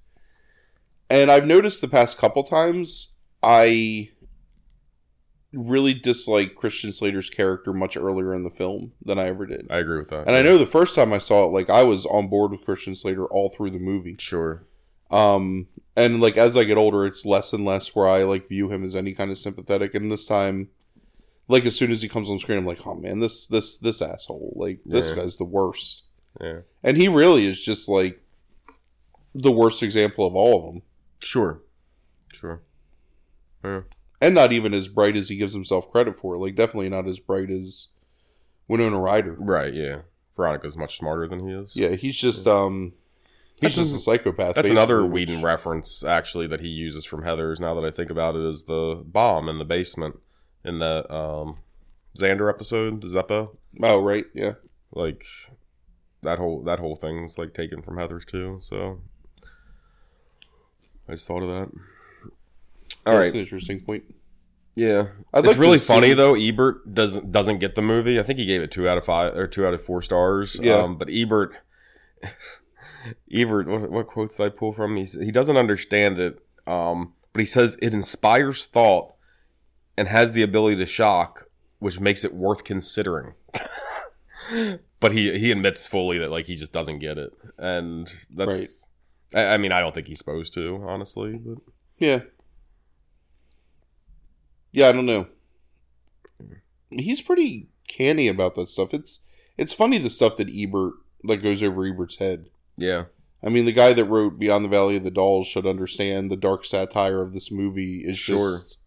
And 1.13 1.29
I've 1.29 1.45
noticed 1.45 1.79
the 1.81 1.87
past 1.87 2.17
couple 2.17 2.43
times 2.43 3.15
I 3.43 4.09
really 5.53 5.93
dislike 5.93 6.55
Christian 6.55 6.91
Slater's 6.91 7.29
character 7.29 7.71
much 7.71 7.95
earlier 7.95 8.33
in 8.33 8.43
the 8.43 8.49
film 8.49 8.93
than 9.03 9.19
I 9.19 9.27
ever 9.27 9.45
did. 9.45 9.67
I 9.69 9.77
agree 9.77 9.99
with 9.99 10.09
that. 10.09 10.25
And 10.27 10.35
I 10.35 10.41
know 10.41 10.57
the 10.57 10.65
first 10.65 10.95
time 10.95 11.13
I 11.13 11.19
saw 11.19 11.43
it, 11.45 11.51
like 11.51 11.69
I 11.69 11.83
was 11.83 12.05
on 12.07 12.27
board 12.27 12.51
with 12.51 12.65
Christian 12.65 12.95
Slater 12.95 13.25
all 13.27 13.49
through 13.49 13.69
the 13.69 13.79
movie. 13.79 14.15
sure, 14.17 14.63
Um, 15.11 15.67
and 15.95 16.19
like 16.19 16.37
as 16.37 16.57
I 16.57 16.63
get 16.63 16.79
older, 16.79 17.05
it's 17.05 17.23
less 17.25 17.53
and 17.53 17.63
less 17.63 17.93
where 17.95 18.07
I 18.07 18.23
like 18.23 18.47
view 18.49 18.69
him 18.71 18.83
as 18.83 18.95
any 18.95 19.13
kind 19.13 19.29
of 19.29 19.37
sympathetic. 19.37 19.93
And 19.93 20.11
this 20.11 20.25
time, 20.25 20.69
like 21.47 21.65
as 21.65 21.75
soon 21.75 21.91
as 21.91 22.01
he 22.01 22.09
comes 22.09 22.31
on 22.31 22.39
screen, 22.39 22.57
I'm 22.57 22.65
like, 22.65 22.87
oh 22.87 22.95
man, 22.95 23.19
this 23.19 23.45
this 23.45 23.77
this 23.77 24.01
asshole, 24.01 24.53
like 24.55 24.79
this 24.83 25.11
Yeah. 25.11 25.17
guy's 25.17 25.37
the 25.37 25.43
worst. 25.45 26.01
yeah, 26.41 26.61
And 26.83 26.97
he 26.97 27.07
really 27.07 27.45
is 27.45 27.63
just 27.63 27.87
like 27.87 28.19
the 29.35 29.51
worst 29.51 29.83
example 29.83 30.25
of 30.25 30.33
all 30.35 30.57
of 30.67 30.73
them, 30.73 30.81
sure, 31.23 31.61
sure. 32.31 32.61
Yeah, 33.63 33.81
and 34.21 34.35
not 34.35 34.51
even 34.51 34.73
as 34.73 34.87
bright 34.87 35.15
as 35.15 35.29
he 35.29 35.35
gives 35.35 35.53
himself 35.53 35.91
credit 35.91 36.15
for. 36.15 36.37
Like 36.37 36.55
definitely 36.55 36.89
not 36.89 37.07
as 37.07 37.19
bright 37.19 37.49
as 37.49 37.87
Winona 38.67 38.99
Ryder. 38.99 39.35
right. 39.39 39.73
Yeah, 39.73 40.01
Veronica's 40.35 40.75
much 40.75 40.97
smarter 40.97 41.27
than 41.27 41.47
he 41.47 41.53
is. 41.53 41.75
Yeah, 41.75 41.89
he's 41.89 42.17
just 42.17 42.47
um, 42.47 42.93
he's 43.55 43.75
That's 43.75 43.89
just 43.89 43.95
a 43.95 43.99
psychopath. 43.99 44.55
That's 44.55 44.69
another 44.69 45.01
basically, 45.01 45.13
Whedon 45.13 45.41
reference, 45.41 46.03
actually, 46.03 46.47
that 46.47 46.61
he 46.61 46.69
uses 46.69 47.05
from 47.05 47.23
Heather's. 47.23 47.59
Now 47.59 47.73
that 47.75 47.85
I 47.85 47.91
think 47.91 48.09
about 48.09 48.35
it, 48.35 48.41
is 48.41 48.63
the 48.63 49.03
bomb 49.05 49.49
in 49.49 49.59
the 49.59 49.65
basement 49.65 50.19
in 50.63 50.79
the 50.79 51.11
um, 51.13 51.57
Xander 52.17 52.49
episode, 52.49 53.01
the 53.01 53.07
Zeppo. 53.07 53.57
Oh 53.81 53.99
right, 53.99 54.25
yeah. 54.33 54.53
Like 54.91 55.25
that 56.21 56.39
whole 56.39 56.63
that 56.63 56.79
whole 56.79 56.95
thing's 56.95 57.37
like 57.37 57.53
taken 57.53 57.81
from 57.81 57.97
Heather's 57.97 58.25
too. 58.25 58.59
So 58.61 59.01
I 61.07 61.13
just 61.13 61.27
thought 61.27 61.43
of 61.43 61.49
that. 61.49 61.69
All 63.05 63.13
That's 63.17 63.27
right, 63.29 63.33
an 63.33 63.39
interesting 63.41 63.81
point. 63.81 64.03
yeah, 64.75 65.07
I'd 65.33 65.39
it's 65.39 65.47
like 65.49 65.57
really 65.57 65.77
see- 65.77 65.93
funny 65.93 66.13
though. 66.13 66.35
Ebert 66.35 66.93
doesn't 66.93 67.31
doesn't 67.31 67.59
get 67.59 67.75
the 67.75 67.81
movie. 67.81 68.19
I 68.19 68.23
think 68.23 68.39
he 68.39 68.45
gave 68.45 68.61
it 68.61 68.71
two 68.71 68.87
out 68.87 68.97
of 68.97 69.05
five 69.05 69.35
or 69.35 69.47
two 69.47 69.65
out 69.65 69.73
of 69.73 69.83
four 69.83 70.01
stars. 70.01 70.57
Yeah. 70.61 70.75
Um, 70.75 70.97
but 70.97 71.09
Ebert, 71.11 71.53
Ebert, 73.31 73.67
what, 73.67 73.91
what 73.91 74.07
quotes 74.07 74.37
did 74.37 74.45
I 74.45 74.49
pull 74.49 74.71
from? 74.71 74.95
He 74.95 75.03
he 75.03 75.31
doesn't 75.31 75.57
understand 75.57 76.17
it, 76.19 76.39
Um, 76.65 77.13
but 77.33 77.39
he 77.39 77.45
says 77.45 77.77
it 77.81 77.93
inspires 77.93 78.65
thought 78.65 79.13
and 79.97 80.07
has 80.07 80.33
the 80.33 80.41
ability 80.43 80.77
to 80.77 80.85
shock, 80.85 81.49
which 81.79 81.99
makes 81.99 82.23
it 82.23 82.33
worth 82.33 82.63
considering. 82.63 83.33
but 84.99 85.11
he 85.11 85.37
he 85.37 85.51
admits 85.51 85.87
fully 85.87 86.17
that 86.19 86.31
like 86.31 86.45
he 86.45 86.55
just 86.55 86.71
doesn't 86.73 86.99
get 86.99 87.17
it, 87.17 87.33
and 87.57 88.09
that's. 88.33 88.87
I, 89.33 89.53
I 89.53 89.57
mean, 89.57 89.71
I 89.71 89.79
don't 89.79 89.93
think 89.93 90.07
he's 90.07 90.19
supposed 90.19 90.53
to, 90.55 90.83
honestly. 90.87 91.35
But 91.37 91.57
Yeah. 91.99 92.21
Yeah, 94.71 94.89
I 94.89 94.91
don't 94.91 95.05
know. 95.05 95.27
Hmm. 96.41 96.53
He's 96.89 97.21
pretty 97.21 97.67
canny 97.87 98.27
about 98.27 98.55
that 98.55 98.69
stuff. 98.69 98.93
It's 98.93 99.21
it's 99.57 99.73
funny 99.73 99.97
the 99.97 100.09
stuff 100.09 100.37
that 100.37 100.49
Ebert 100.53 100.93
that 101.23 101.37
goes 101.43 101.61
over 101.63 101.85
Ebert's 101.85 102.17
head. 102.17 102.49
yeah, 102.77 103.05
I 103.43 103.49
mean, 103.49 103.65
the 103.65 103.71
guy 103.71 103.93
that 103.93 104.05
wrote 104.05 104.39
Beyond 104.39 104.65
the 104.65 104.69
Valley 104.69 104.97
of 104.97 105.03
the 105.03 105.11
Dolls 105.11 105.47
should 105.47 105.65
understand 105.67 106.31
the 106.31 106.35
dark 106.37 106.65
satire 106.65 107.21
of 107.21 107.33
this 107.33 107.51
movie 107.51 108.01
is 108.05 108.17
Sure. 108.17 108.37
just 108.59 108.77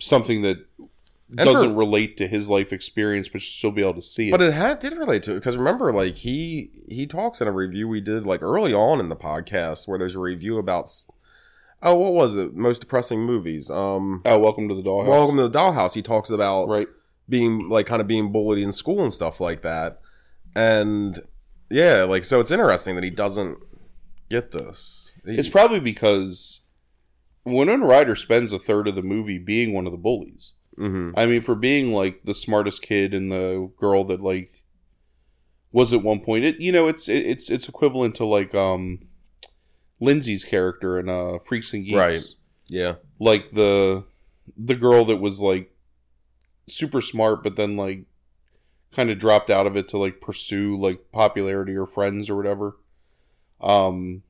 something 0.00 0.42
that 0.42 0.66
And 1.38 1.46
doesn't 1.46 1.72
for- 1.72 1.78
relate 1.78 2.16
to 2.18 2.26
his 2.26 2.48
life 2.48 2.72
experience, 2.72 3.28
but 3.28 3.40
she'll 3.42 3.70
be 3.70 3.82
able 3.82 3.94
to 3.94 4.02
see 4.02 4.28
it. 4.28 4.30
But 4.32 4.42
it 4.42 4.52
had 4.52 4.78
did 4.80 4.96
relate 4.96 5.22
to 5.24 5.32
it 5.32 5.36
because 5.36 5.56
remember, 5.56 5.92
like 5.92 6.16
he 6.16 6.70
he 6.88 7.06
talks 7.06 7.40
in 7.40 7.48
a 7.48 7.52
review 7.52 7.88
we 7.88 8.00
did 8.00 8.26
like 8.26 8.42
early 8.42 8.74
on 8.74 9.00
in 9.00 9.08
the 9.08 9.16
podcast 9.16 9.88
where 9.88 9.98
there's 9.98 10.14
a 10.16 10.20
review 10.20 10.58
about 10.58 10.90
oh 11.82 11.94
what 11.94 12.12
was 12.12 12.36
it 12.36 12.54
most 12.54 12.80
depressing 12.80 13.20
movies 13.24 13.70
um 13.70 14.20
oh, 14.26 14.38
welcome 14.38 14.68
to 14.68 14.74
the 14.74 14.82
dollhouse. 14.82 15.08
Welcome 15.08 15.36
to 15.38 15.48
the 15.48 15.58
Dollhouse. 15.58 15.94
He 15.94 16.02
talks 16.02 16.28
about 16.30 16.68
right. 16.68 16.88
being 17.28 17.68
like 17.68 17.86
kind 17.86 18.00
of 18.02 18.06
being 18.06 18.30
bullied 18.30 18.62
in 18.62 18.72
school 18.72 19.02
and 19.02 19.12
stuff 19.12 19.40
like 19.40 19.62
that, 19.62 20.00
and 20.54 21.20
yeah, 21.70 22.02
like 22.02 22.24
so 22.24 22.40
it's 22.40 22.50
interesting 22.50 22.94
that 22.96 23.04
he 23.04 23.10
doesn't 23.10 23.58
get 24.28 24.50
this. 24.50 25.14
He- 25.24 25.32
It's 25.36 25.48
probably 25.48 25.80
because 25.80 26.60
Winona 27.44 27.86
Ryder 27.86 28.16
spends 28.16 28.52
a 28.52 28.58
third 28.58 28.86
of 28.86 28.94
the 28.96 29.02
movie 29.02 29.38
being 29.38 29.72
one 29.72 29.86
of 29.86 29.92
the 29.92 29.98
bullies. 29.98 30.52
Mhm. 30.82 31.14
I 31.16 31.26
mean, 31.26 31.40
for 31.42 31.54
being 31.54 31.92
like 31.92 32.22
the 32.24 32.34
smartest 32.34 32.82
kid 32.82 33.14
and 33.14 33.30
the 33.30 33.70
girl 33.78 34.04
that 34.04 34.20
like 34.20 34.64
was 35.70 35.92
at 35.92 36.02
one 36.02 36.20
point, 36.20 36.44
it 36.44 36.60
you 36.60 36.72
know, 36.72 36.88
it's 36.88 37.08
it, 37.08 37.24
it's 37.24 37.50
it's 37.50 37.68
equivalent 37.68 38.14
to 38.16 38.24
like 38.24 38.54
um 38.54 39.00
Lindsay's 40.00 40.44
character 40.44 40.98
in 40.98 41.08
uh 41.08 41.38
Freaks 41.46 41.72
and 41.72 41.84
Geeks, 41.84 41.96
Right. 41.96 42.22
yeah, 42.68 42.94
Like 43.20 43.52
the 43.52 44.04
the 44.56 44.74
girl 44.74 45.04
that 45.04 45.18
was 45.18 45.38
like 45.40 45.72
super 46.68 47.00
smart, 47.00 47.42
but 47.44 47.56
then 47.56 47.76
like 47.76 48.04
kind 48.90 49.08
of 49.08 49.18
dropped 49.18 49.50
out 49.50 49.66
of 49.66 49.76
it 49.76 49.88
to 49.88 49.98
like 49.98 50.20
pursue 50.20 50.76
like 50.78 51.12
popularity 51.12 51.74
or 51.74 51.86
friends 51.86 52.28
or 52.28 52.36
whatever. 52.36 52.76
Um, 53.60 54.22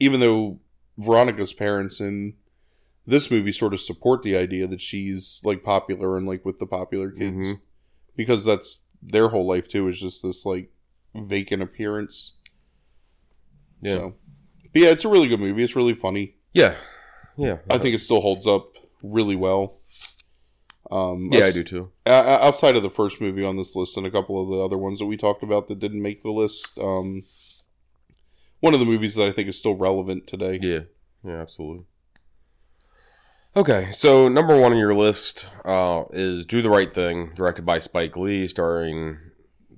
even 0.00 0.18
though 0.20 0.58
Veronica's 0.98 1.52
parents 1.52 2.00
in 2.00 2.34
this 3.10 3.30
movie 3.30 3.52
sort 3.52 3.74
of 3.74 3.80
support 3.80 4.22
the 4.22 4.36
idea 4.36 4.66
that 4.66 4.80
she's 4.80 5.40
like 5.44 5.62
popular 5.64 6.16
and 6.16 6.26
like 6.26 6.44
with 6.44 6.58
the 6.58 6.66
popular 6.66 7.10
kids 7.10 7.36
Mhm. 7.46 7.60
because 8.16 8.44
that's 8.44 8.84
their 9.02 9.28
whole 9.28 9.46
life 9.46 9.68
too 9.68 9.88
is 9.88 10.00
just 10.00 10.22
this 10.22 10.44
like 10.46 10.70
vacant 11.14 11.62
appearance. 11.62 12.34
yeah, 13.82 13.94
So, 13.96 14.14
but 14.72 14.82
yeah, 14.82 14.88
it's 14.90 15.04
a 15.04 15.08
really 15.08 15.28
good 15.28 15.40
movie. 15.40 15.62
It's 15.62 15.76
really 15.76 15.94
funny. 15.94 16.36
yeah, 16.52 16.74
yeah. 17.36 17.58
I 17.68 17.78
think 17.78 17.94
it 17.94 18.00
still 18.00 18.20
holds 18.20 18.46
up 18.46 18.66
really 19.02 19.36
well. 19.36 19.78
Um, 20.90 21.28
yeah, 21.32 21.44
I 21.46 21.52
do 21.52 21.62
too. 21.64 21.92
outside 22.06 22.74
of 22.76 22.82
the 22.82 22.90
first 22.90 23.20
movie 23.20 23.44
on 23.44 23.56
this 23.56 23.76
list 23.76 23.96
and 23.96 24.04
a 24.06 24.10
couple 24.10 24.42
of 24.42 24.48
the 24.48 24.60
other 24.60 24.76
ones 24.76 24.98
that 24.98 25.06
we 25.06 25.16
talked 25.16 25.42
about 25.42 25.68
that 25.68 25.78
didn't 25.78 26.02
make 26.02 26.22
the 26.22 26.30
list, 26.32 26.76
um, 26.78 27.24
one 28.60 28.74
of 28.74 28.80
the 28.80 28.86
movies 28.86 29.14
that 29.14 29.26
I 29.28 29.32
think 29.32 29.48
is 29.48 29.58
still 29.58 29.76
relevant 29.76 30.26
today. 30.26 30.58
Yeah, 30.60 30.80
yeah, 31.24 31.40
absolutely. 31.40 31.84
Okay, 33.56 33.90
so 33.90 34.28
number 34.28 34.56
one 34.56 34.70
on 34.70 34.78
your 34.78 34.94
list 34.94 35.48
uh, 35.64 36.04
is 36.12 36.46
"Do 36.46 36.62
the 36.62 36.70
Right 36.70 36.92
Thing," 36.92 37.32
directed 37.34 37.66
by 37.66 37.80
Spike 37.80 38.16
Lee, 38.16 38.46
starring 38.46 39.18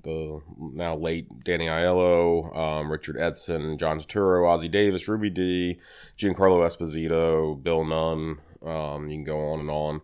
the 0.03 0.41
now 0.59 0.95
late 0.95 1.43
Danny 1.43 1.65
Aiello, 1.65 2.55
um, 2.55 2.91
Richard 2.91 3.17
Edson, 3.19 3.79
John 3.79 3.99
Turturro, 3.99 4.45
Ossie 4.45 4.69
Davis, 4.69 5.07
Ruby 5.07 5.31
Dee, 5.31 5.79
Giancarlo 6.19 6.63
Esposito, 6.63 7.61
Bill 7.63 7.83
Nunn. 7.83 8.37
Um, 8.63 9.09
you 9.09 9.17
can 9.17 9.23
go 9.23 9.39
on 9.53 9.61
and 9.61 9.69
on. 9.71 10.01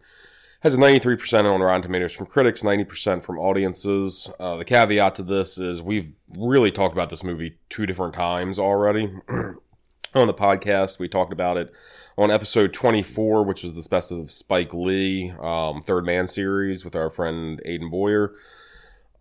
Has 0.62 0.74
a 0.74 0.78
93% 0.78 1.46
on 1.46 1.62
Rotten 1.62 1.84
Tomatoes 1.84 2.12
from 2.12 2.26
critics, 2.26 2.64
90% 2.64 3.24
from 3.24 3.38
audiences. 3.38 4.30
Uh, 4.40 4.58
the 4.58 4.66
caveat 4.66 5.16
to 5.16 5.24
this 5.24 5.58
is 5.58 5.82
we've 5.82 6.12
really 6.36 6.72
talked 6.72 6.94
about 6.94 7.10
this 7.10 7.24
movie 7.24 7.58
two 7.70 7.86
different 7.86 8.16
times 8.16 8.60
already 8.60 9.14
on 10.14 10.28
the 10.28 10.34
podcast. 10.34 11.00
We 11.00 11.08
talked 11.08 11.34
about 11.34 11.58
it 11.58 11.72
on 12.18 12.32
episode 12.32 12.74
24, 12.74 13.44
which 13.44 13.64
was 13.64 13.74
the 13.74 13.88
best 13.90 14.12
of 14.12 14.32
Spike 14.32 14.74
Lee, 14.74 15.34
um, 15.42 15.82
Third 15.82 16.06
Man 16.06 16.28
series 16.28 16.84
with 16.84 16.96
our 16.96 17.10
friend 17.10 17.62
Aiden 17.66 17.92
Boyer. 17.92 18.34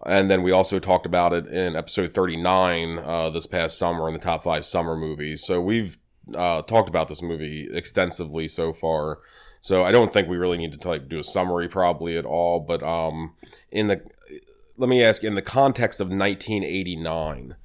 And 0.06 0.31
then 0.31 0.43
we 0.43 0.52
also 0.52 0.78
talked 0.78 1.06
about 1.06 1.32
it 1.32 1.47
in 1.47 1.74
episode 1.74 2.12
39 2.12 2.98
uh, 2.98 3.31
this 3.31 3.47
past 3.47 3.78
summer 3.78 4.06
in 4.09 4.15
the 4.15 4.20
top 4.20 4.44
five 4.44 4.65
summer 4.65 4.97
movies. 4.97 5.44
So 5.44 5.60
we've 5.60 5.98
uh, 6.35 6.62
talked 6.62 6.89
about 6.89 7.09
this 7.09 7.23
movie 7.23 7.69
extensively 7.73 8.48
so 8.48 8.73
far. 8.73 9.19
So 9.60 9.82
I 9.82 9.90
don't 9.90 10.12
think 10.12 10.28
we 10.28 10.36
really 10.36 10.56
need 10.56 10.81
to 10.81 10.89
like 10.89 11.09
do 11.09 11.19
a 11.19 11.24
summary 11.24 11.69
probably 11.69 12.16
at 12.16 12.24
all. 12.24 12.60
But 12.60 12.82
um, 12.82 13.35
in 13.73 13.89
the 13.89 14.02
let 14.77 14.89
me 14.89 15.02
ask 15.02 15.24
in 15.24 15.35
the 15.35 15.43
context 15.43 16.01
of 16.01 16.06
1989 16.06 17.56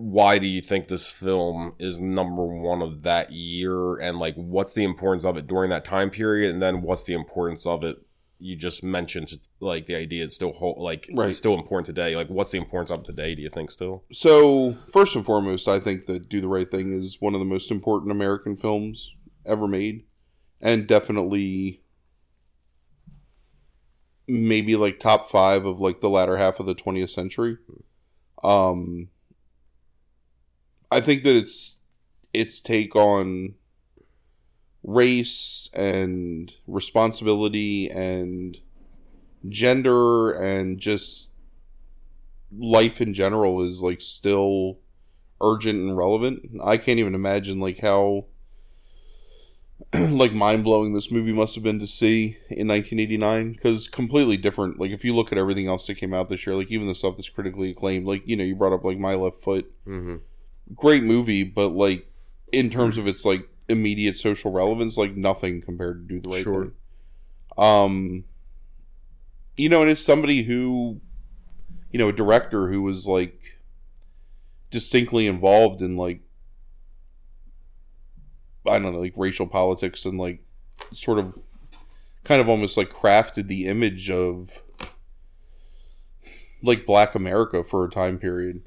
why 0.00 0.38
do 0.38 0.46
you 0.46 0.62
think 0.62 0.86
this 0.86 1.10
film 1.10 1.72
is 1.80 2.00
number 2.00 2.44
one 2.44 2.80
of 2.80 3.02
that 3.02 3.32
year 3.32 3.96
and 3.96 4.16
like 4.20 4.34
what's 4.36 4.72
the 4.72 4.84
importance 4.84 5.24
of 5.24 5.36
it 5.36 5.48
during 5.48 5.70
that 5.70 5.84
time 5.84 6.08
period 6.08 6.52
and 6.52 6.62
then 6.62 6.82
what's 6.82 7.02
the 7.02 7.14
importance 7.14 7.66
of 7.66 7.82
it 7.82 7.96
you 8.38 8.54
just 8.54 8.84
mentioned 8.84 9.28
like 9.58 9.86
the 9.86 9.96
idea 9.96 10.24
is 10.24 10.32
still 10.32 10.52
whole, 10.52 10.76
like 10.78 11.10
Right. 11.12 11.30
it's 11.30 11.38
still 11.38 11.54
important 11.54 11.86
today 11.86 12.14
like 12.14 12.28
what's 12.28 12.52
the 12.52 12.58
importance 12.58 12.92
of 12.92 13.02
today 13.02 13.34
do 13.34 13.42
you 13.42 13.50
think 13.50 13.72
still 13.72 14.04
So, 14.12 14.76
first 14.92 15.16
and 15.16 15.24
foremost, 15.24 15.66
I 15.66 15.80
think 15.80 16.04
that 16.04 16.28
Do 16.28 16.40
the 16.40 16.46
Right 16.46 16.70
Thing 16.70 16.92
is 16.92 17.16
one 17.18 17.34
of 17.34 17.40
the 17.40 17.44
most 17.44 17.68
important 17.72 18.12
American 18.12 18.56
films 18.56 19.12
ever 19.44 19.66
made. 19.66 20.04
And 20.60 20.86
definitely 20.86 21.82
maybe 24.28 24.76
like 24.76 25.00
top 25.00 25.28
five 25.28 25.64
of 25.64 25.80
like 25.80 26.00
the 26.00 26.08
latter 26.10 26.36
half 26.36 26.60
of 26.60 26.66
the 26.66 26.74
20th 26.76 27.10
century. 27.10 27.56
Um, 28.44 29.08
I 30.90 31.00
think 31.00 31.22
that 31.24 31.36
it's 31.36 31.80
its 32.32 32.60
take 32.60 32.94
on 32.96 33.54
race 34.82 35.68
and 35.74 36.54
responsibility 36.66 37.90
and 37.90 38.58
gender 39.48 40.32
and 40.32 40.78
just 40.78 41.32
life 42.56 43.00
in 43.00 43.12
general 43.12 43.62
is 43.62 43.82
like 43.82 44.00
still 44.00 44.78
urgent 45.40 45.78
and 45.78 45.96
relevant. 45.96 46.50
I 46.64 46.76
can't 46.76 46.98
even 46.98 47.14
imagine 47.14 47.60
like 47.60 47.78
how 47.78 48.26
like 49.94 50.32
mind 50.32 50.64
blowing 50.64 50.92
this 50.92 51.10
movie 51.10 51.32
must 51.32 51.54
have 51.54 51.64
been 51.64 51.78
to 51.78 51.86
see 51.86 52.38
in 52.50 52.68
1989 52.68 53.52
because 53.52 53.88
completely 53.88 54.36
different. 54.36 54.80
Like 54.80 54.90
if 54.90 55.04
you 55.04 55.14
look 55.14 55.32
at 55.32 55.38
everything 55.38 55.68
else 55.68 55.86
that 55.86 55.94
came 55.96 56.12
out 56.12 56.28
this 56.28 56.46
year, 56.46 56.56
like 56.56 56.70
even 56.70 56.88
the 56.88 56.94
stuff 56.94 57.16
that's 57.16 57.28
critically 57.28 57.70
acclaimed, 57.70 58.06
like 58.06 58.26
you 58.26 58.36
know 58.36 58.44
you 58.44 58.56
brought 58.56 58.72
up 58.74 58.84
like 58.84 58.98
My 58.98 59.14
Left 59.14 59.40
Foot, 59.40 59.70
mm-hmm. 59.86 60.16
Great 60.74 61.02
movie, 61.02 61.44
but 61.44 61.68
like 61.68 62.06
in 62.52 62.70
terms 62.70 62.98
of 62.98 63.06
its 63.06 63.24
like 63.24 63.48
immediate 63.68 64.16
social 64.18 64.52
relevance, 64.52 64.96
like 64.96 65.16
nothing 65.16 65.60
compared 65.60 66.08
to 66.08 66.14
Do 66.14 66.20
the 66.20 66.28
Right 66.30 66.42
Sure. 66.42 66.64
Thing. 66.64 66.72
Um, 67.56 68.24
you 69.56 69.68
know, 69.68 69.82
and 69.82 69.90
it's 69.90 70.04
somebody 70.04 70.44
who, 70.44 71.00
you 71.90 71.98
know, 71.98 72.08
a 72.08 72.12
director 72.12 72.68
who 72.68 72.82
was 72.82 73.06
like 73.06 73.58
distinctly 74.70 75.26
involved 75.26 75.82
in 75.82 75.96
like 75.96 76.20
I 78.66 78.78
don't 78.78 78.92
know, 78.92 79.00
like 79.00 79.14
racial 79.16 79.46
politics 79.46 80.04
and 80.04 80.18
like 80.18 80.40
sort 80.92 81.18
of 81.18 81.36
kind 82.24 82.40
of 82.40 82.48
almost 82.48 82.76
like 82.76 82.92
crafted 82.92 83.48
the 83.48 83.66
image 83.66 84.10
of 84.10 84.62
like 86.62 86.84
black 86.84 87.14
America 87.14 87.64
for 87.64 87.84
a 87.84 87.90
time 87.90 88.18
period. 88.18 88.62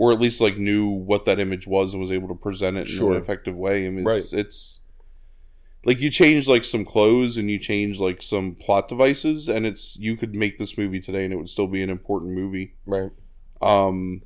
Or 0.00 0.12
at 0.12 0.20
least 0.20 0.40
like 0.40 0.56
knew 0.56 0.88
what 0.88 1.26
that 1.26 1.38
image 1.38 1.66
was 1.66 1.92
and 1.92 2.00
was 2.00 2.10
able 2.10 2.28
to 2.28 2.34
present 2.34 2.78
it 2.78 2.86
in 2.86 2.96
Sure. 2.96 3.12
an 3.12 3.20
effective 3.20 3.54
way. 3.54 3.86
I 3.86 3.90
mean 3.90 4.06
it's, 4.08 4.32
it's 4.32 4.80
like 5.84 6.00
you 6.00 6.10
change 6.10 6.48
like 6.48 6.64
some 6.64 6.84
clothes 6.86 7.36
and 7.36 7.50
you 7.50 7.58
change 7.58 7.98
like 8.00 8.22
some 8.22 8.54
plot 8.54 8.88
devices 8.88 9.46
and 9.48 9.66
it's 9.66 9.98
you 9.98 10.16
could 10.16 10.34
make 10.34 10.56
this 10.58 10.78
movie 10.78 11.00
today 11.00 11.24
and 11.24 11.32
it 11.34 11.36
would 11.36 11.50
still 11.50 11.66
be 11.66 11.82
an 11.82 11.90
important 11.90 12.32
movie. 12.32 12.74
right 12.86 13.10
Um, 13.60 14.22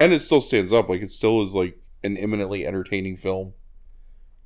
and 0.00 0.12
it 0.12 0.20
still 0.20 0.40
stands 0.40 0.72
up. 0.72 0.88
Like 0.88 1.02
it 1.02 1.10
still 1.10 1.42
is 1.42 1.54
like 1.54 1.78
an 2.02 2.16
eminently 2.16 2.66
entertaining 2.66 3.16
film. 3.16 3.54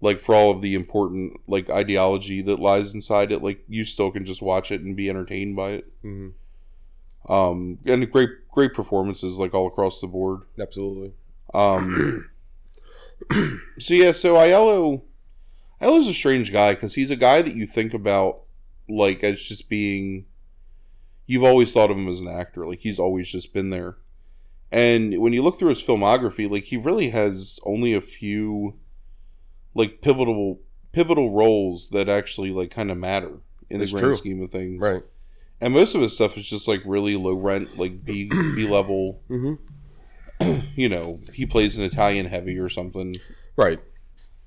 Like 0.01 0.21
for 0.21 0.35
all 0.37 0.53
of 0.53 0.63
the 0.63 0.75
important 0.77 1.41
like 1.49 1.69
ideology 1.69 2.43
that 2.43 2.61
lies 2.61 2.95
inside 2.95 3.33
it, 3.33 3.43
like 3.43 3.65
you 3.69 3.85
still 3.85 4.13
can 4.13 4.25
just 4.25 4.41
watch 4.43 4.71
it 4.71 4.83
and 4.83 4.97
be 4.97 5.11
entertained 5.11 5.57
by 5.57 5.71
it. 5.71 5.93
mm-hmm. 6.05 6.29
Um, 7.31 7.79
and 7.85 8.03
a 8.03 8.07
great 8.07 8.31
great 8.59 8.75
performances 8.75 9.37
like 9.39 9.55
all 9.55 9.69
across 9.69 10.01
the 10.01 10.07
board. 10.09 10.41
absolutely 10.61 11.13
Um. 11.55 12.29
so 13.79 13.95
yeah, 13.95 14.13
so 14.13 14.35
Aiello, 14.35 15.03
Aiello's 15.81 16.09
a 16.09 16.15
strange 16.15 16.53
guy 16.53 16.75
because 16.75 16.95
he's 16.95 17.11
a 17.11 17.17
guy 17.17 17.43
that 17.43 17.55
you 17.55 17.67
think 17.67 17.95
about 17.95 18.43
like 18.89 19.23
as 19.25 19.43
just 19.43 19.69
being. 19.69 20.27
You've 21.27 21.45
always 21.45 21.73
thought 21.73 21.91
of 21.91 21.99
him 21.99 22.09
as 22.09 22.21
an 22.21 22.29
actor, 22.29 22.67
like 22.67 22.81
he's 22.81 22.99
always 22.99 23.29
just 23.29 23.53
been 23.53 23.71
there. 23.71 23.97
And 24.73 25.19
when 25.21 25.33
you 25.33 25.43
look 25.43 25.59
through 25.59 25.71
his 25.71 25.83
filmography, 25.83 26.51
like 26.51 26.65
he 26.65 26.77
really 26.77 27.11
has 27.11 27.61
only 27.65 27.93
a 27.93 28.01
few, 28.01 28.75
like 29.75 30.01
pivotal 30.01 30.61
pivotal 30.93 31.31
roles 31.33 31.91
that 31.91 32.09
actually 32.09 32.51
like 32.51 32.71
kind 32.71 32.91
of 32.91 32.97
matter 32.99 33.39
in 33.71 33.81
It's 33.81 33.93
the 33.93 33.99
grand 33.99 34.13
true. 34.15 34.17
scheme 34.19 34.43
of 34.43 34.51
things. 34.51 34.81
Right. 34.81 35.03
And 35.61 35.75
most 35.75 35.95
of 35.95 36.01
his 36.03 36.15
stuff 36.15 36.37
is 36.39 36.49
just 36.49 36.69
like 36.69 36.83
really 36.85 37.17
low 37.17 37.35
rent, 37.35 37.79
like 37.79 38.05
B 38.05 38.29
B 38.29 38.67
level. 38.71 39.23
Mm-hmm. 39.31 39.55
You 40.77 40.89
know, 40.89 41.19
he 41.35 41.45
plays 41.47 41.77
an 41.77 41.83
Italian 41.83 42.27
heavy 42.27 42.57
or 42.59 42.69
something. 42.69 43.17
Right. 43.57 43.81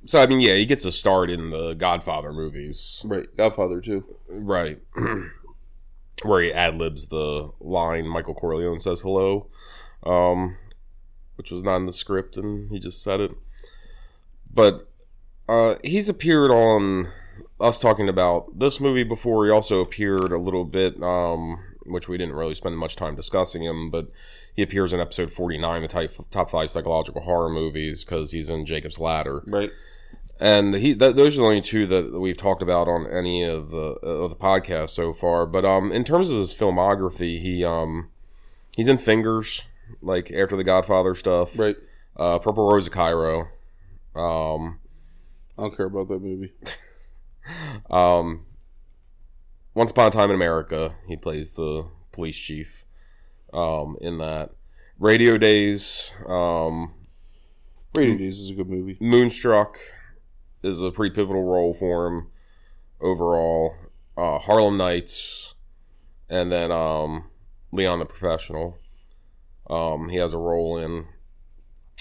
So 0.06 0.22
I 0.22 0.26
mean, 0.26 0.40
yeah, 0.40 0.54
he 0.54 0.66
gets 0.66 0.86
a 0.86 0.92
start 0.92 1.30
in 1.30 1.50
the 1.50 1.74
Godfather 1.74 2.32
movies, 2.32 3.02
Right, 3.06 3.28
Godfather 3.36 3.82
too. 3.82 4.06
right? 4.30 4.80
Where 6.24 6.42
he 6.42 6.54
ad 6.54 6.76
libs 6.76 7.08
the 7.08 7.52
line 7.60 8.08
Michael 8.08 8.34
Corleone 8.34 8.80
says 8.80 9.02
hello, 9.02 9.48
um, 10.06 10.56
which 11.36 11.52
was 11.52 11.62
not 11.62 11.76
in 11.78 11.88
the 11.88 11.92
script, 11.92 12.38
and 12.38 12.72
he 12.72 12.80
just 12.80 13.04
said 13.04 13.20
it. 13.20 13.32
But 14.54 14.88
uh, 15.50 15.76
he's 15.84 16.08
appeared 16.08 16.52
on 16.52 17.12
us 17.62 17.80
talking 17.80 18.10
about 18.10 18.60
this 18.60 18.80
movie 18.80 19.04
before. 19.04 19.46
He 19.46 19.52
also 19.52 19.80
appeared 19.80 20.32
a 20.32 20.38
little 20.38 20.66
bit, 20.66 21.02
um, 21.02 21.60
which 21.84 22.08
we 22.08 22.18
didn't 22.18 22.36
really 22.36 22.56
spend 22.56 22.78
much 22.78 22.96
time 22.96 23.16
discussing 23.16 23.64
him, 23.64 23.90
but 23.90 24.08
he 24.54 24.62
appears 24.62 24.92
in 24.92 25.00
episode 25.00 25.32
49, 25.32 25.82
the 25.82 25.88
type, 25.88 26.16
top 26.32 26.52
five 26.52 26.70
psychological 26.70 27.22
horror 27.22 27.50
movies, 27.50 28.04
because 28.04 28.32
he's 28.32 28.50
in 28.50 28.66
Jacob's 28.66 29.00
Ladder. 29.00 29.44
Right. 29.46 29.72
And 30.40 30.76
he, 30.76 30.96
th- 30.96 31.16
those 31.16 31.38
are 31.38 31.42
the 31.42 31.48
only 31.48 31.62
two 31.62 31.86
that 31.88 32.20
we've 32.20 32.36
talked 32.36 32.64
about 32.64 32.88
on 32.88 33.06
any 33.06 33.44
of 33.44 33.70
the 33.70 33.78
of 33.78 34.32
the 34.32 34.36
podcast 34.36 34.90
so 34.90 35.14
far. 35.14 35.46
But 35.46 35.66
um, 35.66 35.92
in 35.92 36.04
terms 36.04 36.32
of 36.32 36.38
his 36.38 36.54
filmography, 36.54 37.40
he 37.40 37.64
um, 37.64 38.10
he's 38.76 38.88
in 38.88 38.98
Fingers, 38.98 39.62
like 40.02 40.32
after 40.32 40.58
the 40.58 40.64
Godfather 40.64 41.14
stuff. 41.14 41.58
Right. 41.58 41.78
Uh, 42.18 42.40
Purple 42.40 42.72
Rose 42.72 42.88
of 42.88 42.94
Cairo. 42.94 43.50
Um, 44.16 44.80
I 45.58 45.62
don't 45.62 45.78
care 45.78 45.86
about 45.86 46.08
that 46.08 46.22
movie. 46.22 46.54
um, 47.90 48.46
Once 49.74 49.92
Upon 49.92 50.08
a 50.08 50.12
Time 50.12 50.30
in 50.30 50.36
America, 50.36 50.96
he 51.08 51.16
plays 51.16 51.54
the 51.54 51.86
police 52.12 52.38
chief. 52.38 52.86
Um, 53.54 53.98
in 54.00 54.18
that 54.20 54.52
Radio 54.98 55.38
Days, 55.38 56.12
um, 56.26 56.94
Radio 57.94 58.18
Days 58.18 58.40
is 58.40 58.50
a 58.52 58.54
good 58.54 58.70
movie. 58.70 58.98
Moonstruck 59.02 59.78
is 60.64 60.82
a 60.82 60.92
pretty 60.92 61.14
pivotal 61.14 61.44
role 61.44 61.74
for 61.74 62.08
him 62.08 62.28
overall. 63.02 63.76
Uh, 64.16 64.40
Harlem 64.40 64.78
Nights, 64.78 65.56
and 66.30 66.52
then 66.52 66.72
um, 66.72 67.26
Leon 67.72 68.00
the 68.00 68.06
Professional. 68.06 68.78
Um, 69.70 70.10
he 70.10 70.18
has 70.18 70.34
a 70.34 70.38
role 70.38 70.78
in. 70.78 71.06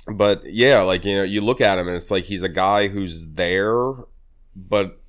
But 0.07 0.45
yeah, 0.45 0.83
like 0.83 1.05
you 1.05 1.17
know, 1.17 1.23
you 1.23 1.41
look 1.41 1.61
at 1.61 1.79
him 1.79 1.87
and 1.87 1.97
it's 1.97 2.11
like 2.11 2.25
he's 2.25 2.43
a 2.43 2.49
guy 2.49 2.89
who's 2.89 3.27
there, 3.27 3.93
but 4.57 5.01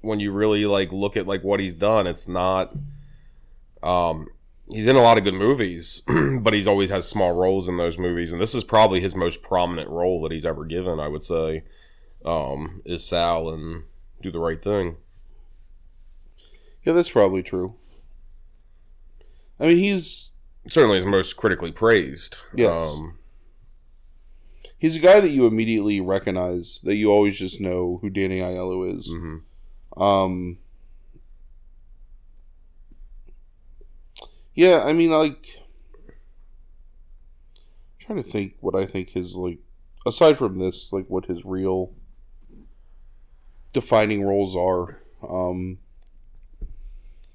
when 0.00 0.20
you 0.20 0.32
really 0.32 0.64
like 0.66 0.92
look 0.92 1.16
at 1.16 1.26
like 1.26 1.42
what 1.42 1.60
he's 1.60 1.74
done, 1.74 2.06
it's 2.06 2.28
not. 2.28 2.72
Um, 3.82 4.28
he's 4.70 4.86
in 4.86 4.96
a 4.96 5.02
lot 5.02 5.18
of 5.18 5.24
good 5.24 5.34
movies, 5.34 6.02
but 6.40 6.52
he's 6.52 6.68
always 6.68 6.90
has 6.90 7.08
small 7.08 7.32
roles 7.32 7.68
in 7.68 7.76
those 7.76 7.98
movies, 7.98 8.32
and 8.32 8.40
this 8.40 8.54
is 8.54 8.64
probably 8.64 9.00
his 9.00 9.14
most 9.14 9.42
prominent 9.42 9.88
role 9.88 10.22
that 10.22 10.32
he's 10.32 10.46
ever 10.46 10.64
given. 10.64 11.00
I 11.00 11.08
would 11.08 11.24
say, 11.24 11.64
um, 12.24 12.82
is 12.84 13.04
Sal 13.04 13.48
and 13.48 13.84
Do 14.22 14.30
the 14.30 14.38
Right 14.40 14.62
Thing. 14.62 14.96
Yeah, 16.84 16.92
that's 16.94 17.10
probably 17.10 17.42
true. 17.42 17.74
I 19.58 19.66
mean, 19.66 19.76
he's 19.76 20.30
Certainly, 20.68 20.96
his 20.96 21.06
most 21.06 21.36
critically 21.36 21.72
praised. 21.72 22.38
Yes. 22.54 22.70
Um, 22.70 23.18
he's 24.78 24.96
a 24.96 25.00
guy 25.00 25.20
that 25.20 25.30
you 25.30 25.46
immediately 25.46 26.00
recognize. 26.00 26.80
That 26.84 26.96
you 26.96 27.10
always 27.10 27.38
just 27.38 27.60
know 27.60 27.98
who 28.02 28.10
Danny 28.10 28.40
Aiello 28.40 28.96
is. 28.98 29.08
mhm. 29.08 29.42
Um. 30.00 30.58
Yeah, 34.54 34.82
I 34.84 34.92
mean, 34.92 35.10
like, 35.10 35.62
I'm 36.08 36.14
trying 37.98 38.22
to 38.22 38.28
think 38.28 38.54
what 38.60 38.74
I 38.74 38.84
think 38.84 39.10
his 39.10 39.36
like, 39.36 39.58
aside 40.06 40.36
from 40.38 40.58
this, 40.58 40.92
like, 40.92 41.06
what 41.06 41.26
his 41.26 41.44
real 41.44 41.92
defining 43.72 44.24
roles 44.24 44.56
are. 44.56 45.00
Um, 45.26 45.78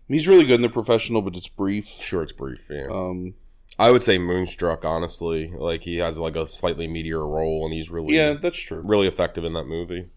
he's 0.07 0.27
really 0.27 0.45
good 0.45 0.55
in 0.55 0.61
the 0.61 0.69
professional, 0.69 1.21
but 1.21 1.35
it's 1.35 1.47
brief. 1.47 1.87
Sure, 2.01 2.21
it's 2.21 2.33
brief. 2.33 2.61
Yeah, 2.69 2.87
Um, 2.91 3.35
I 3.79 3.91
would 3.91 4.03
say 4.03 4.17
Moonstruck. 4.17 4.83
Honestly, 4.85 5.51
like 5.57 5.83
he 5.83 5.97
has 5.97 6.19
like 6.19 6.35
a 6.35 6.47
slightly 6.47 6.87
meteor 6.87 7.25
role, 7.25 7.65
and 7.65 7.73
he's 7.73 7.89
really 7.89 8.15
yeah, 8.15 8.33
that's 8.33 8.59
true. 8.59 8.81
really 8.83 9.07
effective 9.07 9.45
in 9.45 9.53
that 9.53 9.65
movie. 9.65 10.09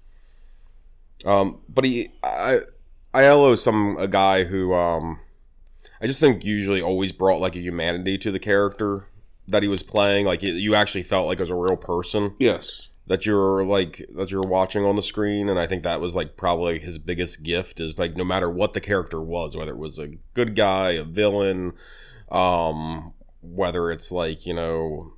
Um, 1.24 1.60
but 1.68 1.84
he, 1.84 2.10
I, 2.22 2.60
Aiello 3.14 3.52
is 3.52 3.62
some 3.62 3.96
a 3.98 4.06
guy 4.08 4.44
who, 4.44 4.72
um, 4.74 5.18
I 6.00 6.06
just 6.06 6.20
think 6.20 6.44
usually 6.44 6.80
always 6.80 7.12
brought 7.12 7.40
like 7.40 7.56
a 7.56 7.60
humanity 7.60 8.18
to 8.18 8.30
the 8.30 8.38
character 8.38 9.06
that 9.48 9.62
he 9.62 9.68
was 9.68 9.82
playing. 9.82 10.26
Like 10.26 10.42
you- 10.42 10.52
you 10.54 10.74
actually 10.74 11.02
felt 11.02 11.26
like 11.26 11.38
it 11.38 11.42
was 11.42 11.50
a 11.50 11.54
real 11.56 11.76
person 11.76 12.34
Yes. 12.38 12.88
that 13.08 13.26
you're 13.26 13.64
like 13.64 14.04
that 14.14 14.30
you're 14.30 14.42
watching 14.42 14.84
on 14.84 14.94
the 14.94 15.02
screen, 15.02 15.48
and 15.48 15.58
I 15.58 15.66
think 15.66 15.82
that 15.82 16.00
was 16.00 16.14
like 16.14 16.36
probably 16.36 16.78
his 16.78 16.98
biggest 16.98 17.42
gift 17.42 17.80
is 17.80 17.98
like 17.98 18.14
no 18.16 18.24
matter 18.24 18.48
what 18.50 18.74
the 18.74 18.80
character 18.80 19.20
was, 19.20 19.56
whether 19.56 19.72
it 19.72 19.78
was 19.78 19.98
a 19.98 20.08
good 20.34 20.54
guy, 20.54 20.90
a 20.90 21.02
villain, 21.04 21.72
um, 22.30 23.14
whether 23.40 23.90
it's 23.90 24.12
like 24.12 24.44
you 24.46 24.54
know 24.54 25.14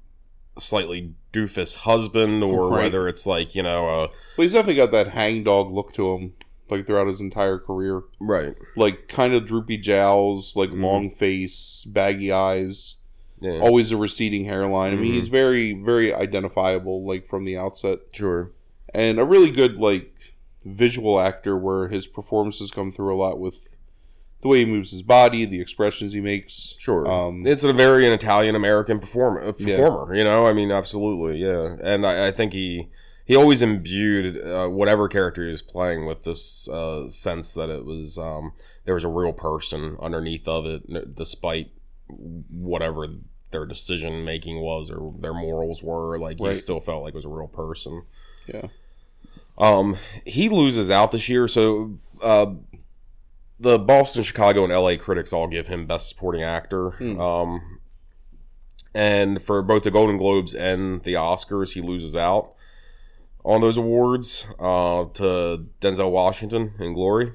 slightly 0.58 1.14
doofus 1.32 1.76
husband 1.78 2.42
or 2.42 2.68
Right. 2.68 2.84
whether 2.84 3.06
it's 3.08 3.26
like 3.26 3.54
you 3.54 3.62
know 3.62 3.86
a 3.88 3.98
Well, 4.00 4.10
he's 4.38 4.52
definitely 4.52 4.76
got 4.82 4.90
that 4.92 5.08
hangdog 5.08 5.72
look 5.72 5.92
to 5.94 6.12
him, 6.14 6.32
like 6.68 6.86
throughout 6.86 7.06
his 7.06 7.20
entire 7.20 7.58
career. 7.58 8.02
right 8.20 8.54
Like 8.76 9.08
kind 9.08 9.32
of 9.34 9.46
droopy 9.46 9.76
jowls, 9.78 10.56
like 10.56 10.70
Mhm. 10.70 10.82
long 10.82 11.10
face, 11.10 11.84
baggy 11.88 12.32
eyes, 12.32 12.96
yeah 13.40 13.58
always 13.60 13.90
a 13.92 13.96
receding 13.96 14.44
hairline. 14.44 14.92
I 14.92 14.96
mean, 14.96 15.12
he's 15.14 15.28
very, 15.28 15.72
very 15.72 16.12
identifiable, 16.12 17.04
like 17.06 17.26
from 17.26 17.44
the 17.44 17.56
outset, 17.56 18.00
sure 18.12 18.50
and 18.92 19.20
a 19.20 19.24
really 19.24 19.50
good 19.52 19.76
like 19.76 20.34
visual 20.64 21.18
actor, 21.20 21.56
where 21.56 21.88
his 21.88 22.06
performances 22.08 22.70
come 22.70 22.90
through 22.90 23.14
a 23.14 23.16
lot 23.16 23.38
with 23.38 23.69
the 24.42 24.48
way 24.48 24.64
he 24.64 24.70
moves 24.70 24.90
his 24.90 25.02
body, 25.02 25.44
the 25.44 25.60
expressions 25.60 26.12
he 26.12 26.20
makes. 26.20 26.74
sure 26.78 27.06
Um, 27.10 27.46
it's 27.46 27.62
a 27.64 27.72
very 27.72 28.06
an 28.06 28.12
Italian 28.12 28.54
American 28.56 28.98
performer 29.00 29.42
uh, 29.42 29.52
Yeah. 29.58 30.12
you 30.14 30.24
know 30.24 30.46
I 30.46 30.52
mean 30.52 30.70
absolutely 30.70 31.38
yeah 31.40 31.76
and 31.82 32.06
I, 32.06 32.28
I 32.28 32.30
think 32.32 32.52
he 32.52 32.88
he 33.26 33.36
always 33.36 33.62
imbued 33.62 34.40
uh, 34.44 34.66
whatever 34.68 35.08
character 35.08 35.44
he 35.44 35.50
was 35.50 35.62
playing 35.62 36.04
with 36.06 36.24
this 36.24 36.68
uh, 36.68 37.08
sense 37.08 37.54
that 37.54 37.68
it 37.70 37.84
was 37.84 38.18
um, 38.18 38.52
there 38.86 38.94
was 38.94 39.04
a 39.04 39.08
real 39.08 39.32
person 39.32 39.96
underneath 40.00 40.48
of 40.48 40.66
it 40.66 41.14
despite 41.14 41.70
whatever 42.50 43.06
their 43.52 43.66
decision 43.66 44.24
making 44.24 44.60
was 44.60 44.90
or 44.90 45.12
their 45.18 45.34
morals 45.34 45.82
were 45.82 46.18
like 46.18 46.38
Right. 46.40 46.58
still 46.58 46.80
felt 46.80 47.02
like 47.02 47.14
it 47.14 47.16
was 47.16 47.24
a 47.24 47.28
real 47.28 47.48
person 47.48 48.02
yeah, 48.46 48.66
um, 49.58 49.96
he 50.24 50.48
loses 50.48 50.88
out 50.90 51.12
this 51.12 51.28
year, 51.28 51.46
so 51.46 51.98
uh, 52.22 52.46
the 53.60 53.78
Boston, 53.78 54.22
Chicago, 54.22 54.64
and 54.64 54.72
LA 54.72 54.96
critics 54.96 55.32
all 55.32 55.46
give 55.46 55.66
him 55.66 55.86
Best 55.86 56.08
Supporting 56.08 56.42
Actor. 56.42 56.92
Hmm. 56.92 57.20
Um, 57.20 57.80
and 58.94 59.42
for 59.42 59.62
both 59.62 59.82
the 59.84 59.90
Golden 59.90 60.16
Globes 60.16 60.54
and 60.54 61.02
the 61.04 61.12
Oscars, 61.12 61.74
he 61.74 61.82
loses 61.82 62.16
out 62.16 62.54
on 63.44 63.60
those 63.60 63.76
awards 63.76 64.46
uh, 64.58 65.04
to 65.14 65.66
Denzel 65.80 66.10
Washington 66.10 66.72
in 66.80 66.94
Glory. 66.94 67.32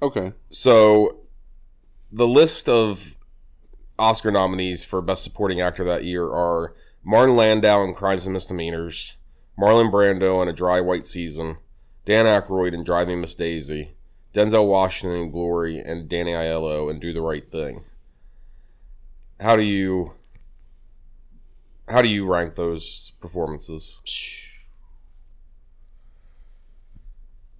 okay, 0.00 0.32
So 0.50 1.18
the 2.10 2.26
list 2.26 2.68
of 2.68 3.16
Oscar 3.98 4.30
nominees 4.30 4.84
for 4.84 5.02
Best 5.02 5.24
Supporting 5.24 5.60
Actor 5.60 5.84
that 5.84 6.04
year 6.04 6.24
are 6.26 6.74
Martin 7.04 7.36
Landau 7.36 7.84
in 7.84 7.94
Crimes 7.94 8.26
and 8.26 8.32
Misdemeanors, 8.32 9.16
Marlon 9.58 9.92
Brando 9.92 10.40
in 10.42 10.48
A 10.48 10.52
Dry 10.52 10.80
White 10.80 11.06
Season, 11.06 11.58
Dan 12.06 12.26
Aykroyd 12.26 12.72
in 12.72 12.82
Driving 12.82 13.20
Miss 13.20 13.34
Daisy, 13.34 13.93
Denzel 14.34 14.66
Washington 14.66 15.20
in 15.20 15.30
Glory, 15.30 15.78
and 15.78 16.08
Danny 16.08 16.32
Aiello 16.32 16.90
and 16.90 17.00
Do 17.00 17.12
the 17.12 17.20
Right 17.22 17.48
Thing. 17.50 17.84
How 19.40 19.54
do 19.56 19.62
you 19.62 20.12
how 21.88 22.02
do 22.02 22.08
you 22.08 22.26
rank 22.26 22.56
those 22.56 23.12
performances? 23.20 24.00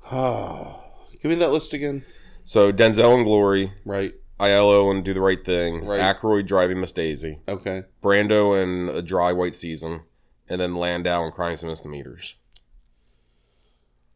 give 0.11 1.31
me 1.31 1.35
that 1.37 1.51
list 1.53 1.73
again. 1.73 2.05
So 2.43 2.73
Denzel 2.73 3.15
and 3.15 3.25
Glory, 3.25 3.73
Right. 3.85 4.15
Aiello 4.41 4.91
and 4.91 5.05
Do 5.05 5.15
the 5.15 5.21
Right 5.21 5.43
Thing, 5.45 5.85
Right. 5.85 6.01
Aykroyd 6.01 6.47
driving 6.47 6.81
Miss 6.81 6.93
Daisy, 6.93 7.39
Okay. 7.49 7.85
Brando 8.03 8.61
and 8.61 8.89
A 8.91 9.01
Dry 9.01 9.33
White 9.33 9.55
Season, 9.55 10.01
and 10.49 10.61
then 10.61 10.75
Landau 10.75 11.25
and 11.25 11.33
Crimes 11.33 11.63
and 11.63 11.71
Misdemeanors. 11.71 12.35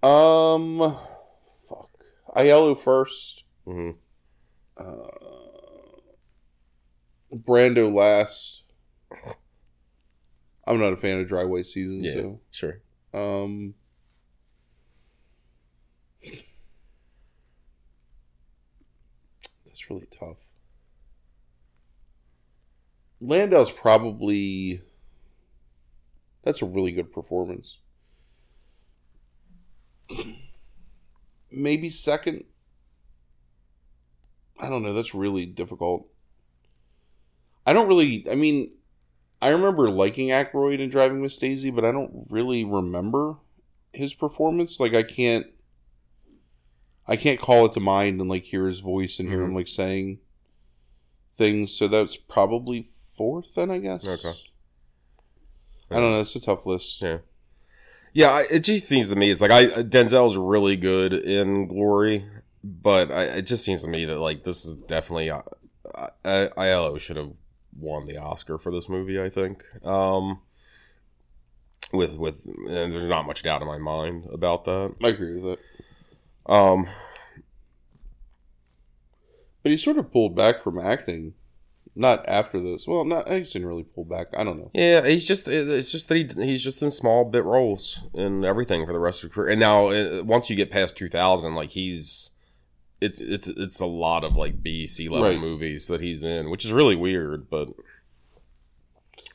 Um, 0.03 0.97
Aiello 2.39 2.79
first. 2.79 3.45
hmm 3.67 3.91
Brando 7.35 7.93
last. 7.93 8.65
I'm 10.67 10.79
not 10.81 10.93
a 10.93 10.97
fan 10.97 11.21
of 11.21 11.29
Dry 11.29 11.45
White 11.45 11.67
Season, 11.67 12.05
Yeah, 12.05 12.13
so 12.13 12.41
sure. 12.51 12.81
um. 13.15 13.75
That's 19.67 19.89
really 19.91 20.07
tough. 20.07 20.39
Landau's 23.23 23.71
probably. 23.71 24.83
That's 26.45 26.63
a 26.63 26.67
really 26.67 26.93
good 26.93 27.13
performance. 27.13 27.79
Maybe 31.51 31.89
second. 31.91 32.45
I 34.61 34.69
don't 34.69 34.83
know. 34.83 34.93
That's 34.93 35.15
really 35.15 35.47
difficult. 35.47 36.09
I 37.67 37.73
don't 37.73 37.89
really. 37.89 38.27
I 38.31 38.35
mean, 38.35 38.73
I 39.41 39.49
remember 39.49 39.91
liking 39.91 40.29
Aykroyd 40.29 40.83
and 40.83 40.91
Driving 40.91 41.23
Miss 41.23 41.37
Daisy, 41.39 41.71
but 41.71 41.85
I 41.85 41.93
don't 41.93 42.27
really 42.31 42.65
remember 42.65 43.37
his 43.93 44.15
performance. 44.15 44.81
Like, 44.81 44.95
I 44.95 45.03
can't. 45.03 45.47
I 47.07 47.17
can't 47.17 47.41
call 47.41 47.65
it 47.67 47.73
to 47.73 47.81
mind 47.81 48.21
and 48.21 48.29
like 48.29 48.43
hear 48.45 48.67
his 48.67 48.81
voice 48.81 49.19
and 49.19 49.31
hear 49.31 49.43
him 49.43 49.53
Mhm. 49.53 49.57
like 49.57 49.69
saying 49.69 50.19
things. 51.39 51.73
So 51.73 51.89
that's 51.89 52.17
probably 52.17 52.91
fourth, 53.17 53.55
then 53.55 53.71
I 53.71 53.79
guess. 53.79 54.07
Okay. 54.07 54.39
I 55.91 55.95
don't 55.95 56.13
know. 56.13 56.21
It's 56.21 56.37
a 56.37 56.41
tough 56.41 56.67
list. 56.67 57.01
Yeah. 57.01 57.19
Yeah, 58.13 58.31
I, 58.31 58.47
it 58.51 58.61
just 58.61 58.87
seems 58.89 59.09
to 59.11 59.17
me 59.17 59.31
it's 59.31 59.41
like 59.41 59.51
I 59.51 59.67
Denzel's 59.67 60.37
really 60.37 60.77
good 60.77 61.13
in 61.13 61.67
Glory, 61.69 62.25
but 62.65 63.11
I, 63.11 63.23
it 63.25 63.43
just 63.43 63.65
seems 63.65 63.83
to 63.83 63.89
me 63.89 64.05
that 64.07 64.19
like 64.19 64.45
this 64.45 64.65
is 64.65 64.75
definitely 64.75 65.31
uh, 65.31 65.43
I, 65.95 66.49
Aiello 66.57 66.99
should 66.99 67.17
have 67.17 67.33
won 67.79 68.07
the 68.07 68.17
Oscar 68.19 68.59
for 68.59 68.73
this 68.73 68.89
movie. 68.89 69.21
I 69.21 69.29
think. 69.29 69.65
Um, 69.85 70.41
with 71.93 72.17
with 72.17 72.45
and 72.45 72.93
there's 72.93 73.09
not 73.09 73.27
much 73.27 73.43
doubt 73.43 73.63
in 73.63 73.69
my 73.69 73.79
mind 73.79 74.27
about 74.33 74.65
that. 74.65 74.95
I 75.03 75.09
agree 75.09 75.41
with 75.41 75.59
that. 76.47 76.53
Um, 76.53 76.89
But 79.63 79.73
he 79.73 79.79
sort 79.79 79.99
of 79.99 80.11
pulled 80.11 80.35
back 80.35 80.63
from 80.63 80.79
acting. 80.79 81.35
Not 82.01 82.25
after 82.29 82.61
this. 82.61 82.87
Well, 82.87 83.05
not. 83.05 83.29
I 83.29 83.41
didn't 83.41 83.67
really 83.67 83.83
pull 83.83 84.05
back. 84.05 84.29
I 84.37 84.45
don't 84.45 84.57
know. 84.59 84.71
yeah, 84.73 85.05
he's 85.05 85.27
just 85.27 85.49
it's 85.49 85.91
just 85.91 86.09
that 86.09 86.15
he, 86.37 86.45
he's 86.47 86.63
just 86.63 86.81
in 86.81 86.93
small 86.93 87.25
bit 87.25 87.45
roles 87.45 87.99
and 88.15 88.45
everything 88.45 88.87
for 88.87 88.93
the 88.93 89.01
rest 89.01 89.25
of 89.25 89.31
his 89.31 89.35
career. 89.35 89.49
And 89.51 89.59
now 89.61 89.89
uh, 89.89 90.23
once 90.25 90.49
you 90.49 90.55
get 90.55 90.71
past 90.71 90.97
2000, 90.97 91.57
like 91.57 91.71
he's 91.71 92.31
it's 93.01 93.21
it's 93.21 93.49
it's 93.49 93.81
a 93.81 93.87
lot 93.87 94.23
of 94.23 94.37
like 94.37 94.63
B 94.63 94.87
C 94.87 95.09
level 95.09 95.29
Right. 95.29 95.41
movies 95.41 95.89
that 95.89 96.01
he's 96.01 96.23
in, 96.23 96.51
which 96.51 96.65
is 96.65 96.71
really 96.73 96.95
weird. 96.95 97.51
But 97.51 97.71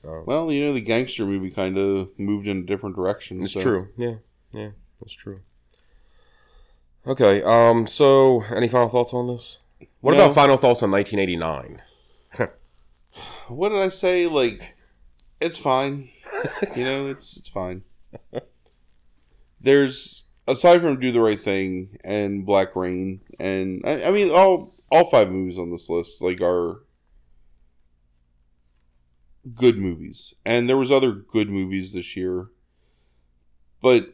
uh, 0.07 0.21
Well, 0.25 0.49
you 0.49 0.63
know, 0.65 0.73
the 0.73 0.79
gangster 0.79 1.25
movie 1.25 1.49
kind 1.51 1.77
of 1.77 2.17
moved 2.17 2.47
in 2.47 2.59
a 2.59 2.63
different 2.63 2.95
direction. 2.95 3.43
it's 3.43 3.51
so- 3.53 3.59
true. 3.61 3.89
Yeah, 3.97 4.15
yeah, 4.53 4.69
that's 5.01 5.13
true. 5.13 5.41
Okay. 7.05 7.43
Um. 7.43 7.87
So, 7.87 8.43
any 8.55 8.69
final 8.69 8.87
thoughts 8.87 9.13
on 9.13 9.27
this? 9.27 9.59
What 9.99 10.13
No. 10.15 10.23
about 10.23 10.35
final 10.35 10.55
thoughts 10.55 10.81
on 10.81 10.91
1989? 10.91 11.81
What 13.47 13.69
did 13.69 13.79
I 13.79 13.89
say? 13.89 14.25
Like, 14.27 14.75
it's 15.39 15.57
fine. 15.57 16.09
you 16.75 16.83
know, 16.83 17.07
it's 17.07 17.37
it's 17.37 17.49
fine. 17.49 17.83
There's 19.61 20.27
aside 20.47 20.81
from 20.81 20.99
Do 20.99 21.11
the 21.11 21.21
Right 21.21 21.39
Thing 21.39 21.97
and 22.03 22.45
Black 22.45 22.75
Rain, 22.75 23.21
and 23.39 23.81
I, 23.85 24.05
I 24.05 24.11
mean 24.11 24.31
all 24.31 24.75
all 24.91 25.09
five 25.09 25.31
movies 25.31 25.57
on 25.57 25.71
this 25.71 25.89
list 25.89 26.21
like 26.21 26.41
are 26.41 26.83
good 29.55 29.77
movies, 29.77 30.33
and 30.45 30.67
there 30.69 30.77
was 30.77 30.91
other 30.91 31.11
good 31.11 31.49
movies 31.49 31.93
this 31.93 32.15
year, 32.15 32.47
but 33.81 34.13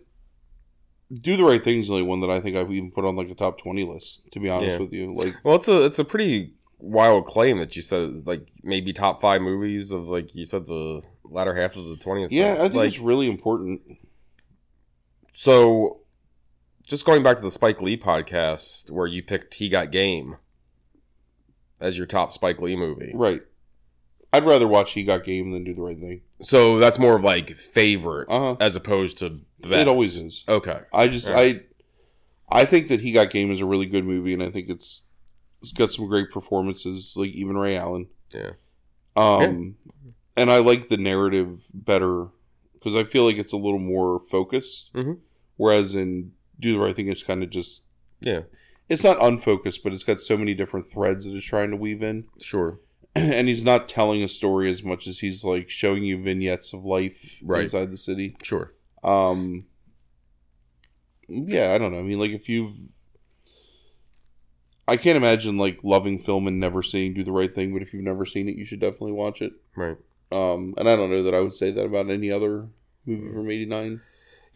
Do 1.12 1.36
the 1.38 1.44
Right 1.46 1.64
Thing 1.64 1.80
is 1.82 1.88
the 1.88 1.94
only 1.94 2.06
one 2.06 2.22
that 2.22 2.30
I 2.30 2.40
think 2.42 2.56
I've 2.58 2.72
even 2.72 2.92
put 2.92 3.06
on 3.06 3.16
like 3.16 3.30
a 3.30 3.36
top 3.36 3.58
twenty 3.60 3.84
list. 3.84 4.22
To 4.32 4.40
be 4.40 4.50
honest 4.50 4.72
Yeah. 4.72 4.78
with 4.78 4.94
you, 4.94 5.14
like 5.14 5.36
Well, 5.44 5.56
it's 5.56 5.68
a 5.68 5.84
it's 5.86 6.00
a 6.00 6.06
pretty 6.06 6.54
wild 6.80 7.26
claim 7.26 7.60
that 7.60 7.76
you 7.76 7.82
said 7.82 8.26
like 8.26 8.48
maybe 8.64 8.94
top 8.94 9.20
five 9.22 9.42
movies 9.42 9.92
of 9.92 10.08
like 10.08 10.34
you 10.34 10.46
said 10.46 10.66
the 10.66 11.02
latter 11.24 11.54
half 11.54 11.76
of 11.76 11.84
the 11.86 11.96
20th. 11.96 12.30
yeah, 12.32 12.54
I 12.54 12.62
think 12.64 12.74
like, 12.76 12.88
it's 12.90 13.00
really 13.00 13.30
important. 13.30 13.82
so. 15.34 15.98
Just 16.84 17.06
going 17.06 17.22
back 17.22 17.36
to 17.38 17.44
the 17.44 17.52
Spike 17.52 17.82
Lee 17.82 17.98
podcast 17.98 18.90
where 18.90 19.06
you 19.06 19.22
picked 19.22 19.54
He 19.54 19.70
Got 19.70 19.92
Game 19.92 20.38
as 21.80 22.00
your 22.00 22.08
top 22.08 22.32
Spike 22.32 22.60
Lee 22.62 22.76
movie. 22.76 23.12
Right. 23.14 23.44
I'd 24.34 24.44
rather 24.44 24.68
watch 24.68 24.94
He 24.94 25.04
Got 25.04 25.24
Game 25.24 25.52
than 25.52 25.64
Do 25.64 25.76
the 25.76 25.84
Right 25.84 26.00
Thing. 26.00 26.22
So 26.42 26.80
that's 26.80 26.98
more 26.98 27.16
of 27.16 27.24
like 27.24 27.52
favorite 27.52 28.28
Uh 28.28 28.40
huh. 28.40 28.56
as 28.60 28.76
opposed 28.76 29.20
to 29.20 29.30
the 29.60 29.68
best. 29.70 29.82
It 29.82 29.88
always 29.88 30.16
is. 30.16 30.44
Okay. 30.48 30.80
I 30.92 31.08
just 31.10 31.30
Yeah. 31.30 31.38
I 31.38 31.62
I 32.52 32.66
think 32.66 32.88
that 32.88 33.02
He 33.02 33.12
Got 33.12 33.30
Game 33.30 33.52
is 33.52 33.60
a 33.62 33.66
really 33.68 33.86
good 33.86 34.04
movie, 34.06 34.34
and 34.34 34.42
I 34.42 34.50
think 34.50 34.68
it's 34.68 35.04
it's 35.62 35.72
got 35.72 35.92
some 35.92 36.08
great 36.08 36.32
performances, 36.32 37.14
like 37.16 37.32
even 37.32 37.58
Ray 37.58 37.76
Allen. 37.78 38.08
Yeah. 38.34 38.52
Um, 39.16 39.76
and 40.38 40.50
I 40.52 40.60
like 40.60 40.88
the 40.90 40.98
narrative 40.98 41.66
better 41.74 42.28
because 42.74 42.96
I 42.96 43.04
feel 43.04 43.26
like 43.26 43.38
it's 43.38 43.52
a 43.54 43.58
little 43.58 43.80
more 43.80 44.22
focused. 44.32 44.94
Mhm. 44.94 45.20
Whereas 45.58 45.96
in 45.96 46.32
Do 46.60 46.72
the 46.74 46.80
Right 46.80 46.96
Thing, 46.96 47.10
it's 47.10 47.24
kind 47.24 47.44
of 47.44 47.50
just 47.50 47.84
Yeah. 48.22 48.44
it's 48.88 49.04
not 49.04 49.22
unfocused, 49.22 49.84
but 49.84 49.92
it's 49.94 50.04
got 50.06 50.22
so 50.22 50.38
many 50.38 50.54
different 50.54 50.86
threads 50.88 51.26
that 51.26 51.36
it's 51.36 51.46
trying 51.46 51.72
to 51.72 51.76
weave 51.76 52.02
in. 52.02 52.26
Sure. 52.42 52.80
and 53.16 53.48
he's 53.50 53.64
not 53.66 53.90
telling 53.90 54.22
a 54.24 54.28
story 54.30 54.72
as 54.72 54.84
much 54.84 55.08
as 55.08 55.20
he's 55.20 55.44
like 55.44 55.70
showing 55.70 56.04
you 56.06 56.22
vignettes 56.22 56.72
of 56.74 56.86
life 56.86 57.40
Right. 57.42 57.64
inside 57.64 57.92
the 57.92 57.98
city. 57.98 58.38
Sure. 58.44 58.74
Um 59.04 59.66
yeah, 61.28 61.74
I 61.74 61.78
don't 61.78 61.92
know. 61.92 62.00
I 62.00 62.04
mean 62.04 62.20
like 62.20 62.32
if 62.32 62.48
you've 62.50 62.74
I 64.90 64.98
can't 64.98 65.18
imagine 65.18 65.58
like 65.58 65.80
loving 65.84 66.20
film 66.20 66.48
and 66.48 66.60
never 66.60 66.84
seeing 66.84 67.14
Do 67.14 67.24
the 67.24 67.32
Right 67.32 67.54
Thing, 67.54 67.74
but 67.74 67.82
if 67.82 67.94
you've 67.94 68.04
never 68.04 68.26
seen 68.26 68.50
it, 68.50 68.56
you 68.56 68.66
should 68.66 68.80
definitely 68.80 69.14
watch 69.14 69.42
it. 69.42 69.54
Right. 69.76 69.98
Um 70.32 70.74
and 70.78 70.90
I 70.90 70.96
don't 70.96 71.10
know 71.10 71.24
that 71.24 71.34
I 71.34 71.40
would 71.40 71.54
say 71.54 71.72
that 71.72 71.86
about 71.86 72.10
any 72.10 72.32
other 72.32 72.68
movie 73.06 73.34
from 73.34 73.50
89. 73.50 74.02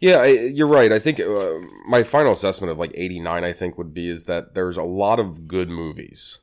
Yeah, 0.00 0.16
I, 0.16 0.26
you're 0.26 0.66
right. 0.66 0.92
I 0.92 0.98
think 0.98 1.20
uh, 1.20 1.54
my 1.88 2.02
final 2.02 2.32
assessment 2.32 2.70
of 2.70 2.78
like 2.78 2.92
89, 2.94 3.44
I 3.44 3.52
think, 3.52 3.78
would 3.78 3.94
be 3.94 4.08
is 4.08 4.24
that 4.24 4.54
there's 4.54 4.76
a 4.76 4.82
lot 4.82 5.18
of 5.18 5.48
good 5.48 5.70
movies, 5.70 6.40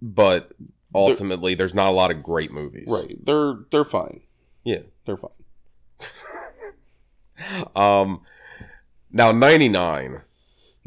but 0.00 0.52
ultimately, 0.94 1.54
there's 1.54 1.74
not 1.74 1.88
a 1.88 1.92
lot 1.92 2.10
of 2.10 2.22
great 2.22 2.52
movies. 2.52 2.88
Right. 2.88 3.16
They're 3.24 3.54
they're 3.72 3.84
fine. 3.84 4.20
Yeah. 4.64 4.82
They're 5.06 5.16
fine. 5.16 5.30
Um, 7.76 8.22
now 9.12 9.30
99. 9.30 10.22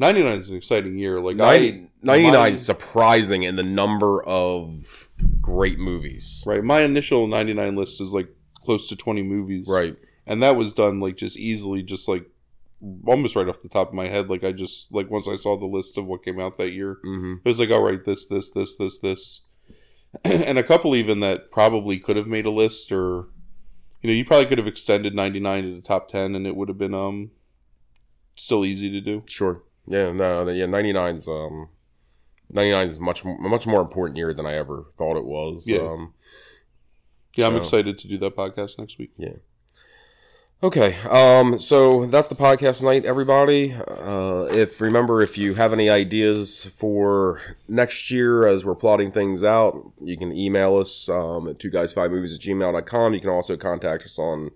99 0.01 0.33
is 0.33 0.49
an 0.49 0.57
exciting 0.57 0.97
year. 0.97 1.19
Like 1.21 1.37
90, 1.37 1.69
I 1.71 1.87
99 2.03 2.33
my- 2.33 2.47
is 2.49 2.65
surprising 2.65 3.43
in 3.43 3.55
the 3.55 3.63
number 3.63 4.21
of 4.23 5.09
great 5.39 5.79
movies. 5.79 6.43
Right. 6.45 6.63
My 6.63 6.81
initial 6.81 7.27
99 7.27 7.75
list 7.75 8.01
is 8.01 8.11
like 8.11 8.27
close 8.63 8.89
to 8.89 8.95
20 8.95 9.23
movies. 9.23 9.67
Right. 9.69 9.95
and 10.27 10.43
that 10.43 10.55
was 10.55 10.73
done 10.73 10.99
like 10.99 11.15
just 11.17 11.37
easily 11.37 11.81
just 11.83 12.07
like 12.07 12.25
almost 13.05 13.35
right 13.35 13.47
off 13.47 13.61
the 13.61 13.69
top 13.69 13.89
of 13.89 13.93
my 13.93 14.07
head 14.07 14.27
like 14.29 14.43
i 14.43 14.51
just 14.51 14.91
like 14.91 15.07
once 15.09 15.27
i 15.27 15.35
saw 15.35 15.55
the 15.55 15.65
list 15.67 15.97
of 15.97 16.05
what 16.07 16.23
came 16.25 16.39
out 16.39 16.57
that 16.57 16.71
year 16.71 16.97
hmm 17.03 17.33
it 17.43 17.47
was 17.49 17.59
like 17.59 17.69
all 17.69 17.83
right 17.83 18.05
this 18.05 18.25
this 18.27 18.49
this 18.51 18.75
this 18.77 18.97
this 18.99 19.41
and 20.23 20.57
a 20.57 20.63
couple 20.63 20.95
even 20.95 21.19
that 21.19 21.51
probably 21.51 21.99
could 21.99 22.15
have 22.17 22.25
made 22.27 22.45
a 22.45 22.49
list 22.51 22.91
or 22.91 23.27
you 24.01 24.07
know 24.09 24.13
you 24.13 24.25
probably 24.25 24.47
could 24.47 24.57
have 24.57 24.65
extended 24.67 25.13
99 25.13 25.63
to 25.63 25.75
the 25.75 25.81
top 25.81 26.07
10 26.09 26.33
and 26.35 26.47
it 26.47 26.55
would 26.55 26.69
have 26.69 26.77
been 26.79 26.93
um 26.95 27.29
still 28.35 28.65
easy 28.65 28.89
to 28.91 29.01
do 29.01 29.23
Sure. 29.27 29.61
Yeah. 29.91 30.11
No. 30.11 30.47
Yeah. 30.49 30.65
99's 30.65 31.27
um. 31.27 31.69
99 32.53 32.87
is 32.87 32.99
much 32.99 33.23
much 33.25 33.65
more 33.65 33.81
important 33.81 34.17
year 34.17 34.33
than 34.33 34.45
I 34.45 34.55
ever 34.55 34.85
thought 34.97 35.15
it 35.17 35.25
was. 35.25 35.65
Yeah. 35.67 35.79
Um, 35.79 36.13
yeah 37.37 37.47
i'm 37.47 37.53
So- 37.53 37.59
excited 37.61 37.97
to 37.99 38.07
do 38.09 38.17
that 38.17 38.35
podcast 38.35 38.77
next 38.77 38.97
week 38.97 39.11
Yeah. 39.17 39.35
Okay, 40.63 40.97
um, 41.09 41.57
so 41.57 42.05
that's 42.05 42.27
the 42.27 42.35
podcast 42.35 42.83
night, 42.83 43.03
everybody. 43.03 43.73
Uh, 43.73 44.47
if 44.51 44.79
remember, 44.79 45.23
if 45.23 45.35
you 45.35 45.55
have 45.55 45.73
any 45.73 45.89
ideas 45.89 46.69
for 46.77 47.41
next 47.67 48.11
year 48.11 48.45
as 48.45 48.63
we're 48.63 48.75
plotting 48.75 49.11
things 49.11 49.43
out, 49.43 49.91
you 49.99 50.15
can 50.19 50.31
email 50.31 50.77
us 50.77 51.09
um, 51.09 51.47
at 51.47 51.57
two 51.57 51.71
guys 51.71 51.93
five 51.93 52.11
movies 52.11 52.35
at 52.35 52.41
gmail.com. 52.41 53.13
You 53.15 53.19
can 53.21 53.31
also 53.31 53.57
contact 53.57 54.03
us 54.03 54.19
on 54.19 54.51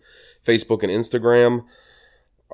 Facebook 0.46 0.84
and 0.84 0.92
Instagram. 0.92 1.64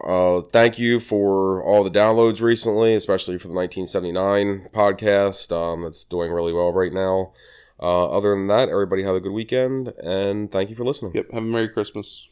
Uh, 0.04 0.42
thank 0.52 0.80
you 0.80 1.00
for 1.00 1.64
all 1.64 1.84
the 1.84 1.92
downloads 1.92 2.42
recently, 2.42 2.96
especially 2.96 3.38
for 3.38 3.48
the 3.48 3.54
1979 3.54 4.70
podcast. 4.74 5.52
Um, 5.52 5.86
it's 5.86 6.04
doing 6.04 6.32
really 6.32 6.54
well 6.54 6.72
right 6.74 6.94
now. 6.94 7.34
Uh, 7.80 8.10
other 8.10 8.32
than 8.32 8.48
that, 8.48 8.70
everybody 8.70 9.04
have 9.04 9.16
a 9.16 9.20
good 9.20 9.32
weekend 9.32 9.90
and 10.04 10.52
thank 10.52 10.70
you 10.70 10.76
for 10.76 10.86
listening. 10.86 11.14
Yep. 11.16 11.32
Have 11.32 11.44
a 11.44 11.46
Merry 11.46 11.70
Christmas. 11.70 12.28